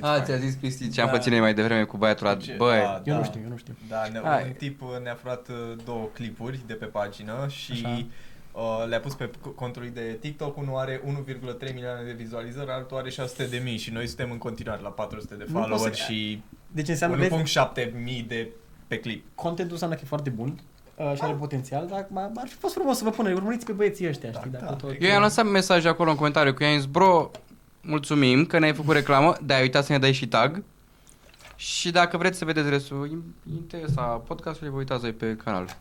A, 0.00 0.12
fine. 0.12 0.24
ți-a 0.24 0.36
zis 0.36 0.54
Cristi 0.54 0.90
ce 0.90 1.00
am 1.00 1.06
Da. 1.06 1.12
pățit 1.12 1.30
noi 1.30 1.40
mai 1.40 1.54
devreme 1.54 1.84
cu 1.84 1.96
băiatul 1.96 2.26
ăla. 2.26 2.36
Ce- 2.36 2.54
Băi, 2.56 2.78
da, 2.78 3.02
Eu 3.04 3.12
da. 3.12 3.18
nu 3.18 3.24
știu, 3.24 3.40
eu 3.44 3.48
nu 3.48 3.56
știu. 3.56 3.74
Da, 3.88 4.02
ne, 4.12 4.20
Hai. 4.24 4.42
un 4.46 4.52
tip 4.52 4.82
uh, 4.82 4.88
ne-a 5.02 5.14
furat 5.14 5.48
uh, 5.48 5.54
două 5.84 6.08
clipuri 6.12 6.60
de 6.66 6.72
pe 6.74 6.84
pagină 6.84 7.46
și 7.48 7.72
Așa. 7.72 8.06
uh, 8.52 8.84
le-a 8.88 9.00
pus 9.00 9.14
pe 9.14 9.28
c- 9.30 9.54
contul 9.54 9.82
lui 9.82 9.90
de 9.90 10.16
TikTok. 10.20 10.56
Unul 10.56 10.76
are 10.76 11.00
1,3 11.04 11.72
milioane 11.74 12.02
de 12.04 12.12
vizualizări, 12.12 12.70
altul 12.70 12.96
are 12.96 13.10
600 13.10 13.44
de 13.44 13.60
mii 13.64 13.76
și 13.76 13.90
noi 13.92 14.06
suntem 14.06 14.30
în 14.30 14.38
continuare 14.38 14.80
la 14.82 14.88
400 14.88 15.34
de 15.34 15.44
Nu 15.46 15.52
pot 15.52 15.62
followeri 15.62 15.96
să- 15.96 16.02
și 16.12 16.42
Deci 16.72 16.88
înseamnă 16.88 17.16
că 17.16 17.34
1,7 17.34 17.92
mii 18.02 18.24
de 18.28 18.48
pe 18.86 18.98
clip. 18.98 19.24
contentul 19.34 19.72
înseamnă 19.72 19.96
că 19.96 20.02
e 20.04 20.08
foarte 20.08 20.30
bun 20.30 20.58
uh, 20.96 21.12
și 21.14 21.22
are 21.22 21.32
potențial, 21.32 21.86
dar 21.86 22.04
m- 22.04 22.32
ar 22.36 22.46
fi 22.48 22.54
fost 22.54 22.74
frumos 22.74 22.96
să 22.98 23.04
vă 23.04 23.10
pună, 23.10 23.30
urmăriți 23.32 23.66
pe 23.66 23.72
băieții 23.72 24.08
ăștia, 24.08 24.30
Da, 24.30 24.38
știi, 24.38 24.50
da. 24.50 24.58
dacă 24.58 24.74
tot... 24.74 24.90
eu 25.00 25.08
i-am 25.08 25.22
lăsat 25.22 25.46
mesaj 25.46 25.84
acolo 25.86 26.10
în 26.10 26.16
comentariu 26.16 26.54
cu 26.54 26.62
i-am 26.62 26.76
zis, 26.76 26.84
bro, 26.84 27.30
mulțumim 27.86 28.44
că 28.46 28.58
ne-ai 28.58 28.74
făcut 28.74 28.94
reclamă, 28.94 29.36
dar 29.42 29.56
ai 29.56 29.62
uitat 29.62 29.84
să 29.84 29.92
ne 29.92 29.98
dai 29.98 30.12
și 30.12 30.28
tag. 30.28 30.62
Și 31.56 31.90
dacă 31.90 32.16
vreți 32.16 32.38
să 32.38 32.44
vedeți 32.44 32.68
restul 32.68 33.22
interesa 33.54 34.02
podcastului, 34.02 34.72
vă 34.72 34.78
uitați 34.78 35.00
voi 35.00 35.12
pe 35.12 35.36
canal. 35.44 35.76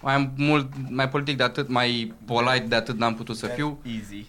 Mai 0.00 0.14
am 0.14 0.32
mult, 0.36 0.72
mai 0.88 1.08
politic 1.08 1.36
de 1.36 1.42
atât, 1.42 1.68
mai 1.68 2.14
polite 2.24 2.64
de 2.68 2.74
atât 2.74 2.98
n-am 2.98 3.14
putut 3.14 3.36
să 3.36 3.46
fiu. 3.46 3.78
Easy. 3.82 4.26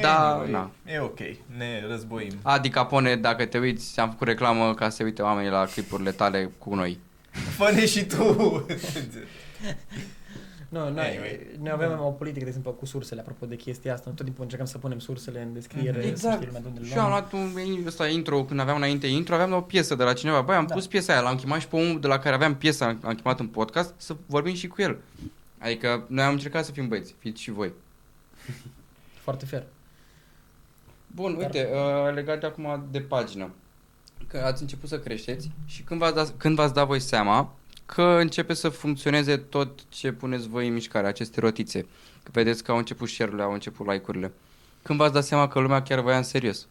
Da, 0.00 0.28
Anyway, 0.28 0.50
na. 0.50 0.70
E 0.86 0.98
ok, 0.98 1.18
ne 1.56 1.86
războim. 1.88 2.32
Adi 2.42 2.68
Capone, 2.68 3.16
dacă 3.16 3.44
te 3.44 3.58
uiți, 3.58 4.00
am 4.00 4.10
făcut 4.10 4.26
reclamă 4.26 4.74
ca 4.74 4.88
să 4.88 4.96
se 4.96 5.04
uite 5.04 5.22
oamenii 5.22 5.50
la 5.50 5.64
clipurile 5.64 6.12
tale 6.12 6.50
cu 6.58 6.74
noi. 6.74 6.98
Fă-ne 7.30 7.86
și 7.86 8.04
tu! 8.04 8.66
Nu, 10.74 10.90
noi, 10.90 11.04
Anyway. 11.08 11.50
noi 11.60 11.70
avem 11.70 11.98
o 12.00 12.10
politică, 12.10 12.40
de 12.42 12.46
exemplu, 12.48 12.72
cu 12.72 12.86
sursele, 12.86 13.20
apropo 13.20 13.46
de 13.46 13.56
chestia 13.56 13.92
asta. 13.94 14.10
Tot 14.10 14.24
timpul 14.24 14.42
încercăm 14.42 14.66
să 14.66 14.78
punem 14.78 14.98
sursele 14.98 15.42
în 15.42 15.52
descriere, 15.52 15.98
Mhm. 16.06 16.14
să 16.14 16.30
știe 16.34 16.46
lumea 16.46 16.60
de 16.60 16.66
unde 16.68 16.80
le 16.80 16.86
Și 16.86 16.92
eu 16.92 17.00
am 17.00 17.08
luăm. 17.08 17.26
luat 17.30 17.32
un 17.76 17.86
ăsta 17.86 18.08
intro, 18.08 18.44
când 18.44 18.60
aveam 18.60 18.76
înainte 18.76 19.06
intro, 19.06 19.34
aveam 19.34 19.52
o 19.52 19.60
piesă 19.60 19.94
de 19.94 20.02
la 20.04 20.12
cineva. 20.12 20.40
Băi, 20.40 20.56
am 20.56 20.66
Da. 20.66 20.74
pus 20.74 20.86
piesa 20.86 21.12
aia, 21.12 21.22
l-am 21.22 21.36
chemat 21.36 21.60
și 21.60 21.68
pe 21.68 21.76
omul 21.76 22.00
de 22.00 22.06
la 22.06 22.18
care 22.18 22.34
aveam 22.34 22.56
piesa, 22.56 22.86
am 23.02 23.14
chemat 23.14 23.40
în 23.40 23.46
podcast, 23.46 23.94
să 23.96 24.16
vorbim 24.26 24.54
și 24.54 24.66
cu 24.68 24.82
el. 24.82 24.98
Adică 25.58 26.04
noi 26.08 26.24
am 26.24 26.32
încercat 26.32 26.64
să 26.64 26.72
fim 26.72 26.88
băieți, 26.88 27.14
fiți 27.18 27.42
și 27.42 27.50
voi. 27.50 27.72
Foarte 29.24 29.44
fair. 29.46 29.62
Bun, 31.06 31.32
Dar- 31.32 31.40
uite, 31.42 31.68
uh, 31.72 32.14
legat 32.14 32.40
de 32.40 32.46
acum 32.46 32.86
de 32.90 33.00
pagină. 33.00 33.50
Că 34.28 34.38
ați 34.38 34.62
început 34.62 34.88
să 34.88 34.98
creșteți 34.98 35.50
și 35.66 35.82
când 35.82 36.00
v-ați 36.00 36.14
dat, 36.14 36.32
când 36.36 36.54
v-ați 36.56 36.74
dat 36.74 36.86
voi 36.86 37.00
seama 37.00 37.52
că 37.86 38.02
începe 38.02 38.54
să 38.54 38.68
funcționeze 38.68 39.36
tot 39.36 39.88
ce 39.88 40.12
puneți 40.12 40.48
voi 40.48 40.66
în 40.66 40.72
mișcare, 40.72 41.06
aceste 41.06 41.40
rotițe. 41.40 41.80
Că 42.22 42.30
vedeți 42.32 42.64
că 42.64 42.70
au 42.70 42.76
început 42.76 43.08
share-urile, 43.08 43.44
au 43.44 43.52
început 43.52 43.86
like-urile. 43.86 44.32
Când 44.82 44.98
v-ați 44.98 45.12
dat 45.12 45.24
seama 45.24 45.48
că 45.48 45.58
lumea 45.60 45.82
chiar 45.82 46.00
vă 46.00 46.10
ia 46.10 46.16
în 46.16 46.22
serios? 46.22 46.66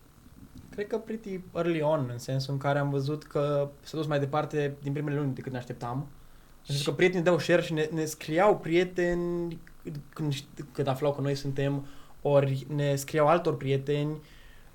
Cred 0.70 0.88
că 0.88 0.98
pretty 0.98 1.40
early 1.56 1.82
on, 1.82 2.10
în 2.12 2.18
sensul 2.18 2.54
în 2.54 2.60
care 2.60 2.80
am 2.80 2.90
văzut 2.90 3.24
că 3.24 3.70
s-a 3.84 3.98
dus 3.98 4.08
mai 4.08 4.20
departe 4.20 4.76
din 4.82 4.92
primele 4.92 5.18
luni 5.18 5.34
decât 5.34 5.52
ne 5.52 5.58
așteptam. 5.58 6.08
Pentru 6.68 6.90
că 6.90 6.96
prietenii 6.96 7.24
dau 7.24 7.40
share 7.40 7.62
și 7.62 7.74
ne, 7.74 7.90
ne 7.94 8.06
scriau 8.06 8.58
prieteni 8.58 9.60
când, 10.14 10.34
șt- 10.34 10.66
când 10.72 10.88
aflau 10.88 11.14
că 11.14 11.22
noi 11.22 11.36
suntem, 11.36 11.86
ori 12.22 12.66
ne 12.76 12.96
scriau 12.96 13.28
altor 13.28 13.58
prieteni 13.58 14.18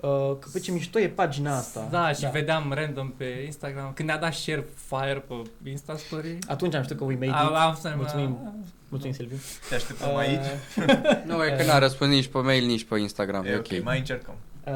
uh, 0.00 0.08
că 0.38 0.48
pe 0.52 0.58
ce 0.60 0.72
mișto 0.72 1.00
e 1.00 1.08
pagina 1.08 1.56
asta. 1.56 1.88
Da, 1.90 2.12
și 2.12 2.30
vedeam 2.30 2.72
random 2.72 3.10
pe 3.10 3.42
Instagram, 3.44 3.92
când 3.94 4.08
ne-a 4.08 4.18
dat 4.18 4.34
share 4.34 4.66
fire 4.88 5.24
pe 5.62 5.70
Insta 5.70 5.96
Story, 5.96 6.38
Atunci 6.46 6.74
am 6.74 6.82
știut 6.82 6.98
că 6.98 7.04
we 7.04 7.14
made 7.14 7.30
am, 7.32 7.46
it. 7.46 7.54
am 7.56 7.78
să 7.80 7.92
Mulțumim. 7.96 8.38
Mulțumim, 8.88 9.14
Silviu. 9.14 9.36
Te 9.68 9.74
așteptăm 9.74 10.08
Uh, 10.10 10.16
aici? 10.16 10.44
Nu, 11.26 11.44
e 11.44 11.54
că 11.58 11.64
n-a 11.64 11.78
răspuns 11.78 12.10
nici 12.10 12.26
pe 12.26 12.38
mail, 12.38 12.66
nici 12.66 12.84
pe 12.84 12.98
Instagram. 12.98 13.44
E 13.44 13.56
ok, 13.56 13.82
mai 13.82 13.98
încercăm. 13.98 14.34
Uh, 14.64 14.72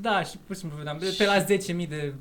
Da, 0.00 0.22
și 0.22 0.36
pur 0.46 0.54
și 0.54 0.60
simplu 0.60 0.78
vedeam, 0.78 0.98
pe 1.18 1.24
la 1.24 1.44
10.000 1.84 1.88
de 1.88 2.14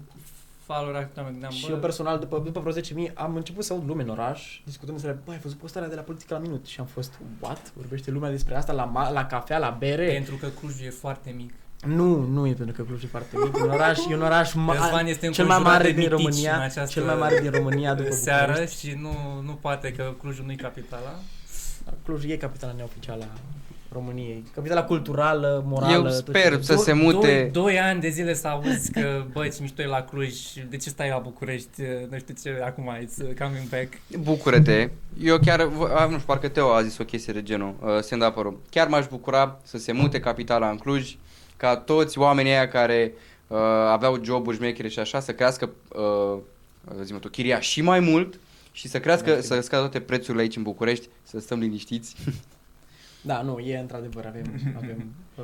follower 0.64 0.96
acum 0.96 1.24
mă 1.24 1.30
gândeam, 1.30 1.52
Și 1.52 1.66
bă, 1.66 1.72
eu 1.72 1.78
personal, 1.78 2.20
după, 2.20 2.42
după 2.46 2.60
vreo 2.60 3.06
10.000, 3.08 3.14
am 3.14 3.36
început 3.36 3.64
să 3.64 3.74
aud 3.74 3.88
lume 3.88 4.02
în 4.04 4.10
oraș, 4.10 4.62
discutând 4.66 4.98
despre, 5.02 5.20
băi, 5.26 5.34
ai 5.34 5.40
văzut 5.44 5.58
postarea 5.58 5.90
de 5.90 5.96
la 5.96 6.02
politică 6.02 6.34
la 6.34 6.40
minut? 6.40 6.66
Și 6.66 6.80
am 6.80 6.86
fost, 6.86 7.14
what? 7.40 7.72
Vorbește 7.76 8.12
lumea 8.12 8.30
despre 8.30 8.56
asta 8.56 8.74
la, 8.74 8.92
ma- 8.92 9.12
la 9.14 9.26
cafea, 9.26 9.58
la 9.58 9.70
bere? 9.80 10.12
pentru 10.12 10.36
că 10.36 10.48
Clujul 10.48 10.86
e 10.86 10.90
foarte 10.90 11.34
mic. 11.36 11.54
Nu, 11.86 12.22
nu 12.32 12.48
e 12.48 12.54
pentru 12.54 12.76
că 12.76 12.82
Cluj 12.84 13.04
e 13.04 13.08
foarte 13.08 13.36
mic. 13.44 13.58
E 13.58 13.62
un 13.64 13.70
oraș, 13.70 14.00
e 14.10 14.14
un 14.16 14.22
oraș 14.22 14.54
Răzvan 14.54 15.06
ma- 15.06 15.10
este 15.10 15.28
cel 15.30 15.46
mai 15.46 15.58
înconjurat 15.58 15.62
mare 15.64 15.84
de 15.84 15.90
din 15.92 16.00
mitici 16.00 16.12
în 16.12 16.18
România, 16.18 16.60
această 16.62 16.86
cel 17.00 17.04
mai 17.04 17.16
mare 17.16 17.40
din 17.40 17.52
România 17.52 17.94
după 17.94 18.12
seară 18.12 18.52
București. 18.52 18.88
și 18.88 18.96
nu, 19.02 19.42
nu 19.46 19.52
poate 19.62 19.92
că 19.92 20.14
Clujul 20.22 20.46
nu 20.46 20.52
e 20.52 20.56
capitala. 20.56 21.14
Cluj 22.06 22.24
e 22.26 22.38
capitala 22.38 22.74
neoficială 22.78 23.24
a 23.34 23.38
României. 23.92 24.44
Capitala 24.56 24.84
culturală, 24.84 25.64
morală. 25.68 25.94
Eu 25.94 26.02
tot 26.02 26.12
sper 26.14 26.56
ce- 26.56 26.62
să 26.62 26.76
se 26.76 26.94
mute... 26.94 27.50
Doi, 27.54 27.64
doi 27.64 27.80
ani 27.80 28.02
de 28.02 28.10
zile 28.10 28.34
să 28.34 28.48
auzi 28.48 28.92
că, 28.92 29.24
băi, 29.32 29.50
ce 29.52 29.58
mișto 29.62 29.82
e 29.82 29.86
la 29.86 30.02
Cluj, 30.02 30.34
de 30.70 30.78
ce 30.78 30.90
stai 30.90 31.10
la 31.10 31.18
București, 31.18 31.82
nu 32.10 32.18
știu 32.18 32.34
ce, 32.44 32.62
acum 32.66 32.98
it's 33.02 33.38
coming 33.40 33.68
back. 33.70 33.94
Bucură-te. 34.20 34.90
Eu 35.24 35.38
chiar, 35.40 35.64
v- 35.64 35.92
a, 35.96 36.04
nu 36.06 36.12
știu, 36.12 36.24
parcă 36.26 36.48
Teo 36.48 36.72
a 36.74 36.82
zis 36.84 36.98
o 36.98 37.04
chestie 37.04 37.34
de 37.34 37.44
genul, 37.44 37.74
uh, 37.82 37.90
stand 38.02 38.24
up 38.24 38.54
Chiar 38.70 38.88
m-aș 38.88 39.08
bucura 39.08 39.60
să 39.64 39.78
se 39.78 39.92
mute 39.92 40.20
capitala 40.20 40.70
în 40.70 40.78
Cluj, 40.78 41.18
ca 41.58 41.78
toți 41.78 42.18
oamenii 42.18 42.52
aia 42.52 42.68
care 42.68 43.14
uh, 43.48 43.58
aveau 43.90 44.24
joburi 44.24 44.56
șmechere 44.56 44.88
și 44.88 45.00
așa, 45.00 45.20
să 45.20 45.34
crească, 45.34 45.70
uh, 45.96 46.38
zi 47.04 47.14
tu, 47.14 47.30
chiria 47.30 47.60
și 47.60 47.82
mai 47.82 48.00
mult 48.00 48.40
și 48.72 48.88
să 48.88 49.00
crească, 49.00 49.42
să 49.42 49.60
scadă 49.60 49.82
toate 49.82 50.00
prețurile 50.00 50.42
aici 50.42 50.56
în 50.56 50.64
București, 50.64 51.08
să 51.24 51.40
stăm 51.40 51.60
liniștiți. 51.60 52.16
Da, 53.22 53.42
nu, 53.42 53.60
e 53.60 53.78
într-adevăr, 53.78 54.26
avem, 54.26 54.46
avem 54.76 55.14
uh, 55.36 55.44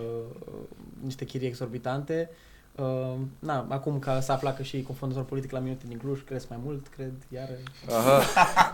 niște 1.04 1.26
chirii 1.26 1.48
exorbitante. 1.48 2.30
Uh, 2.76 3.14
na, 3.40 3.66
acum 3.70 4.00
că 4.00 4.20
s-a 4.22 4.34
aflat 4.34 4.56
că 4.56 4.64
și 4.64 4.82
confondator 4.82 5.24
politic 5.24 5.52
la 5.52 5.60
minute 5.60 5.84
din 5.88 5.98
Cluj 5.98 6.20
cresc 6.26 6.50
mai 6.50 6.58
mult, 6.64 6.88
cred, 6.96 7.12
iar... 7.34 7.50
Aha. 7.90 8.22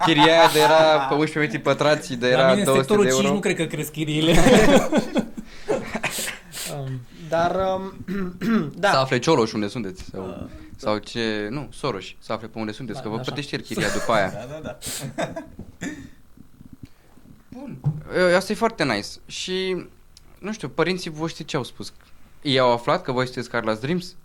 Chiria 0.06 0.24
aia 0.24 0.50
de 0.54 0.60
era 0.60 1.06
pe 1.10 1.14
11 1.14 1.40
metri 1.40 1.60
pătrați, 1.60 2.16
de 2.16 2.26
la 2.26 2.32
era 2.32 2.48
mine 2.50 2.60
în 2.60 2.66
200 2.66 2.80
sectorul 2.80 3.04
de 3.04 3.10
5 3.10 3.22
euro. 3.24 3.34
nu 3.34 3.40
cred 3.40 3.56
că 3.56 3.66
cresc 3.66 3.92
chiriile. 3.92 4.34
Um, 6.78 7.00
dar, 7.30 7.56
um, 7.76 7.94
Da. 8.76 8.88
Să 8.88 8.94
da, 8.94 9.00
afle 9.02 9.20
Cioloș 9.20 9.54
unde 9.54 9.68
sunteți. 9.68 10.04
Sau, 10.04 10.28
Uh, 10.28 10.50
sau 10.76 10.98
ce... 10.98 11.48
Nu, 11.50 11.68
Soros. 11.72 12.06
Să 12.20 12.34
afle 12.34 12.48
pe 12.48 12.60
unde 12.60 12.72
sunteți, 12.72 12.98
Da, 12.98 13.04
că 13.04 13.10
vă 13.10 13.16
așa. 13.16 13.24
plătește 13.24 13.56
el 13.56 13.62
chiria 13.62 13.90
după 13.90 14.12
aia. 14.12 14.30
Da, 14.30 14.46
da, 14.46 14.60
da. 14.60 14.78
Bun. 17.50 17.78
E, 18.32 18.36
Asta 18.36 18.52
e 18.52 18.56
foarte 18.56 18.84
nice. 18.84 19.08
Și, 19.26 19.86
nu 20.40 20.54
știu, 20.54 20.70
părinții 20.70 21.10
voștri 21.10 21.46
ce 21.46 21.58
au 21.58 21.64
spus? 21.64 21.94
Ei 22.42 22.60
au 22.60 22.72
aflat 22.72 23.02
că 23.04 23.12
voi 23.12 23.26
sunteți 23.26 23.50
Carla's 23.50 23.80
Dreams? 23.80 24.16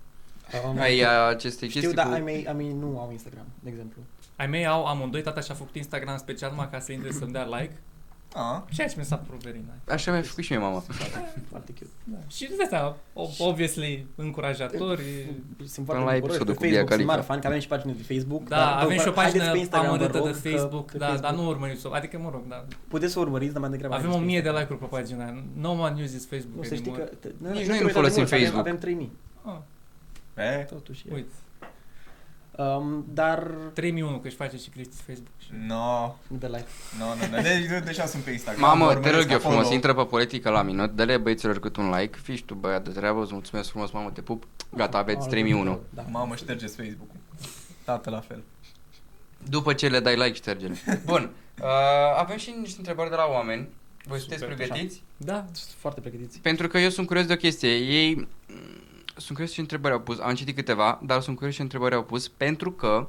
um, 0.68 0.78
Ai 0.78 1.00
aceste 1.28 1.68
știu, 1.68 1.80
chestii 1.80 1.96
dar 1.96 2.06
cu... 2.06 2.12
ai 2.12 2.20
mei, 2.20 2.46
ai 2.46 2.52
mei 2.54 2.72
nu 2.72 2.98
au 3.00 3.08
Instagram, 3.12 3.46
de 3.60 3.70
exemplu. 3.70 4.02
Ai 4.36 4.46
mei 4.46 4.66
au 4.66 4.84
amândoi, 4.86 5.22
tata 5.22 5.40
și-a 5.40 5.54
făcut 5.54 5.74
Instagram 5.74 6.16
special 6.18 6.50
numai 6.50 6.70
ca 6.70 6.80
să 6.80 6.92
intre 6.92 7.12
să-mi 7.12 7.32
dea 7.32 7.44
like. 7.44 7.76
Ah, 8.36 8.60
Ceea 8.72 8.88
ce 8.88 8.94
mi 8.98 9.04
s-a 9.04 9.16
părut 9.16 9.42
very 9.42 9.58
nice. 9.58 9.92
Așa 9.94 10.12
mi-a 10.12 10.22
făcut 10.22 10.44
și 10.44 10.52
mie 10.52 10.60
mama. 10.60 10.78
Foarte 11.50 11.72
cute. 11.72 11.90
Da. 12.04 12.16
Și 12.28 12.46
de 12.56 12.62
asta, 12.62 12.96
obviously, 13.38 14.06
încurajatori. 14.14 15.02
Sunt 15.64 15.86
Până 15.86 15.98
foarte 15.98 16.04
la 16.04 16.12
bucuroși. 16.12 16.24
episodul 16.24 16.54
Pe 16.54 16.60
cu 16.60 16.64
Mia 16.64 16.72
Facebook 16.72 16.78
sunt 16.78 16.88
Khalifa. 16.88 17.12
mare 17.12 17.22
fan, 17.22 17.38
că 17.40 17.46
avem 17.46 17.60
și 17.60 17.68
pagină 17.68 17.92
de 17.92 18.02
Facebook. 18.14 18.48
Da, 18.48 18.56
dar, 18.56 18.72
avem 18.84 18.96
bă, 18.96 19.02
și 19.02 19.08
o 19.08 19.12
haideți 19.12 19.34
pagină 19.34 19.52
pe 19.52 19.58
Instagram, 19.58 19.88
vă 19.90 19.94
amărâtă 19.96 20.18
rog, 20.18 20.26
de 20.26 20.32
că 20.32 20.48
Facebook, 20.48 20.86
pe 20.92 20.98
da, 20.98 21.06
Facebook 21.06 21.30
dar 21.30 21.40
nu 21.40 21.48
urmăriți-o. 21.54 21.90
Adică, 21.98 22.18
mă 22.18 22.30
rog, 22.32 22.42
da. 22.48 22.64
Puteți 22.88 23.12
să 23.12 23.18
urmăriți, 23.20 23.52
dar 23.52 23.60
mai 23.62 23.70
degrabă 23.70 23.94
Avem 23.94 24.10
o 24.10 24.12
haideți 24.12 24.26
pe 24.26 24.30
mie 24.32 24.40
de 24.40 24.48
Instagram. 24.48 24.60
like-uri 24.68 24.80
pe 24.84 24.96
pagina. 24.96 25.22
aia. 25.24 25.44
No 25.64 25.70
one 25.86 25.96
uses 26.02 26.24
Facebook 26.32 26.56
Nu, 26.62 26.62
să 26.70 26.74
știi 26.74 26.92
că... 26.98 27.00
anymore. 27.00 27.16
te- 27.20 27.32
Nici 27.54 27.66
știu 27.66 27.72
noi 27.72 27.78
că 27.78 27.84
nu 27.86 27.90
uitați 27.90 27.98
folosim 28.00 28.24
de 28.24 28.28
mult, 28.28 28.32
avem- 28.32 28.42
Facebook. 28.44 28.66
Avem 28.66 28.76
3000. 28.78 29.10
Ah, 29.52 29.60
e? 30.60 30.64
Totuși. 30.74 31.02
e. 31.08 31.14
uite, 31.14 31.32
Um, 32.56 33.04
dar... 33.08 33.50
3001, 33.72 34.18
că 34.18 34.26
își 34.26 34.36
face 34.36 34.56
și 34.56 34.68
Cristi 34.68 35.02
Facebook. 35.06 35.32
Și... 35.38 35.50
No, 35.66 36.16
Nu 36.26 36.36
de 36.36 36.46
like. 36.46 36.66
no, 36.98 37.04
no, 37.04 37.36
no. 37.36 37.42
De, 37.42 37.82
deja 37.84 38.06
sunt 38.06 38.22
pe 38.22 38.30
Instagram. 38.30 38.68
Mamă, 38.68 38.84
mă 38.84 38.90
te 38.90 38.96
urmăresc 38.96 39.20
rog 39.20 39.30
eu 39.30 39.36
acolo. 39.36 39.54
frumos, 39.54 39.72
intră 39.72 39.94
pe 39.94 40.04
politică 40.04 40.50
la 40.50 40.62
minut, 40.62 40.90
dă-le 40.90 41.16
băieților 41.16 41.58
cât 41.58 41.76
un 41.76 41.90
like, 41.90 42.18
fii 42.22 42.36
și 42.36 42.42
tu 42.44 42.54
băiat 42.54 42.84
de 42.84 42.90
treabă, 42.90 43.22
îți 43.22 43.32
mulțumesc 43.32 43.68
frumos, 43.70 43.90
mamă, 43.90 44.10
te 44.10 44.20
pup, 44.20 44.44
gata, 44.74 44.98
aveți 44.98 45.28
3001. 45.28 45.80
Da. 45.90 46.04
Mamă, 46.10 46.36
ștergeți 46.36 46.76
Facebook-ul. 46.76 47.20
Tată 47.84 48.10
la 48.10 48.20
fel. 48.20 48.42
După 49.48 49.72
ce 49.72 49.88
le 49.88 50.00
dai 50.00 50.16
like, 50.16 50.32
ștergele. 50.32 50.76
Bun, 51.04 51.30
uh, 51.62 51.66
avem 52.16 52.36
și 52.36 52.54
niște 52.60 52.78
întrebări 52.78 53.10
de 53.10 53.16
la 53.16 53.26
oameni. 53.32 53.68
Voi 54.06 54.18
sunteți 54.18 54.40
Super, 54.40 54.56
pregătiți? 54.56 55.02
Da, 55.16 55.44
Sunt 55.52 55.74
foarte 55.78 56.00
pregătiți. 56.00 56.38
Pentru 56.38 56.68
că 56.68 56.78
eu 56.78 56.88
sunt 56.88 57.06
curios 57.06 57.26
de 57.26 57.32
o 57.32 57.36
chestie. 57.36 57.76
Ei 57.76 58.14
mm, 58.14 58.26
sunt 59.16 59.36
curios 59.36 59.52
ce 59.52 59.60
întrebări 59.60 59.94
au 59.94 60.00
pus. 60.00 60.18
Am 60.20 60.34
citit 60.34 60.54
câteva, 60.54 61.00
dar 61.02 61.20
sunt 61.20 61.36
curios 61.36 61.54
ce 61.54 61.62
întrebări 61.62 61.94
au 61.94 62.02
pus 62.02 62.28
pentru 62.28 62.72
că 62.72 63.08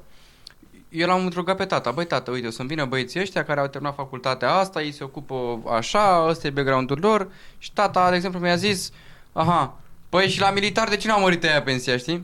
eu 0.89 1.07
l-am 1.07 1.29
rugat 1.33 1.57
pe 1.57 1.65
tata. 1.65 1.91
Băi, 1.91 2.05
tată, 2.05 2.31
uite, 2.31 2.47
o 2.47 2.49
să-mi 2.49 2.67
vină 2.67 2.85
băieții 2.85 3.19
ăștia 3.19 3.43
care 3.43 3.59
au 3.59 3.67
terminat 3.67 3.95
facultatea 3.95 4.53
asta, 4.53 4.81
ei 4.81 4.91
se 4.91 5.03
ocupă 5.03 5.61
așa, 5.75 6.25
ăsta 6.29 6.47
e 6.47 6.49
background-ul 6.49 6.99
lor 7.01 7.27
și 7.57 7.73
tata, 7.73 8.09
de 8.09 8.15
exemplu, 8.15 8.39
mi-a 8.39 8.55
zis, 8.55 8.91
aha, 9.33 9.79
păi 10.09 10.29
și 10.29 10.39
la 10.39 10.51
militar 10.51 10.89
de 10.89 10.97
ce 10.97 11.07
n-au 11.07 11.19
murit 11.19 11.43
aia 11.43 11.61
pensia, 11.61 11.97
știi? 11.97 12.19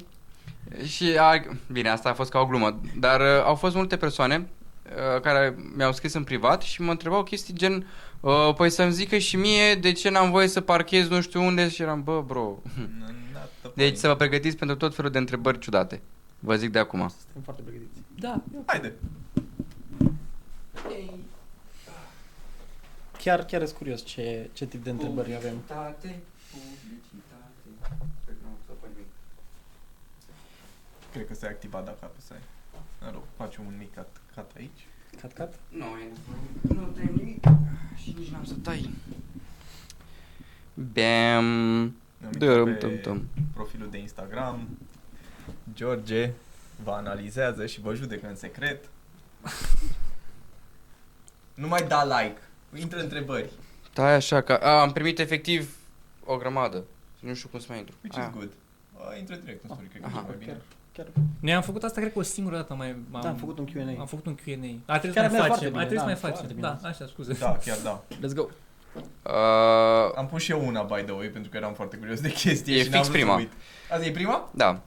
Și, 0.86 1.16
a, 1.20 1.42
bine, 1.72 1.90
asta 1.90 2.10
a 2.10 2.14
fost 2.14 2.30
ca 2.30 2.40
o 2.40 2.46
glumă, 2.46 2.80
dar 3.00 3.20
uh, 3.20 3.44
au 3.46 3.56
fost 3.56 3.76
multe 3.76 3.98
persoane 3.98 4.50
uh, 4.86 5.22
care 5.22 5.56
mi-au 5.76 5.94
scris 5.94 6.14
în 6.14 6.24
privat 6.24 6.62
și 6.62 6.82
mă 6.82 6.92
întrebau 6.92 7.24
chestii 7.24 7.54
gen, 7.54 7.88
uh, 8.20 8.54
păi 8.56 8.70
să-mi 8.70 8.92
zică 8.92 9.18
și 9.18 9.36
mie 9.36 9.76
de 9.76 9.92
ce 9.92 10.10
n-am 10.10 10.32
voie 10.32 10.48
să 10.48 10.62
parchez 10.62 11.08
nu 11.08 11.22
știu 11.22 11.44
unde 11.44 11.70
și 11.70 11.82
eram, 11.82 12.04
bă, 12.04 12.24
bro, 12.28 12.58
N- 12.68 12.70
n- 12.70 13.20
Deci 13.76 13.97
să 13.97 14.07
vă 14.07 14.16
pregătiți 14.16 14.57
pentru 14.57 14.78
tot 14.78 14.95
felul 14.95 15.12
de 15.12 15.18
întrebări 15.18 15.59
ciudate. 15.59 16.01
Vă 16.39 16.55
zic 16.55 16.72
de 16.72 16.80
acum. 16.80 16.99
Suntem 16.99 17.41
foarte 17.43 17.62
pregătiți. 17.62 18.01
Da, 18.20 18.41
Haide. 18.66 18.93
Chiar, 23.18 23.45
chiar 23.45 23.66
sunt 23.66 23.78
curios 23.78 24.05
ce, 24.05 24.49
ce 24.53 24.66
tip 24.66 24.84
de 24.84 24.89
întrebări 24.89 25.36
avem. 25.36 25.55
Publicitate, 25.55 26.22
publicitate. 26.51 27.49
Cred 28.26 28.36
că 28.36 28.43
n-am 28.43 28.57
să 28.66 28.72
fac 28.82 28.89
nimic. 28.89 29.12
Cred 31.12 31.28
că 31.28 31.34
s-a 31.34 31.47
activat 31.47 31.86
dacă 31.86 31.97
apăsai. 32.01 32.38
Mă 33.01 33.09
rog, 33.14 33.24
facem 33.38 33.66
un 33.66 33.74
mic 33.78 33.93
cut, 33.93 34.22
cut 34.36 34.51
aici. 34.57 34.88
Cat, 35.22 35.34
cat? 35.34 35.59
Nu, 35.70 35.86
e 35.86 36.12
nu 36.62 36.86
tai 36.95 37.09
nimic 37.16 37.43
și 37.95 38.16
nici 38.18 38.30
n-am 38.30 38.45
să 38.45 38.53
tai. 38.53 38.89
Bam. 40.74 41.95
Ne 42.22 42.28
uităm 42.28 42.39
Dărâm, 42.47 42.65
pe 42.65 42.74
tum, 42.74 42.97
tum. 42.97 43.28
profilul 43.53 43.89
de 43.91 43.97
Instagram. 43.97 44.67
George 45.74 46.32
vă 46.84 46.91
analizează 46.91 47.65
și 47.65 47.82
vă 47.82 47.93
judecă 47.93 48.28
în 48.28 48.36
secret. 48.36 48.89
nu 51.53 51.67
mai 51.67 51.86
da 51.88 52.03
like. 52.05 52.38
Intră 52.76 52.99
întrebări. 52.99 53.49
Tai 53.93 54.13
așa 54.13 54.41
că... 54.41 54.53
A, 54.53 54.82
am 54.82 54.91
primit 54.91 55.19
efectiv 55.19 55.76
o 56.26 56.38
grămadă. 56.38 56.84
Nu 57.19 57.34
știu 57.34 57.49
cum 57.49 57.59
să 57.59 57.65
mai 57.69 57.78
intru. 57.78 57.95
Which 58.03 58.17
Aia. 58.17 58.28
is 58.28 58.34
good. 58.38 58.51
A, 59.09 59.15
intră 59.15 59.36
direct 59.36 59.63
în 59.63 59.69
story, 59.69 59.88
cred 59.88 60.01
că 60.01 60.07
Aha. 60.07 60.19
e 60.19 60.28
mai 60.28 60.36
bine. 60.39 60.51
Chiar, 60.51 61.05
chiar. 61.13 61.24
Noi 61.39 61.53
am 61.53 61.61
făcut 61.61 61.84
asta, 61.84 61.99
cred 61.99 62.13
că 62.13 62.19
o 62.19 62.22
singură 62.22 62.55
dată 62.55 62.74
mai... 62.74 62.95
Da, 63.11 63.19
am 63.30 63.36
făcut 63.36 63.57
un 63.57 63.65
Q&A. 63.65 63.99
Am 63.99 64.05
făcut 64.07 64.26
un 64.26 64.36
Q&A. 64.36 64.93
A 64.93 64.99
trebuit 64.99 65.19
Chiar 65.19 65.30
să 65.30 65.38
mai 65.38 65.47
merge 65.47 65.47
foarte 65.47 65.53
facem. 65.53 65.69
bine, 65.72 65.82
A 65.84 65.86
trebuit 65.86 65.99
să 65.99 66.05
da, 66.05 66.05
mai 66.05 66.15
foarte 66.15 66.39
facem. 66.41 66.55
bine. 66.55 66.67
Da, 66.82 66.88
așa, 66.88 67.05
scuze. 67.07 67.34
Da, 67.34 67.57
chiar 67.65 67.78
da. 67.84 68.03
Let's 68.15 68.34
go. 68.36 68.47
Uh, 68.96 69.32
Am 70.16 70.28
pus 70.32 70.42
și 70.42 70.52
eu 70.52 70.68
una, 70.68 70.82
by 70.82 71.02
the 71.02 71.12
way, 71.12 71.28
pentru 71.28 71.52
că 71.52 71.58
eram 71.58 71.74
foarte 71.74 71.96
curios 71.98 72.20
de 72.20 72.32
chestie 72.44 72.76
E 72.76 72.84
și 72.84 72.89
n-am 72.89 73.02
fix 73.04 73.08
vrut 73.08 73.20
să 73.20 73.26
prima. 73.26 73.36
uit. 73.36 73.52
Asta 73.92 74.06
e 74.06 74.12
prima? 74.12 74.50
da. 74.54 74.80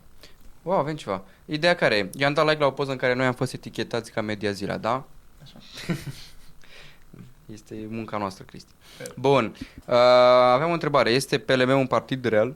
Wow, 0.62 0.78
avem 0.78 0.96
ceva. 0.96 1.22
Ideea 1.44 1.74
care 1.74 1.94
e? 1.96 2.10
Eu 2.14 2.26
am 2.26 2.32
dat 2.34 2.46
like 2.46 2.60
la 2.60 2.66
o 2.66 2.70
poză 2.70 2.90
în 2.90 2.96
care 2.96 3.14
noi 3.14 3.26
am 3.26 3.32
fost 3.32 3.52
etichetați 3.52 4.10
ca 4.12 4.20
media 4.20 4.50
zilea, 4.50 4.76
da? 4.78 5.04
Așa. 5.42 5.56
Este 7.52 7.74
munca 7.88 8.16
noastră, 8.16 8.44
Cristi. 8.44 8.70
Fair. 8.96 9.12
Bun. 9.16 9.56
Uh, 9.86 9.94
aveam 10.52 10.70
o 10.70 10.72
întrebare. 10.72 11.10
Este 11.10 11.38
PLM 11.38 11.78
un 11.78 11.86
partid 11.86 12.24
real? 12.24 12.54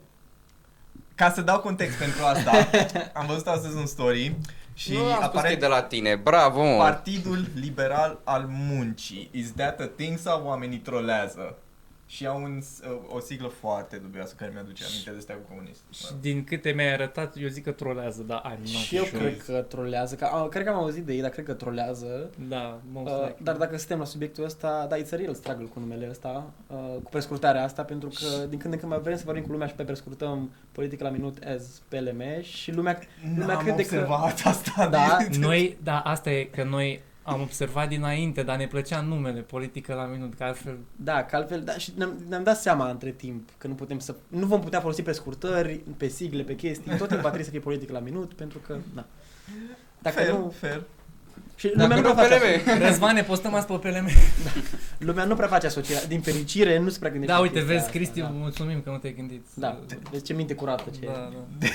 Ca 1.14 1.30
să 1.30 1.40
dau 1.40 1.60
context 1.60 1.98
pentru 1.98 2.24
asta, 2.24 2.50
am 3.20 3.26
văzut 3.26 3.46
astăzi 3.46 3.76
un 3.76 3.86
story 3.86 4.36
și 4.78 4.92
nu 4.92 5.04
am 5.04 5.10
spus 5.10 5.18
că 5.18 5.22
e 5.22 5.24
aparent 5.24 5.60
de 5.60 5.66
la 5.66 5.82
tine. 5.82 6.16
Bravo, 6.16 6.62
mă. 6.64 6.76
Partidul 6.76 7.46
Liberal 7.54 8.20
al 8.24 8.46
Muncii. 8.48 9.28
Is 9.32 9.52
that 9.52 9.80
a 9.80 9.86
thing 9.96 10.18
sau 10.18 10.46
oamenii 10.46 10.78
trolează? 10.78 11.56
Și 12.10 12.26
au 12.26 12.42
un, 12.42 12.62
o 13.08 13.20
siglă 13.20 13.48
foarte 13.48 13.96
dubioasă 13.96 14.34
care 14.38 14.50
mi-aduce 14.54 14.84
aminte 14.84 15.10
de 15.10 15.18
stea 15.18 15.34
cu 15.34 15.48
comunist. 15.48 15.80
Și 15.92 16.06
din 16.20 16.44
câte 16.44 16.70
mi-ai 16.70 16.92
arătat, 16.92 17.34
eu 17.40 17.48
zic 17.48 17.64
că 17.64 17.70
trolează, 17.70 18.22
da, 18.22 18.42
I'm 18.54 18.58
not 18.58 18.66
Și 18.66 18.96
eu 18.96 19.04
sure. 19.04 19.18
cred 19.22 19.42
că 19.42 19.52
trolează. 19.68 20.14
Că, 20.14 20.24
a, 20.24 20.48
cred 20.48 20.64
că 20.64 20.70
am 20.70 20.76
auzit 20.76 21.04
de 21.04 21.12
ei, 21.14 21.20
dar 21.20 21.30
cred 21.30 21.44
că 21.44 21.52
trolează. 21.52 22.30
Da, 22.48 22.80
most 22.92 23.06
Uh, 23.14 23.18
likely. 23.20 23.36
dar 23.44 23.56
dacă 23.56 23.76
suntem 23.76 23.98
la 23.98 24.04
subiectul 24.04 24.44
ăsta, 24.44 24.86
da, 24.88 24.96
it's 24.96 25.12
a 25.12 25.16
real 25.16 25.34
struggle 25.34 25.66
cu 25.66 25.78
numele 25.80 26.06
ăsta, 26.10 26.50
uh, 26.66 26.76
cu 27.02 27.10
prescurtarea 27.10 27.62
asta, 27.64 27.82
pentru 27.82 28.08
că 28.08 28.46
din 28.46 28.58
când 28.58 28.72
în 28.72 28.78
când 28.80 28.92
mai 28.92 29.00
vrem 29.00 29.16
să 29.16 29.22
vorbim 29.24 29.42
cu 29.44 29.50
lumea 29.52 29.66
și 29.66 29.74
pe 29.74 29.82
prescurtăm 29.84 30.50
politica 30.72 31.04
la 31.04 31.10
minut 31.10 31.36
as 31.54 31.82
PLM 31.88 32.22
și 32.42 32.72
lumea... 32.72 32.98
lumea 33.38 33.46
N-am 33.46 33.62
crede 33.64 33.76
că- 33.86 33.94
observat 33.94 34.40
asta. 34.44 34.88
Da. 34.88 35.16
de- 35.30 35.38
Noi, 35.38 35.76
da, 35.82 36.00
asta 36.00 36.30
e 36.30 36.44
că 36.44 36.62
noi 36.64 37.00
am 37.28 37.40
observat 37.40 37.88
dinainte, 37.88 38.42
dar 38.42 38.56
ne 38.56 38.66
plăcea 38.66 39.00
numele 39.00 39.40
politică 39.40 39.94
la 39.94 40.04
minut, 40.04 40.34
că 40.34 40.44
altfel... 40.44 40.78
Da, 40.96 41.24
că 41.24 41.36
altfel, 41.36 41.62
da, 41.62 41.72
și 41.78 41.92
ne-am, 41.96 42.24
ne-am 42.28 42.42
dat 42.42 42.60
seama 42.60 42.90
între 42.90 43.10
timp 43.10 43.48
că 43.58 43.66
nu 43.66 43.74
putem 43.74 43.98
să, 43.98 44.14
nu 44.28 44.46
vom 44.46 44.60
putea 44.60 44.80
folosi 44.80 45.02
prescurtări, 45.02 45.80
pe 45.96 46.08
sigle, 46.08 46.42
pe 46.42 46.54
chestii, 46.54 46.90
tot 46.90 46.98
timpul 46.98 47.16
va 47.16 47.28
trebui 47.28 47.44
să 47.44 47.50
fie 47.50 47.60
politică 47.60 47.92
la 47.92 47.98
minut, 47.98 48.32
pentru 48.34 48.58
că, 48.66 48.76
da. 48.94 49.04
Dacă 50.02 50.16
fair, 50.16 50.30
nu, 50.30 50.54
fair. 50.60 50.82
și 51.56 51.66
Dacă 51.66 51.80
lumea 51.82 51.96
nu, 52.00 52.08
nu 52.08 52.14
prea 52.14 52.38
face, 52.38 52.60
PLM. 52.64 52.78
Răzvan, 52.86 53.14
ne 53.14 53.22
postăm 53.22 53.54
azi 53.54 53.66
pe 53.66 53.74
PLM. 53.74 54.08
lumea 55.08 55.24
nu 55.24 55.34
prea 55.34 55.48
face 55.48 55.66
asocierea, 55.66 56.06
din 56.06 56.20
fericire 56.20 56.78
nu 56.78 56.88
se 56.88 56.98
prea 56.98 57.10
gândește 57.10 57.34
Da, 57.34 57.38
la 57.40 57.44
uite, 57.44 57.58
chestia 57.58 57.74
vezi, 57.74 57.86
asta, 57.86 57.98
Cristi, 57.98 58.20
da. 58.20 58.28
mulțumim 58.28 58.80
că 58.82 58.90
nu 58.90 58.96
te-ai 58.98 59.14
gândit. 59.14 59.44
Da, 59.54 59.78
deci 60.10 60.24
ce 60.26 60.32
minte 60.32 60.54
curată 60.54 60.84
ce 61.00 61.06
Da, 61.06 61.12
e. 61.12 61.14
da. 61.14 61.66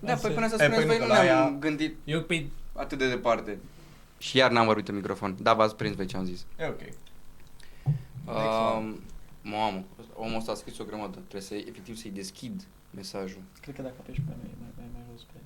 Da, 0.06 0.14
păi 0.14 0.30
până 0.30 0.48
să 0.48 0.54
E, 0.58 0.64
spuneți 0.64 0.86
păi 0.86 0.86
voi 0.86 0.96
nu, 0.98 1.02
nu 1.02 1.08
că 1.10 1.16
la 1.18 1.22
ne-am 1.22 1.52
ea- 1.52 1.56
gândit 1.60 1.96
Eu, 2.04 2.20
pe 2.20 2.46
atât 2.72 2.98
de 2.98 3.08
departe. 3.08 3.58
Și 4.22 4.36
iar 4.36 4.50
n-am 4.50 4.66
vorbit 4.66 4.88
în 4.88 4.94
microfon. 4.94 5.36
Da, 5.40 5.54
v-ați 5.54 5.76
prins 5.76 5.94
voi 5.94 6.06
ce 6.06 6.16
am 6.16 6.24
zis. 6.24 6.46
E 6.58 6.66
ok. 6.66 6.80
Um, 8.26 9.00
mamă, 9.42 9.84
omul 10.14 10.36
ăsta 10.36 10.52
a 10.52 10.54
scris 10.54 10.78
o 10.78 10.84
grămadă. 10.84 11.12
Trebuie 11.12 11.42
să, 11.42 11.54
efectiv, 11.54 11.96
să-i 11.96 12.10
deschid 12.10 12.62
mesajul. 12.90 13.42
Cred 13.60 13.74
că 13.74 13.82
dacă 13.82 13.94
apeși 14.00 14.20
pe 14.20 14.32
mai, 14.42 14.50
mai, 14.60 14.68
mai, 14.76 14.86
mai 14.92 15.02
jos 15.10 15.22
pe... 15.22 15.38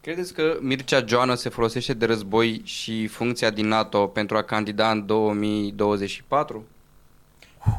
Credeți 0.00 0.34
că 0.34 0.58
Mircea 0.60 1.04
Joană 1.06 1.34
se 1.34 1.48
folosește 1.48 1.94
de 1.94 2.06
război 2.06 2.60
și 2.64 3.06
funcția 3.06 3.50
din 3.50 3.66
NATO 3.66 4.06
pentru 4.06 4.36
a 4.36 4.42
candida 4.42 4.90
în 4.90 5.06
2024? 5.06 6.64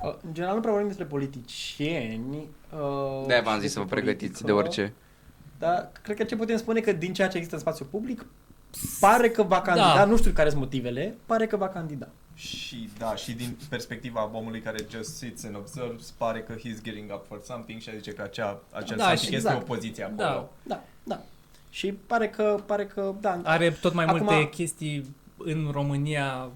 Uh, 0.04 0.16
în 0.22 0.34
general 0.34 0.56
nu 0.56 0.62
prea 0.62 0.72
vorbim 0.72 0.90
despre 0.90 1.08
politicieni. 1.08 2.48
Uh, 2.74 3.26
De-aia 3.28 3.42
v-am 3.42 3.56
și 3.56 3.62
zis 3.62 3.72
să 3.72 3.80
vă 3.80 3.86
despre 3.86 4.02
pregătiți 4.02 4.42
politică, 4.42 4.46
de 4.46 4.52
orice. 4.52 4.94
Dar 5.58 5.92
cred 6.04 6.18
că 6.18 6.24
ce 6.24 6.36
putem 6.36 6.58
spune 6.58 6.80
că 6.80 6.92
din 6.92 7.14
ceea 7.14 7.28
ce 7.28 7.36
există 7.36 7.56
în 7.56 7.62
spațiu 7.62 7.86
public, 7.86 8.26
pare 9.00 9.30
că 9.30 9.44
va 9.44 9.62
candida, 9.62 9.94
Da. 9.96 10.06
nu 10.06 10.18
știu 10.18 10.32
care 10.32 10.50
sunt 10.50 10.62
motivele, 10.62 11.18
pare 11.26 11.48
că 11.48 11.58
va 11.58 11.68
candida. 11.70 12.08
Și 12.36 12.90
da, 12.98 13.16
și 13.16 13.32
din 13.32 13.58
perspectiva 13.70 14.30
omului 14.34 14.60
care 14.62 14.86
just 14.92 15.16
sits 15.18 15.46
and 15.46 15.56
observes, 15.56 16.10
pare 16.18 16.42
că 16.42 16.54
he's 16.54 16.82
getting 16.84 17.12
up 17.14 17.26
for 17.28 17.42
something 17.46 17.82
și 17.82 17.90
zice 17.96 18.12
că 18.12 18.22
acea, 18.22 18.62
acel 18.72 18.98
Da, 18.98 19.04
something 19.04 19.30
și 19.30 19.36
este 19.36 19.48
exact. 19.48 19.62
o 19.62 19.74
poziție 19.74 20.04
acolo. 20.04 20.18
Da. 20.18 20.50
Da, 20.64 20.84
da. 21.04 21.22
Și 21.70 21.92
pare 21.92 22.30
că, 22.30 22.60
pare 22.66 22.86
că, 22.86 23.14
da, 23.22 23.40
Are 23.44 23.72
tot 23.72 23.94
mai 23.94 24.06
Acum- 24.06 24.20
multe 24.24 24.50
chestii 24.50 25.16
în 25.38 25.70
România, 25.72 26.50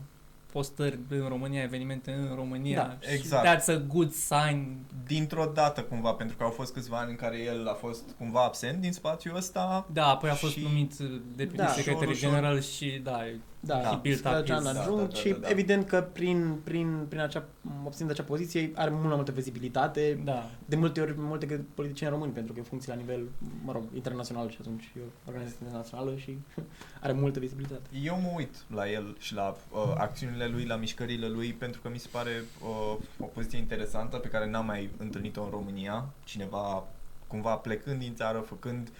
postări 0.53 0.99
în 1.09 1.25
România, 1.27 1.61
evenimente 1.61 2.11
în 2.11 2.35
România. 2.35 2.75
Da, 3.01 3.07
și 3.07 3.13
exact. 3.13 3.45
That's 3.47 3.65
a 3.75 3.83
good 3.87 4.11
sign. 4.11 4.77
Dintr-o 5.07 5.51
dată 5.53 5.81
cumva, 5.81 6.11
pentru 6.13 6.37
că 6.37 6.43
au 6.43 6.49
fost 6.49 6.73
câțiva 6.73 6.97
ani 6.97 7.09
în 7.09 7.15
care 7.15 7.37
el 7.39 7.67
a 7.67 7.73
fost 7.73 8.03
cumva 8.17 8.43
absent 8.43 8.79
din 8.81 8.91
spațiul 8.91 9.35
ăsta. 9.35 9.87
Da, 9.93 10.07
apoi 10.07 10.29
a 10.29 10.33
fost 10.33 10.53
Și- 10.53 10.61
numit 10.61 10.93
de 11.35 11.45
Da. 11.45 11.67
secretar 11.67 12.01
Ușor, 12.01 12.13
ușor. 12.13 12.29
general 12.29 12.61
și 12.61 12.99
da, 13.03 13.19
da, 13.65 13.75
Da. 13.75 13.81
da 13.81 13.95
built 13.95 14.19
up 14.19 14.25
Scălăcean 14.25 14.59
his- 14.59 14.67
adjunct 14.67 14.97
Da, 14.99 15.03
da, 15.05 15.07
da, 15.13 15.15
și 15.19 15.29
da, 15.29 15.37
da. 15.37 15.49
evident 15.49 15.87
că 15.87 16.01
prin, 16.13 16.55
prin, 16.63 17.05
prin 17.09 17.21
acea, 17.21 17.43
obținând 17.85 18.11
acea 18.11 18.23
poziție 18.23 18.71
are 18.75 18.89
mult 18.89 19.05
mai 19.05 19.15
multă 19.15 19.31
vizibilitate, 19.31 20.19
da. 20.23 20.49
de 20.65 20.75
multe 20.75 21.01
ori 21.01 21.13
multe 21.17 21.45
că 21.45 21.59
politicieni 21.73 22.11
români, 22.13 22.31
pentru 22.31 22.53
că 22.53 22.59
e 22.59 22.63
funcție 22.63 22.93
la 22.93 22.99
nivel, 22.99 23.27
mă 23.63 23.71
rog, 23.71 23.83
internațional 23.93 24.49
și 24.49 24.57
atunci 24.59 24.91
e 24.97 24.99
o 24.99 25.27
organizație 25.27 25.59
internațională 25.65 26.15
și 26.15 26.37
are 27.03 27.13
multă 27.13 27.39
vizibilitate. 27.39 27.81
Eu 28.03 28.19
mă 28.21 28.31
uit 28.35 28.55
la 28.67 28.89
el 28.91 29.15
și 29.19 29.33
la 29.33 29.55
uh, 29.71 29.93
acțiunile 29.97 30.47
lui, 30.47 30.65
la 30.65 30.75
mișcările 30.75 31.27
lui, 31.27 31.53
pentru 31.53 31.81
că 31.81 31.89
mi 31.89 31.99
se 31.99 32.07
pare 32.11 32.31
uh, 32.63 32.97
o 33.19 33.25
poziție 33.25 33.57
interesantă 33.59 34.17
pe 34.17 34.27
care 34.27 34.49
n-am 34.49 34.65
mai 34.65 34.89
întâlnit-o 34.97 35.43
în 35.43 35.49
România. 35.49 36.05
Cineva 36.23 36.83
cumva 37.27 37.55
plecând 37.55 37.99
din 37.99 38.15
țară, 38.15 38.39
făcând 38.39 38.87
uh, 38.87 38.93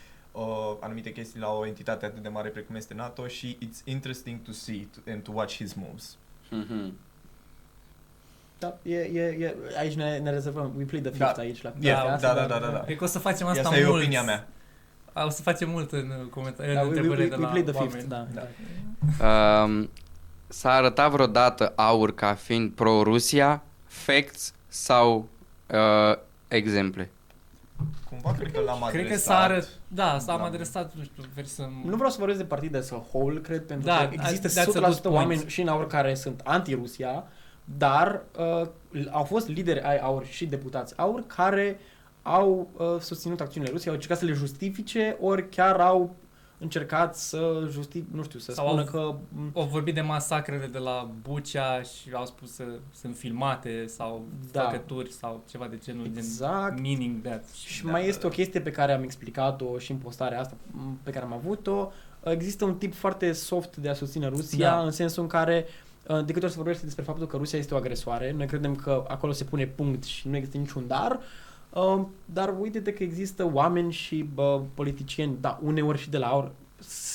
anumite 0.80 1.12
chestii 1.12 1.40
la 1.40 1.50
o 1.52 1.66
entitate 1.66 2.06
atât 2.06 2.22
de 2.24 2.30
mare 2.30 2.50
precum 2.50 2.76
este 2.76 2.94
NATO 2.94 3.28
și 3.28 3.58
it's 3.62 3.84
interesting 3.88 4.40
to 4.42 4.52
see 4.52 4.88
to, 4.94 5.12
and 5.12 5.24
to 5.24 5.32
watch 5.34 5.56
his 5.56 5.74
moves. 5.74 6.18
Mhm. 6.50 6.94
Da, 8.60 8.78
e, 8.82 8.96
e, 8.96 9.20
e, 9.40 9.56
aici 9.80 9.94
ne, 9.94 10.18
ne 10.18 10.30
rezervăm, 10.30 10.72
we 10.78 10.84
plead 10.84 11.04
the 11.04 11.18
Da. 11.18 11.26
fifth 11.26 11.40
aici 11.40 11.62
la 11.62 11.70
Da, 11.70 11.76
chestia 11.76 11.94
da, 12.06 12.14
asta, 12.14 12.28
da, 12.34 12.40
dar- 12.46 12.48
da, 12.60 12.66
da, 12.66 12.72
da. 12.72 12.80
Cred 12.80 12.98
că 12.98 13.04
o 13.04 13.08
să 13.08 13.20
facem 13.20 13.48
asta 13.48 13.62
Asta 13.62 13.78
e 13.80 13.86
mult. 13.86 13.98
opinia 14.02 14.24
mea. 14.24 14.48
O 15.26 15.30
să 15.30 15.42
facem 15.42 15.70
mult 15.70 15.92
în 15.92 16.12
comentarii, 16.30 16.74
Da, 16.74 16.82
în 16.82 16.88
we, 16.88 16.94
we, 16.94 17.00
întrebările 17.00 17.24
we, 17.24 17.30
de 17.30 17.36
we 17.36 17.42
la 17.42 17.50
plead 17.50 17.66
the 17.66 17.76
oameni. 17.78 17.94
fifth, 17.94 18.08
da. 18.10 18.28
Da. 18.34 18.48
da. 19.20 19.64
Um, 19.64 19.90
s-a 20.48 20.72
arătat 20.72 21.12
vreodată 21.12 21.74
aur 21.76 22.14
ca 22.16 22.34
fiind 22.34 22.72
pro-Rusia, 22.72 23.64
facts 23.86 24.54
sau 24.68 25.28
uh, 25.72 26.18
exemple? 26.48 27.10
Cumva 28.10 28.32
cred 28.32 28.52
că 28.52 28.60
l-am 28.60 28.84
adresat. 28.84 28.92
Cred 28.92 29.08
că 29.08 29.18
s-a 29.18 29.40
arăt, 29.40 29.68
da, 29.88 30.20
s-a 30.20 30.38
Da. 30.38 30.44
adresat, 30.44 30.94
nu 30.96 31.04
știu, 31.04 31.24
versăm... 31.34 31.82
Nu 31.86 31.96
vreau 31.96 32.10
să 32.10 32.18
vorbesc 32.20 32.40
de 32.40 32.46
partid 32.46 32.76
as 32.76 32.92
a 32.92 33.06
whole, 33.12 33.40
cred, 33.40 33.66
pentru 33.66 33.86
Da, 33.88 34.08
că 34.08 34.14
există 34.14 34.48
that's 34.48 34.66
a 34.66 34.80
good 34.80 34.98
100% 34.98 35.02
point. 35.02 35.18
oameni 35.18 35.44
și 35.48 35.62
în 35.62 35.68
aur 35.68 35.88
care 35.88 36.14
sunt 36.14 36.42
anti-Rusia, 36.44 37.24
dar 37.78 38.22
uh, 38.38 38.68
au 39.12 39.24
fost 39.24 39.48
lideri 39.48 39.82
ai 39.82 39.98
aur 39.98 40.26
și 40.26 40.46
deputați 40.46 40.98
aur 40.98 41.24
care 41.28 41.80
au 42.22 42.70
uh, 42.78 42.96
susținut 43.00 43.42
acțiunile 43.42 43.72
Rusiei, 43.72 43.90
au 43.90 43.96
încercat 43.96 44.18
să 44.20 44.26
le 44.26 44.34
justifice, 44.34 45.18
ori 45.22 45.50
chiar 45.50 45.80
au 45.80 46.16
încercat 46.64 47.16
să 47.16 47.68
justi, 47.72 48.04
nu 48.12 48.24
știu, 48.24 48.40
să 48.40 48.52
Sau 48.52 48.66
spună 48.68 48.82
au- 48.82 48.88
că 48.88 49.16
m, 49.30 49.52
Au 49.56 49.64
vorbit 49.66 49.94
de 49.94 50.02
masacrele 50.02 50.66
de 50.68 50.78
la 50.78 51.12
Bucea 51.22 51.82
și 51.82 52.10
au 52.14 52.26
spus 52.26 52.56
că 52.56 52.64
sunt 52.94 53.16
filmate 53.16 53.86
sau 53.88 54.26
Da. 54.52 54.62
făcături 54.62 55.12
sau 55.12 55.44
ceva 55.50 55.68
de 55.68 55.78
genul 55.84 56.06
exact 56.06 56.74
gen 56.76 56.82
meaning 56.84 57.22
that. 57.22 57.44
Și 57.54 57.84
Da, 57.86 57.92
mai 57.92 58.02
da, 58.02 58.08
este 58.08 58.26
o 58.26 58.30
da. 58.30 58.36
chestie 58.36 58.62
pe 58.62 58.72
care 58.72 58.92
am 58.94 59.04
explicat-o 59.04 59.78
și 59.78 59.92
în 59.92 59.98
postarea 59.98 60.40
asta 60.40 60.56
m, 60.72 61.00
pe 61.04 61.12
care 61.12 61.26
am 61.26 61.34
avut-o. 61.34 61.92
Există 62.24 62.66
un 62.66 62.76
tip 62.76 62.94
foarte 62.94 63.32
soft 63.32 63.76
de 63.78 63.90
a 63.90 63.94
susține 63.94 64.28
Rusia, 64.28 64.70
Da. 64.70 64.80
în 64.84 64.92
sensul 64.92 65.22
în 65.24 65.30
care 65.30 65.66
uh, 66.08 66.26
de 66.26 66.34
câte 66.34 66.46
ori 66.46 66.54
se 66.54 66.60
vorbește 66.60 66.86
despre 66.86 67.04
faptul 67.04 67.28
că 67.28 67.38
Rusia 67.38 67.60
este 67.60 67.74
o 67.74 67.78
agresoare, 67.78 68.32
noi 68.32 68.46
credem 68.48 68.76
că 68.76 69.06
acolo 69.08 69.32
se 69.32 69.44
pune 69.44 69.66
punct 69.66 70.04
și 70.04 70.28
nu 70.28 70.36
există 70.36 70.58
niciun 70.58 70.88
dar. 70.88 71.12
Uh, 71.12 71.22
dar 72.26 72.54
uite 72.60 72.94
că 72.94 73.04
există 73.04 73.50
oameni 73.54 73.92
și 73.92 74.26
bă, 74.34 74.62
politicieni, 74.74 75.38
da, 75.42 75.60
uneori 75.64 75.98
și 75.98 76.10
de 76.10 76.18
la 76.18 76.28
AUR, 76.28 76.52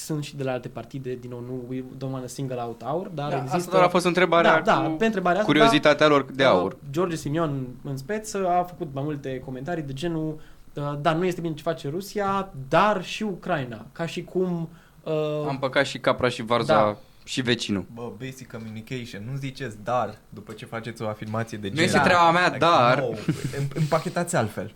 sunt 0.04 0.24
și 0.24 0.36
de 0.36 0.42
la 0.42 0.52
alte 0.52 0.68
partide, 0.68 1.14
din 1.20 1.30
nou, 1.30 1.40
nu 1.40 1.64
we 1.68 1.84
don't 1.96 2.10
want 2.10 2.22
to 2.22 2.28
single 2.28 2.56
out 2.56 2.82
AUR, 2.82 3.06
dar 3.06 3.28
Da, 3.30 3.36
există... 3.36 3.56
Asta 3.56 3.70
doar 3.70 3.82
a 3.82 3.88
fost 3.88 4.04
întrebarea 4.04 4.60
da, 4.60 4.72
da, 4.72 4.88
cu 4.88 4.90
pe 4.90 5.04
întrebarea 5.04 5.40
asta, 5.40 5.52
curiozitatea 5.52 6.06
lor 6.06 6.22
de 6.22 6.42
da, 6.42 6.48
aur. 6.48 6.72
uh, 6.72 6.78
George 6.90 7.16
Simion 7.16 7.66
în 7.84 7.96
speță 7.96 8.48
a 8.48 8.62
făcut 8.62 8.88
mai 8.92 9.02
multe 9.02 9.42
comentarii 9.44 9.82
de 9.82 9.92
genul 9.92 10.40
uh, 10.74 10.92
da, 11.00 11.12
nu 11.12 11.24
este 11.24 11.40
bine 11.40 11.54
ce 11.54 11.62
face 11.62 11.88
Rusia, 11.88 12.52
dar 12.68 13.04
și 13.04 13.22
Ucraina, 13.22 13.86
ca 13.92 14.06
și 14.06 14.24
cum 14.24 14.68
uh, 15.02 15.46
Am 15.48 15.58
păcat 15.58 15.86
și 15.86 15.98
capra 15.98 16.28
și 16.28 16.42
varza 16.42 16.74
Da. 16.74 16.96
Și 17.28 17.40
vecinul. 17.42 17.84
Bă, 17.94 18.12
basic 18.24 18.52
communication, 18.52 19.22
nu 19.30 19.36
ziceți 19.36 19.76
dar 19.84 20.18
după 20.28 20.52
ce 20.52 20.64
faceți 20.64 21.02
o 21.02 21.08
afirmație 21.08 21.58
de 21.58 21.68
Nu 21.68 21.74
gen. 21.74 21.84
este 21.84 21.96
Da. 21.96 22.02
treaba 22.04 22.30
mea, 22.30 22.58
dar... 22.58 22.98
No, 23.00 23.06
îm- 23.08 23.72
împachetați 23.74 24.36
altfel. 24.36 24.74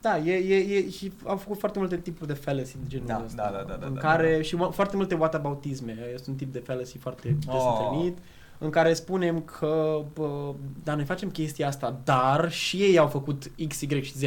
Da, 0.00 0.18
e, 0.18 0.32
e, 0.32 0.56
e, 0.76 0.90
și 0.90 1.12
au 1.24 1.36
făcut 1.36 1.58
foarte 1.58 1.78
multe 1.78 1.96
tipuri 1.96 2.26
de 2.28 2.34
fallacy 2.34 2.72
de 2.80 2.86
genul 2.88 3.06
Da, 3.06 3.22
ăsta. 3.24 3.42
da, 3.52 3.58
da, 3.58 3.62
da, 3.68 3.74
da, 3.74 3.86
în 3.86 3.94
da, 3.94 4.00
care, 4.00 4.36
da. 4.36 4.42
și 4.42 4.56
mo- 4.56 4.72
foarte 4.72 4.96
multe 4.96 5.14
whataboutisme. 5.14 5.96
Este 6.14 6.30
un 6.30 6.36
tip 6.36 6.52
de 6.52 6.58
fallacy 6.58 6.98
foarte 6.98 7.28
des 7.28 7.54
Oh. 7.54 7.78
întâlnit, 7.88 8.18
în 8.58 8.70
care 8.70 8.92
spunem 8.94 9.40
că, 9.40 10.02
bă, 10.14 10.54
da, 10.84 10.94
noi 10.94 11.04
facem 11.04 11.30
chestia 11.30 11.66
asta, 11.66 12.00
dar 12.04 12.50
și 12.52 12.76
ei 12.76 12.98
au 12.98 13.06
făcut 13.06 13.50
X, 13.68 13.80
Y 13.80 14.00
și 14.02 14.12
Z. 14.18 14.22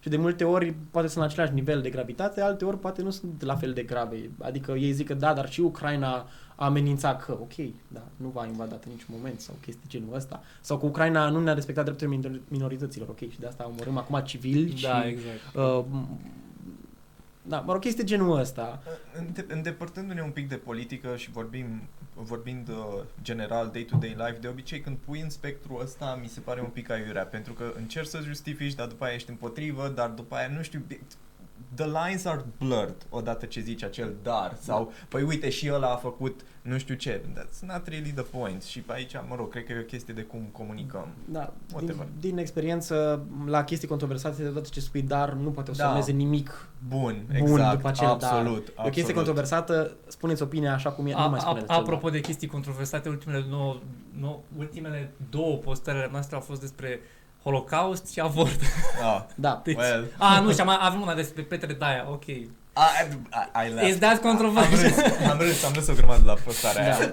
Și 0.00 0.08
de 0.08 0.16
multe 0.16 0.44
ori 0.44 0.74
poate 0.90 1.08
sunt 1.08 1.18
la 1.24 1.30
același 1.30 1.52
nivel 1.52 1.80
de 1.82 1.90
gravitate, 1.90 2.40
alte 2.40 2.64
ori 2.64 2.78
poate 2.78 3.02
nu 3.02 3.10
sunt 3.10 3.42
la 3.42 3.54
fel 3.56 3.72
de 3.72 3.82
grave. 3.82 4.30
Adică 4.40 4.72
ei 4.72 4.92
zic 4.92 5.06
că 5.06 5.14
da, 5.14 5.32
dar 5.34 5.50
și 5.50 5.60
Ucraina 5.60 6.26
a 6.62 6.64
amenințat 6.64 7.24
că, 7.24 7.32
ok, 7.32 7.54
da, 7.88 8.02
nu 8.16 8.28
va 8.28 8.46
invadat 8.46 8.84
în 8.84 8.90
niciun 8.90 9.14
moment 9.16 9.40
sau 9.40 9.54
chestii 9.60 9.88
genul 9.88 10.14
ăsta. 10.14 10.42
Sau 10.60 10.78
că 10.78 10.86
Ucraina 10.86 11.28
nu 11.28 11.40
ne-a 11.40 11.54
respectat 11.54 11.84
drepturile 11.84 12.16
minor- 12.16 12.40
minorităților, 12.48 13.08
ok, 13.08 13.18
și 13.18 13.40
de 13.40 13.46
asta 13.46 13.66
omorâm 13.66 13.96
acum 13.96 14.20
civili 14.20 14.76
și 14.76 14.82
Da, 14.82 15.06
exact. 15.06 15.54
Uh, 15.54 15.84
da, 17.42 17.60
mă 17.60 17.72
rog, 17.72 17.84
este 17.84 18.04
genul 18.04 18.38
ăsta. 18.38 18.82
Înde- 19.18 19.46
îndepărtându-ne 19.48 20.22
un 20.22 20.30
pic 20.30 20.48
de 20.48 20.56
politică 20.56 21.16
și 21.16 21.30
vorbim, 21.30 21.66
vorbind 22.14 22.68
uh, 22.68 23.02
general 23.22 23.70
day-to-day 23.72 24.14
life, 24.18 24.38
de 24.40 24.48
obicei 24.48 24.80
când 24.80 24.96
pui 25.04 25.20
în 25.20 25.30
spectrul 25.30 25.80
ăsta 25.82 26.18
mi 26.22 26.28
se 26.28 26.40
pare 26.40 26.60
un 26.60 26.68
pic 26.72 26.90
aiurea, 26.90 27.24
pentru 27.24 27.52
că 27.52 27.72
încerci 27.76 28.08
să 28.08 28.20
justifici, 28.20 28.74
dar 28.74 28.86
după 28.86 29.04
aia 29.04 29.14
ești 29.14 29.30
împotrivă, 29.30 29.92
dar 29.94 30.08
după 30.10 30.34
aia 30.34 30.48
nu 30.56 30.62
știu, 30.62 30.82
the 31.74 31.84
lines 31.86 32.24
are 32.24 32.44
blurred 32.58 33.06
odată 33.08 33.46
ce 33.46 33.60
zici 33.60 33.82
acel 33.84 34.14
dar 34.22 34.56
sau 34.60 34.92
păi 35.08 35.22
uite 35.22 35.50
și 35.50 35.70
ăla 35.72 35.92
a 35.92 35.96
făcut 35.96 36.40
nu 36.62 36.78
știu 36.78 36.94
ce. 36.94 37.20
That's 37.20 37.58
not 37.60 37.86
really 37.88 38.10
the 38.10 38.22
point. 38.22 38.62
Și 38.62 38.80
pe 38.80 38.92
aici, 38.92 39.12
mă 39.28 39.34
rog, 39.36 39.50
cred 39.50 39.64
că 39.64 39.72
e 39.72 39.78
o 39.80 39.82
chestie 39.82 40.14
de 40.14 40.22
cum 40.22 40.48
comunicăm. 40.52 41.06
Da, 41.24 41.52
din, 41.66 41.76
Whatever. 41.76 42.06
din 42.20 42.38
experiență, 42.38 43.26
la 43.46 43.64
chestii 43.64 43.88
controversate, 43.88 44.42
deodată 44.42 44.68
ce 44.72 44.80
spui 44.80 45.02
dar, 45.02 45.32
nu 45.32 45.50
poate 45.50 45.70
o 45.70 45.74
să 45.74 45.82
Da. 45.82 45.88
urmeze 45.88 46.12
nimic 46.12 46.68
Bun, 46.88 47.24
bun 47.26 47.36
exact, 47.36 47.76
după 47.76 47.88
acel 47.88 48.16
dar. 48.20 48.32
absolut, 48.32 48.66
E 48.68 48.72
o 48.76 48.82
chestie 48.82 49.00
absolut. 49.02 49.14
controversată, 49.14 49.96
spuneți 50.06 50.42
opinia 50.42 50.72
așa 50.74 50.90
cum 50.90 51.06
e, 51.06 51.12
nu 51.12 51.28
mai 51.28 51.38
A, 51.38 51.40
spuneți 51.40 51.64
a, 51.68 51.72
cel 51.74 51.82
apropo 51.82 52.02
dar. 52.08 52.10
de 52.12 52.20
chestii 52.20 52.48
controversate, 52.48 53.08
ultimele, 53.08 53.44
nou, 53.48 53.82
nou, 54.20 54.44
ultimele 54.58 55.12
două 55.30 55.56
postările 55.56 56.08
noastre 56.10 56.34
au 56.34 56.40
fost 56.42 56.60
despre 56.60 57.00
Holocaust 57.42 58.10
și 58.12 58.20
avort. 58.20 58.60
Ah, 59.02 59.22
Da, 59.34 59.60
Deci, 59.64 59.76
well, 59.76 60.04
a, 60.18 60.40
nu, 60.40 60.52
și 60.52 60.60
am, 60.60 60.68
avem 60.80 61.00
una 61.00 61.14
despre 61.14 61.42
Petre 61.42 61.72
Daia, 61.72 62.06
ok. 62.10 62.26
I, 62.26 62.30
I, 62.34 63.66
I 63.66 63.68
laughed. 63.74 63.88
Is 63.88 63.98
that 63.98 64.24
Am 64.24 64.30
controversial? 64.30 64.80
râs, 64.80 65.30
am 65.30 65.38
râs, 65.38 65.64
am 65.64 65.72
râs 65.74 65.88
o 65.88 65.92
grămadă 65.94 66.22
la 66.24 66.34
postarea 66.44 66.88
da. 66.90 66.96
aia. 66.96 67.10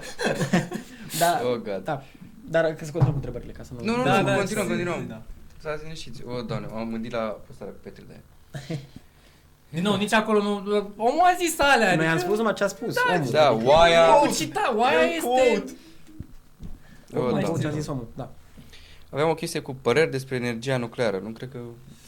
da, 1.18 1.40
Oh, 1.44 1.54
God. 1.56 1.80
da. 1.84 2.02
Dar 2.48 2.64
că 2.64 2.84
să 2.84 2.90
continuăm 2.90 3.10
cu 3.10 3.14
întrebările, 3.14 3.52
ca 3.52 3.62
să 3.62 3.70
nu... 3.78 3.84
Nu, 3.84 3.96
nu, 3.96 4.02
Da, 4.02 4.20
nu, 4.20 4.26
da, 4.26 4.34
continuăm, 4.34 4.66
zi, 4.66 4.72
zi, 4.74 4.78
continuăm. 4.84 5.06
Da. 5.08 5.22
Stați 5.58 5.82
liniștiți. 5.82 6.22
O, 6.26 6.42
doamne, 6.42 6.66
m-am 6.72 6.90
gândit 6.90 7.12
la 7.12 7.18
postarea 7.46 7.72
cu 7.72 7.78
Petre 7.82 8.02
de 8.08 8.12
aia. 8.12 8.78
Nu, 9.82 9.96
nici 9.96 10.12
acolo 10.12 10.42
nu, 10.42 10.52
omul 10.96 11.20
a 11.22 11.34
zis 11.38 11.60
alea. 11.60 11.94
Noi 11.96 12.04
am 12.06 12.10
adică- 12.12 12.26
spus 12.26 12.36
numai 12.38 12.52
ce 12.54 12.64
a 12.64 12.66
spus, 12.66 12.94
Da, 12.94 13.00
omul. 13.14 13.30
Da, 13.30 13.48
Adică- 13.48 13.68
oaia... 13.70 14.04
Quote, 14.06 14.32
cita, 14.34 14.74
oaia 14.76 14.98
E 15.00 15.04
un 15.04 15.10
este... 15.12 15.26
quote. 15.26 15.72
O, 17.14 17.18
Omul, 17.18 17.30
mai 17.32 17.42
ce 17.42 17.48
a 17.48 17.52
doamne. 17.52 17.78
zis 17.78 17.86
omul, 17.88 18.08
da. 18.14 18.28
Aveam 19.10 19.28
o 19.28 19.34
chestie 19.34 19.60
cu 19.60 19.74
păreri 19.82 20.10
despre 20.10 20.36
energia 20.36 20.76
nucleară. 20.76 21.18
Nu 21.22 21.28
cred 21.30 21.48
că 21.50 21.58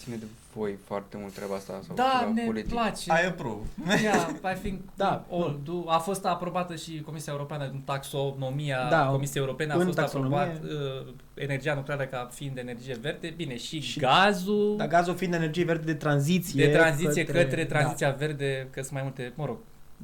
ține 0.03 0.17
de 0.17 0.25
voi 0.55 0.75
foarte 0.85 1.17
mult 1.21 1.33
treaba 1.35 1.55
asta 1.55 1.81
sau 1.87 1.95
Da, 1.95 2.17
ceva 2.21 2.33
ne 2.35 2.45
politic. 2.45 2.71
place. 2.73 3.11
I 3.23 3.27
approve. 3.27 3.67
Yeah, 4.03 4.29
I 4.57 4.59
think 4.63 4.81
Da. 4.97 5.27
all 5.31 5.61
do. 5.65 5.85
A 5.87 5.99
fost 5.99 6.25
aprobată 6.25 6.77
și 6.77 7.01
Comisia 7.05 7.33
Europeană 7.33 7.65
în 7.73 7.79
taxonomia 7.85 8.87
Da, 8.91 9.07
Comisiei 9.07 9.43
Europene 9.43 9.73
a 9.73 9.77
în 9.77 9.85
fost 9.85 9.97
taxonomie. 9.97 10.37
aprobat 10.39 10.63
uh, 11.05 11.13
energia 11.35 11.75
nucleară 11.75 12.05
ca 12.05 12.29
fiind 12.33 12.59
energie 12.59 12.99
verde, 13.01 13.33
bine, 13.37 13.57
și, 13.57 13.81
Și- 13.81 13.99
gazul 14.01 14.75
Dar 14.77 14.87
gazul 14.89 15.15
fiind 15.15 15.35
energie 15.35 15.65
verde 15.65 15.85
de 15.85 15.95
tranziție 15.95 16.67
de 16.67 16.73
tranziție 16.73 17.25
către, 17.25 17.43
către 17.43 17.65
da. 17.65 17.69
tranziția 17.79 18.11
verde, 18.11 18.69
că 18.71 18.81
sunt 18.81 18.93
mai 18.93 19.03
multe, 19.03 19.33
mă 19.35 19.45
rog. 19.45 19.57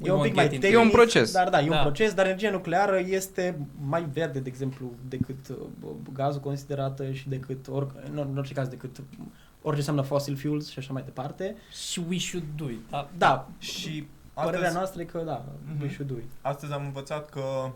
E 0.03 0.11
we 0.11 0.11
un 0.11 0.19
won't 0.19 0.23
pic 0.23 0.35
mai 0.35 0.45
get 0.45 0.53
into 0.55 0.67
E 0.67 0.71
tehnic, 0.71 0.87
un 0.93 0.99
proces. 0.99 1.33
Dar 1.33 1.49
da, 1.49 1.61
e 1.61 1.65
un 1.65 1.71
Da. 1.71 1.81
proces, 1.81 2.15
dar 2.15 2.27
energia 2.27 2.51
nucleară 2.51 2.99
este 3.07 3.59
mai 3.81 4.07
verde, 4.13 4.39
de 4.39 4.49
exemplu, 4.49 4.93
decât 5.09 5.49
uh, 5.49 5.57
gazul 6.13 6.41
considerată 6.41 7.13
și 7.13 7.29
decât, 7.29 7.69
or, 7.69 7.95
în, 8.11 8.19
în 8.31 8.39
orice 8.39 8.55
caz, 8.55 8.69
decât 8.69 8.97
orice 9.63 9.79
înseamnă 9.79 10.03
fossil 10.03 10.37
fuels 10.37 10.69
și 10.71 10.79
așa 10.79 10.93
mai 10.93 11.03
departe. 11.03 11.57
Și 11.91 12.03
we 12.09 12.19
should 12.19 12.47
do 12.57 12.69
it. 12.71 12.81
Da, 12.91 13.09
Da, 13.19 13.49
Și 13.59 14.07
părerea 14.35 14.59
astăzi, 14.59 14.75
noastră 14.77 15.01
e 15.01 15.05
că 15.05 15.19
da, 15.25 15.45
Mhm. 15.73 15.83
we 15.83 15.89
should 15.93 16.11
do 16.11 16.17
it. 16.19 16.31
astăzi 16.41 16.73
am 16.73 16.85
învățat 16.85 17.31
că 17.31 17.71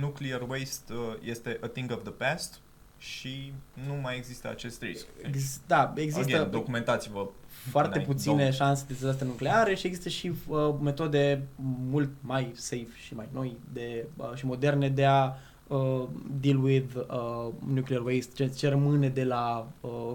nuclear 0.00 0.40
waste 0.48 0.92
uh, 0.92 0.98
este 1.22 1.58
a 1.62 1.66
thing 1.66 1.90
of 1.92 2.02
the 2.02 2.12
past 2.12 2.60
și 3.04 3.52
nu 3.86 3.94
mai 4.02 4.16
există 4.16 4.48
acest 4.48 4.82
risc. 4.82 5.06
Ex- 5.22 5.60
da, 5.66 5.92
există 5.96 6.36
Again, 6.36 6.50
documentați-vă. 6.50 7.26
foarte 7.70 7.90
înainte, 7.92 8.12
puține 8.12 8.36
două. 8.36 8.50
șanse 8.50 8.84
de 8.88 8.92
dezastre 8.92 9.26
nucleare 9.26 9.74
și 9.74 9.86
există 9.86 10.08
și 10.08 10.32
uh, 10.48 10.74
metode 10.82 11.42
mult 11.90 12.10
mai 12.20 12.52
safe 12.54 12.86
și 13.04 13.14
mai 13.14 13.28
noi 13.32 13.56
de, 13.72 14.06
uh, 14.16 14.30
și 14.34 14.46
moderne 14.46 14.88
de 14.88 15.04
a 15.04 15.32
uh, 15.66 16.02
deal 16.40 16.62
with 16.62 16.94
uh, 16.94 17.48
nuclear 17.66 18.02
waste, 18.04 18.32
ce, 18.34 18.46
ce 18.56 18.68
rămâne 18.68 19.08
de 19.08 19.24
la 19.24 19.68
uh, 19.80 20.12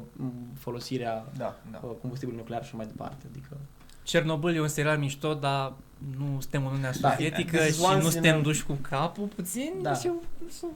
folosirea 0.60 1.26
Da, 1.38 1.56
da. 1.72 1.80
uh, 1.84 1.90
combustibilului 2.02 2.44
nuclear 2.46 2.66
și 2.66 2.76
mai 2.76 2.86
departe. 2.86 3.26
Adică, 3.32 3.58
Cernobâl 4.04 4.56
e 4.56 4.62
un 4.62 4.68
serial 4.68 4.98
mișto, 4.98 5.34
dar 5.34 5.74
nu 6.18 6.38
suntem 6.40 6.62
în 6.62 6.68
Uniunea 6.68 6.92
Da, 7.02 7.10
Sovietică 7.10 7.58
this 7.58 7.70
is 7.70 7.76
și 7.78 7.82
once 7.84 7.98
nu 8.00 8.06
in 8.06 8.12
suntem 8.12 8.38
a- 8.38 8.42
duși 8.42 8.66
cu 8.66 8.74
capul 8.82 9.26
puțin. 9.36 9.72
Da. 9.82 9.94
Și 9.94 10.08
eu, 10.08 10.24
nu 10.44 10.48
știu. 10.56 10.68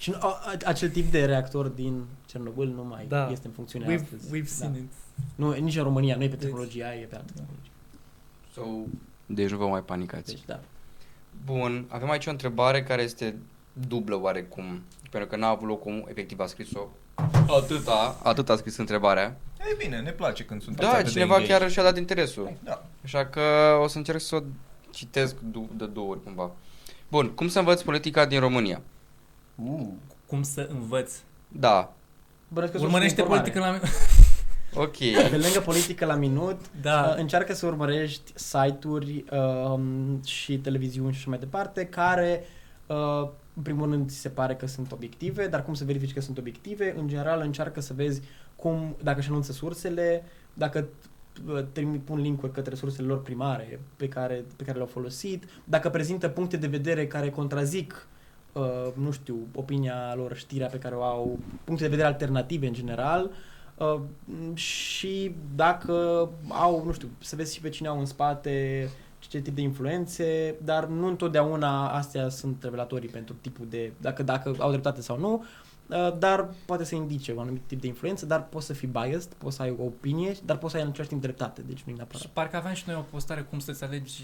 Și 0.00 0.10
nu, 0.10 0.16
a, 0.20 0.26
a, 0.26 0.54
acel 0.64 0.90
tip 0.90 1.10
de 1.10 1.24
reactor 1.24 1.66
din 1.66 2.04
Cernobâl 2.26 2.66
nu 2.66 2.84
mai 2.84 3.04
Da. 3.08 3.28
este 3.30 3.46
în 3.46 3.52
funcțiune 3.52 3.84
We've, 3.96 4.02
astăzi. 4.02 4.26
we've 4.28 4.40
da. 4.42 4.46
seen 4.54 4.74
it. 4.74 4.92
Nu, 5.34 5.52
nici 5.52 5.76
în 5.76 5.82
România, 5.82 6.16
nu 6.16 6.22
e 6.22 6.28
pe 6.28 6.34
Deci- 6.36 6.44
tehnologia 6.44 6.86
aia, 6.88 7.00
e 7.00 7.04
pe 7.04 7.16
altă 7.16 7.32
tehnologie. 7.32 7.70
So, 8.54 8.62
deci 9.26 9.50
nu 9.50 9.56
vă 9.56 9.66
mai 9.66 9.80
panicați. 9.82 10.32
Deci, 10.32 10.44
da. 10.46 10.60
Bun, 11.44 11.84
avem 11.88 12.10
aici 12.10 12.26
o 12.26 12.30
întrebare 12.30 12.82
care 12.82 13.02
este 13.02 13.36
dublă 13.88 14.20
oarecum, 14.20 14.82
pentru 15.10 15.28
că 15.28 15.36
n-a 15.36 15.48
avut 15.48 15.68
loc 15.68 15.80
cum 15.80 16.04
efectiv 16.08 16.40
a 16.40 16.46
scris-o 16.46 16.88
atâta, 17.48 18.20
atât 18.22 18.48
a 18.48 18.56
scris 18.56 18.76
întrebarea. 18.76 19.36
E 19.58 19.74
bine, 19.78 20.00
ne 20.00 20.10
place 20.10 20.44
când 20.44 20.62
sunt 20.62 20.76
Da, 20.76 21.02
cineva 21.02 21.40
chiar 21.40 21.70
și-a 21.70 21.82
dat 21.82 21.96
interesul. 21.98 22.52
Da. 22.64 22.84
Așa 23.04 23.26
că 23.26 23.40
o 23.82 23.86
să 23.86 23.98
încerc 23.98 24.20
să 24.20 24.36
o 24.36 24.40
citesc 24.90 25.36
du- 25.40 25.68
de 25.76 25.86
două 25.86 26.10
ori 26.10 26.22
cumva. 26.22 26.50
Bun, 27.08 27.28
cum 27.30 27.48
să 27.48 27.58
învăț 27.58 27.82
politica 27.82 28.26
din 28.26 28.40
România? 28.40 28.80
Uh. 29.64 29.86
Cum 30.26 30.42
să 30.42 30.68
învăț. 30.72 31.12
Da, 31.48 31.94
Bănuiesc 32.48 32.72
că 32.72 32.78
sunt 32.78 32.92
Urmărește 32.92 33.20
informare. 33.20 33.50
politică 33.50 33.88
la... 34.72 34.82
ok. 34.84 34.96
Pe 35.30 35.36
lângă 35.36 35.60
politică 35.64 36.04
la 36.04 36.14
minut, 36.14 36.60
Da. 36.82 37.08
Uh, 37.08 37.20
încearcă 37.20 37.54
să 37.54 37.66
urmărești 37.66 38.32
site-uri 38.34 39.24
um, 39.30 40.20
și 40.24 40.58
televiziuni 40.58 41.12
și 41.12 41.18
așa 41.18 41.30
mai 41.30 41.38
departe 41.38 41.86
care 41.86 42.44
uh, 42.86 43.28
în 43.54 43.62
primul 43.62 43.90
rând 43.90 44.10
ți 44.10 44.16
se 44.16 44.28
pare 44.28 44.54
că 44.54 44.66
sunt 44.66 44.92
obiective, 44.92 45.46
dar 45.46 45.64
cum 45.64 45.74
să 45.74 45.84
verifici 45.84 46.12
că 46.12 46.20
sunt 46.20 46.38
obiective? 46.38 46.94
În 46.98 47.08
general 47.08 47.40
încearcă 47.40 47.80
să 47.80 47.92
vezi 47.92 48.20
cum, 48.56 48.96
dacă 49.02 49.18
își 49.18 49.28
anunță 49.28 49.52
sursele, 49.52 50.24
dacă 50.54 50.88
uh, 51.46 51.64
trimit, 51.72 52.00
pun 52.00 52.20
link-uri 52.20 52.52
către 52.52 52.74
sursele 52.74 53.06
lor 53.06 53.22
primare 53.22 53.80
pe 53.96 54.08
care, 54.08 54.44
pe 54.56 54.64
care 54.64 54.76
le-au 54.76 54.90
folosit, 54.92 55.44
dacă 55.64 55.88
prezintă 55.88 56.28
puncte 56.28 56.56
de 56.56 56.66
vedere 56.66 57.06
care 57.06 57.30
contrazic 57.30 57.92
uh, 57.92 58.18
nu 58.94 59.10
știu, 59.10 59.36
opinia 59.54 60.14
lor, 60.14 60.36
știrea 60.36 60.66
pe 60.66 60.78
care 60.78 60.94
o 60.94 61.02
au, 61.02 61.38
puncte 61.64 61.84
de 61.84 61.90
vedere 61.90 62.08
alternative 62.08 62.66
în 62.66 62.72
general, 62.72 63.30
Uh, 63.80 64.00
și 64.54 65.34
dacă 65.54 66.28
au, 66.48 66.82
nu 66.84 66.92
știu, 66.92 67.08
să 67.18 67.36
vezi 67.36 67.54
și 67.54 67.60
pe 67.60 67.68
cine 67.68 67.88
au 67.88 67.98
în 67.98 68.06
spate, 68.06 68.88
ce 69.18 69.40
tip 69.40 69.54
de 69.54 69.60
influențe, 69.60 70.54
dar 70.64 70.86
nu 70.86 71.06
întotdeauna 71.06 71.88
astea 71.88 72.28
sunt 72.28 72.62
revelatorii 72.62 73.08
pentru 73.08 73.34
tipul 73.40 73.66
de, 73.70 73.92
dacă, 74.00 74.22
dacă 74.22 74.54
au 74.58 74.70
dreptate 74.70 75.00
sau 75.00 75.18
nu. 75.18 75.32
uh, 75.32 75.69
dar 76.18 76.48
poate 76.66 76.84
să 76.84 76.94
indice 76.94 77.32
un 77.32 77.38
anumit 77.38 77.62
tip 77.66 77.80
de 77.80 77.86
influență, 77.86 78.26
dar 78.26 78.44
poți 78.48 78.66
să 78.66 78.72
fii 78.72 78.88
biased, 78.88 79.32
poți 79.38 79.56
să 79.56 79.62
ai 79.62 79.74
o 79.78 79.82
opinie, 79.84 80.34
dar 80.44 80.58
poți 80.58 80.70
să 80.72 80.76
ai 80.78 80.82
în 80.84 80.88
același 80.88 81.08
timp 81.10 81.22
dreptate, 81.22 81.62
deci 81.66 81.80
nu 81.82 81.92
e 81.92 81.96
neapărat. 81.96 82.20
Și 82.22 82.28
parcă 82.32 82.56
aveam 82.56 82.74
și 82.74 82.84
noi 82.86 82.96
o 82.96 83.00
postare 83.00 83.40
cum 83.40 83.58
să-ți 83.58 83.84
alegi 83.84 84.22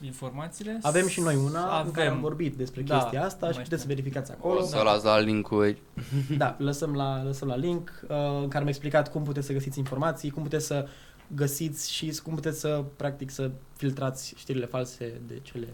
informațiile. 0.00 0.78
Avem 0.82 1.06
și 1.08 1.20
noi 1.20 1.36
una 1.36 1.72
Avem. 1.72 1.86
în 1.86 1.92
care 1.92 2.06
am 2.06 2.12
Avem. 2.12 2.24
vorbit 2.24 2.54
despre 2.54 2.82
Da, 2.82 2.98
chestia 2.98 3.24
asta 3.24 3.46
nu 3.46 3.52
și 3.52 3.56
mai 3.58 3.64
puteți 3.64 3.82
să 3.82 3.88
știu. 3.88 4.02
verificați 4.02 4.30
O 4.30 4.34
acolo. 4.34 4.62
să 4.66 4.80
las 4.84 5.02
la 5.02 5.18
linkuri. 5.18 5.82
Da, 6.36 6.56
lăsăm 6.58 6.94
la, 6.94 7.22
lăsăm 7.24 7.48
la 7.48 7.56
link 7.56 8.00
uh, 8.02 8.08
în 8.42 8.48
care 8.48 8.62
am 8.62 8.68
explicat 8.68 9.10
cum 9.10 9.22
puteți 9.22 9.46
să 9.46 9.52
găsiți 9.52 9.78
informații, 9.78 10.30
cum 10.30 10.42
puteți 10.42 10.66
să 10.66 10.86
găsiți 11.34 11.92
și 11.92 12.20
cum 12.22 12.34
puteți 12.34 12.60
să, 12.60 12.84
practic, 12.96 13.30
să 13.30 13.50
filtrați 13.76 14.34
știrile 14.36 14.66
false 14.66 15.12
de 15.26 15.38
cele... 15.42 15.66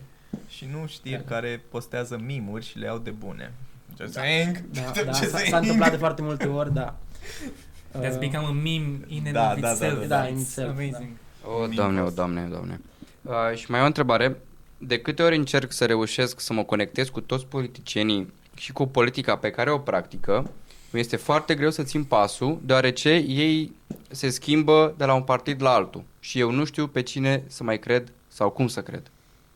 Și 0.48 0.68
nu 0.72 0.86
știri 0.86 1.22
Da. 1.28 1.34
care 1.34 1.62
postează 1.68 2.18
mimuri 2.24 2.64
și 2.64 2.78
le 2.78 2.84
iau 2.86 2.98
de 2.98 3.10
bune. 3.10 3.52
Just 4.00 4.14
Da. 4.14 4.20
saying. 4.20 4.64
Da, 4.72 4.80
Just 4.94 5.04
da, 5.04 5.12
s-a, 5.12 5.26
saying. 5.26 5.48
s-a 5.50 5.58
întâmplat 5.58 5.90
de 5.90 5.96
foarte 5.96 6.22
multe 6.22 6.46
ori, 6.46 6.72
da. 6.74 6.94
That's 8.00 8.12
Uh, 8.12 8.18
become 8.18 8.44
a 8.46 8.50
meme 8.50 8.98
in 9.06 9.22
and 9.24 9.32
Da, 9.32 9.50
of 9.52 9.60
da, 9.60 9.60
da, 9.60 9.70
itself. 9.72 9.98
da, 10.00 10.06
da, 10.06 10.26
It's 10.26 10.30
in 10.30 10.38
itself, 10.38 10.70
amazing. 10.70 11.08
O, 11.46 11.58
Mimos. 11.60 11.74
doamne, 11.74 12.00
o, 12.02 12.10
doamne, 12.10 12.44
o, 12.44 12.48
doamne. 12.48 12.80
Uh, 13.22 13.56
și 13.56 13.70
mai 13.70 13.78
am 13.78 13.84
o 13.84 13.86
întrebare. 13.86 14.36
De 14.78 14.98
câte 15.00 15.22
ori 15.22 15.36
încerc 15.36 15.72
să 15.72 15.84
reușesc 15.86 16.40
să 16.40 16.52
mă 16.52 16.62
conectez 16.64 17.08
cu 17.08 17.20
toți 17.20 17.46
politicienii 17.46 18.32
și 18.56 18.72
cu 18.72 18.86
politica 18.86 19.36
pe 19.36 19.50
care 19.50 19.70
o 19.70 19.78
practică, 19.78 20.50
mi 20.90 21.00
este 21.00 21.16
foarte 21.16 21.54
greu 21.54 21.70
să 21.70 21.82
țin 21.82 22.04
pasul, 22.04 22.58
deoarece 22.64 23.10
ei 23.14 23.72
se 24.10 24.28
schimbă 24.28 24.94
de 24.96 25.04
la 25.04 25.14
un 25.14 25.22
partid 25.22 25.62
la 25.62 25.70
altul. 25.70 26.02
Și 26.20 26.38
eu 26.38 26.50
nu 26.50 26.64
știu 26.64 26.86
pe 26.86 27.02
cine 27.02 27.42
să 27.46 27.62
mai 27.64 27.78
cred 27.78 28.12
sau 28.28 28.50
cum 28.50 28.68
să 28.68 28.82
cred. 28.82 29.02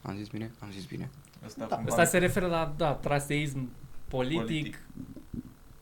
Am 0.02 0.14
zis 0.18 0.26
bine? 0.28 0.50
Am 0.58 0.68
zis 0.72 0.84
bine. 0.84 1.08
Asta, 1.46 1.66
Da, 1.68 1.74
cumva- 1.76 1.90
Asta 1.90 2.04
se 2.04 2.18
referă 2.18 2.46
la, 2.46 2.72
da, 2.76 2.90
traseism 2.90 3.68
politic. 4.08 4.40
Politic. 4.40 4.78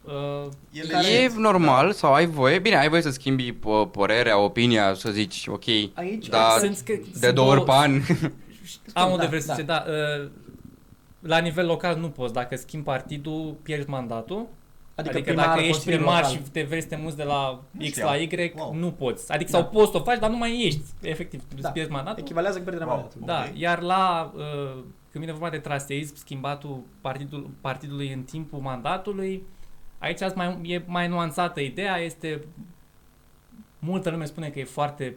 Uh, 0.05 0.49
El 0.73 0.87
Care- 0.89 1.07
E 1.09 1.31
normal 1.37 1.93
sau 1.93 2.13
ai 2.15 2.27
voie? 2.27 2.59
Bine, 2.59 2.77
ai 2.77 2.89
voie 2.89 3.03
să 3.03 3.11
schimbi 3.11 3.53
p- 3.53 3.91
părerea, 3.91 4.39
opinia, 4.39 4.95
să 4.95 5.11
zici, 5.11 5.47
ok, 5.47 5.65
Aici, 5.95 6.27
Da, 6.29 6.57
sunt, 6.59 6.79
că, 6.85 6.93
de 6.93 7.19
sunt 7.21 7.35
două 7.35 7.51
ori 7.51 7.65
pe 7.65 7.71
an. 7.73 8.01
Am 8.95 9.11
unde 9.11 9.23
Da, 9.23 9.29
vrei 9.29 9.41
să 9.41 9.47
da. 9.47 9.53
zice, 9.53 9.67
da. 9.67 9.85
uh, 10.23 10.29
la 11.21 11.39
nivel 11.39 11.67
local 11.67 11.97
nu 11.99 12.09
poți. 12.09 12.33
Dacă 12.33 12.57
schimbi 12.57 12.85
partidul, 12.85 13.57
pierzi 13.63 13.89
mandatul. 13.89 14.47
Adică, 14.95 15.17
adică 15.17 15.33
dacă 15.33 15.59
ești 15.59 15.71
Consiliul 15.73 15.99
primar 16.01 16.23
Local. 16.23 16.35
și 16.37 16.43
te 16.53 16.63
vrei 16.63 16.81
să 16.81 16.87
te 16.89 16.97
muți 16.97 17.17
de 17.17 17.23
la 17.23 17.61
Nu 17.71 17.81
X 17.85 17.87
știam. 17.87 18.09
la 18.09 18.17
Y, 18.17 18.53
Wow. 18.57 18.75
nu 18.75 18.91
poți. 18.91 19.33
Adică 19.33 19.51
Da. 19.51 19.59
sau 19.59 19.67
poți 19.69 19.91
să 19.91 19.97
o 19.97 20.01
faci, 20.03 20.19
dar 20.19 20.31
nu 20.31 20.37
mai 20.37 20.63
ești. 20.67 20.81
Efectiv, 21.01 21.41
Da. 21.49 21.55
îți 21.59 21.73
pierzi 21.73 21.91
mandatul. 21.91 22.23
Echivalează 22.23 22.57
cu 22.59 22.63
pierderea 22.65 22.89
Wow. 22.93 22.97
mandatului. 22.97 23.27
Da, 23.27 23.45
Ok. 23.51 23.59
iar 23.61 23.81
la, 23.81 24.33
uh, 24.37 24.83
când 25.19 25.29
vine 25.29 25.39
vorba 25.39 25.57
de 25.57 25.63
traseism, 25.63 26.17
schimbatul 26.17 26.83
partidul, 27.01 27.51
partidului 27.61 28.13
în 28.13 28.23
timpul 28.23 28.59
mandatului, 28.59 29.43
aici 29.99 30.21
azi 30.21 30.37
mai, 30.37 30.61
e 30.63 30.83
mai 30.87 31.09
nuanțată 31.09 31.61
ideea, 31.61 31.97
este, 31.97 32.45
multă 33.79 34.11
lume 34.11 34.25
spune 34.25 34.49
că 34.51 34.59
e 34.59 34.65
foarte 34.65 35.17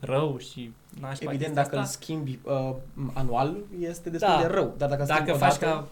rău 0.00 0.38
și 0.38 0.72
n-aș 1.00 1.20
mai 1.20 1.34
Evident, 1.34 1.38
chestia 1.38 1.62
dacă 1.62 1.74
îl 1.74 1.80
asta. 1.80 1.98
schimbi 2.00 2.38
uh, 2.42 2.74
anual, 3.12 3.56
este 3.80 4.10
destul 4.10 4.32
Da. 4.34 4.40
de 4.40 4.46
rău. 4.46 4.74
Dar 4.78 4.88
dacă, 4.88 5.00
îl 5.02 5.08
schimbi 5.08 5.24
Dacă 5.30 5.36
odată, 5.44 5.54
faci 5.58 5.68
ca 5.68 5.74
a- 5.76 5.86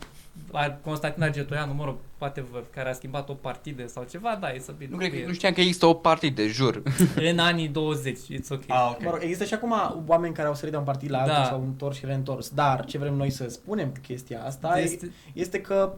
Constantin 0.85 1.23
Argetoianu, 1.23 1.75
mă 1.75 1.85
rog, 1.85 1.97
poate 2.19 2.45
vă, 2.51 2.63
care 2.75 2.89
a 2.89 2.93
schimbat 2.93 3.29
o 3.29 3.33
partidă 3.33 3.87
sau 3.87 4.07
ceva, 4.11 4.39
da, 4.41 4.53
e 4.53 4.59
să 4.59 4.73
bine. 4.79 4.91
Nu, 4.91 4.97
cred 4.97 5.11
că, 5.11 5.27
nu 5.27 5.33
știam 5.33 5.53
că 5.53 5.61
există 5.61 5.87
o 5.87 5.95
partidă, 5.95 6.47
jur. 6.47 6.83
În 7.31 7.39
anii 7.39 7.69
20, 7.69 8.19
it's 8.19 8.49
ok. 8.51 8.63
Ah, 8.69 8.89
ok. 8.91 9.03
Mă 9.03 9.11
rog, 9.11 9.19
există 9.23 9.45
și 9.45 9.55
acum 9.55 9.75
oameni 10.07 10.35
care 10.35 10.49
au 10.49 10.55
sărit 10.55 10.71
de 10.71 10.77
un 10.77 10.85
partid 10.85 11.11
la 11.11 11.19
altul 11.19 11.35
Da. 11.35 11.45
sau 11.45 11.63
întors 11.63 11.97
și 11.97 12.07
reîntors. 12.07 12.49
Dar 12.49 12.85
ce 12.85 12.99
vrem 12.99 13.15
noi 13.15 13.31
să 13.31 13.49
spunem 13.49 13.89
cu 13.89 13.99
chestia 14.03 14.45
asta 14.45 14.79
este, 14.79 14.95
este, 14.95 15.13
este 15.33 15.61
că 15.61 15.93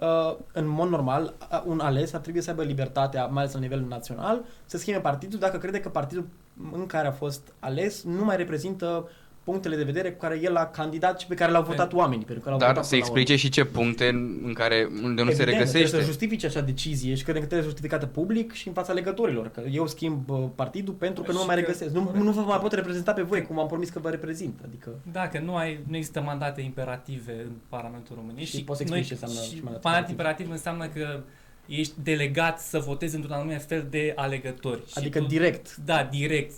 uh, 0.00 0.36
în 0.52 0.66
mod 0.66 0.88
normal 0.88 1.34
uh, 1.52 1.62
un 1.66 1.80
ales 1.80 2.12
ar 2.12 2.20
trebui 2.20 2.42
să 2.42 2.50
aibă 2.50 2.62
libertatea, 2.62 3.26
mai 3.26 3.42
ales 3.42 3.54
la 3.54 3.60
nivel 3.60 3.84
național, 3.88 4.40
să 4.66 4.78
schimbe 4.78 5.00
partidul 5.00 5.38
dacă 5.38 5.58
crede 5.58 5.80
că 5.80 5.88
partidul 5.88 6.26
în 6.72 6.86
care 6.86 7.06
a 7.08 7.12
fost 7.12 7.52
ales 7.58 8.02
nu 8.02 8.24
mai 8.24 8.36
reprezintă 8.36 9.08
punctele 9.44 9.76
de 9.76 9.82
vedere 9.82 10.10
cu 10.12 10.18
care 10.18 10.38
el 10.42 10.56
a 10.56 10.66
candidat 10.66 11.20
și 11.20 11.26
pe 11.26 11.34
care 11.34 11.50
le-au 11.50 11.62
votat 11.62 11.92
oamenii. 11.92 12.24
Pentru 12.24 12.44
că 12.44 12.50
l-au 12.50 12.58
Dar 12.58 12.68
votat 12.68 12.84
să 12.84 12.90
până 12.90 13.02
la 13.02 13.08
urmă. 13.10 13.20
explice 13.20 13.40
și 13.46 13.52
ce 13.52 13.64
puncte 13.64 14.08
în, 14.08 14.38
în 14.44 14.52
care, 14.52 14.88
unde 14.90 14.98
nu 15.02 15.02
se 15.02 15.12
Evident, 15.20 15.36
Trebuie 15.36 15.54
regăsește. 15.56 15.96
să 15.96 16.02
justifice 16.04 16.46
acea 16.46 16.60
decizie 16.60 17.14
și 17.14 17.22
cred 17.22 17.34
că 17.34 17.40
trebuie 17.44 17.62
justificată 17.68 18.06
public 18.06 18.52
și 18.52 18.68
în 18.68 18.74
fața 18.74 18.92
legătorilor. 18.92 19.48
Că 19.48 19.62
eu 19.70 19.86
schimb 19.86 20.30
uh, 20.30 20.44
partidul 20.54 20.94
pentru 20.94 21.22
că 21.22 21.30
nu 21.32 21.36
mă 21.36 21.40
Și 21.42 21.46
mai 21.46 21.56
că- 21.56 21.60
regăsesc. 21.60 21.94
Nu, 21.94 22.02
corect. 22.04 22.24
nu 22.24 22.30
vă 22.30 22.40
mai 22.40 22.58
pot 22.58 22.72
reprezenta 22.72 23.12
pe 23.12 23.22
voi, 23.22 23.42
cum 23.42 23.58
am 23.58 23.66
promis 23.66 23.88
că 23.90 23.98
vă 23.98 24.10
reprezint. 24.10 24.60
Adică 24.64 24.90
Da, 25.12 25.28
că 25.28 25.38
nu, 25.38 25.56
ai, 25.56 25.80
nu 25.88 25.96
există 25.96 26.20
mandate 26.20 26.60
imperative 26.60 27.32
în 27.32 27.52
Parlamentul 27.68 28.16
României. 28.16 28.44
Și 28.46 28.64
poți 28.64 28.76
să 28.78 28.82
explici 28.82 29.06
ce 29.06 29.12
înseamnă 29.12 29.40
și 29.40 29.54
și 29.56 29.62
mandat 29.62 29.82
mandat 29.84 30.08
imperativ. 30.10 30.46
imperativ 30.46 30.50
înseamnă 30.50 30.86
că 30.86 31.20
ești 31.66 31.92
delegat 32.02 32.60
să 32.60 32.78
votezi 32.78 33.14
într-un 33.14 33.32
anumit 33.34 33.62
fel 33.62 33.86
de 33.90 34.12
alegători. 34.16 34.80
Și 34.86 34.94
Adică 34.94 35.18
tu, 35.18 35.26
direct. 35.26 35.76
Da, 35.84 36.08
direct. 36.10 36.52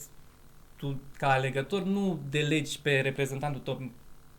Tu, 0.83 1.01
ca 1.18 1.28
alegător, 1.30 1.83
nu 1.83 2.18
delegi 2.30 2.80
pe 2.80 3.01
reprezentantul 3.01 3.61
tău, 3.61 3.91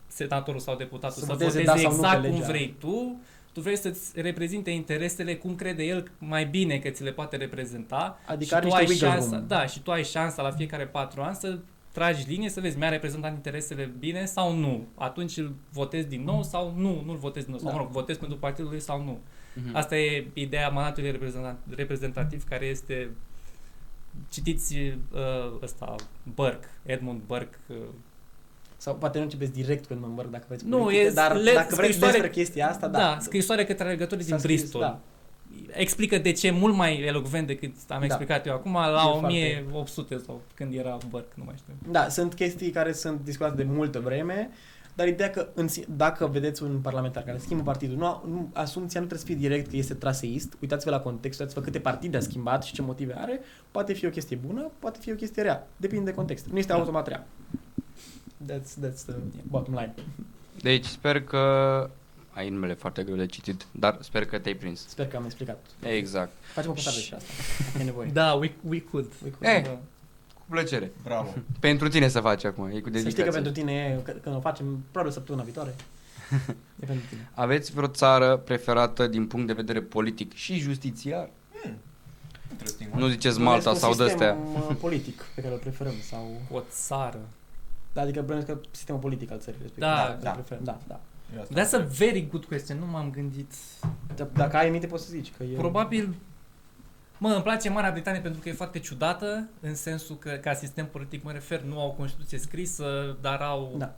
senatorul 0.08 0.60
sau 0.60 0.76
deputatul, 0.76 1.20
Să 1.22 1.26
să, 1.26 1.32
voteze 1.32 1.50
voteze 1.50 1.64
da 1.64 1.76
sau 1.76 1.92
nu 1.92 1.98
exact 1.98 2.22
pe 2.22 2.28
cum 2.28 2.38
legea. 2.38 2.48
vrei 2.50 2.76
tu. 2.80 3.20
Tu 3.54 3.62
vrei 3.62 3.78
să-ți 3.78 4.22
reprezinte 4.22 4.70
interesele 4.72 5.36
cum 5.36 5.56
crede 5.56 5.84
el 5.84 6.12
mai 6.18 6.46
bine 6.46 6.78
că 6.78 6.90
ți 6.90 7.04
le 7.04 7.12
poate 7.12 7.36
reprezenta. 7.38 8.20
Adică 8.26 8.46
și 8.46 8.54
are 8.54 8.68
tu 8.68 8.76
niște 8.76 8.84
ai 8.84 8.90
wiggle 8.92 9.08
șansa, 9.08 9.36
room. 9.36 9.48
Da, 9.48 9.66
și 9.66 9.80
tu 9.80 9.92
ai 9.92 10.04
șansa 10.04 10.42
la 10.42 10.52
fiecare 10.52 10.86
patru 10.88 11.22
ani 11.22 11.36
să 11.36 11.58
tragi 11.92 12.24
linie, 12.28 12.50
să 12.50 12.60
vezi, 12.62 12.78
mi-a 12.78 12.90
reprezentat 12.90 13.32
interesele 13.34 13.92
bine 14.00 14.26
sau 14.26 14.56
nu. 14.56 14.88
Atunci 14.96 15.38
îl 15.38 15.54
votezi 15.72 16.08
din 16.08 16.24
nou 16.24 16.44
sau 16.44 16.74
nu, 16.78 17.02
nu-l 17.06 17.18
votezi 17.18 17.46
din 17.46 17.54
nou. 17.54 17.60
Sau, 17.64 17.70
Da. 17.72 17.76
mă 17.78 17.82
rog, 17.84 17.92
votezi 17.92 18.20
pentru 18.20 18.38
partidul 18.38 18.70
lui 18.70 18.80
sau 18.80 19.04
nu. 19.04 19.20
Mhm. 19.54 19.76
Asta 19.76 19.98
e 19.98 20.28
ideea 20.34 20.70
mandatului 20.70 21.12
reprezentant- 21.12 21.60
reprezentativ 21.76 22.44
care 22.44 22.66
este 22.66 23.10
citiți 24.30 24.76
uh, 24.76 25.20
ăsta 25.64 25.96
Burke, 26.36 26.68
Edmund 26.86 27.22
Burke 27.28 27.58
uh, 27.68 27.76
Sau 28.78 28.96
poate 28.96 29.18
nu 29.18 29.24
începeți 29.24 29.52
direct 29.52 29.86
cu 29.86 29.94
Edmund 29.94 30.14
Burke 30.14 30.30
dacă 30.32 30.46
vreți 30.48 30.66
Nu, 30.66 30.78
politică, 30.78 31.06
e 31.06 31.12
dar 31.12 31.36
le- 31.36 31.52
dacă 31.54 31.76
vreți 31.76 31.92
scrisoare- 31.94 32.12
despre 32.20 32.30
chestia 32.42 32.70
asta, 32.70 32.88
da. 32.88 33.00
da, 33.00 33.18
scrisoare 33.22 33.66
către 33.66 33.84
alegătorii 33.84 34.24
din 34.26 34.34
S-a 34.34 34.40
scris, 34.40 34.60
Bristol. 34.60 34.82
Da. 34.82 35.00
Explică 35.72 36.18
de 36.18 36.32
ce 36.32 36.52
mult 36.52 36.76
mai 36.76 37.02
elocvent 37.02 37.48
decât 37.48 37.74
am 37.88 38.00
Da. 38.00 38.06
explicat 38.06 38.46
eu 38.46 38.54
acum 38.54 38.74
la 38.74 38.88
E 39.16 39.20
foarte- 39.20 39.66
1800 39.68 40.18
sau 40.26 40.42
când 40.56 40.74
era 40.76 40.98
Burke, 41.10 41.32
nu 41.36 41.44
mai 41.46 41.56
știu. 41.58 41.74
da, 41.92 42.10
sunt 42.10 42.34
chestii 42.34 42.70
care 42.70 42.92
sunt 42.92 43.22
discutate 43.24 43.56
de 43.56 43.64
multă 43.64 44.00
vreme, 44.00 44.50
dar 44.96 45.08
ideea 45.08 45.30
că 45.30 45.48
în, 45.54 45.68
si- 45.68 45.86
dacă 45.90 46.28
vedeți 46.28 46.64
un 46.64 46.80
parlamentar 46.82 47.24
care 47.24 47.38
schimbă 47.38 47.64
partidul, 47.64 47.98
nu, 47.98 48.24
nu, 48.28 48.50
asumția 48.54 49.00
nu 49.00 49.06
trebuie 49.06 49.20
să 49.20 49.26
fie 49.26 49.48
direct 49.50 49.70
că 49.70 49.76
este 49.76 49.94
traseist, 49.94 50.54
uitați-vă 50.62 50.92
la 50.92 51.00
context, 51.00 51.40
uitați-vă 51.40 51.62
câte 51.66 51.80
partide 51.80 52.18
a 52.18 52.20
schimbat 52.20 52.64
și 52.64 52.74
ce 52.74 52.82
motive 52.82 53.14
are, 53.18 53.40
poate 53.72 53.94
fi 53.94 54.06
o 54.06 54.10
chestie 54.10 54.36
bună, 54.36 54.72
poate 54.80 55.00
fi 55.02 55.12
o 55.12 55.16
chestie 55.16 55.42
rea, 55.42 55.68
depinde 55.78 56.06
de 56.10 56.14
context, 56.16 56.46
nu 56.46 56.58
este 56.58 56.72
Da. 56.72 56.78
automat 56.80 57.08
rea. 57.08 57.28
That's, 58.52 58.74
that's 58.88 59.06
the 59.06 59.16
bottom 59.48 59.74
line. 59.74 59.94
Deci 60.62 60.86
sper 60.86 61.22
că... 61.24 61.40
Ai 62.36 62.50
numele 62.50 62.74
foarte 62.74 63.04
greu 63.04 63.16
de 63.16 63.26
citit, 63.26 63.66
dar 63.72 63.98
sper 64.02 64.26
că 64.26 64.40
te-ai 64.40 64.56
prins. 64.56 64.88
Sper 64.88 65.08
că 65.08 65.16
am 65.18 65.26
explicat. 65.26 65.66
Exact. 65.82 66.32
Facem 66.54 66.70
o 66.70 66.74
postare 66.74 66.96
și 66.98 67.14
asta, 67.14 67.34
dacă 67.66 67.78
e 67.82 67.84
nevoie. 67.84 68.10
Da, 68.14 68.34
we, 68.34 68.52
we 68.70 68.80
could. 68.82 69.12
We 69.24 69.30
could. 69.30 69.56
Eh, 69.58 69.64
Da. 69.64 69.80
Cu 70.54 70.60
plăcere. 70.60 70.92
Bravo. 71.04 71.34
Pentru 71.60 71.88
tine 71.88 72.08
să 72.08 72.20
faci 72.20 72.44
acum, 72.44 72.66
e 72.66 72.70
cu 72.70 72.76
Să 72.76 72.82
dedicație. 72.84 73.10
știi 73.10 73.24
că 73.24 73.30
pentru 73.30 73.52
tine, 73.52 73.72
e, 73.74 74.02
că- 74.04 74.12
când 74.12 74.36
o 74.36 74.40
facem, 74.40 74.84
probabil 74.92 75.12
săptămâna 75.14 75.44
viitoare, 75.44 75.76
e 76.82 76.86
pentru 76.86 77.06
tine. 77.10 77.30
Aveți 77.34 77.72
vreo 77.72 77.88
țară 77.88 78.38
preferată 78.38 79.08
din 79.08 79.28
punct 79.28 79.48
de 79.48 79.54
vedere 79.54 79.82
politic 79.82 80.34
și 80.34 80.60
justițiar? 80.60 81.30
Interesting. 82.52 82.94
Nu 82.94 83.08
ziceți 83.08 83.38
Bănuiesc 83.38 83.66
Malta 83.66 83.70
un 83.70 83.76
sau 83.76 83.90
sistem, 83.94 84.18
de-astea. 84.18 84.38
uh, 84.70 84.76
politic 84.80 85.22
pe 85.36 85.42
care 85.42 85.54
îl 85.54 85.60
preferăm 85.60 85.94
sau... 86.10 86.42
O 86.52 86.60
țară. 86.70 87.20
Da, 87.94 88.02
adică 88.02 88.22
bănuiesc 88.22 88.48
că 88.48 88.58
sistemul 88.72 89.02
politic 89.02 89.32
al 89.32 89.40
țării 89.40 89.60
respective. 89.62 89.86
Da, 89.96 90.18
da, 90.22 90.30
preferăm, 90.30 90.64
da, 90.64 90.78
da. 90.88 91.00
Eu 91.36 91.42
asta 91.42 91.62
That's 91.80 91.82
a 91.84 91.88
very 91.98 92.28
good 92.32 92.46
question, 92.46 92.78
nu 92.80 92.86
m-am 92.86 93.10
gândit. 93.12 93.54
D- 94.14 94.34
Dacă 94.34 94.58
ai 94.58 94.66
în 94.66 94.72
minte, 94.72 94.88
poți 94.88 95.04
să 95.04 95.10
zici 95.12 95.32
că 95.38 95.44
e... 95.44 95.56
Probabil, 95.58 96.14
mă, 97.24 97.34
îmi 97.34 97.44
place 97.44 97.70
Marea 97.70 97.92
Britanie 97.92 98.20
pentru 98.20 98.42
că 98.42 98.50
e 98.50 98.54
foarte 98.54 98.80
ciudată, 98.80 99.50
în 99.60 99.76
sensul 99.76 100.16
că, 100.16 100.30
ca 100.30 100.54
sistem 100.54 100.88
politic 100.88 101.24
mă 101.24 101.32
refer, 101.32 101.62
nu 101.62 101.80
au 101.80 101.92
Constituție 101.92 102.38
scrisă, 102.38 103.18
dar 103.22 103.42
au 103.42 103.76
Da. 103.78 103.96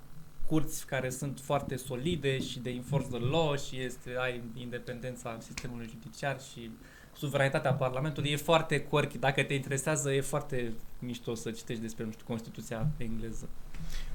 curți 0.47 0.86
care 0.86 1.09
sunt 1.09 1.39
foarte 1.43 1.76
solide 1.76 2.39
și 2.39 2.59
de 2.59 2.69
enforce 2.69 3.07
the 3.07 3.19
law 3.19 3.55
și 3.55 3.82
este, 3.82 4.09
ai 4.19 4.41
independența 4.55 5.38
sistemului 5.39 5.88
judiciar 5.89 6.41
și 6.41 6.71
suveranitatea 7.17 7.73
Parlamentului. 7.73 8.32
E 8.32 8.36
foarte 8.36 8.82
quirky. 8.82 9.17
Dacă 9.17 9.43
te 9.43 9.53
interesează, 9.53 10.11
e 10.11 10.21
foarte 10.21 10.73
mișto 10.99 11.36
să 11.36 11.51
citești 11.51 11.82
despre, 11.82 12.03
nu 12.03 12.11
știu, 12.11 12.26
Constituția 12.28 12.88
engleză, 12.97 13.49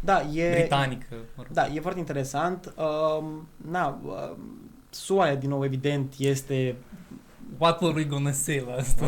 Da, 0.00 0.22
e... 0.22 0.50
britanică. 0.58 1.14
Mă 1.36 1.42
rog. 1.42 1.52
Da, 1.52 1.66
e 1.66 1.80
foarte 1.80 1.98
interesant. 1.98 2.74
Um, 2.76 3.48
na, 3.70 4.00
um, 4.04 4.70
SUA, 4.90 5.34
din 5.34 5.48
nou, 5.48 5.64
evident, 5.64 6.14
este 6.18 6.76
What 7.60 7.80
were 7.80 7.94
we 7.94 8.04
gonna 8.04 8.32
say 8.32 8.64
la 8.66 8.74
asta? 8.74 9.04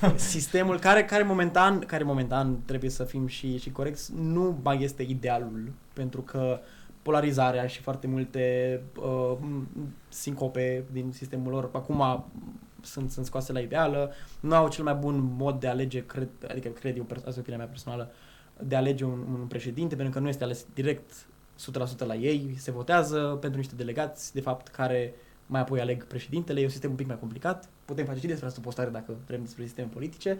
Ah. 0.00 0.14
sistemul 0.16 0.78
care, 0.78 1.04
care 1.04 1.22
momentan, 1.22 1.78
care 1.78 2.04
momentan 2.04 2.62
trebuie 2.64 2.90
să 2.90 3.04
fim 3.04 3.26
și, 3.26 3.58
și 3.58 3.70
corecți, 3.70 4.12
nu 4.16 4.58
mai 4.62 4.82
este 4.82 5.02
idealul, 5.02 5.72
pentru 5.92 6.22
că 6.22 6.60
polarizarea 7.02 7.66
și 7.66 7.80
foarte 7.80 8.06
multe 8.06 8.80
uh, 9.02 9.36
sincope 10.08 10.84
din 10.92 11.12
sistemul 11.12 11.52
lor 11.52 11.70
acum 11.72 12.24
sunt, 12.80 13.10
sunt 13.10 13.26
scoase 13.26 13.52
la 13.52 13.60
ideală, 13.60 14.12
nu 14.40 14.54
au 14.54 14.68
cel 14.68 14.84
mai 14.84 14.94
bun 14.94 15.34
mod 15.36 15.60
de 15.60 15.66
a 15.66 15.70
alege, 15.70 16.06
cred, 16.06 16.28
adică 16.48 16.68
cred 16.68 16.96
eu, 16.96 17.04
pers- 17.04 17.24
asta 17.24 17.34
e 17.36 17.40
opinia 17.40 17.58
mea 17.58 17.66
personală, 17.66 18.10
de 18.60 18.74
a 18.74 18.78
alege 18.78 19.04
un, 19.04 19.26
un 19.40 19.46
președinte, 19.46 19.94
pentru 19.94 20.14
că 20.14 20.20
nu 20.20 20.28
este 20.28 20.44
ales 20.44 20.66
direct 20.74 21.26
100% 22.04 22.06
la 22.06 22.14
ei, 22.14 22.54
se 22.58 22.70
votează 22.70 23.38
pentru 23.40 23.58
niște 23.58 23.74
delegați, 23.74 24.34
de 24.34 24.40
fapt, 24.40 24.68
care 24.68 25.14
mai 25.46 25.60
apoi 25.60 25.80
aleg 25.80 26.04
președintele, 26.04 26.60
e 26.60 26.64
un 26.64 26.70
sistem 26.70 26.90
un 26.90 26.96
pic 26.96 27.06
mai 27.06 27.18
complicat, 27.18 27.68
putem 27.86 28.04
face 28.04 28.18
și 28.18 28.26
despre 28.26 28.46
asta 28.46 28.60
o 28.60 28.64
postare 28.64 28.90
dacă 28.90 29.14
vrem 29.26 29.40
despre 29.42 29.64
sisteme 29.64 29.88
politice. 29.92 30.38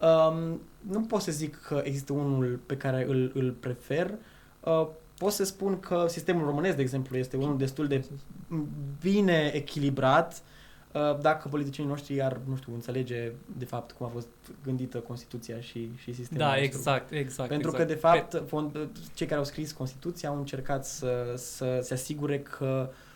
Um, 0.00 0.60
nu 0.80 1.00
pot 1.00 1.20
să 1.20 1.32
zic 1.32 1.60
că 1.60 1.80
există 1.84 2.12
unul 2.12 2.60
pe 2.66 2.76
care 2.76 3.04
îl, 3.08 3.30
îl 3.34 3.50
prefer, 3.60 4.14
uh, 4.60 4.86
pot 5.18 5.32
să 5.32 5.44
spun 5.44 5.80
că 5.80 6.06
sistemul 6.08 6.44
românesc, 6.44 6.76
de 6.76 6.82
exemplu, 6.82 7.16
este 7.16 7.36
unul 7.36 7.58
destul 7.58 7.86
de 7.86 8.04
bine 9.00 9.50
echilibrat 9.54 10.42
uh, 10.92 11.20
dacă 11.20 11.48
politicienii 11.48 11.90
noștri 11.90 12.22
ar, 12.22 12.40
nu 12.48 12.56
știu, 12.56 12.74
înțelege 12.74 13.32
de 13.58 13.64
fapt 13.64 13.92
cum 13.92 14.06
a 14.06 14.08
fost 14.08 14.28
gândită 14.62 14.98
Constituția 14.98 15.60
și, 15.60 15.90
și 15.96 16.14
sistemul 16.14 16.44
Da, 16.44 16.46
nostru. 16.46 16.64
exact, 16.64 17.12
exact. 17.12 17.48
Pentru 17.48 17.68
exact. 17.68 17.88
că, 17.88 17.94
de 17.94 18.00
fapt, 18.00 18.42
fond, 18.48 18.88
cei 19.14 19.26
care 19.26 19.38
au 19.38 19.44
scris 19.44 19.72
Constituția 19.72 20.28
au 20.28 20.36
încercat 20.36 20.86
să, 20.86 21.34
să 21.36 21.78
se 21.82 21.94
asigure 21.94 22.40
că 22.40 22.90
uh, 22.90 23.06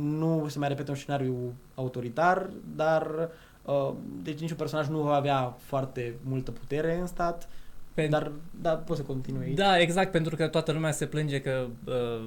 nu 0.00 0.46
se 0.48 0.58
mai 0.58 0.68
repete 0.68 0.90
un 0.90 0.96
scenariu 0.96 1.54
autoritar, 1.74 2.50
dar 2.76 3.28
uh, 3.62 3.90
deci 4.22 4.38
niciun 4.40 4.56
personaj 4.56 4.86
nu 4.88 4.98
va 5.00 5.14
avea 5.14 5.56
foarte 5.58 6.14
multă 6.22 6.50
putere 6.50 6.98
în 7.00 7.06
stat, 7.06 7.48
Pe, 7.94 8.06
dar, 8.06 8.30
dar 8.60 8.76
poți 8.76 9.00
să 9.00 9.04
continui 9.06 9.44
aici. 9.46 9.56
Da, 9.56 9.78
exact, 9.78 10.10
pentru 10.10 10.36
că 10.36 10.46
toată 10.48 10.72
lumea 10.72 10.90
se 10.92 11.06
plânge 11.06 11.40
că 11.40 11.66
uh, 11.84 12.24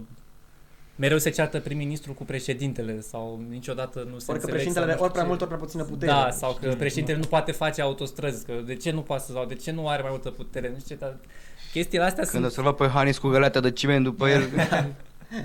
mereu 0.95 1.17
se 1.17 1.29
ceartă 1.29 1.59
prim-ministru 1.59 2.13
cu 2.13 2.23
președintele 2.23 2.99
sau 2.99 3.41
niciodată 3.49 3.99
nu 4.11 4.17
se 4.19 4.31
Ori 4.31 4.39
că 4.39 4.45
înțeleg 4.45 4.49
președintele 4.53 4.85
sau 4.85 4.89
are 4.89 4.93
nu 4.95 5.01
ori 5.03 5.09
știu 5.09 5.09
prea 5.11 5.21
ce. 5.21 5.27
mult, 5.27 5.41
ori 5.41 5.49
prea 5.49 5.59
puțină 5.61 5.83
putere. 5.83 6.11
Da, 6.11 6.29
sau 6.31 6.51
că 6.53 6.65
Știi? 6.65 6.77
președintele 6.77 7.17
nu 7.17 7.25
poate 7.25 7.51
face 7.51 7.81
autostrăzi, 7.81 8.45
că 8.45 8.53
de 8.65 8.75
ce 8.75 8.91
nu 8.91 9.01
poate 9.01 9.23
să- 9.23 9.31
sau 9.31 9.45
de 9.45 9.55
ce 9.55 9.71
nu 9.71 9.87
are 9.87 10.01
mai 10.01 10.11
multă 10.11 10.29
putere, 10.29 10.69
nu 10.69 10.79
știu 10.79 10.95
ce, 10.95 11.01
dar 11.01 11.15
chestiile 11.71 12.03
astea 12.05 12.23
Când 12.23 12.43
o 12.43 12.47
sunt, 12.49 12.51
să-l 12.51 12.63
văd 12.63 12.75
pe 12.87 12.87
Hanis 12.93 13.17
cu 13.17 13.27
găleata 13.27 13.59
de 13.59 13.71
ciment 13.71 14.03
după 14.03 14.27
el. 14.29 14.43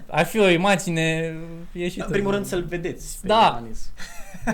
ar 0.06 0.24
fi 0.26 0.38
o 0.38 0.48
imagine 0.48 1.34
ieșită. 1.72 2.04
În 2.06 2.12
primul 2.12 2.30
rând 2.32 2.44
să-l 2.46 2.62
vedeți. 2.64 3.18
pe 3.20 3.26
Da. 3.26 3.34
Iohannis. 3.34 3.90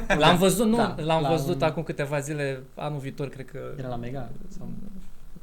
L-am 0.22 0.36
văzut, 0.36 0.66
nu, 0.66 0.76
Da, 0.76 0.94
l-am 0.98 1.22
la 1.22 1.28
văzut 1.28 1.54
un- 1.56 1.62
acum 1.62 1.82
câteva 1.82 2.18
zile, 2.20 2.62
anul 2.74 2.98
viitor, 2.98 3.28
cred 3.28 3.46
că 3.50 3.58
Era 3.78 3.88
la 3.88 3.96
Mega? 3.96 4.28
Sau... 4.58 4.68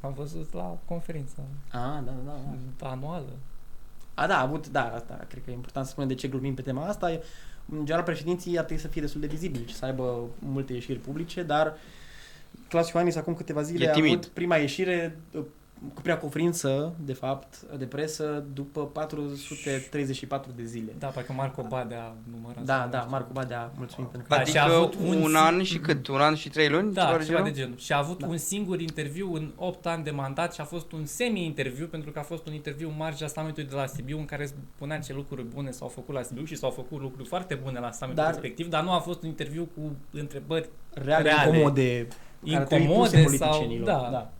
am 0.00 0.12
văzut 0.16 0.52
la 0.54 0.76
conferința 0.84 1.42
Ah, 1.70 1.80
da, 2.04 2.12
da, 2.26 2.36
da. 2.78 2.88
anuală. 2.88 3.28
A, 4.14 4.26
da, 4.26 4.36
a 4.38 4.40
avut, 4.40 4.68
da, 4.68 4.92
asta, 4.94 5.24
cred 5.28 5.42
că 5.44 5.50
e 5.50 5.54
important 5.54 5.84
să 5.86 5.90
spunem 5.90 6.08
de 6.08 6.14
ce 6.14 6.28
glumim 6.28 6.54
pe 6.54 6.62
tema 6.62 6.86
asta. 6.86 7.12
E- 7.12 7.22
În 7.72 7.84
general, 7.84 8.02
președinții 8.04 8.58
ar 8.58 8.64
trebui 8.64 8.82
să 8.82 8.88
fie 8.88 9.00
destul 9.00 9.20
de 9.20 9.26
vizibili 9.26 9.64
și 9.68 9.74
să 9.74 9.84
aibă 9.84 10.18
multe 10.38 10.72
ieșiri 10.72 10.98
publice, 10.98 11.42
dar 11.42 11.74
Claus 12.68 12.88
Iohannis 12.88 13.16
acum 13.16 13.34
câteva 13.34 13.62
zile 13.62 13.84
E 13.84 13.88
a 13.88 13.92
timid. 13.92 14.10
avut 14.12 14.26
prima 14.26 14.56
ieșire 14.56 15.18
uh, 15.32 15.42
cu 15.94 16.00
prima 16.02 16.16
conferință, 16.16 16.94
de 17.04 17.12
fapt, 17.12 17.60
de 17.78 17.84
presă 17.84 18.44
după 18.54 18.86
434 18.86 20.50
de 20.56 20.64
zile. 20.64 20.92
Da, 20.98 21.06
parcă 21.06 21.32
Marco 21.32 21.62
Badea 21.68 22.14
numărat. 22.32 22.62
Da, 22.64 22.74
sau 22.74 22.84
nu 22.84 22.90
da, 22.90 22.98
știu. 22.98 23.10
Marco 23.10 23.32
Badea, 23.32 23.72
mulțumim 23.76 24.08
pentru 24.10 24.28
că... 24.28 24.34
Da, 24.34 24.40
adică 24.40 24.58
și 24.58 24.64
a 24.64 24.74
avut 24.76 24.94
un 24.94 25.22
un, 25.22 25.28
zi- 25.28 25.36
an 25.36 25.62
și 25.62 25.78
cât? 25.78 26.06
Un 26.06 26.20
an 26.20 26.34
și 26.34 26.48
trei 26.48 26.68
luni? 26.68 26.92
Da, 26.92 27.16
de 27.18 27.24
ceva 27.24 27.36
genul? 27.36 27.52
de 27.52 27.60
genul. 27.60 27.76
Și 27.78 27.92
a 27.92 27.98
avut 27.98 28.18
Da. 28.18 28.26
un 28.26 28.36
singur 28.36 28.80
interviu 28.80 29.32
în 29.34 29.50
8 29.56 29.86
ani 29.86 30.04
de 30.04 30.10
mandat 30.10 30.54
și 30.54 30.60
a 30.60 30.64
fost 30.64 30.92
un 30.92 31.04
semi-interviu, 31.06 31.86
pentru 31.86 32.10
că 32.10 32.18
a 32.18 32.22
fost 32.22 32.46
un 32.46 32.52
interviu 32.54 32.88
în 32.88 32.94
marginea 32.98 33.28
summitului 33.28 33.68
de 33.68 33.74
la 33.74 33.86
Sibiu, 33.86 34.18
în 34.18 34.24
care 34.24 34.50
spunea 34.74 34.98
ce 34.98 35.12
lucruri 35.12 35.42
bune 35.42 35.70
s-au 35.70 35.88
făcut 35.88 36.14
la 36.14 36.22
Sibiu 36.22 36.44
și 36.44 36.56
s-au 36.56 36.70
făcut 36.70 37.00
lucruri 37.00 37.28
foarte 37.28 37.54
bune 37.54 37.78
la 37.78 37.92
summitul 37.92 38.22
Dar- 38.22 38.32
respectiv, 38.32 38.68
dar 38.68 38.82
nu 38.82 38.92
a 38.92 38.98
fost 38.98 39.22
un 39.22 39.28
interviu 39.28 39.68
cu 39.74 39.96
întrebări 40.12 40.68
Reale, 40.94 41.22
reale. 41.22 41.48
incomode, 41.48 42.06
care 42.44 42.56
ar 42.56 42.62
trebui 42.62 42.86
puse 42.86 43.16
incomode 43.16 43.36
sau... 43.36 43.48
politicienilor. 43.48 43.86
Da, 43.86 44.08
da. 44.12 44.30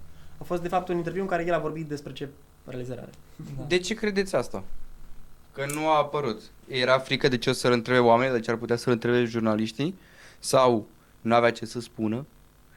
A 0.41 0.45
fost, 0.45 0.62
de 0.62 0.68
fapt, 0.68 0.88
un 0.88 0.97
interviu 0.97 1.22
în 1.22 1.28
care 1.28 1.45
el 1.47 1.55
a 1.55 1.59
vorbit 1.59 1.86
despre 1.86 2.12
ce 2.12 2.28
realizare 2.64 3.01
are. 3.01 3.11
da. 3.57 3.64
De 3.68 3.78
ce 3.78 3.95
credeți 3.95 4.34
asta? 4.36 4.64
Că 5.53 5.66
nu 5.74 5.88
a 5.88 5.97
apărut. 5.97 6.41
Era 6.68 6.99
frică 6.99 7.28
de 7.28 7.38
ce 7.38 7.51
o 7.51 7.53
să-l 7.53 7.72
întrebe 7.72 7.99
oamenii, 7.99 8.34
de 8.34 8.41
ce 8.41 8.51
ar 8.51 8.57
putea 8.57 8.76
să-l 8.76 8.93
întrebe 8.93 9.24
jurnaliștii? 9.24 9.95
Sau 10.38 10.86
nu 11.20 11.34
avea 11.34 11.53
ce 11.53 11.66
să 11.66 11.80
spună? 11.80 12.26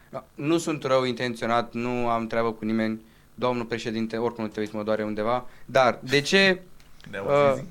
Da, 0.09 0.26
Nu 0.36 0.57
sunt 0.57 0.84
rău 0.84 1.03
intenționat, 1.03 1.74
nu 1.74 2.07
am 2.09 2.28
treabă 2.28 2.51
cu 2.51 2.66
nimeni. 2.66 3.01
Domnul 3.36 3.66
președinte, 3.66 4.18
oricum 4.18 4.43
nu 4.43 4.49
te 4.49 4.59
uiți, 4.59 4.76
mă 4.76 4.84
doare 4.84 5.03
undeva. 5.03 5.45
Dar 5.66 5.99
de 6.03 6.22
ce 6.22 6.61
De 7.11 7.18
Uh, 7.18 7.53
uh, 7.55 7.61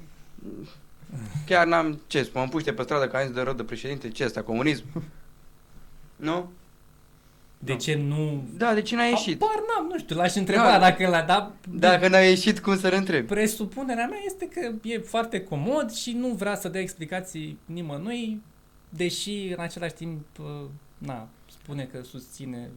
chiar 1.46 1.66
n-am 1.66 2.00
ce 2.06 2.22
să 2.22 2.30
mă 2.34 2.40
împuște 2.42 2.72
pe 2.72 2.82
stradă 2.82 3.08
că 3.08 3.16
am 3.16 3.22
zis 3.22 3.34
de 3.34 3.40
rău 3.40 3.52
de 3.52 3.64
președinte? 3.64 4.08
Ce 4.08 4.24
asta, 4.24 4.42
comunism? 4.42 4.84
nu? 6.16 6.50
De 7.64 7.76
ce 7.76 7.94
nu... 7.94 8.44
Da, 8.56 8.74
de 8.74 8.82
ce 8.82 8.96
n-a 8.96 9.04
ieșit? 9.04 9.42
Apar 9.42 9.54
n-am, 9.56 9.86
nu 9.90 9.98
știu, 9.98 10.16
l-aș 10.16 10.34
întreba 10.34 10.70
Da. 10.70 10.78
dacă 10.78 11.08
l-a 11.08 11.22
dat... 11.22 11.52
Dacă 11.70 12.08
n-a 12.08 12.18
ieșit, 12.18 12.60
cum 12.60 12.78
să-l 12.78 12.92
întreb? 12.94 13.26
Presupunerea 13.26 14.06
mea 14.06 14.18
este 14.26 14.48
că 14.48 14.72
e 14.82 14.98
foarte 14.98 15.40
comod 15.40 15.92
și 15.92 16.12
nu 16.12 16.28
vrea 16.28 16.54
să 16.56 16.68
dea 16.68 16.80
explicații 16.80 17.58
nimănui, 17.64 18.42
deși 18.88 19.52
în 19.56 19.60
același 19.62 19.94
timp, 19.94 20.20
uh, 20.38 20.46
na, 20.98 21.28
spune 21.50 21.84
că 21.92 22.02
susține 22.02 22.70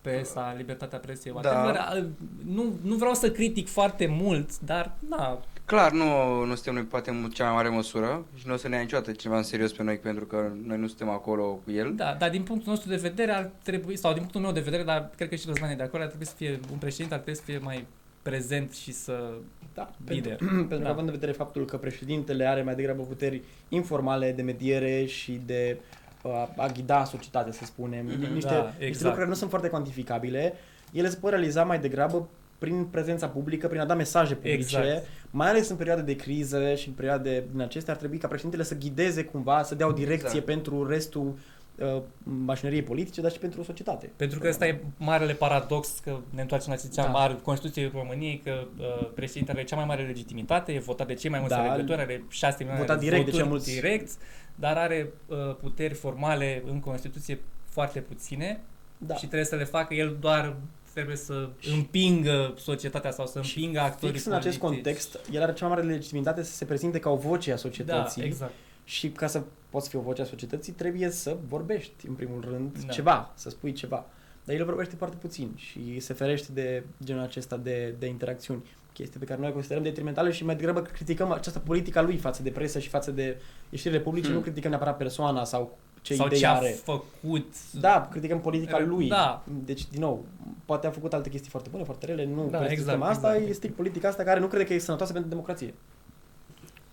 presa, 0.00 0.54
libertatea 0.56 0.98
presei, 0.98 1.32
Da. 1.42 1.50
whatever. 1.50 2.02
Uh, 2.02 2.08
Nu, 2.54 2.72
nu 2.82 2.94
vreau 2.94 3.14
să 3.14 3.30
critic 3.30 3.68
foarte 3.68 4.06
mult, 4.06 4.60
dar 4.60 4.92
na, 5.08 5.40
Clar, 5.70 5.92
nu, 5.92 6.44
nu 6.44 6.54
suntem 6.54 6.74
noi 6.74 6.82
poate 6.82 7.10
în 7.10 7.30
cea 7.34 7.44
mai 7.44 7.52
mare 7.54 7.68
măsură 7.68 8.24
și 8.36 8.46
nu 8.46 8.52
o 8.52 8.56
să 8.56 8.68
ne 8.68 8.76
ia 8.76 8.80
niciodată 8.82 9.12
cineva 9.12 9.38
în 9.38 9.44
serios 9.44 9.72
pe 9.72 9.82
noi 9.82 9.96
pentru 9.98 10.24
că 10.26 10.50
noi 10.66 10.78
nu 10.78 10.86
suntem 10.86 11.08
acolo 11.08 11.44
cu 11.64 11.70
el. 11.70 11.92
da, 11.94 12.16
dar 12.18 12.30
din 12.30 12.42
punctul 12.42 12.70
nostru 12.72 12.88
de 12.90 12.96
vedere 12.96 13.32
ar 13.32 13.50
trebui, 13.62 13.96
sau 13.96 14.10
din 14.12 14.20
punctul 14.20 14.40
meu 14.40 14.52
de 14.52 14.60
vedere, 14.60 14.82
dar 14.82 15.10
cred 15.16 15.28
că 15.28 15.34
și 15.34 15.46
Răzvan 15.46 15.70
e 15.70 15.74
de 15.74 15.82
acord, 15.82 16.02
ar 16.02 16.08
trebui 16.08 16.26
să 16.26 16.34
fie 16.36 16.60
un 16.72 16.78
președinte, 16.78 17.14
ar 17.14 17.20
trebui 17.20 17.40
să 17.40 17.46
fie 17.46 17.58
mai 17.58 17.86
prezent 18.22 18.72
și 18.72 18.92
să... 18.92 19.32
Da, 19.74 19.90
Lider. 20.06 20.36
pentru, 20.36 20.56
pentru 20.56 20.76
Da. 20.78 20.84
că 20.84 20.90
având 20.90 21.06
în 21.08 21.14
vedere 21.14 21.32
faptul 21.32 21.64
că 21.64 21.76
președintele 21.76 22.46
are 22.46 22.62
mai 22.62 22.74
degrabă 22.74 23.02
puteri 23.02 23.42
informale 23.68 24.32
de 24.32 24.42
mediere 24.42 25.04
și 25.04 25.40
de 25.46 25.76
uh, 26.22 26.32
a 26.56 26.66
ghida 26.66 27.04
societatea, 27.04 27.52
să 27.52 27.64
spunem, 27.64 28.04
Mhm. 28.06 28.32
niște, 28.32 28.50
Da, 28.50 28.62
niște 28.62 28.84
exact. 28.84 28.90
lucruri 28.94 29.14
care 29.14 29.26
nu 29.28 29.34
sunt 29.34 29.50
foarte 29.50 29.68
cuantificabile, 29.68 30.52
ele 30.92 31.08
se 31.08 31.16
pot 31.16 31.30
realiza 31.30 31.64
mai 31.64 31.78
degrabă 31.80 32.28
prin 32.60 32.84
prezența 32.84 33.28
publică, 33.28 33.68
prin 33.68 33.80
a 33.80 33.84
da 33.84 33.94
mesaje 33.94 34.34
publice, 34.34 34.56
Exact. 34.78 35.06
mai 35.30 35.48
ales 35.48 35.68
în 35.68 35.76
perioade 35.76 36.02
de 36.02 36.16
criză 36.16 36.74
și 36.74 36.88
în 36.88 36.94
perioade 36.94 37.44
din 37.50 37.60
acestea, 37.60 37.92
ar 37.92 37.98
trebui 37.98 38.18
ca 38.18 38.26
președintele 38.28 38.62
să 38.62 38.74
ghideze 38.76 39.24
cumva, 39.24 39.62
să 39.62 39.74
dea 39.74 39.86
o 39.86 39.92
direcție 39.92 40.26
Exact. 40.28 40.44
pentru 40.44 40.86
restul 40.86 41.38
uh, 41.78 42.02
mașinăriei 42.22 42.82
politice, 42.82 43.20
dar 43.20 43.30
și 43.30 43.38
pentru 43.38 43.62
societate. 43.62 44.10
Pentru 44.16 44.38
că 44.38 44.48
ăsta 44.48 44.66
e 44.66 44.80
marele 44.96 45.32
paradox, 45.32 45.98
că 45.98 46.16
ne 46.30 46.40
întoarcem 46.40 46.70
la 46.72 46.76
ce 46.78 46.86
ziceam, 46.86 47.12
Da. 47.12 47.26
da. 47.28 47.34
Constituției 47.42 47.90
României, 47.94 48.40
că 48.44 48.64
uh, 48.78 49.08
președintele 49.14 49.58
are 49.58 49.66
cea 49.66 49.76
mai 49.76 49.84
mare 49.84 50.02
legitimitate, 50.02 50.72
e 50.72 50.78
votat 50.78 51.06
de 51.06 51.14
cei 51.14 51.30
mai 51.30 51.38
mulți 51.40 51.54
Da. 51.54 51.62
alegători, 51.70 52.00
are 52.00 52.24
6 52.28 52.54
milioane 52.58 52.80
Votat 52.80 52.98
de 52.98 53.04
direct 53.04 53.24
de 53.24 53.30
voturi 53.30 53.42
cei 53.42 53.52
mulți. 53.52 53.72
direct, 53.74 54.10
dar 54.54 54.76
are 54.76 55.12
uh, 55.26 55.36
puteri 55.60 55.94
formale 55.94 56.62
în 56.70 56.80
Constituție 56.80 57.38
foarte 57.68 58.00
puține 58.00 58.60
Da. 58.98 59.14
și 59.14 59.26
trebuie 59.26 59.44
să 59.44 59.56
le 59.56 59.64
facă 59.64 59.94
el 59.94 60.16
doar 60.20 60.56
trebuie 60.94 61.16
să 61.16 61.48
împingă 61.74 62.54
societatea 62.58 63.10
sau 63.10 63.26
să 63.26 63.40
Și 63.42 63.56
împingă 63.58 63.80
actorii 63.80 64.14
Fix 64.14 64.26
în 64.26 64.32
acest 64.32 64.58
politici. 64.58 64.82
context, 64.82 65.18
el 65.32 65.42
are 65.42 65.52
cea 65.52 65.66
mai 65.66 65.74
mare 65.76 65.86
legitimitate 65.88 66.42
să 66.42 66.52
se 66.52 66.64
prezinte 66.64 66.98
ca 66.98 67.10
o 67.10 67.16
voce 67.16 67.50
a 67.50 67.54
Da, 67.54 67.60
societății. 67.60 68.22
exact. 68.22 68.52
Și 68.84 69.08
ca 69.08 69.26
să 69.26 69.42
poți 69.70 69.88
fi 69.88 69.96
o 69.96 70.00
voce 70.00 70.22
a 70.22 70.24
societății, 70.24 70.72
trebuie 70.72 71.10
să 71.10 71.36
vorbești, 71.48 72.06
în 72.06 72.14
primul 72.14 72.44
rând, 72.50 72.78
Da. 72.86 72.92
ceva, 72.92 73.32
să 73.34 73.50
spui 73.50 73.72
ceva. 73.72 74.04
Dar 74.44 74.56
el 74.56 74.64
vorbește 74.64 74.94
foarte 74.96 75.16
puțin 75.20 75.50
și 75.56 76.00
se 76.00 76.12
ferește 76.14 76.52
de 76.52 76.82
genul 77.04 77.22
acesta 77.22 77.56
de, 77.56 77.94
de 77.98 78.06
interacțiuni. 78.06 78.62
Chestii 78.92 79.18
pe 79.18 79.24
care 79.24 79.38
noi 79.38 79.48
le 79.48 79.52
considerăm 79.54 79.82
detrimentale 79.82 80.30
și 80.30 80.44
mai 80.44 80.56
degrabă 80.56 80.82
criticăm 80.82 81.30
această 81.32 81.58
politică 81.58 81.98
a 81.98 82.02
lui 82.02 82.16
față 82.16 82.42
de 82.42 82.50
presă 82.50 82.78
și 82.78 82.88
față 82.88 83.10
de 83.10 83.40
ieșirile 83.70 84.00
publice. 84.00 84.26
Hmm. 84.26 84.34
Nu 84.34 84.40
criticăm 84.40 84.70
neapărat 84.70 84.96
persoana 84.96 85.44
sau 85.44 85.78
ce 86.02 86.14
sau 86.14 86.26
idei 86.26 86.38
ce 86.38 86.46
a 86.46 86.54
are. 86.56 86.78
făcut. 86.84 87.54
Da, 87.72 88.08
criticăm 88.10 88.40
politica 88.40 88.76
Re- 88.76 88.84
lui. 88.84 89.08
da. 89.08 89.42
Deci, 89.64 89.88
din 89.90 90.00
nou, 90.00 90.24
poate 90.64 90.86
a 90.86 90.90
făcut 90.90 91.12
alte 91.12 91.28
chestii 91.30 91.50
foarte 91.50 91.68
bune, 91.70 91.84
foarte 91.84 92.06
rele, 92.06 92.24
nu 92.24 92.48
Da, 92.50 92.58
criticăm 92.58 92.92
exact, 92.94 93.02
asta, 93.10 93.32
exact. 93.32 93.50
e 93.50 93.54
strict 93.54 93.74
politica 93.74 94.08
asta 94.08 94.22
care 94.22 94.40
nu 94.40 94.46
crede 94.46 94.64
că 94.64 94.74
e 94.74 94.78
sănătoasă 94.78 95.12
pentru 95.12 95.30
democrație. 95.30 95.74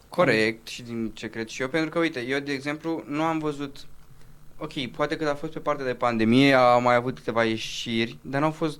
Corect 0.10 0.68
și 0.68 0.82
din 0.84 1.12
ce 1.14 1.30
cred 1.30 1.47
și 1.47 1.62
eu, 1.62 1.68
pentru 1.68 1.89
că, 1.89 1.99
uite, 1.99 2.20
eu, 2.20 2.39
de 2.39 2.51
exemplu, 2.51 3.03
nu 3.08 3.24
am 3.24 3.39
văzut... 3.39 3.86
Ok, 4.58 4.86
poate 4.95 5.16
că 5.18 5.30
a 5.30 5.36
fost 5.36 5.53
pe 5.53 5.60
partea 5.60 5.86
de 5.86 5.93
pandemie, 5.93 6.53
a 6.53 6.78
mai 6.78 6.95
avut 6.95 7.16
câteva 7.16 7.43
ieșiri, 7.43 8.18
dar 8.22 8.39
nu 8.39 8.45
au 8.45 8.51
fost 8.51 8.80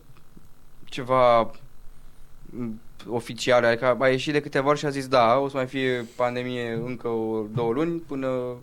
ceva 0.86 1.42
m, 2.46 2.80
oficiale, 3.08 3.68
adică 3.68 3.98
a 4.00 4.08
ieșit 4.08 4.34
de 4.34 4.42
câteva 4.42 4.70
ori 4.70 4.80
și 4.80 4.86
a 4.86 4.90
zis 4.90 5.08
da, 5.08 5.38
o 5.38 5.50
să 5.50 5.56
mai 5.58 5.66
fie 5.68 6.06
pandemie 6.16 6.72
încă 6.74 7.08
o, 7.08 7.44
două 7.54 7.74
luni 7.74 8.00
până 8.00 8.56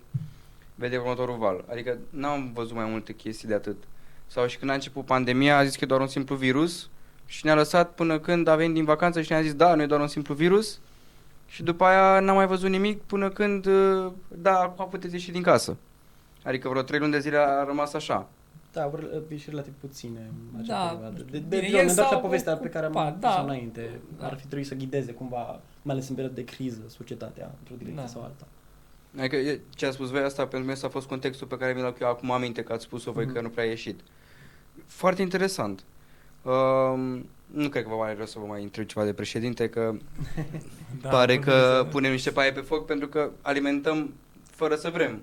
vede 0.74 0.96
următorul 0.96 1.36
val. 1.36 1.64
Adică 1.70 1.98
n-am 2.10 2.52
văzut 2.54 2.74
mai 2.76 2.84
multe 2.90 3.12
chestii 3.12 3.48
de 3.48 3.54
atât. 3.54 3.76
Sau 4.26 4.46
și 4.46 4.58
când 4.58 4.70
a 4.70 4.74
început 4.74 5.04
pandemia 5.04 5.56
a 5.56 5.64
zis 5.64 5.76
că 5.76 5.84
e 5.84 5.86
doar 5.86 6.00
un 6.00 6.06
simplu 6.06 6.36
virus 6.36 6.88
și 7.26 7.44
ne-a 7.44 7.54
lăsat 7.54 7.92
până 7.94 8.18
când 8.18 8.46
a 8.48 8.56
venit 8.56 8.74
din 8.74 8.84
vacanță 8.84 9.22
și 9.22 9.30
ne-a 9.32 9.42
zis 9.42 9.54
da, 9.54 9.74
nu 9.74 9.82
e 9.82 9.86
doar 9.86 10.00
un 10.00 10.06
simplu 10.08 10.34
virus 10.34 10.80
și 11.46 11.62
după 11.62 11.84
aia 11.84 12.20
n-am 12.20 12.36
mai 12.36 12.46
văzut 12.46 12.70
nimic 12.70 13.02
până 13.02 13.28
când, 13.30 13.66
uh, 13.66 14.12
da, 14.28 14.58
acum 14.60 14.88
puteți 14.88 15.14
ieși 15.14 15.30
din 15.30 15.42
casă. 15.42 15.76
Adică 16.44 16.68
vreo 16.68 16.82
trei 16.82 16.98
luni 16.98 17.12
de 17.12 17.18
zile 17.18 17.36
a 17.36 17.64
rămas 17.64 17.92
așa. 17.92 18.28
Da, 18.72 18.86
vor 18.86 19.08
fi 19.28 19.36
și 19.36 19.50
relativ 19.50 19.72
puține 19.80 20.30
în 20.52 20.60
acea 20.60 20.72
Da, 20.78 20.88
perioadă. 20.88 21.22
De, 21.30 21.38
de, 21.38 21.38
bine, 21.38 21.60
de, 21.60 21.66
el 21.66 21.72
de, 21.72 21.82
de 21.84 21.88
s-a 21.92 22.08
la 22.10 22.18
povestea 22.18 22.56
pe 22.56 22.68
care 22.68 22.86
am 22.86 22.94
ocupat, 22.94 23.18
da. 23.18 23.28
da. 23.28 23.42
înainte. 23.42 24.00
Da. 24.18 24.26
Ar 24.26 24.36
fi 24.36 24.46
trebuit 24.46 24.66
să 24.66 24.74
ghideze 24.74 25.12
cumva, 25.12 25.60
mai 25.82 25.94
ales 25.94 26.08
în 26.08 26.14
perioada 26.14 26.40
de 26.40 26.44
criză, 26.44 26.80
societatea 26.88 27.50
într-o 27.58 27.74
direcție 27.78 28.02
Da. 28.02 28.08
sau 28.08 28.22
alta. 28.22 28.46
Adică 29.18 29.36
e- 29.36 29.60
ce 29.74 29.86
a 29.86 29.90
spus 29.90 30.10
voi 30.10 30.20
asta 30.20 30.46
pentru 30.46 30.68
mine 30.68 30.80
a 30.82 30.88
fost 30.88 31.06
contextul 31.06 31.46
pe 31.46 31.56
care 31.56 31.72
mi 31.72 31.80
l-am 31.80 31.94
eu 32.00 32.08
acum 32.08 32.30
aminte 32.30 32.62
că 32.62 32.72
ați 32.72 32.84
spus-o 32.84 33.12
voi 33.12 33.24
Mhm. 33.24 33.34
că 33.34 33.40
nu 33.40 33.48
prea 33.48 33.64
a 33.64 33.66
ieșit. 33.66 34.00
Foarte 34.86 35.22
interesant. 35.22 35.84
Um, 36.42 37.28
nu 37.46 37.68
cred 37.68 37.82
că 37.82 37.88
vă 37.88 37.94
mai 37.94 38.08
are 38.08 38.16
rău 38.16 38.26
să 38.26 38.38
vă 38.38 38.44
mai 38.46 38.62
întreb 38.62 38.86
ceva 38.86 39.04
de 39.04 39.12
președinte, 39.12 39.68
că 39.68 39.94
Da, 41.00 41.08
pare 41.08 41.38
că 41.38 41.50
urmează. 41.52 41.84
punem 41.84 42.10
niște 42.10 42.30
paie 42.30 42.52
pe 42.52 42.60
foc 42.60 42.86
pentru 42.86 43.08
că 43.08 43.30
alimentăm 43.42 44.14
fără 44.50 44.74
să 44.74 44.90
vrem 44.90 45.20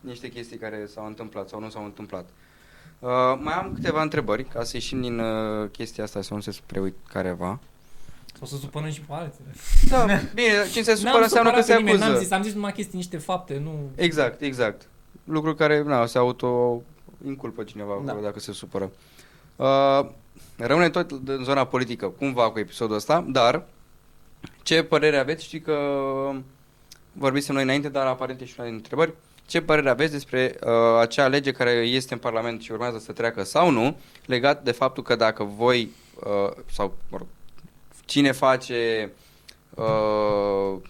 niște 0.00 0.28
chestii 0.28 0.56
care 0.56 0.86
s-au 0.86 1.06
întâmplat 1.06 1.48
sau 1.48 1.60
nu 1.60 1.68
s-au 1.70 1.84
întâmplat. 1.84 2.28
Uh, 2.98 3.10
mai 3.40 3.54
am 3.54 3.72
câteva 3.74 4.02
întrebări 4.02 4.44
ca 4.44 4.62
să 4.64 4.70
ieșim 4.74 5.00
din 5.00 5.18
uh, 5.18 5.68
chestia 5.70 6.04
asta 6.04 6.22
să 6.22 6.34
nu 6.34 6.40
se 6.40 6.56
preuit 6.66 6.94
careva. 7.08 7.60
O 8.44 8.46
să 8.46 8.56
supărăm 8.56 8.90
și 8.90 9.00
pe 9.00 9.12
alții. 9.12 9.44
Da, 9.88 10.04
bine, 10.34 10.48
cine 10.70 10.82
se 10.82 10.94
supără 10.94 11.14
N-am 11.14 11.22
înseamnă 11.22 11.50
că 11.50 11.60
supărat 11.60 11.64
se 11.64 11.72
pe 11.72 11.78
nimeni, 11.78 11.96
acuză. 11.96 12.10
N-am 12.10 12.22
zis, 12.22 12.30
am 12.30 12.42
zis 12.42 12.54
numai 12.54 12.72
chestii, 12.72 12.96
niște 12.96 13.16
fapte, 13.16 13.60
nu... 13.62 13.90
Exact, 13.94 14.40
exact. 14.40 14.88
Lucru 15.24 15.54
care, 15.54 15.82
na, 15.82 16.06
se 16.06 16.18
auto 16.18 16.82
inculpă 17.26 17.62
cineva 17.62 17.92
acolo 17.92 18.06
Da. 18.06 18.20
dacă 18.20 18.40
se 18.40 18.52
supără. 18.52 18.90
Uh, 19.56 20.06
rămâne 20.56 20.88
tot 20.90 21.10
în 21.10 21.44
zona 21.44 21.64
politică, 21.66 22.08
cumva 22.08 22.50
cu 22.50 22.58
episodul 22.58 22.96
ăsta, 22.96 23.24
dar 23.28 23.66
ce 24.62 24.82
părere 24.82 25.16
aveți? 25.16 25.44
Știi 25.44 25.60
că 25.60 25.78
vorbisem 27.12 27.54
noi 27.54 27.64
înainte, 27.64 27.88
dar 27.88 28.06
aparent 28.06 28.40
e 28.40 28.44
și 28.44 28.54
una 28.58 28.66
din 28.66 28.76
întrebări. 28.76 29.14
Ce 29.46 29.60
părere 29.60 29.90
aveți 29.90 30.12
despre 30.12 30.54
uh, 30.60 30.70
acea 31.00 31.26
lege 31.26 31.52
care 31.52 31.70
este 31.70 32.12
în 32.14 32.20
Parlament 32.20 32.62
și 32.62 32.72
urmează 32.72 32.98
să 32.98 33.12
treacă 33.12 33.42
sau 33.42 33.70
nu, 33.70 33.96
legat 34.26 34.62
de 34.62 34.72
faptul 34.72 35.02
că 35.02 35.16
dacă 35.16 35.44
voi, 35.44 35.90
uh, 36.24 36.50
sau 36.70 36.94
mă 37.10 37.16
rog, 37.16 37.26
cine 38.04 38.32
face 38.32 39.10
uh, 39.74 40.80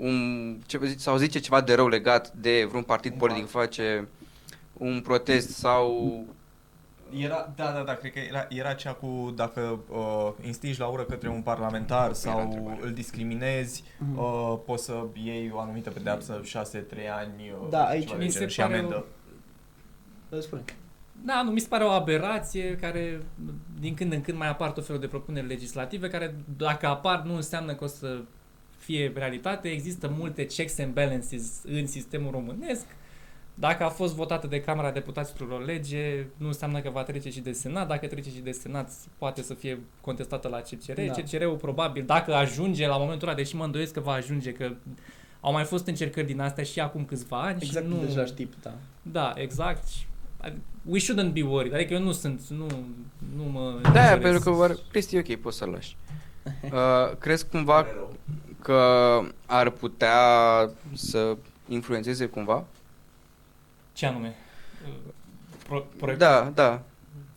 un, 0.00 0.56
ce 0.66 0.78
vă 0.78 0.86
zic, 0.86 0.98
sau 0.98 1.16
zice 1.16 1.38
ceva 1.38 1.60
de 1.60 1.74
rău 1.74 1.88
legat 1.88 2.32
de 2.32 2.64
vreun 2.68 2.82
partid 2.82 3.12
politic, 3.18 3.48
face 3.48 4.08
un 4.72 5.00
protest 5.00 5.48
sau... 5.48 6.24
Era, 7.18 7.52
da, 7.56 7.70
da, 7.70 7.82
da, 7.82 7.94
cred 7.94 8.12
că 8.12 8.18
era, 8.18 8.46
era 8.48 8.72
cea 8.74 8.92
cu 8.92 9.32
dacă 9.36 9.78
uh, 9.88 10.32
instingi 10.46 10.78
la 10.80 10.86
ură 10.86 11.02
către 11.02 11.28
un 11.28 11.42
parlamentar 11.42 12.12
sau 12.12 12.40
întrebarea. 12.40 12.78
îl 12.82 12.92
discriminezi, 12.92 13.84
Mhm. 13.98 14.18
uh, 14.18 14.58
poți 14.64 14.84
să 14.84 15.04
iei 15.24 15.50
o 15.54 15.58
anumită 15.58 15.90
pedeapsă 15.90 16.40
6-3 16.44 17.08
ani 17.18 17.52
uh, 17.62 17.66
Da, 17.70 17.84
aici 17.86 18.06
ceva 18.06 18.18
mi 18.18 18.24
de 18.24 18.30
se 18.30 18.36
genul, 18.38 18.50
și 18.50 18.60
pare 18.60 18.72
o- 18.72 18.76
amendă. 18.78 19.04
Îți 20.28 20.46
Spune. 20.46 20.62
Da, 21.24 21.42
nu, 21.42 21.50
mi 21.50 21.60
se 21.60 21.68
pare 21.68 21.84
o 21.84 21.88
aberație 21.88 22.76
care 22.76 23.20
din 23.80 23.94
când 23.94 24.12
în 24.12 24.20
când 24.20 24.38
mai 24.38 24.48
apar 24.48 24.70
tot 24.70 24.86
felul 24.86 25.00
de 25.00 25.06
propuneri 25.06 25.46
legislative 25.46 26.08
care 26.08 26.34
dacă 26.56 26.86
apar 26.86 27.22
nu 27.22 27.34
înseamnă 27.34 27.74
că 27.74 27.84
o 27.84 27.86
să 27.86 28.18
fie 28.78 29.12
realitate. 29.14 29.68
Există 29.68 30.14
multe 30.18 30.46
checks 30.46 30.78
and 30.78 30.92
balances 30.92 31.62
în 31.64 31.86
sistemul 31.86 32.30
românesc. 32.30 32.86
Dacă 33.58 33.84
a 33.84 33.88
fost 33.88 34.14
votată 34.14 34.46
de 34.46 34.60
Camera 34.60 34.90
Deputaților 34.90 35.50
o 35.50 35.58
lege, 35.58 36.26
nu 36.36 36.46
înseamnă 36.46 36.80
că 36.80 36.90
va 36.90 37.02
trece 37.02 37.30
și 37.30 37.40
de 37.40 37.52
Senat. 37.52 37.88
Dacă 37.88 38.06
trece 38.06 38.30
și 38.30 38.40
de 38.40 38.50
Senat, 38.50 38.90
poate 39.18 39.42
să 39.42 39.54
fie 39.54 39.78
contestată 40.00 40.48
la 40.48 40.60
CCR. 40.60 41.00
Da. 41.00 41.12
CCR-ul 41.12 41.56
probabil, 41.56 42.04
dacă 42.04 42.34
ajunge 42.34 42.86
la 42.86 42.96
momentul 42.96 43.28
ăla, 43.28 43.36
deși 43.36 43.56
mă 43.56 43.64
îndoiesc 43.64 43.92
că 43.92 44.00
va 44.00 44.12
ajunge, 44.12 44.52
că 44.52 44.72
au 45.40 45.52
mai 45.52 45.64
fost 45.64 45.86
încercări 45.86 46.26
din 46.26 46.40
astea 46.40 46.64
și 46.64 46.80
acum 46.80 47.04
câțiva 47.04 47.42
ani 47.42 47.58
Exact 47.62 47.86
și 47.86 47.92
nu... 47.92 48.00
de 48.00 48.06
același 48.06 48.32
tip, 48.32 48.54
da. 48.62 48.74
Da, 49.02 49.32
exact. 49.36 49.84
Și- 50.86 51.10
We 51.10 51.24
shouldn't 51.24 51.32
be 51.32 51.42
worried. 51.42 51.74
Adică 51.74 51.94
eu 51.94 52.00
nu 52.00 52.12
sunt, 52.12 52.40
nu, 52.48 52.66
nu 53.36 53.42
mă... 53.44 53.78
Da, 53.82 53.88
îngrijorez. 53.88 54.22
pentru 54.22 54.40
că 54.40 54.50
vor... 54.50 54.78
Cristi, 54.90 55.16
ok, 55.18 55.34
poți 55.34 55.56
să-l 55.56 55.68
lași. 55.68 55.96
Uh, 56.72 57.16
crezi 57.18 57.48
cumva 57.48 57.86
că 58.62 59.20
ar 59.46 59.70
putea 59.70 60.18
să 60.94 61.36
influențeze 61.68 62.26
cumva? 62.26 62.64
Ce 63.92 64.06
anume? 64.06 64.34
Pro, 65.68 65.86
proiect... 65.98 66.20
Da, 66.20 66.50
da. 66.54 66.82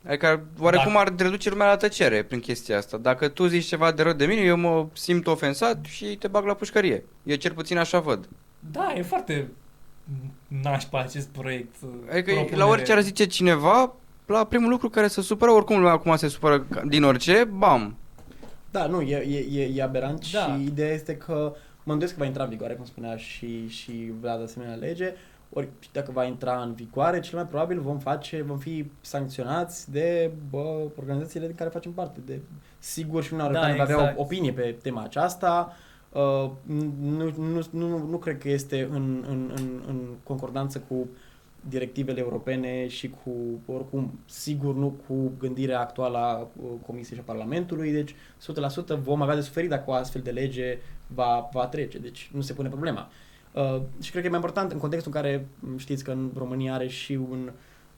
Adică 0.08 0.44
oarecum 0.60 0.94
Da. 0.94 1.00
ar 1.00 1.14
reduce 1.18 1.50
lumea 1.50 1.68
la 1.68 1.78
tăcere 1.78 2.24
prin 2.24 2.40
chestia 2.40 2.78
asta. 2.78 2.98
Dacă 2.98 3.28
tu 3.28 3.46
zici 3.46 3.66
ceva 3.66 3.92
de 3.92 4.02
rău 4.04 4.14
de 4.14 4.26
mine, 4.26 4.42
eu 4.42 4.58
mă 4.58 4.88
simt 4.94 5.28
ofensat 5.28 5.86
și 5.86 6.06
te 6.06 6.28
bag 6.28 6.46
la 6.46 6.54
pușcărie. 6.54 7.04
Eu 7.24 7.36
cel 7.36 7.54
puțin 7.54 7.78
așa 7.78 8.00
văd. 8.00 8.30
Da, 8.72 8.94
e 8.96 9.02
foarte 9.02 9.48
nașpa 10.48 11.00
acest 11.00 11.28
proiect. 11.28 11.76
Adică 12.12 12.32
propunere. 12.32 12.56
la 12.56 12.66
orice 12.66 12.92
ar 12.92 13.02
zice 13.02 13.26
cineva, 13.26 13.94
la 14.26 14.44
primul 14.44 14.70
lucru 14.70 14.90
care 14.90 15.08
se 15.08 15.22
supără, 15.22 15.52
oricum 15.52 15.76
lumea 15.78 15.92
acum 15.92 16.16
se 16.16 16.28
supără 16.28 16.60
ca- 16.60 16.82
din 16.88 17.04
orice, 17.04 17.44
bam. 17.44 17.96
Da, 18.72 18.86
nu, 18.86 19.02
e, 19.02 19.16
e, 19.16 19.62
e, 19.62 19.72
e 19.76 19.84
aberant 19.84 20.32
Da. 20.32 20.40
și 20.40 20.64
ideea 20.64 20.94
este 20.94 21.16
că 21.18 21.54
mă 21.84 21.92
îndoiesc 21.92 22.16
că 22.16 22.22
va 22.22 22.28
intra 22.28 22.44
în 22.44 22.50
vigoare, 22.50 22.74
cum 22.74 22.86
spunea 22.86 23.16
și, 23.18 23.68
și 23.68 24.12
Vlad 24.22 24.42
asemenea 24.44 24.76
lege, 24.76 25.14
ori 25.54 25.68
și 25.80 25.90
dacă 25.92 26.12
va 26.12 26.24
intra 26.24 26.62
în 26.62 26.74
vigoare, 26.74 27.20
cel 27.20 27.38
mai 27.38 27.48
probabil 27.48 27.80
vom 27.80 27.98
face, 28.00 28.44
vom 28.48 28.58
fi 28.58 28.86
sancționați 29.02 29.92
de 29.92 30.32
bă, 30.50 30.80
organizațiile 31.00 31.46
din 31.46 31.56
care 31.56 31.70
facem 31.70 31.92
parte. 31.92 32.20
De, 32.26 32.40
sigur 32.80 33.24
și 33.24 33.34
Uniunea 33.34 33.54
Da, 33.54 33.60
Europeană 33.68 33.88
va 33.88 33.94
avea 33.94 34.06
exact. 34.06 34.20
o 34.20 34.22
opinie 34.22 34.52
pe 34.52 34.76
tema 34.82 35.04
aceasta. 35.04 35.68
Uh, 35.70 35.88
nu, 37.00 37.34
nu, 37.38 37.68
nu, 37.72 38.08
nu 38.08 38.18
cred 38.18 38.38
că 38.38 38.50
este 38.50 38.88
în, 38.92 39.26
în, 39.28 39.52
în, 39.56 39.82
în 39.88 40.08
concordanță 40.24 40.80
cu 40.80 41.08
directivele 41.70 42.20
europene 42.20 42.88
și 42.88 43.10
cu, 43.10 43.32
oricum, 43.74 44.20
sigur 44.26 44.76
nu 44.76 44.96
cu 45.08 45.32
gândirea 45.40 45.80
actuală 45.80 46.18
a 46.18 46.40
uh, 46.40 46.70
Comisiei 46.86 47.18
și 47.18 47.24
a 47.28 47.32
Parlamentului, 47.32 47.92
deci 47.92 48.16
100% 48.96 49.00
vom 49.02 49.22
avea 49.22 49.36
de 49.36 49.42
suferit 49.42 49.70
dacă 49.70 49.84
o 49.88 49.94
astfel 49.94 50.22
de 50.22 50.32
lege 50.32 50.78
va, 51.08 51.50
va 51.54 51.68
trece, 51.68 51.98
deci 51.98 52.32
nu 52.34 52.42
se 52.42 52.54
pune 52.54 52.70
problema. 52.70 53.10
Uh, 53.54 53.82
și 54.02 54.12
cred 54.12 54.22
că 54.22 54.28
e 54.28 54.32
mai 54.32 54.40
important 54.40 54.72
în 54.72 54.78
contextul 54.78 55.12
în 55.16 55.22
care 55.22 55.48
m, 55.60 55.78
știți 55.78 56.04
că 56.04 56.12
în 56.12 56.32
România 56.36 56.74
are 56.74 56.88
și 56.88 57.14
un 57.14 57.52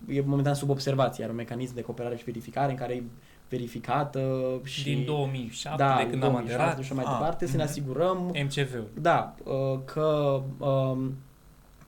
e 0.08 0.22
momentan 0.22 0.54
sub 0.54 0.70
observație, 0.70 1.24
are 1.24 1.32
un 1.32 1.38
mecanism 1.38 1.76
de 1.76 1.82
cooperare 1.82 2.16
și 2.16 2.24
verificare 2.24 2.72
în 2.72 2.78
care 2.78 2.94
e 2.94 3.04
verificată 3.52 4.52
și 4.64 4.84
Din 4.84 5.06
2007, 5.06 5.84
da, 5.84 5.95
de 5.98 6.10
când 6.10 6.23
am 6.23 6.30
2007 6.32 6.61
aderat, 6.61 6.76
și 6.84 6.91
așa 6.91 6.94
mai 6.94 7.03
Ah, 7.07 7.18
departe, 7.18 7.45
să 7.45 7.56
ne 7.56 7.64
mhm. 7.64 7.72
asigurăm 7.72 8.18
MCV-ul. 8.44 8.88
da, 9.02 9.36
uh, 9.44 9.80
că 9.86 10.41
um, 10.57 11.14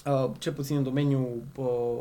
uh, 0.06 0.30
cel 0.40 0.54
puțin 0.54 0.76
în 0.78 0.84
domeniul 0.84 1.42
uh, 1.56 2.00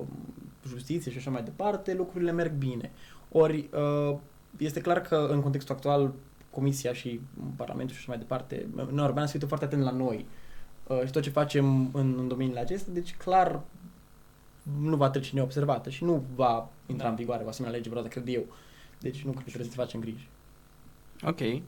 justiției 0.68 1.12
și 1.12 1.18
așa 1.18 1.30
mai 1.30 1.43
departe, 1.43 1.94
lucrurile 1.94 2.32
merg 2.32 2.52
bine. 2.52 2.90
Ori 3.32 3.68
uh, 4.09 4.16
este 4.59 4.80
clar 4.80 5.01
că 5.01 5.28
în 5.30 5.40
contextul 5.40 5.74
actual 5.74 6.12
Comisia 6.51 6.93
și 6.93 7.20
Parlamentul 7.56 7.94
și 7.94 8.01
așa 8.01 8.10
mai 8.10 8.18
departe, 8.18 8.66
Uniunea 8.74 9.02
Europeană 9.02 9.26
se 9.26 9.32
uită 9.34 9.47
foarte 9.47 9.64
atent 9.64 9.82
la 9.82 9.90
noi 9.90 10.26
uh, 10.86 11.01
și 11.05 11.10
tot 11.12 11.22
ce 11.22 11.30
facem 11.30 11.90
în, 11.93 12.14
în 12.18 12.28
domeniile 12.28 12.60
acestea, 12.60 12.93
deci 12.93 13.14
clar 13.16 13.60
nu 14.80 14.97
va 14.97 15.10
trece 15.10 15.30
neobservată 15.34 15.90
și 15.90 16.05
nu 16.05 16.24
va 16.34 16.68
intra 16.86 17.05
Da. 17.05 17.10
în 17.10 17.16
vigoare 17.16 17.43
o 17.44 17.48
asemenea 17.48 17.76
lege 17.76 17.90
vreodată, 17.90 18.14
cred 18.20 18.34
eu. 18.34 18.44
Deci 19.02 19.22
nu 19.22 19.30
cred 19.30 19.42
că 19.44 19.50
trebuie 19.50 19.70
să 19.70 19.80
facem 19.80 20.00
griji. 20.00 20.28
Ok. 21.26 21.62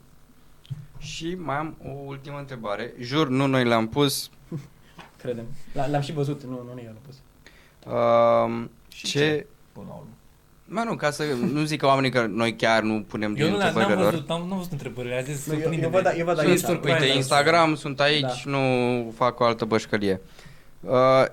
Și 0.98 1.34
mai 1.34 1.56
am 1.56 1.76
o 1.84 1.90
ultimă 2.06 2.38
întrebare. 2.38 2.92
Jur, 3.00 3.28
nu 3.28 3.46
noi 3.46 3.64
le-am 3.64 3.88
pus. 3.88 4.30
Credem. 5.22 5.44
L- 5.72 5.90
L-am 5.90 6.00
și 6.00 6.12
văzut, 6.12 6.42
nu, 6.42 6.50
nu 6.68 6.74
ne-l 6.74 6.96
pus. 7.06 7.16
Uh, 7.92 8.64
Și 8.88 9.06
ce... 9.06 9.46
Până 9.72 9.86
la 9.88 9.94
urmă. 9.94 10.08
Mă, 10.66 10.82
nu, 10.84 10.96
ca 10.96 11.10
să 11.10 11.24
nu 11.52 11.64
zic 11.64 11.80
că 11.80 11.86
oamenii 11.86 12.10
că 12.10 12.26
noi 12.26 12.56
chiar 12.56 12.82
nu 12.82 13.02
punem 13.02 13.34
din 13.34 13.42
Eu 13.44 13.50
nu 13.50 13.56
le-am 13.56 13.66
întrebările 13.68 13.94
n-am 13.94 14.04
lor. 14.04 14.12
văzut, 14.12 14.28
n-am, 14.28 14.48
n-am 14.48 14.56
văzut 14.56 14.72
întrebările, 14.72 15.16
a 15.16 15.20
zis 15.22 15.46
Nu, 15.46 15.52
eu- 15.52 15.58
eu 15.60 15.64
surprinde-ne. 15.66 16.00
văd- 16.12 16.18
eu 16.18 16.24
văd 16.24 16.38
Și 16.40 16.46
aici. 16.46 16.58
surprinde-ne. 16.58 17.04
Uite, 17.04 17.16
Instagram, 17.16 17.74
sunt 17.74 18.00
aici, 18.00 18.44
nu 18.44 18.58
fac 19.16 19.40
o 19.40 19.44
altă 19.44 19.64
bășcălie. 19.64 20.20
Uh, 20.80 21.24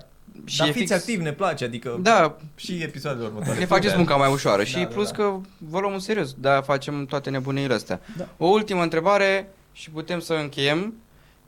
și 0.45 0.57
Dar 0.57 0.67
e 0.67 0.71
fiți 0.71 0.83
fix... 0.85 0.91
activi, 0.99 1.23
ne 1.23 1.31
place, 1.33 1.63
adică 1.65 1.99
Da, 2.01 2.37
și 2.55 2.81
episoadele 2.81 3.25
următoare. 3.25 3.59
ne 3.59 3.65
faceți 3.65 3.95
munca 3.95 4.15
mai 4.15 4.31
ușoară 4.31 4.57
Da, 4.57 4.63
și 4.63 4.77
da, 4.77 4.85
plus 4.85 5.11
da. 5.11 5.15
că 5.15 5.39
vă 5.57 5.79
luăm 5.79 5.93
în 5.93 5.99
serios, 5.99 6.33
da, 6.33 6.61
facem 6.61 7.05
toate 7.05 7.29
nebuniile 7.29 7.73
astea. 7.73 8.01
Da. 8.17 8.27
O 8.37 8.47
ultimă 8.47 8.81
întrebare 8.81 9.49
și 9.71 9.89
putem 9.89 10.19
să 10.19 10.33
încheiem. 10.33 10.93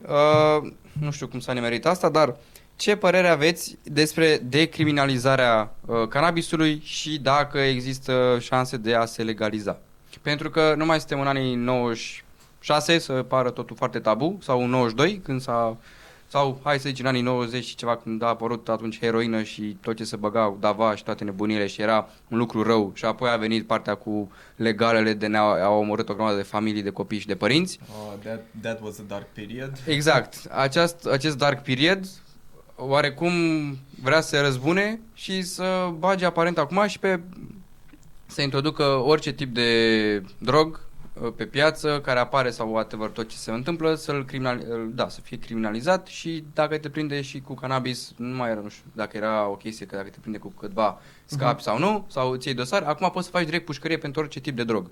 Uh, 0.02 0.70
nu 1.00 1.10
știu 1.10 1.28
cum 1.28 1.40
s-a 1.40 1.52
nimerit 1.52 1.86
asta, 1.86 2.08
dar 2.08 2.36
ce 2.76 2.96
părere 2.96 3.28
aveți 3.28 3.78
despre 3.82 4.40
decriminalizarea 4.44 5.74
uh, 5.86 6.08
cannabisului 6.08 6.80
și 6.84 7.18
dacă 7.18 7.58
există 7.58 8.38
șanse 8.40 8.76
de 8.76 8.94
a 8.94 9.04
se 9.04 9.22
legaliza? 9.22 9.78
Pentru 10.22 10.50
că 10.50 10.74
nu 10.76 10.84
mai 10.84 10.98
suntem 10.98 11.20
în 11.20 11.26
anii 11.26 11.54
96, 11.54 12.98
să 12.98 13.12
pară 13.12 13.50
totul 13.50 13.76
foarte 13.76 13.98
tabu, 13.98 14.38
sau 14.42 14.62
în 14.62 14.70
92, 14.70 15.20
când 15.24 15.40
s-a 15.40 15.76
sau 16.28 16.60
hai 16.62 16.78
să 16.78 16.88
zicem 16.88 17.04
în 17.04 17.10
anii 17.10 17.22
90 17.22 17.64
și 17.64 17.74
ceva 17.74 17.96
când 17.96 18.22
a 18.22 18.26
apărut 18.26 18.68
atunci 18.68 18.98
heroină 19.00 19.42
și 19.42 19.76
tot 19.80 19.96
ce 19.96 20.04
se 20.04 20.16
băga, 20.16 20.56
dava 20.60 20.94
și 20.94 21.04
toate 21.04 21.24
nebunile 21.24 21.66
și 21.66 21.82
era 21.82 22.08
un 22.28 22.38
lucru 22.38 22.62
rău 22.62 22.92
și 22.94 23.04
apoi 23.04 23.30
a 23.30 23.36
venit 23.36 23.66
partea 23.66 23.94
cu 23.94 24.30
legalele 24.56 25.12
de 25.12 25.26
ne 25.26 25.38
au 25.38 25.78
omorât 25.78 26.08
o 26.08 26.14
grămadă 26.14 26.36
de 26.36 26.42
familii, 26.42 26.82
de 26.82 26.90
copii 26.90 27.18
și 27.18 27.26
de 27.26 27.34
părinți. 27.34 27.78
Uh, 27.88 28.18
that, 28.22 28.44
that 28.60 28.80
was 28.82 28.98
a 28.98 29.02
dark 29.08 29.26
period. 29.32 29.72
Exact. 29.86 30.34
Aceast, 30.50 31.06
acest 31.06 31.38
dark 31.38 31.62
period 31.62 32.04
oarecum 32.76 33.32
vrea 34.02 34.20
să 34.20 34.28
se 34.28 34.38
răzbune 34.38 35.00
și 35.14 35.42
să 35.42 35.92
bage 35.98 36.24
aparent 36.24 36.58
acum 36.58 36.86
și 36.86 36.98
pe 36.98 37.20
să 38.26 38.42
introducă 38.42 38.84
orice 38.84 39.32
tip 39.32 39.54
de 39.54 40.22
drog 40.38 40.74
uh, 40.74 40.93
pe 41.36 41.46
piață 41.46 42.00
care 42.00 42.18
apare 42.18 42.50
sau 42.50 42.72
whatever 42.72 43.08
tot 43.08 43.28
ce 43.28 43.36
se 43.36 43.50
întâmplă 43.50 43.94
să-l 43.94 44.24
criminal, 44.24 44.58
uh, 44.58 44.90
da, 44.94 45.08
să 45.08 45.20
fie 45.20 45.38
criminalizat 45.38 46.06
și 46.06 46.44
dacă 46.54 46.78
te 46.78 46.88
prinde 46.88 47.22
și 47.22 47.40
cu 47.40 47.54
cannabis, 47.54 48.12
nu 48.16 48.36
mai 48.36 48.50
era, 48.50 48.60
nu 48.60 48.68
știu, 48.68 48.84
dacă 48.92 49.16
era 49.16 49.48
o 49.48 49.54
chestie 49.56 49.86
că 49.86 49.96
dacă 49.96 50.08
te 50.08 50.18
prinde 50.20 50.38
cu 50.38 50.48
câtva 50.48 51.00
scapi 51.24 51.60
uh-huh. 51.60 51.64
sau 51.64 51.78
nu, 51.78 52.06
sau 52.10 52.30
îți 52.30 52.46
iei 52.46 52.56
dosar, 52.56 52.82
acum 52.82 53.10
poți 53.10 53.24
să 53.24 53.30
faci 53.30 53.44
direct 53.44 53.64
pușcărie 53.64 53.98
pentru 53.98 54.20
orice 54.20 54.40
tip 54.40 54.56
de 54.56 54.64
drog. 54.64 54.90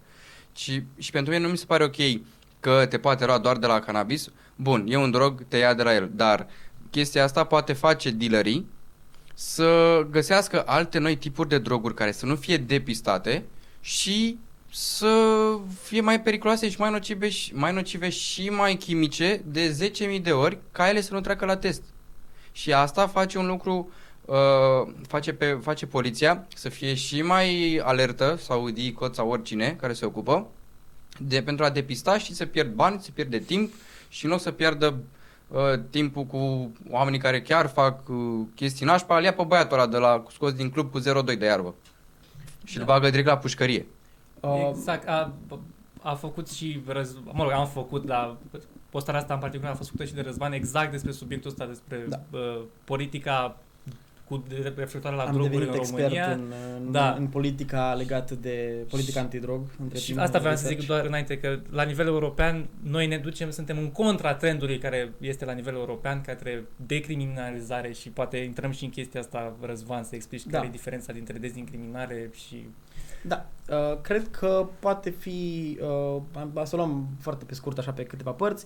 Și, 0.55 0.83
și 0.99 1.11
pentru 1.11 1.33
mine 1.33 1.45
nu 1.45 1.51
mi 1.51 1.59
se 1.59 1.65
pare 1.65 1.85
ok 1.85 2.21
că 2.61 2.87
te 2.89 2.99
poate 2.99 3.25
lua 3.25 3.39
doar 3.39 3.57
de 3.57 3.67
la 3.67 3.81
cannabis. 3.81 4.29
Bun, 4.57 4.85
e 4.89 4.97
un 4.97 5.11
drog, 5.11 5.45
te 5.49 5.57
ia 5.57 5.75
de 5.75 5.83
la 5.83 5.95
el, 5.95 6.11
dar 6.15 6.47
chestia 6.91 7.25
asta 7.25 7.45
poate 7.45 7.73
face 7.73 8.11
dealerii 8.11 8.67
să 9.35 10.01
găsească 10.11 10.63
alte 10.67 10.99
noi 10.99 11.17
tipuri 11.17 11.49
de 11.49 11.59
droguri 11.59 11.95
care 11.95 12.13
să 12.13 12.27
nu 12.27 12.37
fie 12.37 12.57
depistate 12.57 13.45
și 13.81 14.39
să 14.75 15.15
fie 15.83 16.01
mai 16.01 16.21
periculoase 16.21 16.69
și 16.69 16.81
mai 16.81 16.91
nocive 16.91 17.29
și 17.29 17.55
mai, 17.55 17.73
nocive 17.73 18.09
și 18.09 18.49
mai 18.49 18.75
chimice 18.75 19.43
de 19.45 19.93
10.000 20.17 20.23
de 20.23 20.33
ori 20.33 20.59
ca 20.73 20.89
ele 20.89 21.01
să 21.01 21.15
nu 21.15 21.21
treacă 21.21 21.45
la 21.45 21.57
test. 21.57 21.83
Și 22.53 22.73
asta 22.73 23.07
face 23.07 23.39
un 23.39 23.47
lucru, 23.47 23.91
uh, 24.25 24.93
face, 25.07 25.33
pe, 25.33 25.59
face 25.63 25.87
poliția 25.87 26.47
să 26.55 26.69
fie 26.69 26.95
și 26.95 27.23
mai 27.23 27.81
alertă 27.85 28.39
sau 28.43 28.71
DICOT 28.71 29.15
sau 29.15 29.29
oricine 29.29 29.77
care 29.81 29.93
se 29.93 30.05
ocupă 30.05 30.47
de, 31.19 31.43
pentru 31.43 31.65
a 31.65 31.71
depista 31.71 32.19
și 32.19 32.35
să 32.35 32.47
pierd 32.47 32.73
bani, 32.73 33.01
să 33.01 33.11
pierde 33.15 33.39
timp 33.39 33.73
și 34.09 34.27
nu 34.27 34.35
o 34.35 34.39
să 34.39 34.51
pierdă 34.51 34.99
uh, 35.49 35.61
timpul 35.91 36.25
cu 36.25 36.73
oamenii 36.91 37.19
care 37.19 37.43
chiar 37.43 37.67
fac 37.67 38.09
uh, 38.09 38.17
chestii 38.55 38.87
nașpa, 38.87 39.17
îl 39.17 39.23
ia 39.23 39.33
pe 39.33 39.45
băiatul 39.47 39.79
ăla 39.79 39.87
de 39.87 39.97
la 39.97 40.25
scos 40.31 40.53
din 40.53 40.71
club 40.71 40.91
cu 40.91 41.01
0,2 41.01 41.39
de 41.39 41.45
iarbă 41.45 41.75
și 42.65 42.75
da. 42.75 42.81
îl 42.81 42.87
bagă 42.87 43.11
direct 43.11 43.27
la 43.29 43.39
pușcărie. 43.39 43.87
Uh, 44.43 44.69
Exact, 44.71 45.09
a, 45.09 45.33
a 46.03 46.15
făcut 46.15 46.49
și, 46.51 46.83
răz... 46.87 47.17
mă 47.33 47.43
rog, 47.43 47.53
am 47.53 47.67
făcut, 47.67 48.05
dar 48.07 48.37
postarea 48.91 49.21
asta 49.21 49.35
în 49.35 49.41
particular 49.41 49.73
a 49.73 49.77
fost 49.77 49.89
făcută 49.91 50.09
și 50.09 50.15
de 50.15 50.21
Răzvan 50.21 50.53
exact 50.53 50.91
despre 50.91 51.11
subiectul 51.13 51.51
ăsta, 51.51 51.67
despre 51.67 52.05
Da. 52.09 52.21
uh, 52.31 52.63
politica 52.85 53.57
cu 54.29 54.43
referitoare 54.77 55.17
la 55.17 55.23
am 55.23 55.33
droguri 55.33 55.51
devenit 55.53 55.75
în 55.75 55.79
expert 55.81 56.03
România. 56.03 56.33
în, 56.33 56.53
în, 56.85 56.93
Da. 56.93 57.13
în 57.13 57.27
politica 57.27 57.95
legată 57.95 58.35
de 58.35 58.85
politica 58.91 59.21
antidrog. 59.21 59.61
Între 59.83 59.99
Și 59.99 60.07
timp, 60.07 60.19
asta 60.19 60.39
vreau 60.39 60.55
să 60.55 60.61
research. 60.61 60.81
zic 60.81 60.89
doar 60.89 61.05
înainte, 61.07 61.39
că 61.39 61.59
la 61.71 61.83
nivel 61.83 62.07
european 62.07 62.67
noi 62.83 63.07
ne 63.07 63.19
ducem, 63.19 63.51
suntem 63.51 63.79
în 63.79 63.91
contra 63.91 64.35
trendului 64.35 64.79
care 64.79 65.13
este 65.21 65.45
la 65.45 65.53
nivel 65.53 65.75
european 65.75 66.21
către 66.21 66.65
decriminalizare 66.77 67.93
și 67.93 68.09
poate 68.09 68.37
intrăm 68.37 68.71
și 68.71 68.85
în 68.85 68.91
chestia 68.91 69.21
asta, 69.21 69.57
Răzvan, 69.61 70.05
să 70.05 70.15
explici 70.15 70.43
Da. 70.45 70.57
care 70.57 70.67
e 70.69 70.71
diferența 70.71 71.13
dintre 71.13 71.39
dezincriminare 71.39 72.31
și... 72.47 72.67
Da, 73.23 73.47
uh, 73.71 74.01
cred 74.01 74.29
că 74.31 74.67
poate 74.79 75.11
fi, 75.11 75.79
uh, 75.81 76.21
am- 76.39 76.61
să 76.65 76.75
o 76.75 76.79
luăm 76.79 77.07
foarte 77.21 77.45
pe 77.45 77.55
scurt, 77.55 77.79
așa 77.79 77.91
pe 77.93 78.03
câteva 78.03 78.31
părți. 78.31 78.65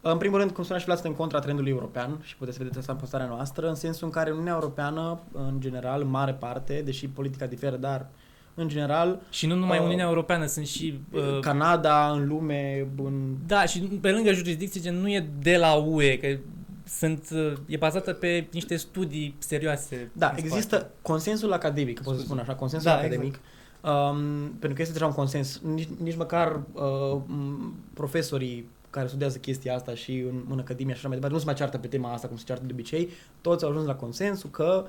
Uh, 0.00 0.10
În 0.12 0.18
primul 0.18 0.38
rând, 0.38 0.50
cum 0.50 0.62
spunea 0.62 0.78
și 0.80 0.84
Vlad, 0.86 0.98
suntem 0.98 1.14
în 1.16 1.22
contra 1.24 1.38
trendului 1.44 1.70
european 1.70 2.18
și 2.22 2.36
puteți 2.36 2.56
să 2.56 2.62
vedeți 2.62 2.78
asta 2.80 2.92
în 2.92 2.98
postarea 2.98 3.26
noastră, 3.26 3.68
în 3.68 3.74
sensul 3.74 4.06
în 4.06 4.12
care 4.12 4.30
Uniunea 4.30 4.52
Europeană, 4.52 5.20
în 5.32 5.56
general, 5.60 6.00
în 6.00 6.08
mare 6.08 6.32
parte, 6.32 6.82
deși 6.84 7.08
politica 7.08 7.46
diferă, 7.46 7.76
dar 7.76 8.06
în 8.54 8.68
general, 8.68 9.20
Și 9.30 9.46
nu 9.46 9.54
numai 9.54 9.78
Uh, 9.78 9.84
Uniunea 9.84 10.06
Europeană, 10.06 10.46
sunt 10.46 10.66
și... 10.66 11.00
Uh, 11.12 11.38
Canada, 11.40 12.10
în 12.10 12.26
lume, 12.28 12.86
în... 12.96 13.34
Da, 13.46 13.64
și 13.64 13.78
pe 13.80 14.10
lângă 14.10 14.32
jurisdicție, 14.32 14.80
gen, 14.80 14.94
nu 15.00 15.08
e 15.10 15.28
de 15.42 15.56
la 15.56 15.74
UE, 15.74 16.18
că 16.18 16.38
sunt, 16.86 17.28
uh, 17.32 17.52
e 17.66 17.76
bazată 17.76 18.12
pe 18.12 18.46
niște 18.52 18.76
studii 18.76 19.34
serioase. 19.38 20.10
Da, 20.12 20.28
în 20.28 20.36
există 20.38 20.76
spate. 20.76 20.90
consensul 21.02 21.52
academic, 21.52 21.94
pot 21.96 22.04
să 22.04 22.10
Scuze. 22.10 22.24
spun 22.26 22.38
așa, 22.38 22.54
consensul 22.54 22.90
Da, 22.90 22.96
academic, 22.96 23.40
um, 23.80 24.48
pentru 24.58 24.74
că 24.74 24.80
este 24.82 24.92
deja 24.92 25.06
un 25.06 25.12
consens. 25.12 25.60
Nici, 25.60 25.88
nici 26.02 26.16
măcar 26.16 26.60
uh, 26.72 27.20
m, 27.26 27.74
profesorii 27.94 28.68
care 28.90 29.06
studiază 29.06 29.38
chestia 29.38 29.74
asta 29.74 29.94
și 29.94 30.18
în, 30.18 30.44
în 30.50 30.58
academie 30.58 30.92
și 30.92 30.98
așa 30.98 31.08
mai 31.08 31.16
departe, 31.16 31.34
nu 31.34 31.40
se 31.40 31.44
mai 31.44 31.54
ceartă 31.54 31.78
pe 31.78 31.86
tema 31.86 32.12
asta 32.12 32.28
cum 32.28 32.36
se 32.36 32.44
ceartă 32.44 32.64
de 32.64 32.72
obicei, 32.72 33.08
toți 33.40 33.64
au 33.64 33.70
ajuns 33.70 33.86
la 33.86 33.94
consensul 33.94 34.50
că, 34.50 34.84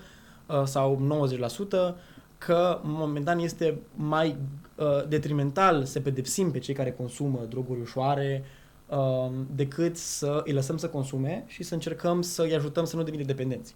uh, 0.46 0.64
sau 0.66 0.96
90%, 0.96 1.96
că 2.38 2.80
momentan 2.84 3.40
este 3.40 3.80
mai 3.96 4.38
uh, 4.76 5.08
detrimental 5.08 5.86
să 5.86 6.00
pedepsim 6.00 6.52
pe 6.52 6.60
cei 6.60 6.74
care 6.74 6.92
consumă 6.92 7.46
droguri 7.50 7.82
ușoare 7.82 8.44
uh, 8.88 9.32
decât 9.56 9.98
să 9.98 10.42
îi 10.46 10.54
lăsăm 10.54 10.78
să 10.78 10.90
consume 10.90 11.44
și 11.48 11.64
să 11.64 11.74
încercăm 11.74 12.22
să 12.22 12.42
îi 12.42 12.56
ajutăm 12.56 12.86
să 12.86 12.96
nu 12.96 13.04
devină 13.04 13.24
dependenți. 13.24 13.76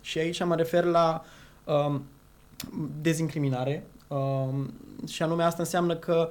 Și 0.00 0.18
aici 0.18 0.44
mă 0.44 0.54
refer 0.54 0.84
la 0.84 1.24
um, 1.64 2.02
dezincriminare 3.00 3.74
um, 3.74 4.01
și 5.08 5.22
anume 5.22 5.42
asta 5.42 5.62
înseamnă 5.62 5.96
că 5.96 6.28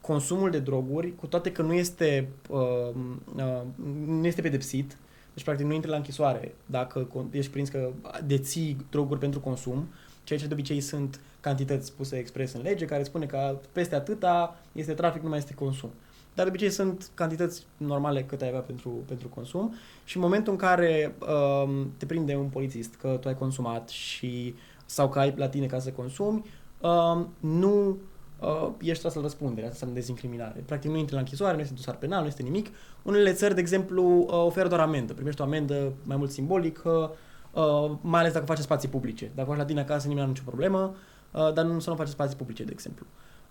consumul 0.00 0.50
de 0.50 0.58
droguri, 0.58 1.14
cu 1.14 1.26
toate 1.26 1.52
că 1.52 1.62
nu 1.62 1.72
este, 1.72 2.28
um, 2.48 3.22
uh, 3.36 3.62
nu 4.06 4.26
este 4.26 4.40
pedepsit, 4.40 4.96
deci 5.34 5.44
practic 5.44 5.66
nu 5.66 5.72
intri 5.72 5.90
la 5.90 5.96
închisoare 5.96 6.54
dacă 6.66 7.08
con- 7.08 7.34
ești 7.34 7.50
prins 7.50 7.68
că 7.68 7.90
deții 8.24 8.86
droguri 8.90 9.20
pentru 9.20 9.40
consum, 9.40 9.88
ceea 10.24 10.38
ce 10.38 10.46
de 10.46 10.52
obicei 10.52 10.80
sunt 10.80 11.20
cantități 11.40 11.92
puse 11.92 12.16
expres 12.16 12.52
în 12.52 12.62
lege, 12.62 12.84
care 12.84 13.02
spune 13.02 13.26
că 13.26 13.58
peste 13.72 13.94
atâta 13.94 14.56
este 14.72 14.92
trafic, 14.92 15.22
nu 15.22 15.28
mai 15.28 15.38
este 15.38 15.54
consum. 15.54 15.90
Dar 16.34 16.44
de 16.44 16.50
obicei 16.50 16.70
sunt 16.70 17.10
cantități 17.14 17.66
normale 17.76 18.24
cât 18.24 18.42
ai 18.42 18.48
avea 18.48 18.60
pentru, 18.60 18.88
pentru 18.88 19.28
consum 19.28 19.74
și 20.04 20.16
în 20.16 20.22
momentul 20.22 20.52
în 20.52 20.58
care 20.58 21.14
um, 21.20 21.92
te 21.96 22.06
prinde 22.06 22.34
un 22.34 22.46
polițist 22.46 22.94
că 22.94 23.18
tu 23.20 23.28
ai 23.28 23.34
consumat 23.34 23.88
și 23.88 24.54
sau 24.86 25.08
că 25.08 25.18
ai 25.18 25.34
la 25.36 25.48
tine 25.48 25.66
ca 25.66 25.78
să 25.78 25.90
consumi, 25.90 26.44
um, 26.86 27.28
nu 27.40 27.96
uh, 28.40 28.68
ești 28.80 29.00
tras 29.00 29.14
la 29.14 29.20
răspundere, 29.20 29.66
asta 29.66 29.72
înseamnă 29.72 29.94
dezincriminare. 29.94 30.62
Practic 30.66 30.90
nu 30.90 30.96
intri 30.96 31.14
la 31.14 31.20
închisoare, 31.20 31.54
nu 31.54 31.60
este 31.60 31.74
dosar 31.74 31.96
penal, 31.96 32.20
nu 32.20 32.26
este 32.26 32.42
nimic. 32.42 32.66
Unele 33.02 33.32
țări, 33.32 33.54
de 33.54 33.60
exemplu, 33.60 34.18
uh, 34.18 34.32
oferă 34.32 34.68
doar 34.68 34.80
amendă. 34.80 35.12
Primești 35.12 35.40
o 35.40 35.44
amendă 35.44 35.92
mai 36.02 36.16
mult 36.16 36.30
simbolică, 36.30 37.14
uh, 37.52 37.90
mai 38.00 38.20
ales 38.20 38.32
dacă 38.32 38.44
faci 38.44 38.58
spații 38.58 38.88
publice. 38.88 39.30
Dacă 39.34 39.48
faci 39.48 39.58
la 39.58 39.64
tine 39.64 39.80
acasă, 39.80 40.08
nimeni 40.08 40.16
nu 40.16 40.22
are 40.22 40.30
nicio 40.30 40.50
problemă, 40.50 40.94
uh, 41.30 41.52
dar 41.52 41.64
nu 41.64 41.78
să 41.78 41.90
nu 41.90 41.96
faci 41.96 42.08
spații 42.08 42.36
publice, 42.36 42.64
de 42.64 42.70
exemplu. 42.72 43.06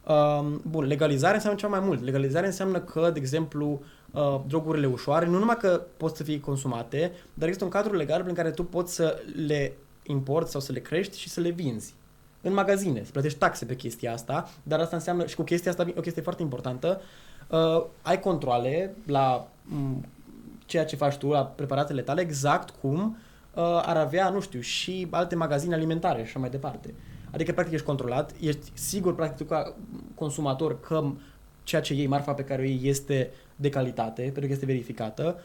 Um, 0.08 0.62
bun, 0.70 0.86
legalizarea 0.86 1.36
înseamnă 1.36 1.60
ceva 1.60 1.78
mai 1.78 1.88
mult. 1.88 2.04
Legalizarea 2.04 2.48
înseamnă 2.48 2.80
că, 2.80 3.10
de 3.14 3.20
exemplu, 3.20 3.82
uh, 4.12 4.40
drogurile 4.48 4.88
ușoare, 4.88 5.26
nu 5.26 5.38
numai 5.38 5.58
că 5.58 5.82
pot 5.98 6.16
să 6.16 6.24
fie 6.24 6.40
consumate, 6.40 7.12
dar 7.34 7.48
există 7.48 7.64
un 7.64 7.70
cadru 7.70 7.96
legal 7.96 8.22
prin 8.22 8.36
care 8.36 8.52
tu 8.52 8.64
poți 8.64 8.96
să 8.96 9.22
le 9.46 9.78
importi 10.04 10.50
sau 10.50 10.62
să 10.62 10.72
le 10.72 10.80
crești 10.80 11.20
și 11.20 11.30
să 11.30 11.40
le 11.40 11.50
vinzi. 11.50 11.96
În 12.46 12.54
magazine, 12.54 13.04
să 13.04 13.12
plătești 13.12 13.38
taxe 13.38 13.66
pe 13.66 13.76
chestia 13.76 14.14
asta, 14.14 14.50
dar 14.64 14.80
asta 14.80 14.96
înseamnă, 14.96 15.26
și 15.26 15.36
cu 15.36 15.44
chestia 15.44 15.72
asta, 15.72 15.86
o 15.98 16.02
chestie 16.02 16.22
foarte 16.22 16.42
importantă, 16.42 17.02
uh, 17.50 17.86
ai 18.02 18.20
controle 18.20 18.96
la 19.06 19.48
m, 19.64 20.06
ceea 20.66 20.86
ce 20.86 20.96
faci 20.96 21.16
tu, 21.16 21.28
la 21.28 21.46
preparatele 21.46 22.02
tale, 22.02 22.22
exact 22.22 22.70
cum 22.82 23.18
uh, 23.54 23.64
ar 23.64 23.98
avea, 23.98 24.30
nu 24.30 24.42
știu, 24.42 24.60
și 24.60 25.08
alte 25.10 25.36
magazine 25.36 25.74
alimentare 25.74 26.18
și 26.18 26.26
așa 26.26 26.40
mai 26.40 26.50
departe. 26.50 26.94
Adică, 27.32 27.52
practic, 27.52 27.74
ești 27.74 27.86
controlat, 27.86 28.32
ești 28.40 28.72
sigur, 28.74 29.16
practic, 29.16 29.38
tu 29.38 29.54
ca 29.54 29.76
consumator 30.16 30.80
că 30.80 31.04
ceea 31.64 31.82
ce 31.82 31.94
iei, 31.94 32.08
marfa 32.08 32.34
pe 32.34 32.44
care 32.44 32.62
o 32.62 32.66
iei, 32.66 32.90
este 32.90 33.32
de 33.56 33.70
calitate, 33.70 34.22
pentru 34.22 34.46
că 34.46 34.52
este 34.52 34.66
verificată. 34.66 35.44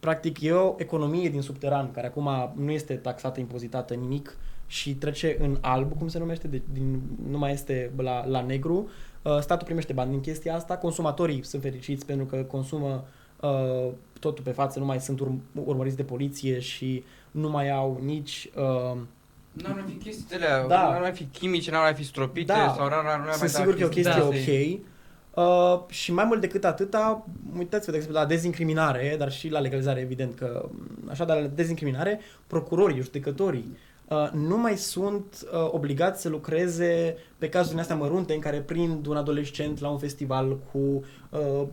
Practic, 0.00 0.40
e 0.40 0.52
o 0.52 0.74
economie 0.78 1.28
din 1.28 1.42
subteran, 1.42 1.90
care 1.90 2.06
acum 2.06 2.52
nu 2.56 2.70
este 2.70 2.94
taxată, 2.94 3.40
impozitată, 3.40 3.94
nimic, 3.94 4.36
și 4.74 4.94
trece 4.94 5.36
în 5.40 5.58
alb, 5.60 5.98
cum 5.98 6.08
se 6.08 6.18
numește, 6.18 6.48
de, 6.48 6.62
din, 6.72 7.00
nu 7.28 7.38
mai 7.38 7.52
este 7.52 7.90
la, 7.96 8.26
la 8.26 8.40
negru. 8.40 8.88
Uh, 9.22 9.38
statul 9.40 9.66
primește 9.66 9.92
bani 9.92 10.10
din 10.10 10.20
chestia 10.20 10.54
asta, 10.54 10.76
consumatorii 10.76 11.44
sunt 11.44 11.62
fericiți 11.62 12.06
pentru 12.06 12.24
că 12.26 12.36
consumă 12.36 13.04
uh, 13.40 13.88
totul 14.20 14.44
pe 14.44 14.50
față, 14.50 14.78
nu 14.78 14.84
mai 14.84 15.00
sunt 15.00 15.20
urm- 15.20 15.64
urmăriți 15.64 15.96
de 15.96 16.02
poliție 16.02 16.58
și 16.58 17.04
nu 17.30 17.50
mai 17.50 17.70
au 17.70 18.00
nici... 18.04 18.50
Uh, 18.56 18.96
Nu 19.52 19.64
ar 19.68 19.72
mai 19.74 19.84
fi 19.88 19.94
chestii 20.04 20.24
de 20.28 20.34
alea, 20.34 20.66
Da. 20.66 20.82
nu 20.82 20.94
ar 20.94 21.00
mai 21.00 21.12
fi 21.12 21.24
chimice, 21.24 21.70
nu 21.70 21.76
ar 21.76 21.82
mai 21.82 21.94
fi 21.94 22.04
stropite 22.04 22.52
Da. 22.52 22.74
sau 22.76 22.88
n-ar, 22.88 23.04
n-ar 23.04 23.18
mai 23.18 23.32
sunt 23.32 23.52
da 23.52 23.58
sigur 23.58 23.74
că 23.74 23.80
e 23.80 23.84
o 23.84 23.88
chestie 23.88 24.20
da, 24.20 24.26
ok. 24.26 24.80
Uh, 25.34 25.80
și 25.88 26.12
mai 26.12 26.24
mult 26.24 26.40
decât 26.40 26.64
atâta, 26.64 27.24
uitați-vă, 27.58 27.90
de 27.90 27.96
exemplu, 27.96 28.20
la 28.20 28.26
dezincriminare, 28.26 29.14
dar 29.18 29.32
și 29.32 29.48
la 29.48 29.58
legalizare, 29.58 30.00
evident 30.00 30.34
că, 30.34 30.68
așa, 31.10 31.24
dar 31.24 31.40
la 31.40 31.46
dezincriminare, 31.46 32.20
procurorii, 32.46 33.00
judecătorii, 33.02 33.70
uh, 33.72 33.76
nu 34.32 34.56
mai 34.58 34.76
sunt 34.76 35.24
uh, 35.52 35.68
obligați 35.70 36.20
să 36.22 36.28
lucreze 36.28 37.16
pe 37.38 37.48
cazuri 37.48 37.70
din 37.70 37.80
astea 37.80 37.96
mărunte 37.96 38.34
în 38.34 38.40
care 38.40 38.60
prind 38.60 39.06
un 39.06 39.16
adolescent 39.16 39.80
la 39.80 39.88
un 39.88 39.98
festival 39.98 40.58
cu 40.72 40.78
uh, 40.78 41.66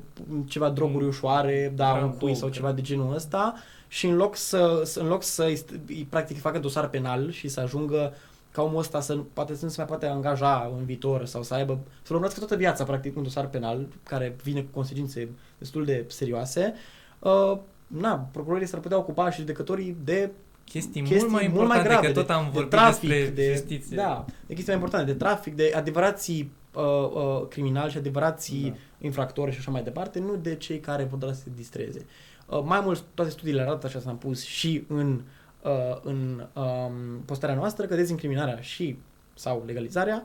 ceva 0.45 0.70
droguri 0.70 1.03
Mm. 1.03 1.10
ușoare, 1.10 1.74
da, 1.76 1.91
un 1.91 1.99
Rambo, 1.99 2.16
cui 2.18 2.34
sau 2.36 2.41
cred. 2.49 2.53
ceva 2.62 2.72
de 2.72 2.82
genul 2.82 3.14
ăsta 3.14 3.53
și 3.88 4.06
în 4.08 4.16
loc 4.16 4.36
să, 4.36 4.82
să 4.86 4.99
în 4.99 5.08
loc 5.08 5.24
să 5.24 5.44
îi, 5.44 5.62
îi 5.88 6.08
practic 6.10 6.40
facă 6.40 6.60
dosar 6.60 6.90
penal 6.90 7.32
și 7.32 7.48
să 7.48 7.60
ajungă 7.60 8.14
ca 8.52 8.62
omul 8.62 8.78
ăsta 8.80 9.02
să 9.02 9.14
nu- 9.14 9.28
poate 9.34 9.56
să 9.56 9.66
nu 9.66 9.72
se 9.72 9.76
mai 9.78 9.88
poate 9.88 10.06
angaja 10.06 10.72
în 10.78 10.86
viitor 10.86 11.26
sau 11.26 11.44
să 11.44 11.53
aibă, 11.53 11.80
să 12.02 12.08
urmărească 12.08 12.40
toată 12.40 12.56
viața 12.56 12.84
practic 12.84 13.18
un 13.18 13.24
dosar 13.24 13.48
penal 13.48 13.88
care 14.03 14.36
vine 14.44 14.62
cu 14.62 14.70
consecințe 14.74 15.30
destul 15.58 15.86
de 15.86 16.06
serioase, 16.08 16.74
uh, 17.20 17.58
na, 17.88 18.28
procurorii 18.32 18.68
s-ar 18.68 18.80
putea 18.80 18.98
ocupa 18.98 19.30
și 19.32 19.40
judecătorii 19.40 19.98
de 20.03 20.32
chestii, 20.72 21.02
chestii 21.02 21.19
mult 21.19 21.31
mai 21.31 21.45
importante, 21.45 21.88
grave, 21.88 22.07
că 22.07 22.14
tot 22.14 22.27
de, 22.27 22.34
am 22.34 22.43
de 22.43 22.49
vorbit 22.53 22.69
trafic, 22.72 23.10
despre 23.10 23.30
de, 23.30 23.52
justiție. 23.52 23.95
Da, 23.95 24.26
de 24.27 24.53
chestii 24.53 24.73
mai 24.73 24.76
importante, 24.76 25.11
de 25.11 25.18
trafic, 25.18 25.56
de 25.56 25.72
adevărații 25.76 26.52
uh, 26.73 26.84
uh, 27.14 27.48
criminali 27.49 27.91
și 27.91 27.98
adevărații 27.98 28.69
Da. 28.69 28.76
infractori 28.99 29.52
și 29.52 29.57
așa 29.60 29.72
mai 29.72 29.84
departe, 29.84 30.19
nu 30.19 30.35
de 30.35 30.56
cei 30.56 30.80
care 30.80 31.03
vor 31.03 31.18
doar 31.18 31.34
să 31.34 31.41
se 31.43 31.49
distreze. 31.56 32.06
Uh, 32.45 32.61
mai 32.64 32.81
mult, 32.84 33.03
toate 33.14 33.31
studiile 33.31 33.61
arată, 33.61 33.88
așa 33.88 33.99
s-am 33.99 34.18
pus 34.18 34.43
și 34.45 34.84
în, 34.88 35.22
uh, 35.61 35.72
în 36.03 36.48
um, 36.53 37.22
postarea 37.26 37.56
noastră, 37.56 37.85
că 37.85 37.95
dezincriminarea 37.95 38.60
și 38.61 38.98
sau 39.34 39.64
legalizarea 39.65 40.23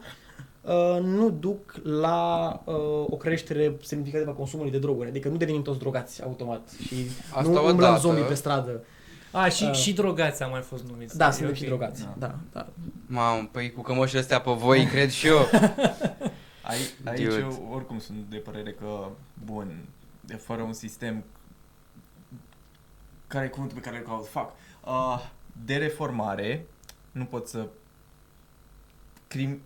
uh, 0.63 0.99
nu 1.03 1.31
duc 1.31 1.75
la 1.83 2.51
uh, 2.65 2.75
o 3.11 3.17
creștere 3.17 3.77
semnificativă 3.83 4.31
a 4.31 4.35
consumului 4.35 4.71
de 4.73 4.79
droguri. 4.79 5.09
Adică 5.09 5.29
nu 5.29 5.37
devenim 5.37 5.63
toți 5.63 5.79
drogați 5.79 6.23
automat 6.23 6.69
și 6.87 6.95
Asta 7.31 7.43
nu 7.43 7.49
umblăm 7.49 7.75
odată. 7.77 8.01
zombie 8.01 8.23
pe 8.25 8.35
stradă. 8.35 8.81
A, 9.33 9.49
și, 9.49 9.65
Uh, 9.65 9.73
și 9.75 9.93
drogați 9.93 10.43
am 10.43 10.51
mai 10.51 10.61
fost 10.61 10.85
numiți. 10.85 11.17
Da, 11.17 11.27
E 11.29 11.31
suntem 11.31 11.49
ok. 11.51 11.55
și 11.57 11.65
drogați. 11.65 12.03
Da. 12.03 12.15
Da, 12.19 12.35
da. 12.53 12.67
Mamă, 13.07 13.49
păi 13.53 13.73
cu 13.73 13.81
cămășile 13.81 14.21
astea 14.21 14.41
pe 14.41 14.51
voi, 14.51 14.87
cred 14.87 15.11
și 15.11 15.27
eu. 15.27 15.39
Ai, 16.63 16.79
aici 17.05 17.23
Dude. 17.25 17.37
eu 17.39 17.69
oricum 17.73 17.99
sunt 17.99 18.19
de 18.29 18.37
părere 18.37 18.73
că, 18.73 19.09
bun, 19.45 19.85
de 20.21 20.35
fără 20.35 20.63
un 20.63 20.73
sistem 20.73 21.25
care 23.27 23.45
e 23.45 23.49
cuvântul 23.49 23.79
pe 23.79 23.83
care 23.83 23.99
îl 23.99 24.05
caut? 24.05 24.29
Fac. 24.29 24.53
Uh, 24.85 25.27
de 25.65 25.77
reformare, 25.77 26.67
nu 27.13 27.25
pot 27.25 27.49
să 27.49 27.67
crim, 29.29 29.61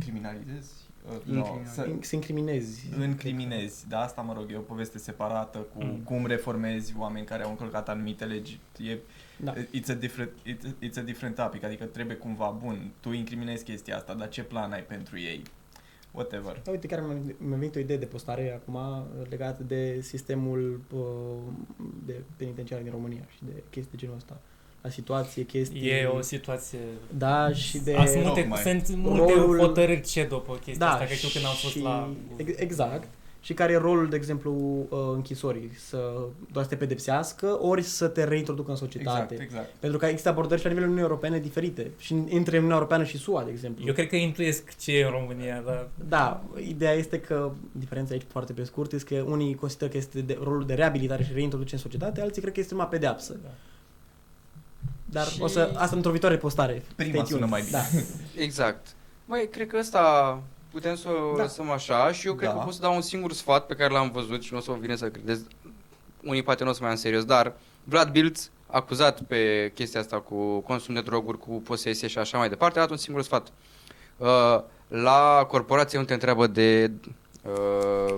criminalizezi? 0.00 0.72
Uh, 1.06 1.12
no, 1.24 1.36
Incriminalizezi. 1.38 1.74
să 1.74 1.88
Să 2.00 2.14
incriminezi. 2.14 2.88
încriminezi. 2.98 3.88
Da, 3.88 4.00
asta 4.00 4.22
mă 4.22 4.32
rog, 4.32 4.50
e 4.52 4.56
o 4.56 4.60
poveste 4.60 4.98
separată 4.98 5.58
cu 5.58 5.84
Mm. 5.84 5.98
cum 6.04 6.26
reformezi 6.26 6.94
oameni 6.98 7.26
care 7.26 7.42
au 7.42 7.50
încălcat 7.50 7.88
anumite 7.88 8.24
legi. 8.24 8.60
E, 8.78 8.98
Da. 9.36 9.52
It's 9.54 9.88
a 9.90 9.94
different, 9.94 10.30
it's, 10.46 10.88
it's 10.88 10.96
a 10.98 11.02
different 11.02 11.34
topic, 11.34 11.64
adică 11.64 11.84
trebuie 11.84 12.16
cumva, 12.16 12.56
bun, 12.62 12.90
tu 13.00 13.12
incriminezi 13.12 13.64
chestia 13.64 13.96
asta, 13.96 14.14
dar 14.14 14.28
ce 14.28 14.42
plan 14.42 14.72
ai 14.72 14.82
pentru 14.82 15.18
ei? 15.18 15.42
Whatever. 16.10 16.60
Da, 16.64 16.70
uite, 16.70 16.86
chiar 16.86 17.00
mi-a 17.00 17.16
mi-a 17.38 17.56
venit 17.56 17.74
o 17.74 17.78
idee 17.78 17.96
de 17.96 18.06
postare 18.06 18.52
acum 18.54 18.78
legată 19.28 19.62
de 19.62 20.00
sistemul 20.00 20.80
uh, 20.92 21.52
de 22.06 22.22
penitenciar 22.36 22.80
din 22.82 22.90
România 22.90 23.24
și 23.28 23.38
de 23.44 23.62
chestii 23.70 23.90
de 23.90 23.96
genul 23.96 24.16
ăsta. 24.16 24.40
La 24.82 24.90
situație, 24.90 25.42
chestii... 25.42 25.88
E 25.88 26.04
o 26.04 26.20
situație... 26.20 26.78
Da, 27.18 27.52
și 27.52 27.78
de... 27.78 27.92
De... 27.92 28.06
Sunt 28.06 28.24
multe, 28.24 28.40
Tocmai. 28.40 28.60
sunt 28.60 28.96
multe 28.96 29.32
Rolul- 29.32 29.58
hotărâri 29.58 30.00
CEDO 30.00 30.36
pe 30.36 30.52
chestia 30.52 30.86
da, 30.86 30.92
asta, 30.92 31.04
că 31.04 31.12
știu 31.12 31.28
când 31.28 31.44
am 31.44 31.54
fost 31.54 31.72
și- 31.74 31.82
la... 31.82 32.08
ex- 32.36 32.58
Exact. 32.58 33.08
Și 33.40 33.54
care 33.54 33.72
e 33.72 33.76
rolul, 33.76 34.08
de 34.08 34.16
exemplu, 34.16 34.52
uh, 34.88 34.98
închisorii? 35.14 35.70
Să 35.76 36.12
doar 36.52 36.64
să 36.64 36.70
te 36.70 36.76
pedepsească, 36.76 37.58
ori 37.62 37.82
să 37.82 38.06
te 38.08 38.24
reintroducă 38.24 38.70
în 38.70 38.76
societate. 38.76 39.32
Exact, 39.34 39.40
exact. 39.40 39.68
Pentru 39.80 39.98
că 39.98 40.06
există 40.06 40.28
abordări 40.28 40.60
și 40.60 40.66
la 40.66 40.72
nivelul 40.72 40.90
Uniunii 40.92 41.10
Europene 41.10 41.38
diferite. 41.38 41.90
Și 41.98 42.12
între 42.12 42.56
Uniunea 42.56 42.76
Europeană 42.76 43.04
și 43.04 43.16
SUA, 43.18 43.42
de 43.44 43.50
exemplu. 43.50 43.84
Eu 43.86 43.92
cred 43.92 44.08
că 44.08 44.16
intuiesc 44.16 44.76
ce 44.76 44.98
e 44.98 45.04
în 45.04 45.10
România, 45.10 45.62
dar... 45.66 45.88
Da, 46.08 46.44
ideea 46.68 46.92
este 46.92 47.20
că, 47.20 47.50
diferența 47.72 48.12
aici 48.12 48.22
foarte 48.28 48.52
pe 48.52 48.64
scurt, 48.64 48.92
este 48.92 49.14
că 49.14 49.22
unii 49.22 49.54
consideră 49.54 49.90
că 49.90 49.96
este 49.96 50.20
de, 50.20 50.38
rolul 50.42 50.66
de 50.66 50.74
reabilitare 50.74 51.22
și 51.22 51.30
reintroducere 51.32 51.76
în 51.76 51.82
societate, 51.82 52.20
alții 52.20 52.40
cred 52.42 52.52
că 52.54 52.60
este 52.60 52.74
numai 52.74 52.88
pedeapsă. 52.90 53.36
Da. 53.42 53.50
Dar 55.10 55.26
Și- 55.26 55.42
o 55.42 55.46
să, 55.46 55.72
asta 55.76 55.96
într-o 55.96 56.10
viitoare 56.10 56.36
postare. 56.36 56.82
Prima 56.96 57.12
Stay 57.12 57.26
sună 57.26 57.38
tuned. 57.38 57.50
mai 57.50 57.62
bine. 57.62 57.78
Da. 57.92 58.00
Exact. 58.44 58.86
Băi, 59.24 59.48
cred 59.50 59.66
că 59.66 59.76
ăsta 59.78 60.42
putem 60.70 60.96
să 60.96 61.08
o 61.32 61.36
Da. 61.36 61.42
lăsăm 61.42 61.70
așa 61.70 62.12
și 62.12 62.26
eu 62.26 62.34
cred 62.34 62.48
Da. 62.50 62.54
că 62.56 62.64
pot 62.64 62.74
să 62.74 62.80
dau 62.80 62.94
un 62.94 63.00
singur 63.00 63.32
sfat 63.32 63.66
pe 63.66 63.74
care 63.74 63.92
l-am 63.92 64.10
văzut 64.10 64.42
și 64.42 64.52
nu 64.52 64.58
o 64.58 64.62
să 64.62 64.70
vă 64.70 64.76
vine 64.80 64.96
să 64.96 65.08
credeți. 65.08 65.42
Unii 66.22 66.42
poate 66.42 66.64
nu 66.64 66.70
o 66.70 66.72
să 66.72 66.78
mai 66.82 66.90
am 66.90 66.96
serios, 66.96 67.24
dar 67.24 67.52
Vlad 67.84 68.10
Bilț, 68.10 68.48
acuzat 68.66 69.20
pe 69.20 69.70
chestia 69.74 70.00
asta 70.00 70.20
cu 70.20 70.58
consum 70.58 70.94
de 70.94 71.00
droguri, 71.00 71.38
cu 71.38 71.50
posesie 71.50 72.08
și 72.08 72.18
așa 72.18 72.38
mai 72.38 72.48
departe, 72.48 72.78
a 72.78 72.82
dat 72.82 72.90
un 72.90 72.96
singur 72.96 73.22
sfat. 73.22 73.52
Uh, 74.16 74.60
la 74.88 75.44
corporație 75.48 75.98
nu 75.98 76.04
te 76.04 76.12
întreabă 76.12 76.46
de 76.46 76.90
uh, 77.42 78.14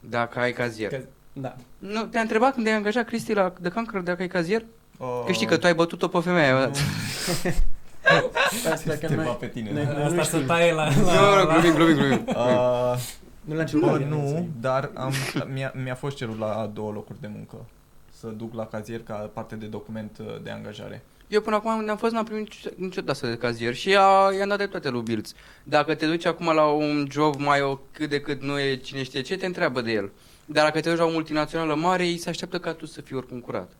dacă 0.00 0.38
ai 0.38 0.52
cazier. 0.52 0.90
Că- 0.90 1.04
da. 1.32 1.56
Nu, 1.78 2.04
te-a 2.04 2.20
întrebat 2.20 2.52
când 2.52 2.64
te-ai 2.64 2.76
angajat 2.76 3.06
Cristi 3.06 3.32
la 3.32 3.52
de 3.60 3.68
Conquer 3.68 4.00
dacă 4.00 4.22
ai 4.22 4.28
cazier? 4.28 4.64
Uh, 5.02 5.22
Că 5.26 5.32
știi 5.32 5.46
că 5.46 5.56
tu 5.56 5.66
ai 5.66 5.74
bătut-o 5.74 6.08
pe 6.08 6.20
femeia 6.20 6.56
aia. 6.56 6.66
nu, 8.10 8.70
Asta 8.72 8.90
că 9.00 9.06
te 9.06 9.14
noi, 9.14 9.24
va 9.24 9.30
pe 9.32 9.46
tine. 9.46 9.72
noi- 9.72 9.84
da. 9.84 9.92
noi 9.92 10.02
Asta 10.02 10.14
nu 10.16 10.22
să 10.22 10.34
știm. 10.36 10.46
taie 10.46 10.72
la... 10.72 10.88
Nu, 10.88 11.04
la, 11.04 11.42
nu, 11.42 11.60
glumim, 11.60 11.74
glumim, 11.74 11.96
glumim. 11.96 12.24
Uh, 12.28 12.94
Nu 13.44 13.54
l-am 13.54 13.66
cerut. 13.66 13.82
bă, 13.90 13.98
nu, 14.08 14.48
dar 14.60 14.90
am, 14.94 15.12
mi-a, 15.52 15.72
mi-a 15.84 15.94
fost 15.94 16.16
cerut 16.16 16.38
la 16.38 16.70
două 16.74 16.92
locuri 16.92 17.20
de 17.20 17.28
muncă 17.34 17.56
să 18.20 18.26
duc 18.28 18.54
la 18.54 18.66
cazier 18.66 19.00
ca 19.02 19.14
parte 19.32 19.54
de 19.54 19.66
document 19.66 20.18
uh, 20.20 20.26
de 20.42 20.50
angajare. 20.50 21.02
Eu 21.28 21.40
până 21.40 21.56
acum 21.56 21.76
unde 21.76 21.90
am 21.90 21.96
fost 21.96 22.12
n-am 22.12 22.24
primit 22.24 22.46
nici- 22.48 22.74
niciodată 22.76 23.26
de 23.26 23.36
cazier 23.36 23.74
și 23.74 23.96
a, 23.98 24.32
i-am 24.38 24.48
dat 24.48 24.58
de 24.58 24.66
toate 24.66 24.88
lui 24.88 25.02
Bilț. 25.02 25.30
Dacă 25.64 25.94
te 25.94 26.06
duci 26.06 26.24
acum 26.26 26.54
la 26.54 26.64
un 26.64 27.06
job 27.10 27.34
mai 27.38 27.60
o 27.62 27.78
cât 27.92 28.08
de 28.10 28.20
cât 28.20 28.42
nu 28.42 28.58
e 28.60 28.74
cine 28.76 29.02
știe 29.02 29.20
ce, 29.20 29.36
te 29.36 29.46
întreabă 29.46 29.80
de 29.80 29.90
el. 29.92 30.10
Dar 30.44 30.64
dacă 30.64 30.80
te 30.80 30.88
duci 30.88 30.98
la 30.98 31.04
o 31.04 31.10
multinațională 31.10 31.74
mare, 31.74 32.06
ei 32.06 32.18
se 32.18 32.28
așteaptă 32.28 32.58
ca 32.58 32.72
tu 32.72 32.86
să 32.86 33.00
fii 33.00 33.16
oricum 33.16 33.38
curat. 33.40 33.70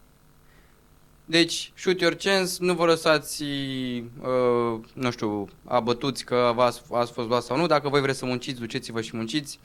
Deci, 1.25 1.73
shoot 1.75 2.01
your 2.01 2.15
chance, 2.15 2.53
nu 2.59 2.75
vă 2.75 2.85
lăsați, 2.85 3.43
uh, 3.43 4.81
nu 4.95 5.11
știu, 5.11 5.49
abătuți 5.65 6.25
că 6.25 6.55
ați, 6.57 6.83
ați 6.93 7.13
fost 7.13 7.29
luat 7.29 7.43
sau 7.43 7.57
nu. 7.57 7.67
Dacă 7.67 7.89
voi 7.89 8.01
vreți 8.01 8.19
să 8.19 8.27
munciți, 8.27 8.61
duceți-vă 8.61 9.01
și 9.01 9.17
munciți, 9.17 9.59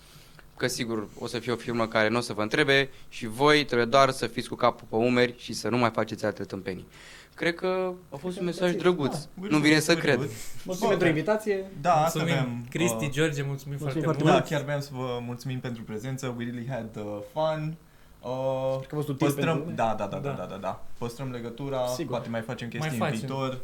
că 0.57 0.67
sigur 0.67 1.07
o 1.19 1.27
să 1.27 1.39
fie 1.39 1.51
o 1.51 1.55
firmă 1.55 1.87
care 1.87 2.09
nu 2.09 2.17
o 2.17 2.21
să 2.21 2.33
vă 2.33 2.41
întrebe 2.41 2.89
și 3.09 3.27
voi 3.27 3.65
trebuie 3.65 3.87
doar 3.87 4.09
să 4.09 4.27
fiți 4.27 4.49
cu 4.49 4.55
capul 4.55 4.87
pe 4.89 4.95
umeri 4.95 5.35
și 5.37 5.53
să 5.53 5.69
nu 5.69 5.77
mai 5.77 5.89
faceți 5.93 6.25
alte 6.25 6.43
tâmpenii. 6.43 6.87
Cred 7.33 7.55
că 7.55 7.93
a 8.09 8.15
fost 8.15 8.39
un 8.39 8.45
mesaj 8.45 8.73
drăguț. 8.75 9.15
Da, 9.17 9.47
nu 9.49 9.57
vine 9.57 9.79
să 9.79 9.93
very 9.93 10.05
cred. 10.05 10.17
good. 10.17 10.29
Mulțumim 10.65 10.89
pentru 10.89 11.07
invitație. 11.07 11.65
Da, 11.81 11.93
asta 11.93 12.19
Mulțumim, 12.19 12.41
aveam. 12.41 12.65
Cristi, 12.69 13.05
uh, 13.05 13.11
George, 13.11 13.43
mulțumim, 13.43 13.77
mulțumim 13.79 13.79
foarte 13.79 14.01
foarte 14.03 14.23
mult. 14.23 14.35
Da, 14.35 14.41
chiar 14.41 14.63
vreau 14.63 14.81
să 14.81 14.89
vă 14.93 15.19
mulțumim 15.25 15.59
pentru 15.59 15.83
prezență. 15.83 16.35
We 16.37 16.43
really 16.43 16.67
had 16.69 16.95
uh, 16.95 17.17
fun. 17.33 17.75
Uh, 18.21 18.75
Cred 18.77 18.87
că 18.89 18.95
a 18.95 18.97
fost 18.97 19.07
util 19.09 19.27
păstrăm, 19.27 19.57
pentru 19.57 19.75
da, 19.75 19.95
da, 19.97 20.05
da, 20.05 20.17
da, 20.17 20.29
Da. 20.29 20.35
da, 20.35 20.45
da, 20.45 20.55
da. 20.55 20.83
Păstrăm 20.97 21.31
legătura, 21.31 21.87
Sigur. 21.87 22.11
poate 22.11 22.29
mai 22.29 22.41
facem 22.41 22.67
chestii 22.67 22.89
Mai 22.89 22.99
în 22.99 23.05
facem. 23.05 23.19
viitor. 23.27 23.59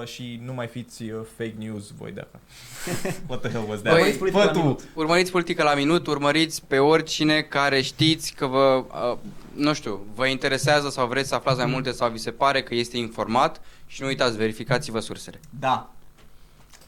Uh, 0.00 0.06
și 0.06 0.40
nu 0.44 0.52
mai 0.52 0.66
fiți 0.66 1.02
uh, 1.02 1.20
fake 1.36 1.54
news 1.58 1.90
voi 1.98 2.12
de 2.12 2.20
acum. 2.20 2.40
What 3.28 3.40
the 3.40 3.50
hell 3.50 3.64
was 3.68 3.80
that? 3.82 3.94
Băi, 3.94 4.02
Urmăriți 4.02 4.18
politica 4.18 4.40
Fă 4.40 4.44
la 4.46 4.52
tu! 4.52 4.58
minut. 4.58 4.80
Urmăriți 4.94 5.30
politica 5.30 5.64
la 5.64 5.74
minut, 5.74 6.06
urmăriți 6.06 6.64
pe 6.66 6.78
oricine 6.78 7.40
care 7.42 7.80
știți 7.80 8.32
că 8.34 8.46
vă, 8.46 8.84
uh, 9.12 9.18
nu 9.54 9.72
știu, 9.72 10.00
vă 10.14 10.26
interesează 10.26 10.88
sau 10.90 11.06
vreți 11.06 11.28
să 11.28 11.34
aflați 11.34 11.58
mai 11.58 11.66
multe 11.66 11.90
sau 11.90 12.10
vi 12.10 12.18
se 12.18 12.30
pare 12.30 12.62
că 12.62 12.74
este 12.74 12.96
informat 12.96 13.60
și 13.86 14.00
nu 14.02 14.06
uitați, 14.06 14.36
verificați-vă 14.36 15.00
sursele. 15.00 15.40
Da. 15.58 15.90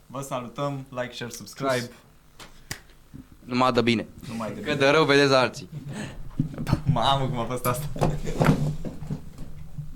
Vă 0.06 0.20
salutăm, 0.20 0.86
like, 0.90 1.12
share, 1.14 1.30
subscribe. 1.30 1.90
Numai 3.44 3.72
de 3.72 3.80
bine. 3.80 4.06
Numai 4.28 4.52
de 4.54 4.60
Că 4.60 4.74
de 4.74 4.88
rău 4.88 5.04
vedeți 5.04 5.32
alții. 5.34 5.68
Mamă, 6.92 7.26
cum 7.26 7.38
a 7.38 7.44
fost 7.44 7.66
asta. 7.66 7.86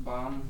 Bam. 0.02 0.42